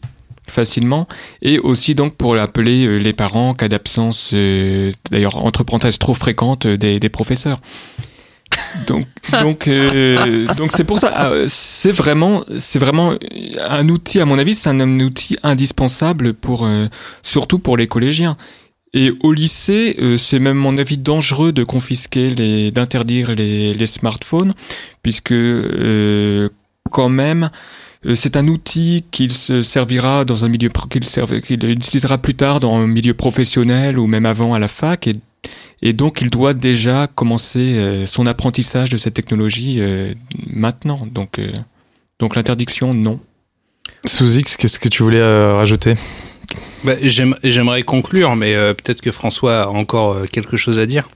facilement, 0.49 1.07
et 1.41 1.59
aussi 1.59 1.93
donc 1.93 2.15
pour 2.15 2.37
appeler 2.37 2.85
euh, 2.85 2.97
les 2.97 3.11
parents 3.11 3.49
en 3.49 3.53
cas 3.53 3.67
d'absence, 3.67 4.31
euh, 4.33 4.91
d'ailleurs 5.11 5.43
entre 5.43 5.63
parenthèses 5.63 5.99
trop 5.99 6.13
fréquente 6.13 6.67
des, 6.67 6.99
des 6.99 7.09
professeurs. 7.09 7.59
Donc, 8.87 9.05
donc, 9.41 9.67
euh, 9.67 10.47
donc 10.55 10.71
c'est 10.71 10.83
pour 10.83 10.99
ça. 10.99 11.11
ah, 11.15 11.31
C'est 11.47 11.91
vraiment, 11.91 12.43
c'est 12.57 12.79
vraiment 12.79 13.13
un 13.69 13.89
outil. 13.89 14.19
À 14.19 14.25
mon 14.25 14.37
avis, 14.39 14.53
c'est 14.53 14.69
un, 14.69 14.99
outil 14.99 15.37
indispensable 15.43 16.33
pour, 16.33 16.65
euh, 16.65 16.87
surtout 17.23 17.59
pour 17.59 17.77
les 17.77 17.87
collégiens. 17.87 18.37
Et 18.93 19.11
au 19.21 19.33
lycée, 19.33 19.95
euh, 19.99 20.17
c'est 20.17 20.39
même, 20.39 20.57
mon 20.57 20.77
avis, 20.77 20.97
dangereux 20.97 21.51
de 21.51 21.63
confisquer 21.63 22.29
les, 22.29 22.71
d'interdire 22.71 23.35
les, 23.35 23.73
les 23.73 23.85
smartphones, 23.85 24.53
puisque 25.03 25.33
euh, 25.33 26.49
quand 26.91 27.09
même, 27.09 27.49
c'est 28.15 28.37
un 28.37 28.47
outil 28.47 29.03
qu'il 29.11 29.31
se 29.31 29.61
servira 29.61 30.23
dans 30.25 30.45
un 30.45 30.49
milieu, 30.49 30.69
qu'il 30.89 31.65
utilisera 31.65 32.17
plus 32.17 32.35
tard 32.35 32.59
dans 32.59 32.75
un 32.75 32.87
milieu 32.87 33.13
professionnel 33.13 33.97
ou 33.99 34.07
même 34.07 34.25
avant 34.25 34.53
à 34.53 34.59
la 34.59 34.67
fac, 34.67 35.07
et, 35.07 35.13
et 35.81 35.93
donc 35.93 36.21
il 36.21 36.29
doit 36.29 36.53
déjà 36.53 37.07
commencer 37.07 37.75
euh, 37.77 38.05
son 38.05 38.25
apprentissage 38.27 38.89
de 38.89 38.97
cette 38.97 39.13
technologie 39.15 39.77
euh, 39.79 40.13
maintenant. 40.47 41.07
Donc, 41.11 41.39
euh, 41.39 41.51
donc 42.19 42.35
l'interdiction, 42.35 42.93
non. 42.93 43.19
Sous 44.05 44.37
X, 44.37 44.57
qu'est-ce 44.57 44.79
que 44.79 44.89
tu 44.89 45.03
voulais 45.03 45.19
euh, 45.19 45.53
rajouter? 45.53 45.95
Bah, 46.83 46.93
j'aime- 47.01 47.35
J'aimerais 47.43 47.83
conclure, 47.83 48.35
mais 48.35 48.53
euh, 48.55 48.73
peut-être 48.73 49.01
que 49.01 49.11
François 49.11 49.63
a 49.63 49.67
encore 49.67 50.13
euh, 50.13 50.25
quelque 50.31 50.55
chose 50.57 50.77
à 50.79 50.85
dire. 50.85 51.09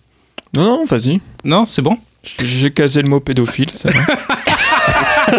Non, 0.56 0.66
non, 0.66 0.86
vas-y. 0.86 1.22
Non, 1.46 1.66
c'est 1.66 1.82
bon? 1.82 1.98
J'ai 2.44 2.72
casé 2.72 3.02
le 3.02 3.10
mot 3.10 3.20
pédophile, 3.20 3.70
ça 3.70 3.90
va. 3.90 4.00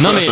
Non 0.00 0.10
mais 0.14 0.26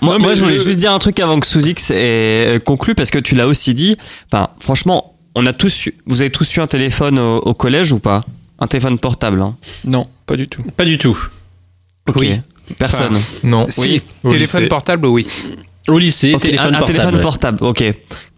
moi, 0.00 0.14
Non, 0.14 0.18
mais 0.18 0.18
moi, 0.18 0.34
je 0.34 0.40
voulais 0.42 0.56
je- 0.58 0.62
juste 0.62 0.80
dire 0.80 0.92
un 0.92 0.98
truc 0.98 1.18
avant 1.20 1.38
que 1.40 1.46
Sous-X 1.46 1.90
ait 1.90 1.96
euh, 1.98 2.58
conclu 2.58 2.94
parce 2.94 3.10
que 3.10 3.18
tu 3.18 3.34
l'as 3.34 3.46
aussi 3.46 3.74
dit. 3.74 3.96
Enfin, 4.32 4.48
franchement, 4.60 5.14
on 5.34 5.46
a 5.46 5.52
tous 5.52 5.86
eu- 5.86 5.94
vous 6.06 6.20
avez 6.20 6.30
tous 6.30 6.56
eu 6.56 6.60
un 6.60 6.66
téléphone 6.66 7.18
au, 7.18 7.38
au 7.38 7.54
collège 7.54 7.92
ou 7.92 7.98
pas? 7.98 8.22
Un 8.58 8.66
téléphone 8.66 8.98
portable 8.98 9.40
hein? 9.40 9.56
Non, 9.84 10.06
pas 10.26 10.36
du 10.36 10.46
tout. 10.48 10.62
Pas 10.76 10.84
du 10.84 10.98
tout. 10.98 11.18
Ok. 12.08 12.16
Oui. 12.18 12.40
Personne. 12.78 13.18
Non. 13.42 13.66
Si, 13.68 14.02
au 14.22 14.30
téléphone 14.30 14.60
lycée. 14.60 14.68
portable, 14.68 15.06
oui. 15.06 15.26
Au 15.88 15.98
lycée, 15.98 16.36
téléphone 16.40 16.66
un, 16.66 16.76
un 16.76 16.78
portable. 16.78 16.98
téléphone 16.98 17.20
portable. 17.20 17.64
Ok. 17.64 17.84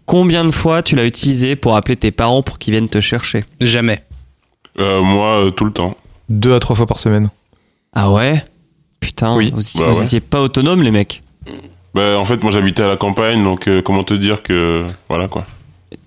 Combien 0.05 0.43
de 0.43 0.51
fois 0.51 0.81
tu 0.81 0.95
l'as 0.95 1.05
utilisé 1.05 1.55
pour 1.55 1.75
appeler 1.75 1.95
tes 1.95 2.11
parents 2.11 2.41
pour 2.41 2.57
qu'ils 2.59 2.71
viennent 2.71 2.89
te 2.89 2.99
chercher? 2.99 3.45
Jamais. 3.61 4.03
Euh, 4.79 5.01
moi, 5.01 5.45
euh, 5.45 5.49
tout 5.51 5.65
le 5.65 5.71
temps. 5.71 5.95
Deux 6.29 6.53
à 6.53 6.59
trois 6.59 6.75
fois 6.75 6.85
par 6.85 6.99
semaine. 6.99 7.29
Ah 7.93 8.11
ouais? 8.11 8.43
Putain, 8.99 9.35
Oui. 9.35 9.51
vous, 9.53 9.61
étiez, 9.61 9.79
Bah 9.85 9.91
vous 9.91 9.99
ouais. 9.99 10.05
étiez 10.05 10.19
pas 10.21 10.41
autonome 10.41 10.81
les 10.81 10.91
mecs. 10.91 11.21
Bah, 11.93 12.17
en 12.17 12.25
fait, 12.25 12.41
moi, 12.41 12.51
j'habitais 12.51 12.83
à 12.83 12.87
la 12.87 12.97
campagne, 12.97 13.43
donc 13.43 13.67
euh, 13.67 13.81
comment 13.81 14.03
te 14.03 14.13
dire 14.13 14.41
que... 14.41 14.85
Voilà, 15.09 15.27
quoi. 15.27 15.45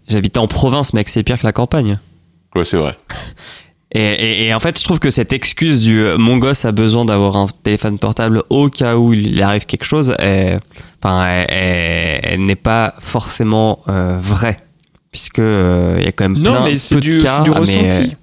J'habitais 0.08 0.38
en 0.38 0.48
province, 0.48 0.94
mec, 0.94 1.08
c'est 1.08 1.22
pire 1.22 1.38
que 1.38 1.46
la 1.46 1.52
campagne. 1.52 1.98
Ouais, 2.54 2.64
c'est 2.64 2.76
vrai. 2.78 2.94
Et, 3.92 4.00
et- 4.00 4.46
et 4.48 4.54
en 4.54 4.58
fait, 4.60 4.76
je 4.78 4.84
trouve 4.84 4.98
que 4.98 5.12
cette 5.12 5.32
excuse 5.32 5.80
du 5.80 6.00
euh, 6.02 6.18
mon 6.18 6.38
gosse 6.38 6.64
a 6.64 6.72
besoin 6.72 7.04
d'avoir 7.04 7.36
un 7.36 7.46
téléphone 7.62 7.98
portable 8.00 8.42
au 8.50 8.68
cas 8.68 8.96
où 8.96 9.12
il 9.14 9.40
arrive 9.40 9.64
quelque 9.64 9.84
chose, 9.84 10.12
est- 10.18 10.58
enfin, 11.00 11.24
elle, 11.24 11.46
elle- 11.48 12.20
elle 12.24 12.44
n'est 12.44 12.56
pas 12.56 12.94
forcément 12.98 13.78
euh, 13.88 14.18
vraie, 14.20 14.56
puisque 15.12 15.38
euh, 15.38 15.94
il 16.00 16.04
y 16.04 16.08
a 16.08 16.12
quand 16.12 16.24
même 16.28 16.36
Non, 16.36 16.50
plein 16.50 16.64
mais 16.64 16.72
de 16.74 17.00
du, 17.00 17.18
cas. 17.18 17.36
c'est 17.38 17.42
du 17.44 17.50
mais, 17.50 17.56
euh, 17.56 17.60
ressenti. 17.60 18.16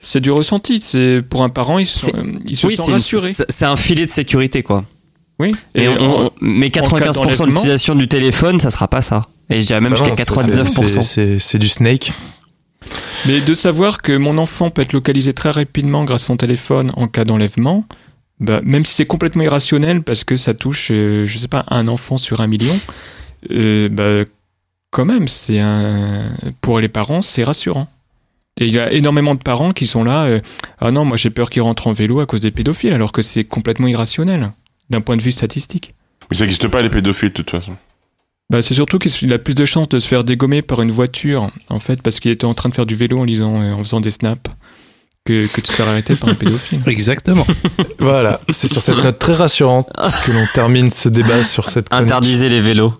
C'est 0.00 0.20
du 0.20 0.30
ressenti. 0.30 0.80
C'est 0.82 1.22
pour 1.28 1.42
un 1.42 1.48
parent, 1.50 1.78
ils, 1.78 1.86
sont, 1.86 2.06
C'est- 2.08 2.12
ils 2.46 2.56
se 2.56 2.66
oui, 2.66 2.74
sont 2.76 2.86
rassurés. 2.86 3.32
c'est 3.48 3.66
un 3.66 3.76
filet 3.76 4.06
de 4.06 4.10
sécurité, 4.10 4.62
quoi. 4.62 4.84
Oui. 5.38 5.52
Et 5.74 5.84
Et 5.84 5.88
on- 5.88 5.92
en- 6.00 6.24
on- 6.26 6.30
mais 6.40 6.70
cas 6.70 6.80
95% 6.80 7.20
de 7.22 7.22
d'enlèvement- 7.22 7.44
l'utilisation 7.46 7.94
du 7.94 8.08
téléphone, 8.08 8.60
ça 8.60 8.70
sera 8.70 8.88
pas 8.88 9.02
ça. 9.02 9.28
Et 9.50 9.60
je 9.60 9.66
dirais 9.66 9.80
même 9.80 9.92
Bah 9.92 9.96
jusqu'à 9.96 10.10
non, 10.10 10.16
c'est- 10.16 10.24
99%. 10.24 10.82
c'est- 10.88 11.00
C'est 11.02 11.38
c'est 11.38 11.58
du 11.58 11.68
snake. 11.68 12.12
Mais 13.26 13.40
de 13.40 13.52
savoir 13.54 14.00
que 14.00 14.16
mon 14.16 14.38
enfant 14.38 14.70
peut 14.70 14.82
être 14.82 14.92
localisé 14.94 15.32
très 15.34 15.50
rapidement 15.50 16.04
grâce 16.04 16.24
à 16.24 16.26
son 16.26 16.36
téléphone 16.36 16.90
en 16.96 17.06
cas 17.08 17.24
d'enlèvement, 17.24 17.84
bah, 18.38 18.60
même 18.64 18.84
si 18.86 18.94
c'est 18.94 19.06
complètement 19.06 19.42
irrationnel 19.42 20.02
parce 20.02 20.24
que 20.24 20.36
ça 20.36 20.54
touche, 20.54 20.88
euh, 20.90 21.26
je 21.26 21.38
sais 21.38 21.48
pas, 21.48 21.64
un 21.68 21.88
enfant 21.88 22.16
sur 22.16 22.40
un 22.40 22.46
million, 22.46 22.78
euh, 23.50 23.88
bah, 23.90 24.24
quand 24.90 25.04
même, 25.04 25.28
c'est 25.28 25.58
un, 25.60 26.32
pour 26.62 26.80
les 26.80 26.88
parents, 26.88 27.20
c'est 27.22 27.44
rassurant. 27.44 27.86
Et 28.60 28.66
il 28.66 28.72
y 28.72 28.78
a 28.78 28.92
énormément 28.92 29.34
de 29.34 29.40
parents 29.42 29.72
qui 29.72 29.86
sont 29.86 30.04
là, 30.04 30.24
euh, 30.24 30.40
ah 30.80 30.90
non, 30.90 31.06
moi 31.06 31.16
j'ai 31.16 31.30
peur 31.30 31.48
qu'il 31.48 31.62
rentre 31.62 31.86
en 31.86 31.92
vélo 31.92 32.20
à 32.20 32.26
cause 32.26 32.42
des 32.42 32.50
pédophiles, 32.50 32.92
alors 32.92 33.10
que 33.10 33.22
c'est 33.22 33.44
complètement 33.44 33.88
irrationnel 33.88 34.52
d'un 34.90 35.00
point 35.00 35.16
de 35.16 35.22
vue 35.22 35.32
statistique. 35.32 35.94
Mais 36.30 36.36
ça 36.36 36.44
n'existe 36.44 36.68
pas, 36.68 36.82
les 36.82 36.90
pédophiles, 36.90 37.30
de 37.30 37.34
toute 37.34 37.50
façon. 37.50 37.72
Bah, 38.50 38.60
c'est 38.62 38.74
surtout 38.74 38.98
qu'il 38.98 39.32
a 39.32 39.38
plus 39.38 39.54
de 39.54 39.64
chances 39.64 39.88
de 39.88 39.98
se 39.98 40.06
faire 40.06 40.24
dégommer 40.24 40.60
par 40.60 40.82
une 40.82 40.90
voiture, 40.90 41.50
en 41.70 41.78
fait, 41.78 42.02
parce 42.02 42.20
qu'il 42.20 42.30
était 42.30 42.44
en 42.44 42.54
train 42.54 42.68
de 42.68 42.74
faire 42.74 42.86
du 42.86 42.96
vélo 42.96 43.18
en, 43.18 43.24
lisant, 43.24 43.62
euh, 43.62 43.72
en 43.72 43.82
faisant 43.82 44.00
des 44.00 44.10
snaps, 44.10 44.50
que, 45.24 45.46
que 45.46 45.60
de 45.60 45.66
se 45.66 45.72
faire 45.72 45.88
arrêter 45.88 46.14
par 46.14 46.28
un 46.28 46.34
pédophile. 46.34 46.82
Exactement. 46.86 47.46
Voilà, 47.98 48.40
c'est 48.50 48.68
sur 48.68 48.82
cette 48.82 49.02
note 49.02 49.18
très 49.18 49.34
rassurante 49.34 49.88
que 50.26 50.32
l'on 50.32 50.46
termine 50.52 50.90
ce 50.90 51.08
débat 51.08 51.42
sur 51.42 51.70
cette 51.70 51.88
chronique. 51.88 52.10
Interdisez 52.10 52.48
les 52.48 52.60
vélos. 52.60 52.94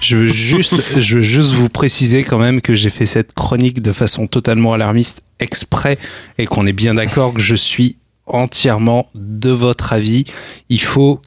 Je 0.00 0.16
veux 0.16 0.26
juste, 0.28 1.00
je 1.00 1.16
veux 1.16 1.22
juste 1.22 1.50
vous 1.52 1.68
préciser 1.68 2.24
quand 2.24 2.38
même 2.38 2.60
que 2.62 2.74
j'ai 2.74 2.88
fait 2.90 3.04
cette 3.06 3.34
chronique 3.34 3.82
de 3.82 3.92
façon 3.92 4.26
totalement 4.26 4.72
alarmiste 4.72 5.20
exprès 5.40 5.98
et 6.38 6.46
qu'on 6.46 6.66
est 6.66 6.72
bien 6.72 6.94
d'accord 6.94 7.34
que 7.34 7.40
je 7.40 7.54
suis 7.54 7.96
entièrement 8.26 9.08
de 9.14 9.50
votre 9.50 9.92
avis. 9.92 10.24
Il 10.70 10.80
faut, 10.80 11.20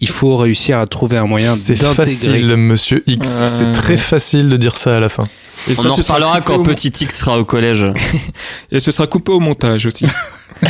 il 0.00 0.08
faut 0.08 0.36
réussir 0.36 0.78
à 0.78 0.86
trouver 0.86 1.16
un 1.16 1.26
moyen 1.26 1.54
C'est 1.54 1.74
d'intégrer. 1.74 2.04
facile, 2.04 2.56
monsieur 2.56 3.02
X. 3.06 3.38
Euh, 3.40 3.46
C'est 3.48 3.72
très 3.72 3.96
facile 3.96 4.48
de 4.48 4.56
dire 4.56 4.76
ça 4.76 4.96
à 4.96 5.00
la 5.00 5.08
fin. 5.08 5.24
Et 5.68 5.72
On 5.78 5.82
ça, 5.82 5.88
en 5.90 5.96
ce 5.96 6.02
sera 6.02 6.14
reparlera 6.18 6.40
quand 6.42 6.62
Petit 6.62 6.88
X 7.00 7.18
sera 7.18 7.38
au 7.38 7.44
collège. 7.44 7.86
Et 8.70 8.78
ce 8.78 8.90
sera 8.92 9.06
coupé 9.08 9.32
au 9.32 9.40
montage 9.40 9.86
aussi. 9.86 10.04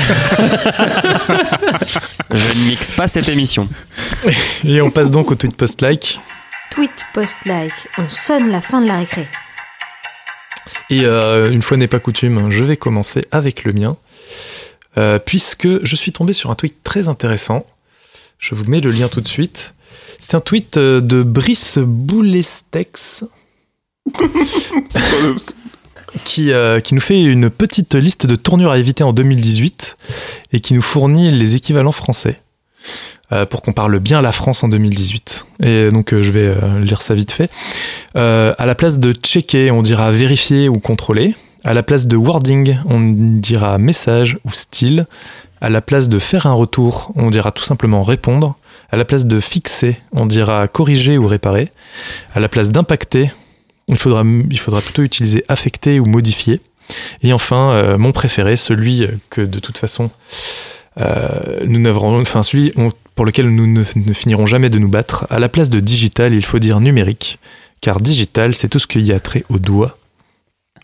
Je 2.30 2.36
ne 2.36 2.68
mixe 2.68 2.92
pas 2.92 3.08
cette 3.08 3.28
émission. 3.28 3.68
Et 4.64 4.80
on 4.80 4.90
passe 4.90 5.10
donc 5.10 5.30
au 5.30 5.34
tweet 5.34 5.56
post-like. 5.56 6.20
Tweet 6.74 6.90
post-like, 7.12 7.72
on 7.98 8.08
sonne 8.10 8.50
la 8.50 8.60
fin 8.60 8.80
de 8.80 8.88
la 8.88 8.96
récré. 8.98 9.28
Et 10.90 11.04
euh, 11.04 11.52
une 11.52 11.62
fois 11.62 11.76
n'est 11.76 11.86
pas 11.86 12.00
coutume, 12.00 12.50
je 12.50 12.64
vais 12.64 12.76
commencer 12.76 13.24
avec 13.30 13.62
le 13.62 13.72
mien, 13.72 13.96
euh, 14.98 15.20
puisque 15.20 15.68
je 15.84 15.94
suis 15.94 16.10
tombé 16.10 16.32
sur 16.32 16.50
un 16.50 16.56
tweet 16.56 16.82
très 16.82 17.06
intéressant. 17.06 17.64
Je 18.40 18.56
vous 18.56 18.64
mets 18.64 18.80
le 18.80 18.90
lien 18.90 19.06
tout 19.06 19.20
de 19.20 19.28
suite. 19.28 19.74
C'est 20.18 20.34
un 20.34 20.40
tweet 20.40 20.76
euh, 20.76 21.00
de 21.00 21.22
Brice 21.22 21.78
Boulestex 21.78 23.22
qui, 26.24 26.50
nous 26.90 27.00
fait 27.00 27.22
une 27.22 27.50
petite 27.50 27.94
liste 27.94 28.26
de 28.26 28.34
tournures 28.34 28.72
à 28.72 28.78
éviter 28.78 29.04
en 29.04 29.12
2018 29.12 29.96
et 30.52 30.58
qui 30.58 30.74
nous 30.74 30.82
fournit 30.82 31.30
les 31.30 31.54
équivalents 31.54 31.92
français 31.92 32.40
pour 33.48 33.62
qu'on 33.62 33.72
parle 33.72 33.98
bien 33.98 34.22
la 34.22 34.32
France 34.32 34.62
en 34.64 34.68
2018. 34.68 35.46
Et 35.62 35.90
donc 35.90 36.12
euh, 36.12 36.22
je 36.22 36.30
vais 36.30 36.46
euh, 36.46 36.80
lire 36.80 37.02
ça 37.02 37.14
vite 37.14 37.32
fait. 37.32 37.50
Euh, 38.16 38.54
à 38.58 38.66
la 38.66 38.74
place 38.74 38.98
de 38.98 39.12
checker, 39.12 39.70
on 39.70 39.82
dira 39.82 40.10
vérifier 40.10 40.68
ou 40.68 40.78
contrôler. 40.78 41.34
À 41.64 41.72
la 41.72 41.82
place 41.82 42.06
de 42.06 42.16
wording, 42.16 42.76
on 42.88 43.00
dira 43.00 43.78
message 43.78 44.38
ou 44.44 44.50
style. 44.50 45.06
À 45.60 45.70
la 45.70 45.80
place 45.80 46.08
de 46.08 46.18
faire 46.18 46.46
un 46.46 46.52
retour, 46.52 47.10
on 47.16 47.30
dira 47.30 47.50
tout 47.52 47.64
simplement 47.64 48.02
répondre. 48.02 48.56
À 48.90 48.96
la 48.96 49.06
place 49.06 49.24
de 49.24 49.40
fixer, 49.40 49.96
on 50.12 50.26
dira 50.26 50.68
corriger 50.68 51.16
ou 51.16 51.26
réparer. 51.26 51.70
À 52.34 52.40
la 52.40 52.48
place 52.48 52.70
d'impacter, 52.70 53.32
il 53.88 53.96
faudra, 53.96 54.22
il 54.50 54.58
faudra 54.58 54.82
plutôt 54.82 55.02
utiliser 55.02 55.44
affecter 55.48 56.00
ou 56.00 56.04
modifier. 56.04 56.60
Et 57.22 57.32
enfin, 57.32 57.72
euh, 57.72 57.96
mon 57.96 58.12
préféré, 58.12 58.56
celui 58.56 59.06
que 59.30 59.40
de 59.40 59.58
toute 59.58 59.78
façon 59.78 60.10
euh, 61.00 61.60
nous 61.66 61.80
n'aurons, 61.80 62.20
enfin 62.20 62.42
celui 62.42 62.72
pour 63.14 63.24
lequel 63.24 63.48
nous 63.48 63.66
ne, 63.66 63.82
ne 63.96 64.12
finirons 64.12 64.46
jamais 64.46 64.70
de 64.70 64.78
nous 64.78 64.88
battre. 64.88 65.26
À 65.30 65.38
la 65.38 65.48
place 65.48 65.70
de 65.70 65.80
digital, 65.80 66.34
il 66.34 66.44
faut 66.44 66.58
dire 66.58 66.80
numérique, 66.80 67.38
car 67.80 68.00
digital, 68.00 68.54
c'est 68.54 68.68
tout 68.68 68.78
ce 68.78 68.86
qu'il 68.86 69.02
y 69.02 69.12
a 69.12 69.20
trait 69.20 69.44
au 69.48 69.58
doigt. 69.58 69.96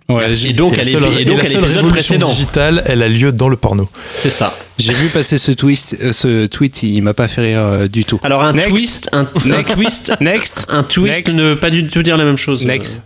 Ouais, 0.08 0.28
Et 0.48 0.52
donc, 0.54 0.74
Et 0.74 0.78
la 0.78 0.84
seule- 0.84 1.04
et 1.18 1.22
et 1.22 1.24
donc 1.24 1.36
la 1.38 1.44
à 1.44 1.46
seule 1.46 1.60
révolution 1.64 1.88
précédent. 1.88 2.28
digitale, 2.28 2.82
elle 2.86 3.00
a 3.02 3.08
lieu 3.08 3.30
dans 3.30 3.48
le 3.48 3.56
porno. 3.56 3.88
C'est 4.16 4.28
ça. 4.30 4.52
j'ai 4.76 4.92
vu 4.92 5.06
passer 5.08 5.38
ce 5.38 5.52
twist, 5.52 5.96
euh, 6.02 6.10
ce 6.10 6.46
tweet, 6.46 6.82
il 6.82 7.00
m'a 7.02 7.14
pas 7.14 7.28
fait 7.28 7.42
rire 7.42 7.60
euh, 7.60 7.86
du 7.86 8.04
tout. 8.04 8.18
Alors 8.24 8.42
un 8.42 8.52
Next. 8.52 8.70
twist, 8.70 9.08
un, 9.12 9.20
un 9.20 9.48
Next. 9.48 9.74
twist, 9.76 10.12
Next, 10.20 10.66
un 10.68 10.82
twist 10.82 11.26
Next. 11.26 11.36
ne 11.38 11.42
veut 11.44 11.60
pas 11.60 11.70
du 11.70 11.86
tout 11.86 12.02
dire 12.02 12.16
la 12.16 12.24
même 12.24 12.38
chose. 12.38 12.64
next. 12.66 13.02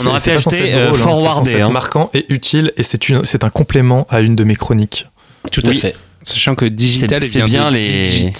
On 0.00 0.06
aurait 0.06 0.20
pu 0.20 0.30
acheter 0.30 0.74
euh, 0.74 0.88
drôle, 0.88 0.88
hein, 0.88 0.92
c'est 0.94 0.98
forwarder. 1.02 1.36
censé 1.50 1.56
être 1.58 1.62
hein. 1.66 1.70
marquant 1.70 2.10
et 2.12 2.26
utile, 2.28 2.72
et 2.76 2.82
c'est 2.82 3.44
un 3.44 3.50
complément 3.50 4.06
à 4.10 4.20
une 4.20 4.34
de 4.34 4.42
mes 4.42 4.56
chroniques. 4.56 5.06
Tout 5.52 5.62
à 5.64 5.72
fait. 5.74 5.94
Sachant 6.24 6.54
que 6.54 6.64
digital, 6.66 7.22
C'est- 7.22 7.42
bien 7.44 7.70
de 7.70 7.76
les- 7.76 7.92
digit. 8.02 8.32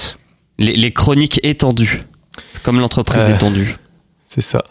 Les, 0.58 0.76
les 0.76 0.92
chroniques 0.92 1.40
étendues. 1.42 2.00
Comme 2.62 2.78
l'entreprise 2.80 3.22
Euh. 3.28 3.34
étendue. 3.34 3.76
C'est 4.28 4.42
ça. 4.42 4.64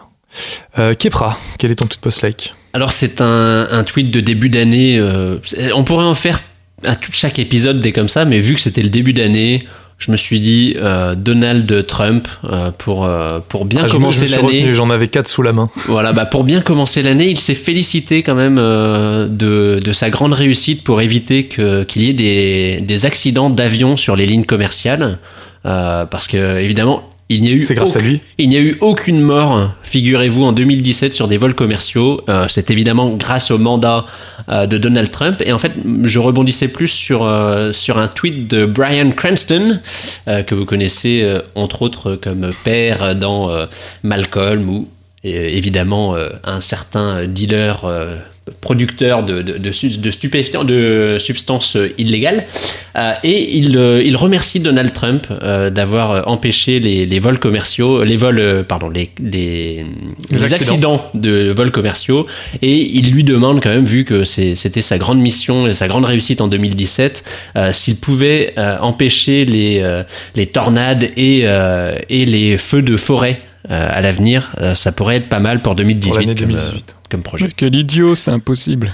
Euh, 0.78 0.94
Kepra, 0.94 1.38
quel 1.58 1.72
est 1.72 1.76
ton 1.76 1.88
tout 1.88 1.98
post 2.00 2.22
like? 2.22 2.54
Alors 2.74 2.92
c'est 2.92 3.20
un, 3.22 3.68
un 3.72 3.84
tweet 3.84 4.12
de 4.12 4.20
début 4.22 4.50
d'année. 4.50 4.98
euh, 5.00 5.40
on 5.74 5.84
pourrait 5.84 6.06
en 6.06 6.14
faire 6.14 6.42
à 6.84 6.96
tout, 6.96 7.12
chaque 7.12 7.40
épisode 7.40 7.82
des 7.82 7.92
comme 7.92 8.08
ça, 8.10 8.26
mais 8.26 8.40
vu 8.40 8.54
que 8.54 8.62
c'était 8.62 8.84
le 8.84 8.90
début 8.90 9.14
d'année, 9.14 9.68
je 10.00 10.12
me 10.12 10.18
suis 10.18 10.40
dit 10.40 10.76
euh, 10.78 11.14
Donald 11.14 11.86
Trump 11.86 12.28
euh, 12.46 12.72
pour 12.78 13.06
euh, 13.06 13.40
pour 13.48 13.66
bien 13.66 13.82
Ah, 13.86 13.90
commencer 13.90 14.26
l'année. 14.26 14.74
J'en 14.74 14.90
avais 14.90 15.08
quatre 15.10 15.28
sous 15.28 15.44
la 15.44 15.54
main. 15.54 15.70
Voilà, 15.88 16.14
bah 16.14 16.26
pour 16.26 16.44
bien 16.44 16.62
commencer 16.62 17.02
l'année, 17.04 17.28
il 17.30 17.40
s'est 17.40 17.54
félicité 17.54 18.24
quand 18.24 18.36
même 18.36 18.58
euh, 18.58 19.28
de, 19.28 19.80
de 19.84 19.92
sa 19.94 20.10
grande 20.10 20.34
réussite 20.34 20.84
pour 20.84 21.02
éviter 21.02 21.46
que 21.46 21.84
qu'il 21.84 22.02
y 22.04 22.10
ait 22.10 22.14
des, 22.14 22.82
des 22.82 23.06
accidents 23.06 23.50
d'avion 23.52 23.96
sur 23.98 24.16
les 24.16 24.26
lignes 24.26 24.46
commerciales, 24.46 25.20
Euh, 25.66 26.06
parce 26.06 26.30
que 26.30 26.58
évidemment 26.62 27.04
il 27.32 27.42
n'y 27.42 27.50
a 27.50 27.52
eu 27.52 27.62
C'est 27.62 27.76
grâce 27.76 27.96
à 27.96 28.00
aucun- 28.00 28.08
lui. 28.08 28.22
il 28.40 28.50
n'y 28.50 28.58
a 28.58 28.60
eu 28.60 28.78
aucune 28.82 29.20
mort, 29.22 29.72
figurez-vous, 29.84 30.44
en 30.44 30.52
2017 30.52 31.14
sur 31.14 31.28
des 31.28 31.38
vols 31.38 31.54
commerciaux. 31.54 32.22
Euh, 32.28 32.46
c'est 32.48 32.72
évidemment 32.72 33.12
grâce 33.12 33.52
au 33.52 33.58
mandat 33.60 34.06
euh, 34.50 34.66
de 34.66 34.78
Donald 34.80 35.12
Trump. 35.12 35.42
Et 35.46 35.52
en 35.54 35.60
fait, 35.60 35.74
je 36.04 36.18
rebondissais 36.20 36.68
plus 36.70 36.88
sur, 36.88 37.24
euh, 37.24 37.72
sur 37.72 38.00
un 38.00 38.08
tweet 38.08 38.48
de 38.48 38.66
Brian 38.66 39.12
Cranston, 39.12 39.80
que 40.48 40.56
vous 40.56 40.66
connaissez 40.66 41.24
entre 41.56 41.82
autres 41.84 42.16
comme 42.16 42.50
père 42.64 43.16
dans 43.16 43.50
Malcolm 44.04 44.68
ou 44.70 44.88
évidemment 45.24 46.16
un 46.44 46.62
certain 46.62 47.26
dealer 47.28 47.84
producteur 48.62 49.24
de, 49.24 49.42
de, 49.42 49.58
de, 49.58 50.12
stupéfiants, 50.12 50.64
de 50.64 51.18
substances 51.20 51.78
illégales. 51.98 52.46
Euh, 52.96 53.14
et 53.24 53.58
il, 53.58 53.78
euh, 53.78 54.02
il 54.04 54.16
remercie 54.16 54.60
Donald 54.60 54.94
Trump 54.94 55.28
euh, 55.30 55.70
d'avoir 55.70 56.28
empêché 56.28 56.80
les, 56.80 57.06
les 57.06 57.20
vols 57.20 57.40
commerciaux, 57.40 58.04
les 58.04 58.18
vols, 58.18 58.66
pardon, 58.68 58.90
les, 58.90 59.12
les, 59.22 59.86
les 60.32 60.44
accidents. 60.44 60.96
accidents. 60.96 61.12
de 61.14 61.52
vols 61.52 61.72
commerciaux. 61.72 62.28
Et 62.62 62.76
il 62.76 63.12
lui 63.12 63.24
demande 63.24 63.62
quand 63.62 63.70
même, 63.70 63.86
vu 63.86 64.06
que 64.06 64.24
c'était 64.24 64.82
sa 64.82 64.98
grande 64.98 65.20
mission 65.20 65.68
et 65.68 65.74
sa 65.74 65.88
grande 65.88 66.06
réussite 66.06 66.42
en 66.42 66.48
2017, 66.48 67.24
euh, 67.56 67.74
s'il 67.74 67.98
pouvait 67.98 68.54
empêcher 68.82 69.46
les, 69.46 69.84
les 70.36 70.48
tornades 70.48 71.10
et, 71.18 71.46
et 72.10 72.26
les 72.26 72.58
feux 72.58 72.82
de 72.82 72.98
forêt 72.98 73.40
à 73.76 74.02
l'avenir. 74.02 74.52
Euh, 74.62 74.76
ça 74.76 74.92
pourrait 74.92 75.18
être 75.18 75.30
pas 75.30 75.40
mal 75.40 75.62
pour 75.62 75.76
2018, 75.76 76.10
Pour 76.10 76.20
l'année 76.20 76.36
comme, 76.36 76.48
2018. 76.50 76.76
euh, 76.76 76.94
comme 77.10 77.22
projet. 77.24 77.46
Mais 77.48 77.54
quel 77.56 77.76
idiot, 77.76 78.16
c'est 78.16 78.32
impossible. 78.32 78.92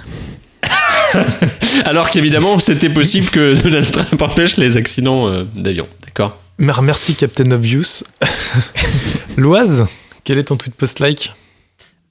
Alors 1.86 2.10
qu'évidemment, 2.10 2.60
c'était 2.60 2.90
possible 2.90 3.28
que 3.30 3.54
Donald 3.62 3.90
Trump 3.90 4.22
empêche 4.22 4.58
les 4.58 4.78
accidents 4.78 5.28
euh, 5.28 5.44
d'avion. 5.56 5.88
D'accord? 6.06 6.38
Mer- 6.58 6.82
Merci 6.82 7.16
Captain 7.16 7.50
Obvious. 7.52 8.04
Loise, 9.38 9.86
quel 10.24 10.38
est 10.38 10.46
ton 10.46 10.58
tweet 10.58 10.76
post 10.76 11.00
like 11.00 11.34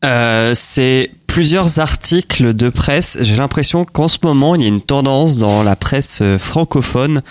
Euh, 0.04 0.52
c'est 0.54 1.10
plusieurs 1.26 1.80
articles 1.80 2.54
de 2.54 2.68
presse. 2.68 3.18
J'ai 3.20 3.36
l'impression 3.36 3.84
qu'en 3.84 4.08
ce 4.08 4.18
moment, 4.22 4.54
il 4.54 4.62
y 4.62 4.64
a 4.64 4.68
une 4.68 4.82
tendance 4.82 5.36
dans 5.38 5.62
la 5.62 5.76
presse 5.76 6.18
euh, 6.22 6.38
francophone 6.38 7.22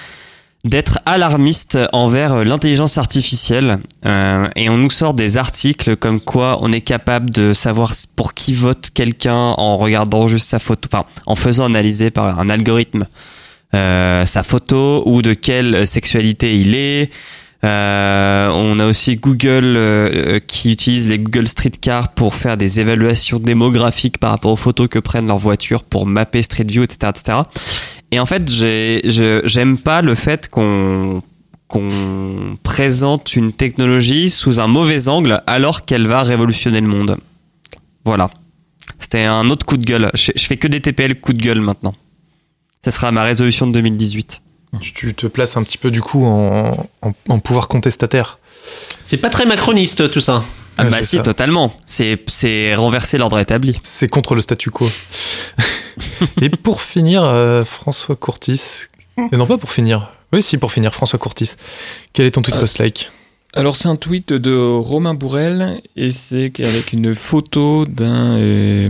d'être 0.63 0.99
alarmiste 1.05 1.77
envers 1.91 2.33
euh, 2.33 2.43
l'intelligence 2.43 2.97
artificielle. 2.97 3.79
Euh, 4.05 4.47
et 4.55 4.69
on 4.69 4.77
nous 4.77 4.89
sort 4.89 5.13
des 5.13 5.37
articles 5.37 5.97
comme 5.97 6.21
quoi 6.21 6.59
on 6.61 6.71
est 6.71 6.81
capable 6.81 7.29
de 7.31 7.53
savoir 7.53 7.91
pour 8.15 8.33
qui 8.33 8.53
vote 8.53 8.89
quelqu'un 8.93 9.35
en 9.35 9.77
regardant 9.77 10.27
juste 10.27 10.47
sa 10.47 10.59
photo, 10.59 10.87
enfin 10.91 11.05
en 11.25 11.35
faisant 11.35 11.65
analyser 11.65 12.11
par 12.11 12.39
un 12.39 12.49
algorithme 12.49 13.07
euh, 13.75 14.25
sa 14.25 14.43
photo 14.43 15.03
ou 15.05 15.21
de 15.21 15.33
quelle 15.33 15.85
sexualité 15.85 16.55
il 16.55 16.75
est. 16.75 17.09
On 17.65 18.79
a 18.79 18.85
aussi 18.85 19.15
Google 19.15 20.41
qui 20.47 20.73
utilise 20.73 21.07
les 21.07 21.17
Google 21.17 21.47
Streetcar 21.47 22.11
pour 22.11 22.35
faire 22.35 22.57
des 22.57 22.81
évaluations 22.81 23.39
démographiques 23.39 24.17
par 24.17 24.31
rapport 24.31 24.51
aux 24.51 24.57
photos 24.57 24.89
que 24.89 24.99
prennent 24.99 25.27
leurs 25.27 25.37
voitures 25.37 25.85
pour 25.85 26.05
mapper 26.05 26.41
Street 26.41 26.65
View, 26.67 26.83
etc., 26.83 27.11
etc. 27.15 27.37
Et 28.13 28.19
en 28.19 28.25
fait, 28.27 28.47
j'aime 28.51 29.77
pas 29.77 30.01
le 30.01 30.13
fait 30.15 30.49
qu'on 30.49 31.21
qu'on 31.67 32.57
présente 32.61 33.35
une 33.35 33.51
technologie 33.51 34.29
sous 34.29 34.59
un 34.59 34.67
mauvais 34.67 35.07
angle 35.09 35.41
alors 35.47 35.85
qu'elle 35.85 36.05
va 36.05 36.21
révolutionner 36.21 36.79
le 36.81 36.87
monde. 36.87 37.17
Voilà. 38.05 38.29
C'était 38.99 39.23
un 39.23 39.49
autre 39.49 39.65
coup 39.65 39.77
de 39.77 39.83
gueule. 39.85 40.11
Je, 40.13 40.31
je 40.35 40.43
fais 40.45 40.57
que 40.57 40.67
des 40.67 40.81
TPL 40.81 41.19
coup 41.19 41.33
de 41.33 41.41
gueule 41.41 41.61
maintenant. 41.61 41.95
Ce 42.85 42.91
sera 42.91 43.11
ma 43.11 43.23
résolution 43.23 43.65
de 43.65 43.71
2018. 43.71 44.41
tu, 44.81 44.93
tu 44.93 45.13
te 45.15 45.25
places 45.25 45.57
un 45.57 45.63
petit 45.63 45.79
peu 45.79 45.89
du 45.89 46.01
coup 46.01 46.23
en, 46.25 46.87
en- 47.01 47.13
en 47.29 47.39
pouvoir 47.39 47.67
contestataire. 47.67 48.37
C'est 49.01 49.17
pas 49.17 49.31
très 49.31 49.45
macroniste 49.47 50.11
tout 50.11 50.19
ça. 50.19 50.43
Ah 50.77 50.83
bah 50.85 51.01
si, 51.01 51.17
ça. 51.17 51.23
totalement. 51.23 51.73
C'est 51.85 52.75
renverser 52.75 53.17
l'ordre 53.17 53.39
établi. 53.39 53.79
C'est 53.81 54.09
contre 54.09 54.35
le 54.35 54.41
statu 54.41 54.69
quo. 54.69 54.87
Et 56.41 56.49
pour 56.49 56.81
finir, 56.81 57.23
euh, 57.23 57.63
François 57.63 58.15
Courtis. 58.15 58.85
Et 59.31 59.37
non, 59.37 59.45
pas 59.45 59.57
pour 59.57 59.71
finir. 59.71 60.11
Oui, 60.31 60.41
si, 60.41 60.57
pour 60.57 60.71
finir, 60.71 60.93
François 60.93 61.19
Courtis. 61.19 61.51
Quel 62.13 62.25
est 62.25 62.31
ton 62.31 62.41
tweet 62.41 62.55
Euh, 62.55 62.59
post 62.59 62.79
like 62.79 63.11
Alors 63.53 63.75
c'est 63.75 63.87
un 63.87 63.95
tweet 63.95 64.33
de 64.33 64.55
Romain 64.57 65.13
Bourrel 65.13 65.79
et 65.95 66.09
c'est 66.09 66.51
avec 66.59 66.91
une 66.93 67.13
photo 67.13 67.85
d'un 67.85 68.37
euh, 68.39 68.89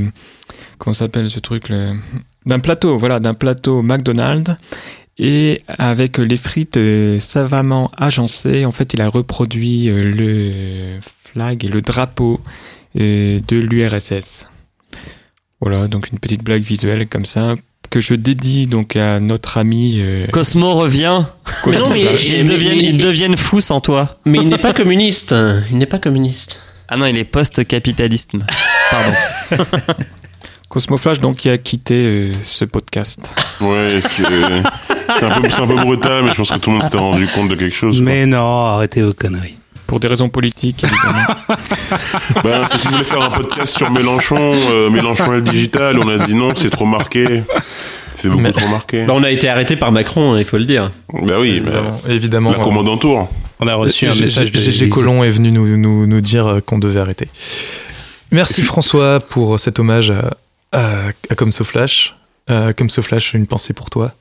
comment 0.78 0.94
s'appelle 0.94 1.30
ce 1.30 1.40
truc 1.42 1.66
d'un 2.46 2.60
plateau 2.60 2.98
voilà 2.98 3.20
d'un 3.20 3.34
plateau 3.34 3.82
McDonald's 3.82 4.56
et 5.18 5.62
avec 5.78 6.18
les 6.18 6.38
frites 6.38 6.78
euh, 6.78 7.20
savamment 7.20 7.92
agencées 7.98 8.64
en 8.66 8.72
fait 8.72 8.94
il 8.94 9.02
a 9.02 9.10
reproduit 9.10 9.90
euh, 9.90 10.12
le 10.12 11.00
flag 11.02 11.66
et 11.66 11.68
le 11.68 11.82
drapeau 11.82 12.40
de 12.96 13.42
l'URSS 13.56 14.46
voilà 15.64 15.88
donc 15.88 16.10
une 16.12 16.20
petite 16.20 16.44
blague 16.44 16.62
visuelle 16.64 17.08
comme 17.08 17.26
ça 17.26 17.56
que 17.90 18.00
je 18.02 18.14
dédie 18.16 18.68
donc 18.68 18.96
à 18.96 19.20
notre 19.20 19.58
ami 19.58 19.98
euh, 20.00 20.26
Cosmo 20.32 20.74
revient. 20.74 21.24
Mais 21.68 21.78
non, 21.78 21.90
mais- 21.90 22.02
ils, 22.02 22.48
deviennent, 22.48 22.80
ils 22.80 22.98
deviennent 22.98 23.38
fous 23.38 23.62
sans 23.62 23.82
toi. 23.82 24.18
Mais 24.26 24.40
il 24.40 24.48
n'est 24.48 24.58
pas 24.58 24.74
communiste. 24.74 25.36
Il 25.70 25.78
n'est 25.78 25.86
pas 25.86 26.00
communiste. 26.00 26.60
Ah 26.88 26.98
non, 26.98 27.06
il 27.06 27.18
est 27.18 27.24
post-capitalisme. 27.24 28.46
Pardon. 28.92 29.64
Cosmoflash 30.70 31.20
donc 31.20 31.36
qui 31.36 31.50
a 31.50 31.58
quitté 31.60 31.94
euh, 31.94 32.32
ce 32.44 32.66
podcast 32.66 33.32
Ouais, 33.62 34.00
c'est 34.02 34.26
un, 35.26 35.40
peu- 35.40 35.50
c'est 35.50 35.62
un 35.62 35.68
peu 35.68 35.76
brutal, 35.76 36.24
mais 36.24 36.32
je 36.32 36.36
pense 36.38 36.50
que 36.52 36.58
tout 36.58 36.72
le 36.72 36.78
monde 36.78 36.84
s'était 36.84 36.98
rendu 36.98 37.28
compte 37.28 37.50
de 37.50 37.56
quelque 37.56 37.76
chose. 37.76 37.98
quoi. 37.98 38.06
Mais 38.06 38.26
non, 38.26 38.66
arrêtez 38.66 39.04
vos 39.04 39.14
conneries. 39.14 39.56
Pour 39.94 40.00
des 40.00 40.08
raisons 40.08 40.28
politiques, 40.28 40.84
évidemment. 40.84 41.28
Ben, 42.44 42.66
c'est 42.66 42.80
qu'ils 42.80 42.90
voulaient 42.90 43.04
faire 43.04 43.22
un 43.22 43.30
podcast 43.30 43.78
sur 43.78 43.92
Mélenchon, 43.92 44.54
euh, 44.72 44.90
Mélenchon 44.90 45.34
et 45.34 45.36
le 45.36 45.42
digital. 45.44 46.00
On 46.00 46.08
a 46.10 46.18
dit 46.18 46.34
non, 46.36 46.54
c'est 46.56 46.72
trop 46.72 46.88
marqué. 46.88 47.44
C'est 48.18 48.28
beaucoup 48.28 48.42
Mais- 48.42 48.52
trop 48.52 48.68
marqué. 48.70 49.06
Bah, 49.06 49.14
on 49.16 49.22
a 49.24 49.30
été 49.30 49.48
arrêté 49.50 49.76
par 49.76 49.92
Macron, 49.92 50.34
hein, 50.34 50.40
il 50.40 50.46
faut 50.46 50.58
le 50.58 50.66
dire. 50.66 50.90
Ben 51.14 51.38
oui, 51.40 51.62
mais 51.64 51.70
évidemment. 51.70 52.02
évidemment 52.10 52.52
la 52.54 52.58
commande 52.60 52.90
en 52.90 52.98
tour. 52.98 53.30
On 53.60 53.68
a 53.68 53.76
reçu 53.76 54.08
un 54.08 54.16
message 54.16 54.52
de 54.52 54.58
G- 54.58 54.64
GG 54.72 54.78
Élysée. 54.86 54.90
Colomb 54.90 55.24
est 55.24 55.30
venu 55.30 55.52
nous, 55.52 55.78
nous, 55.78 56.08
nous 56.08 56.22
dire 56.22 56.48
euh, 56.48 56.60
qu'on 56.60 56.80
devait 56.80 57.00
arrêter. 57.00 57.28
Merci 58.32 58.64
François 58.64 59.20
pour 59.20 59.60
cet 59.60 59.78
hommage 59.78 60.10
à, 60.10 60.32
à, 60.72 60.90
à 61.30 61.36
Comme 61.36 61.52
So 61.52 61.64
Flash. 61.64 62.16
Euh, 62.50 62.74
Comme 62.76 62.90
So 62.90 63.04
Flash, 63.04 63.36
une 63.36 63.46
pensée 63.46 63.74
pour 63.74 63.92
toi. 63.92 64.12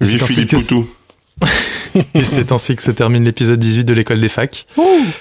Vive 0.00 0.24
Philippe 0.24 0.48
que- 0.52 0.56
Poutou. 0.56 0.88
Et 2.14 2.24
c'est 2.24 2.52
ainsi 2.52 2.76
que 2.76 2.82
se 2.82 2.90
termine 2.90 3.24
l'épisode 3.24 3.58
18 3.58 3.84
de 3.84 3.94
l'école 3.94 4.20
des 4.20 4.28
facs. 4.28 4.66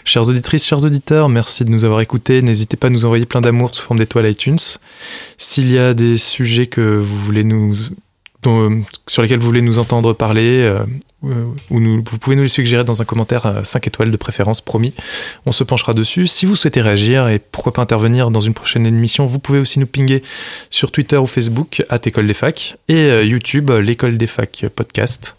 Chères 0.04 0.28
auditrices, 0.28 0.66
chers 0.66 0.84
auditeurs, 0.84 1.30
merci 1.30 1.66
de 1.66 1.70
nous 1.70 1.86
avoir 1.86 2.02
écoutés. 2.02 2.42
N'hésitez 2.42 2.78
pas 2.78 2.88
à 2.88 2.90
nous 2.90 3.06
envoyer 3.06 3.26
plein 3.26 3.42
d'amour 3.42 3.74
sous 3.74 3.84
forme 3.84 4.00
d'étoiles 4.00 4.30
iTunes. 4.30 4.60
S'il 5.38 5.72
y 5.72 5.78
a 5.78 5.94
des 5.94 6.18
sujets 6.18 6.68
que 6.68 6.82
vous 6.82 7.18
voulez 7.18 7.44
nous, 7.44 7.76
dont- 8.44 8.84
sur 9.08 9.22
lesquels 9.22 9.40
vous 9.40 9.46
voulez 9.46 9.62
nous 9.62 9.80
entendre 9.80 10.14
parler, 10.14 10.62
euh, 10.62 10.80
euh, 11.24 11.46
ou 11.70 11.80
nous, 11.80 12.04
vous 12.10 12.18
pouvez 12.18 12.36
nous 12.36 12.42
les 12.44 12.48
suggérer 12.48 12.84
dans 12.84 13.02
un 13.02 13.06
commentaire 13.06 13.46
à 13.46 13.64
5 13.64 13.86
étoiles 13.88 14.10
de 14.12 14.18
préférence, 14.18 14.60
promis. 14.62 14.94
On 15.46 15.52
se 15.52 15.64
penchera 15.64 15.94
dessus. 15.94 16.26
Si 16.28 16.46
vous 16.48 16.56
souhaitez 16.56 16.82
réagir 16.82 17.28
et 17.30 17.38
pourquoi 17.40 17.74
pas 17.74 17.82
intervenir 17.84 18.32
dans 18.32 18.40
une 18.40 18.54
prochaine 18.56 18.88
émission, 18.88 19.26
vous 19.28 19.38
pouvez 19.40 19.60
aussi 19.60 19.78
nous 19.80 19.86
pinguer 19.86 20.24
sur 20.72 20.92
Twitter 20.92 21.18
ou 21.18 21.28
Facebook, 21.28 21.84
à 21.90 22.00
École 22.04 22.26
des 22.26 22.34
Facs, 22.34 22.76
et 22.88 22.96
euh, 22.96 23.24
YouTube, 23.24 23.70
euh, 23.70 23.80
l'École 23.82 24.18
des 24.18 24.28
Facs 24.28 24.66
podcast. 24.76 25.36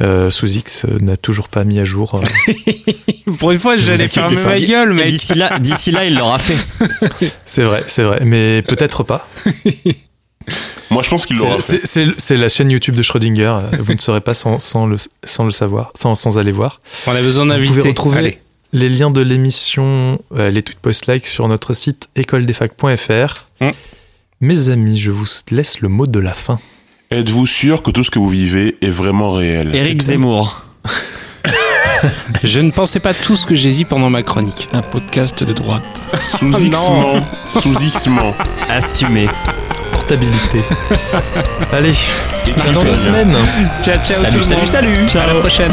Euh, 0.00 0.30
sous 0.30 0.46
X 0.58 0.84
euh, 0.84 0.98
n'a 1.00 1.16
toujours 1.16 1.48
pas 1.48 1.64
mis 1.64 1.80
à 1.80 1.84
jour. 1.84 2.14
euh, 2.22 3.32
Pour 3.38 3.50
une 3.50 3.58
fois, 3.58 3.76
j'allais 3.76 4.06
fermer 4.06 4.36
pas. 4.36 4.50
ma 4.50 4.58
gueule, 4.60 4.92
mec. 4.92 5.08
D'ici 5.08 5.34
là, 5.34 5.58
d'ici 5.58 5.90
là, 5.90 6.04
il 6.04 6.14
l'aura 6.16 6.38
fait. 6.38 6.56
c'est 7.44 7.64
vrai, 7.64 7.82
c'est 7.88 8.04
vrai, 8.04 8.20
mais 8.24 8.62
peut-être 8.62 9.02
pas. 9.02 9.28
Moi, 10.90 11.02
je 11.02 11.10
pense 11.10 11.26
qu'il 11.26 11.36
l'aura 11.38 11.58
C'est- 11.58 11.86
fait. 11.86 12.12
C'est 12.16 12.36
la 12.36 12.48
chaîne 12.48 12.70
YouTube 12.70 12.94
de 12.94 13.02
Schrödinger. 13.02 13.56
Vous 13.80 13.92
ne 13.92 13.98
saurez 13.98 14.20
pas 14.20 14.34
sans, 14.34 14.58
sans 14.60 14.86
le, 14.86 14.96
sans 15.24 15.44
le 15.44 15.50
savoir, 15.50 15.90
sans, 15.94 16.14
sans 16.14 16.38
aller 16.38 16.52
voir. 16.52 16.80
On 17.06 17.14
a 17.14 17.20
besoin 17.20 17.44
Vous 17.44 17.50
d'invités. 17.50 17.74
pouvez 17.74 17.88
retrouver 17.90 18.18
Allez. 18.18 18.38
les 18.72 18.88
liens 18.88 19.10
de 19.10 19.20
l'émission, 19.20 20.20
euh, 20.36 20.50
les 20.50 20.62
tweets 20.62 20.78
post-like 20.80 21.26
sur 21.26 21.48
notre 21.48 21.72
site 21.72 22.08
écoledesfac.fr. 22.16 23.46
Mm. 23.60 23.70
Mes 24.40 24.68
amis, 24.68 24.98
je 24.98 25.10
vous 25.10 25.26
laisse 25.50 25.80
le 25.80 25.88
mot 25.88 26.06
de 26.06 26.20
la 26.20 26.32
fin. 26.32 26.60
Êtes-vous 27.10 27.46
sûr 27.46 27.82
que 27.82 27.90
tout 27.90 28.04
ce 28.04 28.10
que 28.10 28.18
vous 28.18 28.28
vivez 28.28 28.76
est 28.82 28.90
vraiment 28.90 29.32
réel? 29.32 29.74
Éric 29.74 30.02
Zemmour. 30.02 30.56
Je 32.44 32.60
ne 32.60 32.70
pensais 32.70 33.00
pas 33.00 33.14
tout 33.14 33.34
ce 33.36 33.46
que 33.46 33.54
j'ai 33.54 33.70
dit 33.70 33.84
pendant 33.84 34.10
ma 34.10 34.22
chronique. 34.22 34.68
Un 34.72 34.82
podcast 34.82 35.42
de 35.42 35.52
droite. 35.52 35.82
Sous 36.20 36.50
X-ment. 36.60 37.22
Sous 37.60 37.72
X-ment. 37.82 38.34
Assumé. 38.68 39.28
Portabilité. 39.96 40.62
Allez, 41.72 41.94
à 42.44 42.72
dans 42.72 42.84
deux 42.84 42.92
semaines. 42.94 43.34
Ciao, 43.82 43.94
ciao 43.96 44.20
Salut, 44.20 44.30
tout 44.30 44.36
le 44.38 44.42
salut, 44.42 44.58
monde. 44.60 44.68
salut. 44.68 45.06
À 45.18 45.26
la 45.26 45.40
prochaine. 45.40 45.72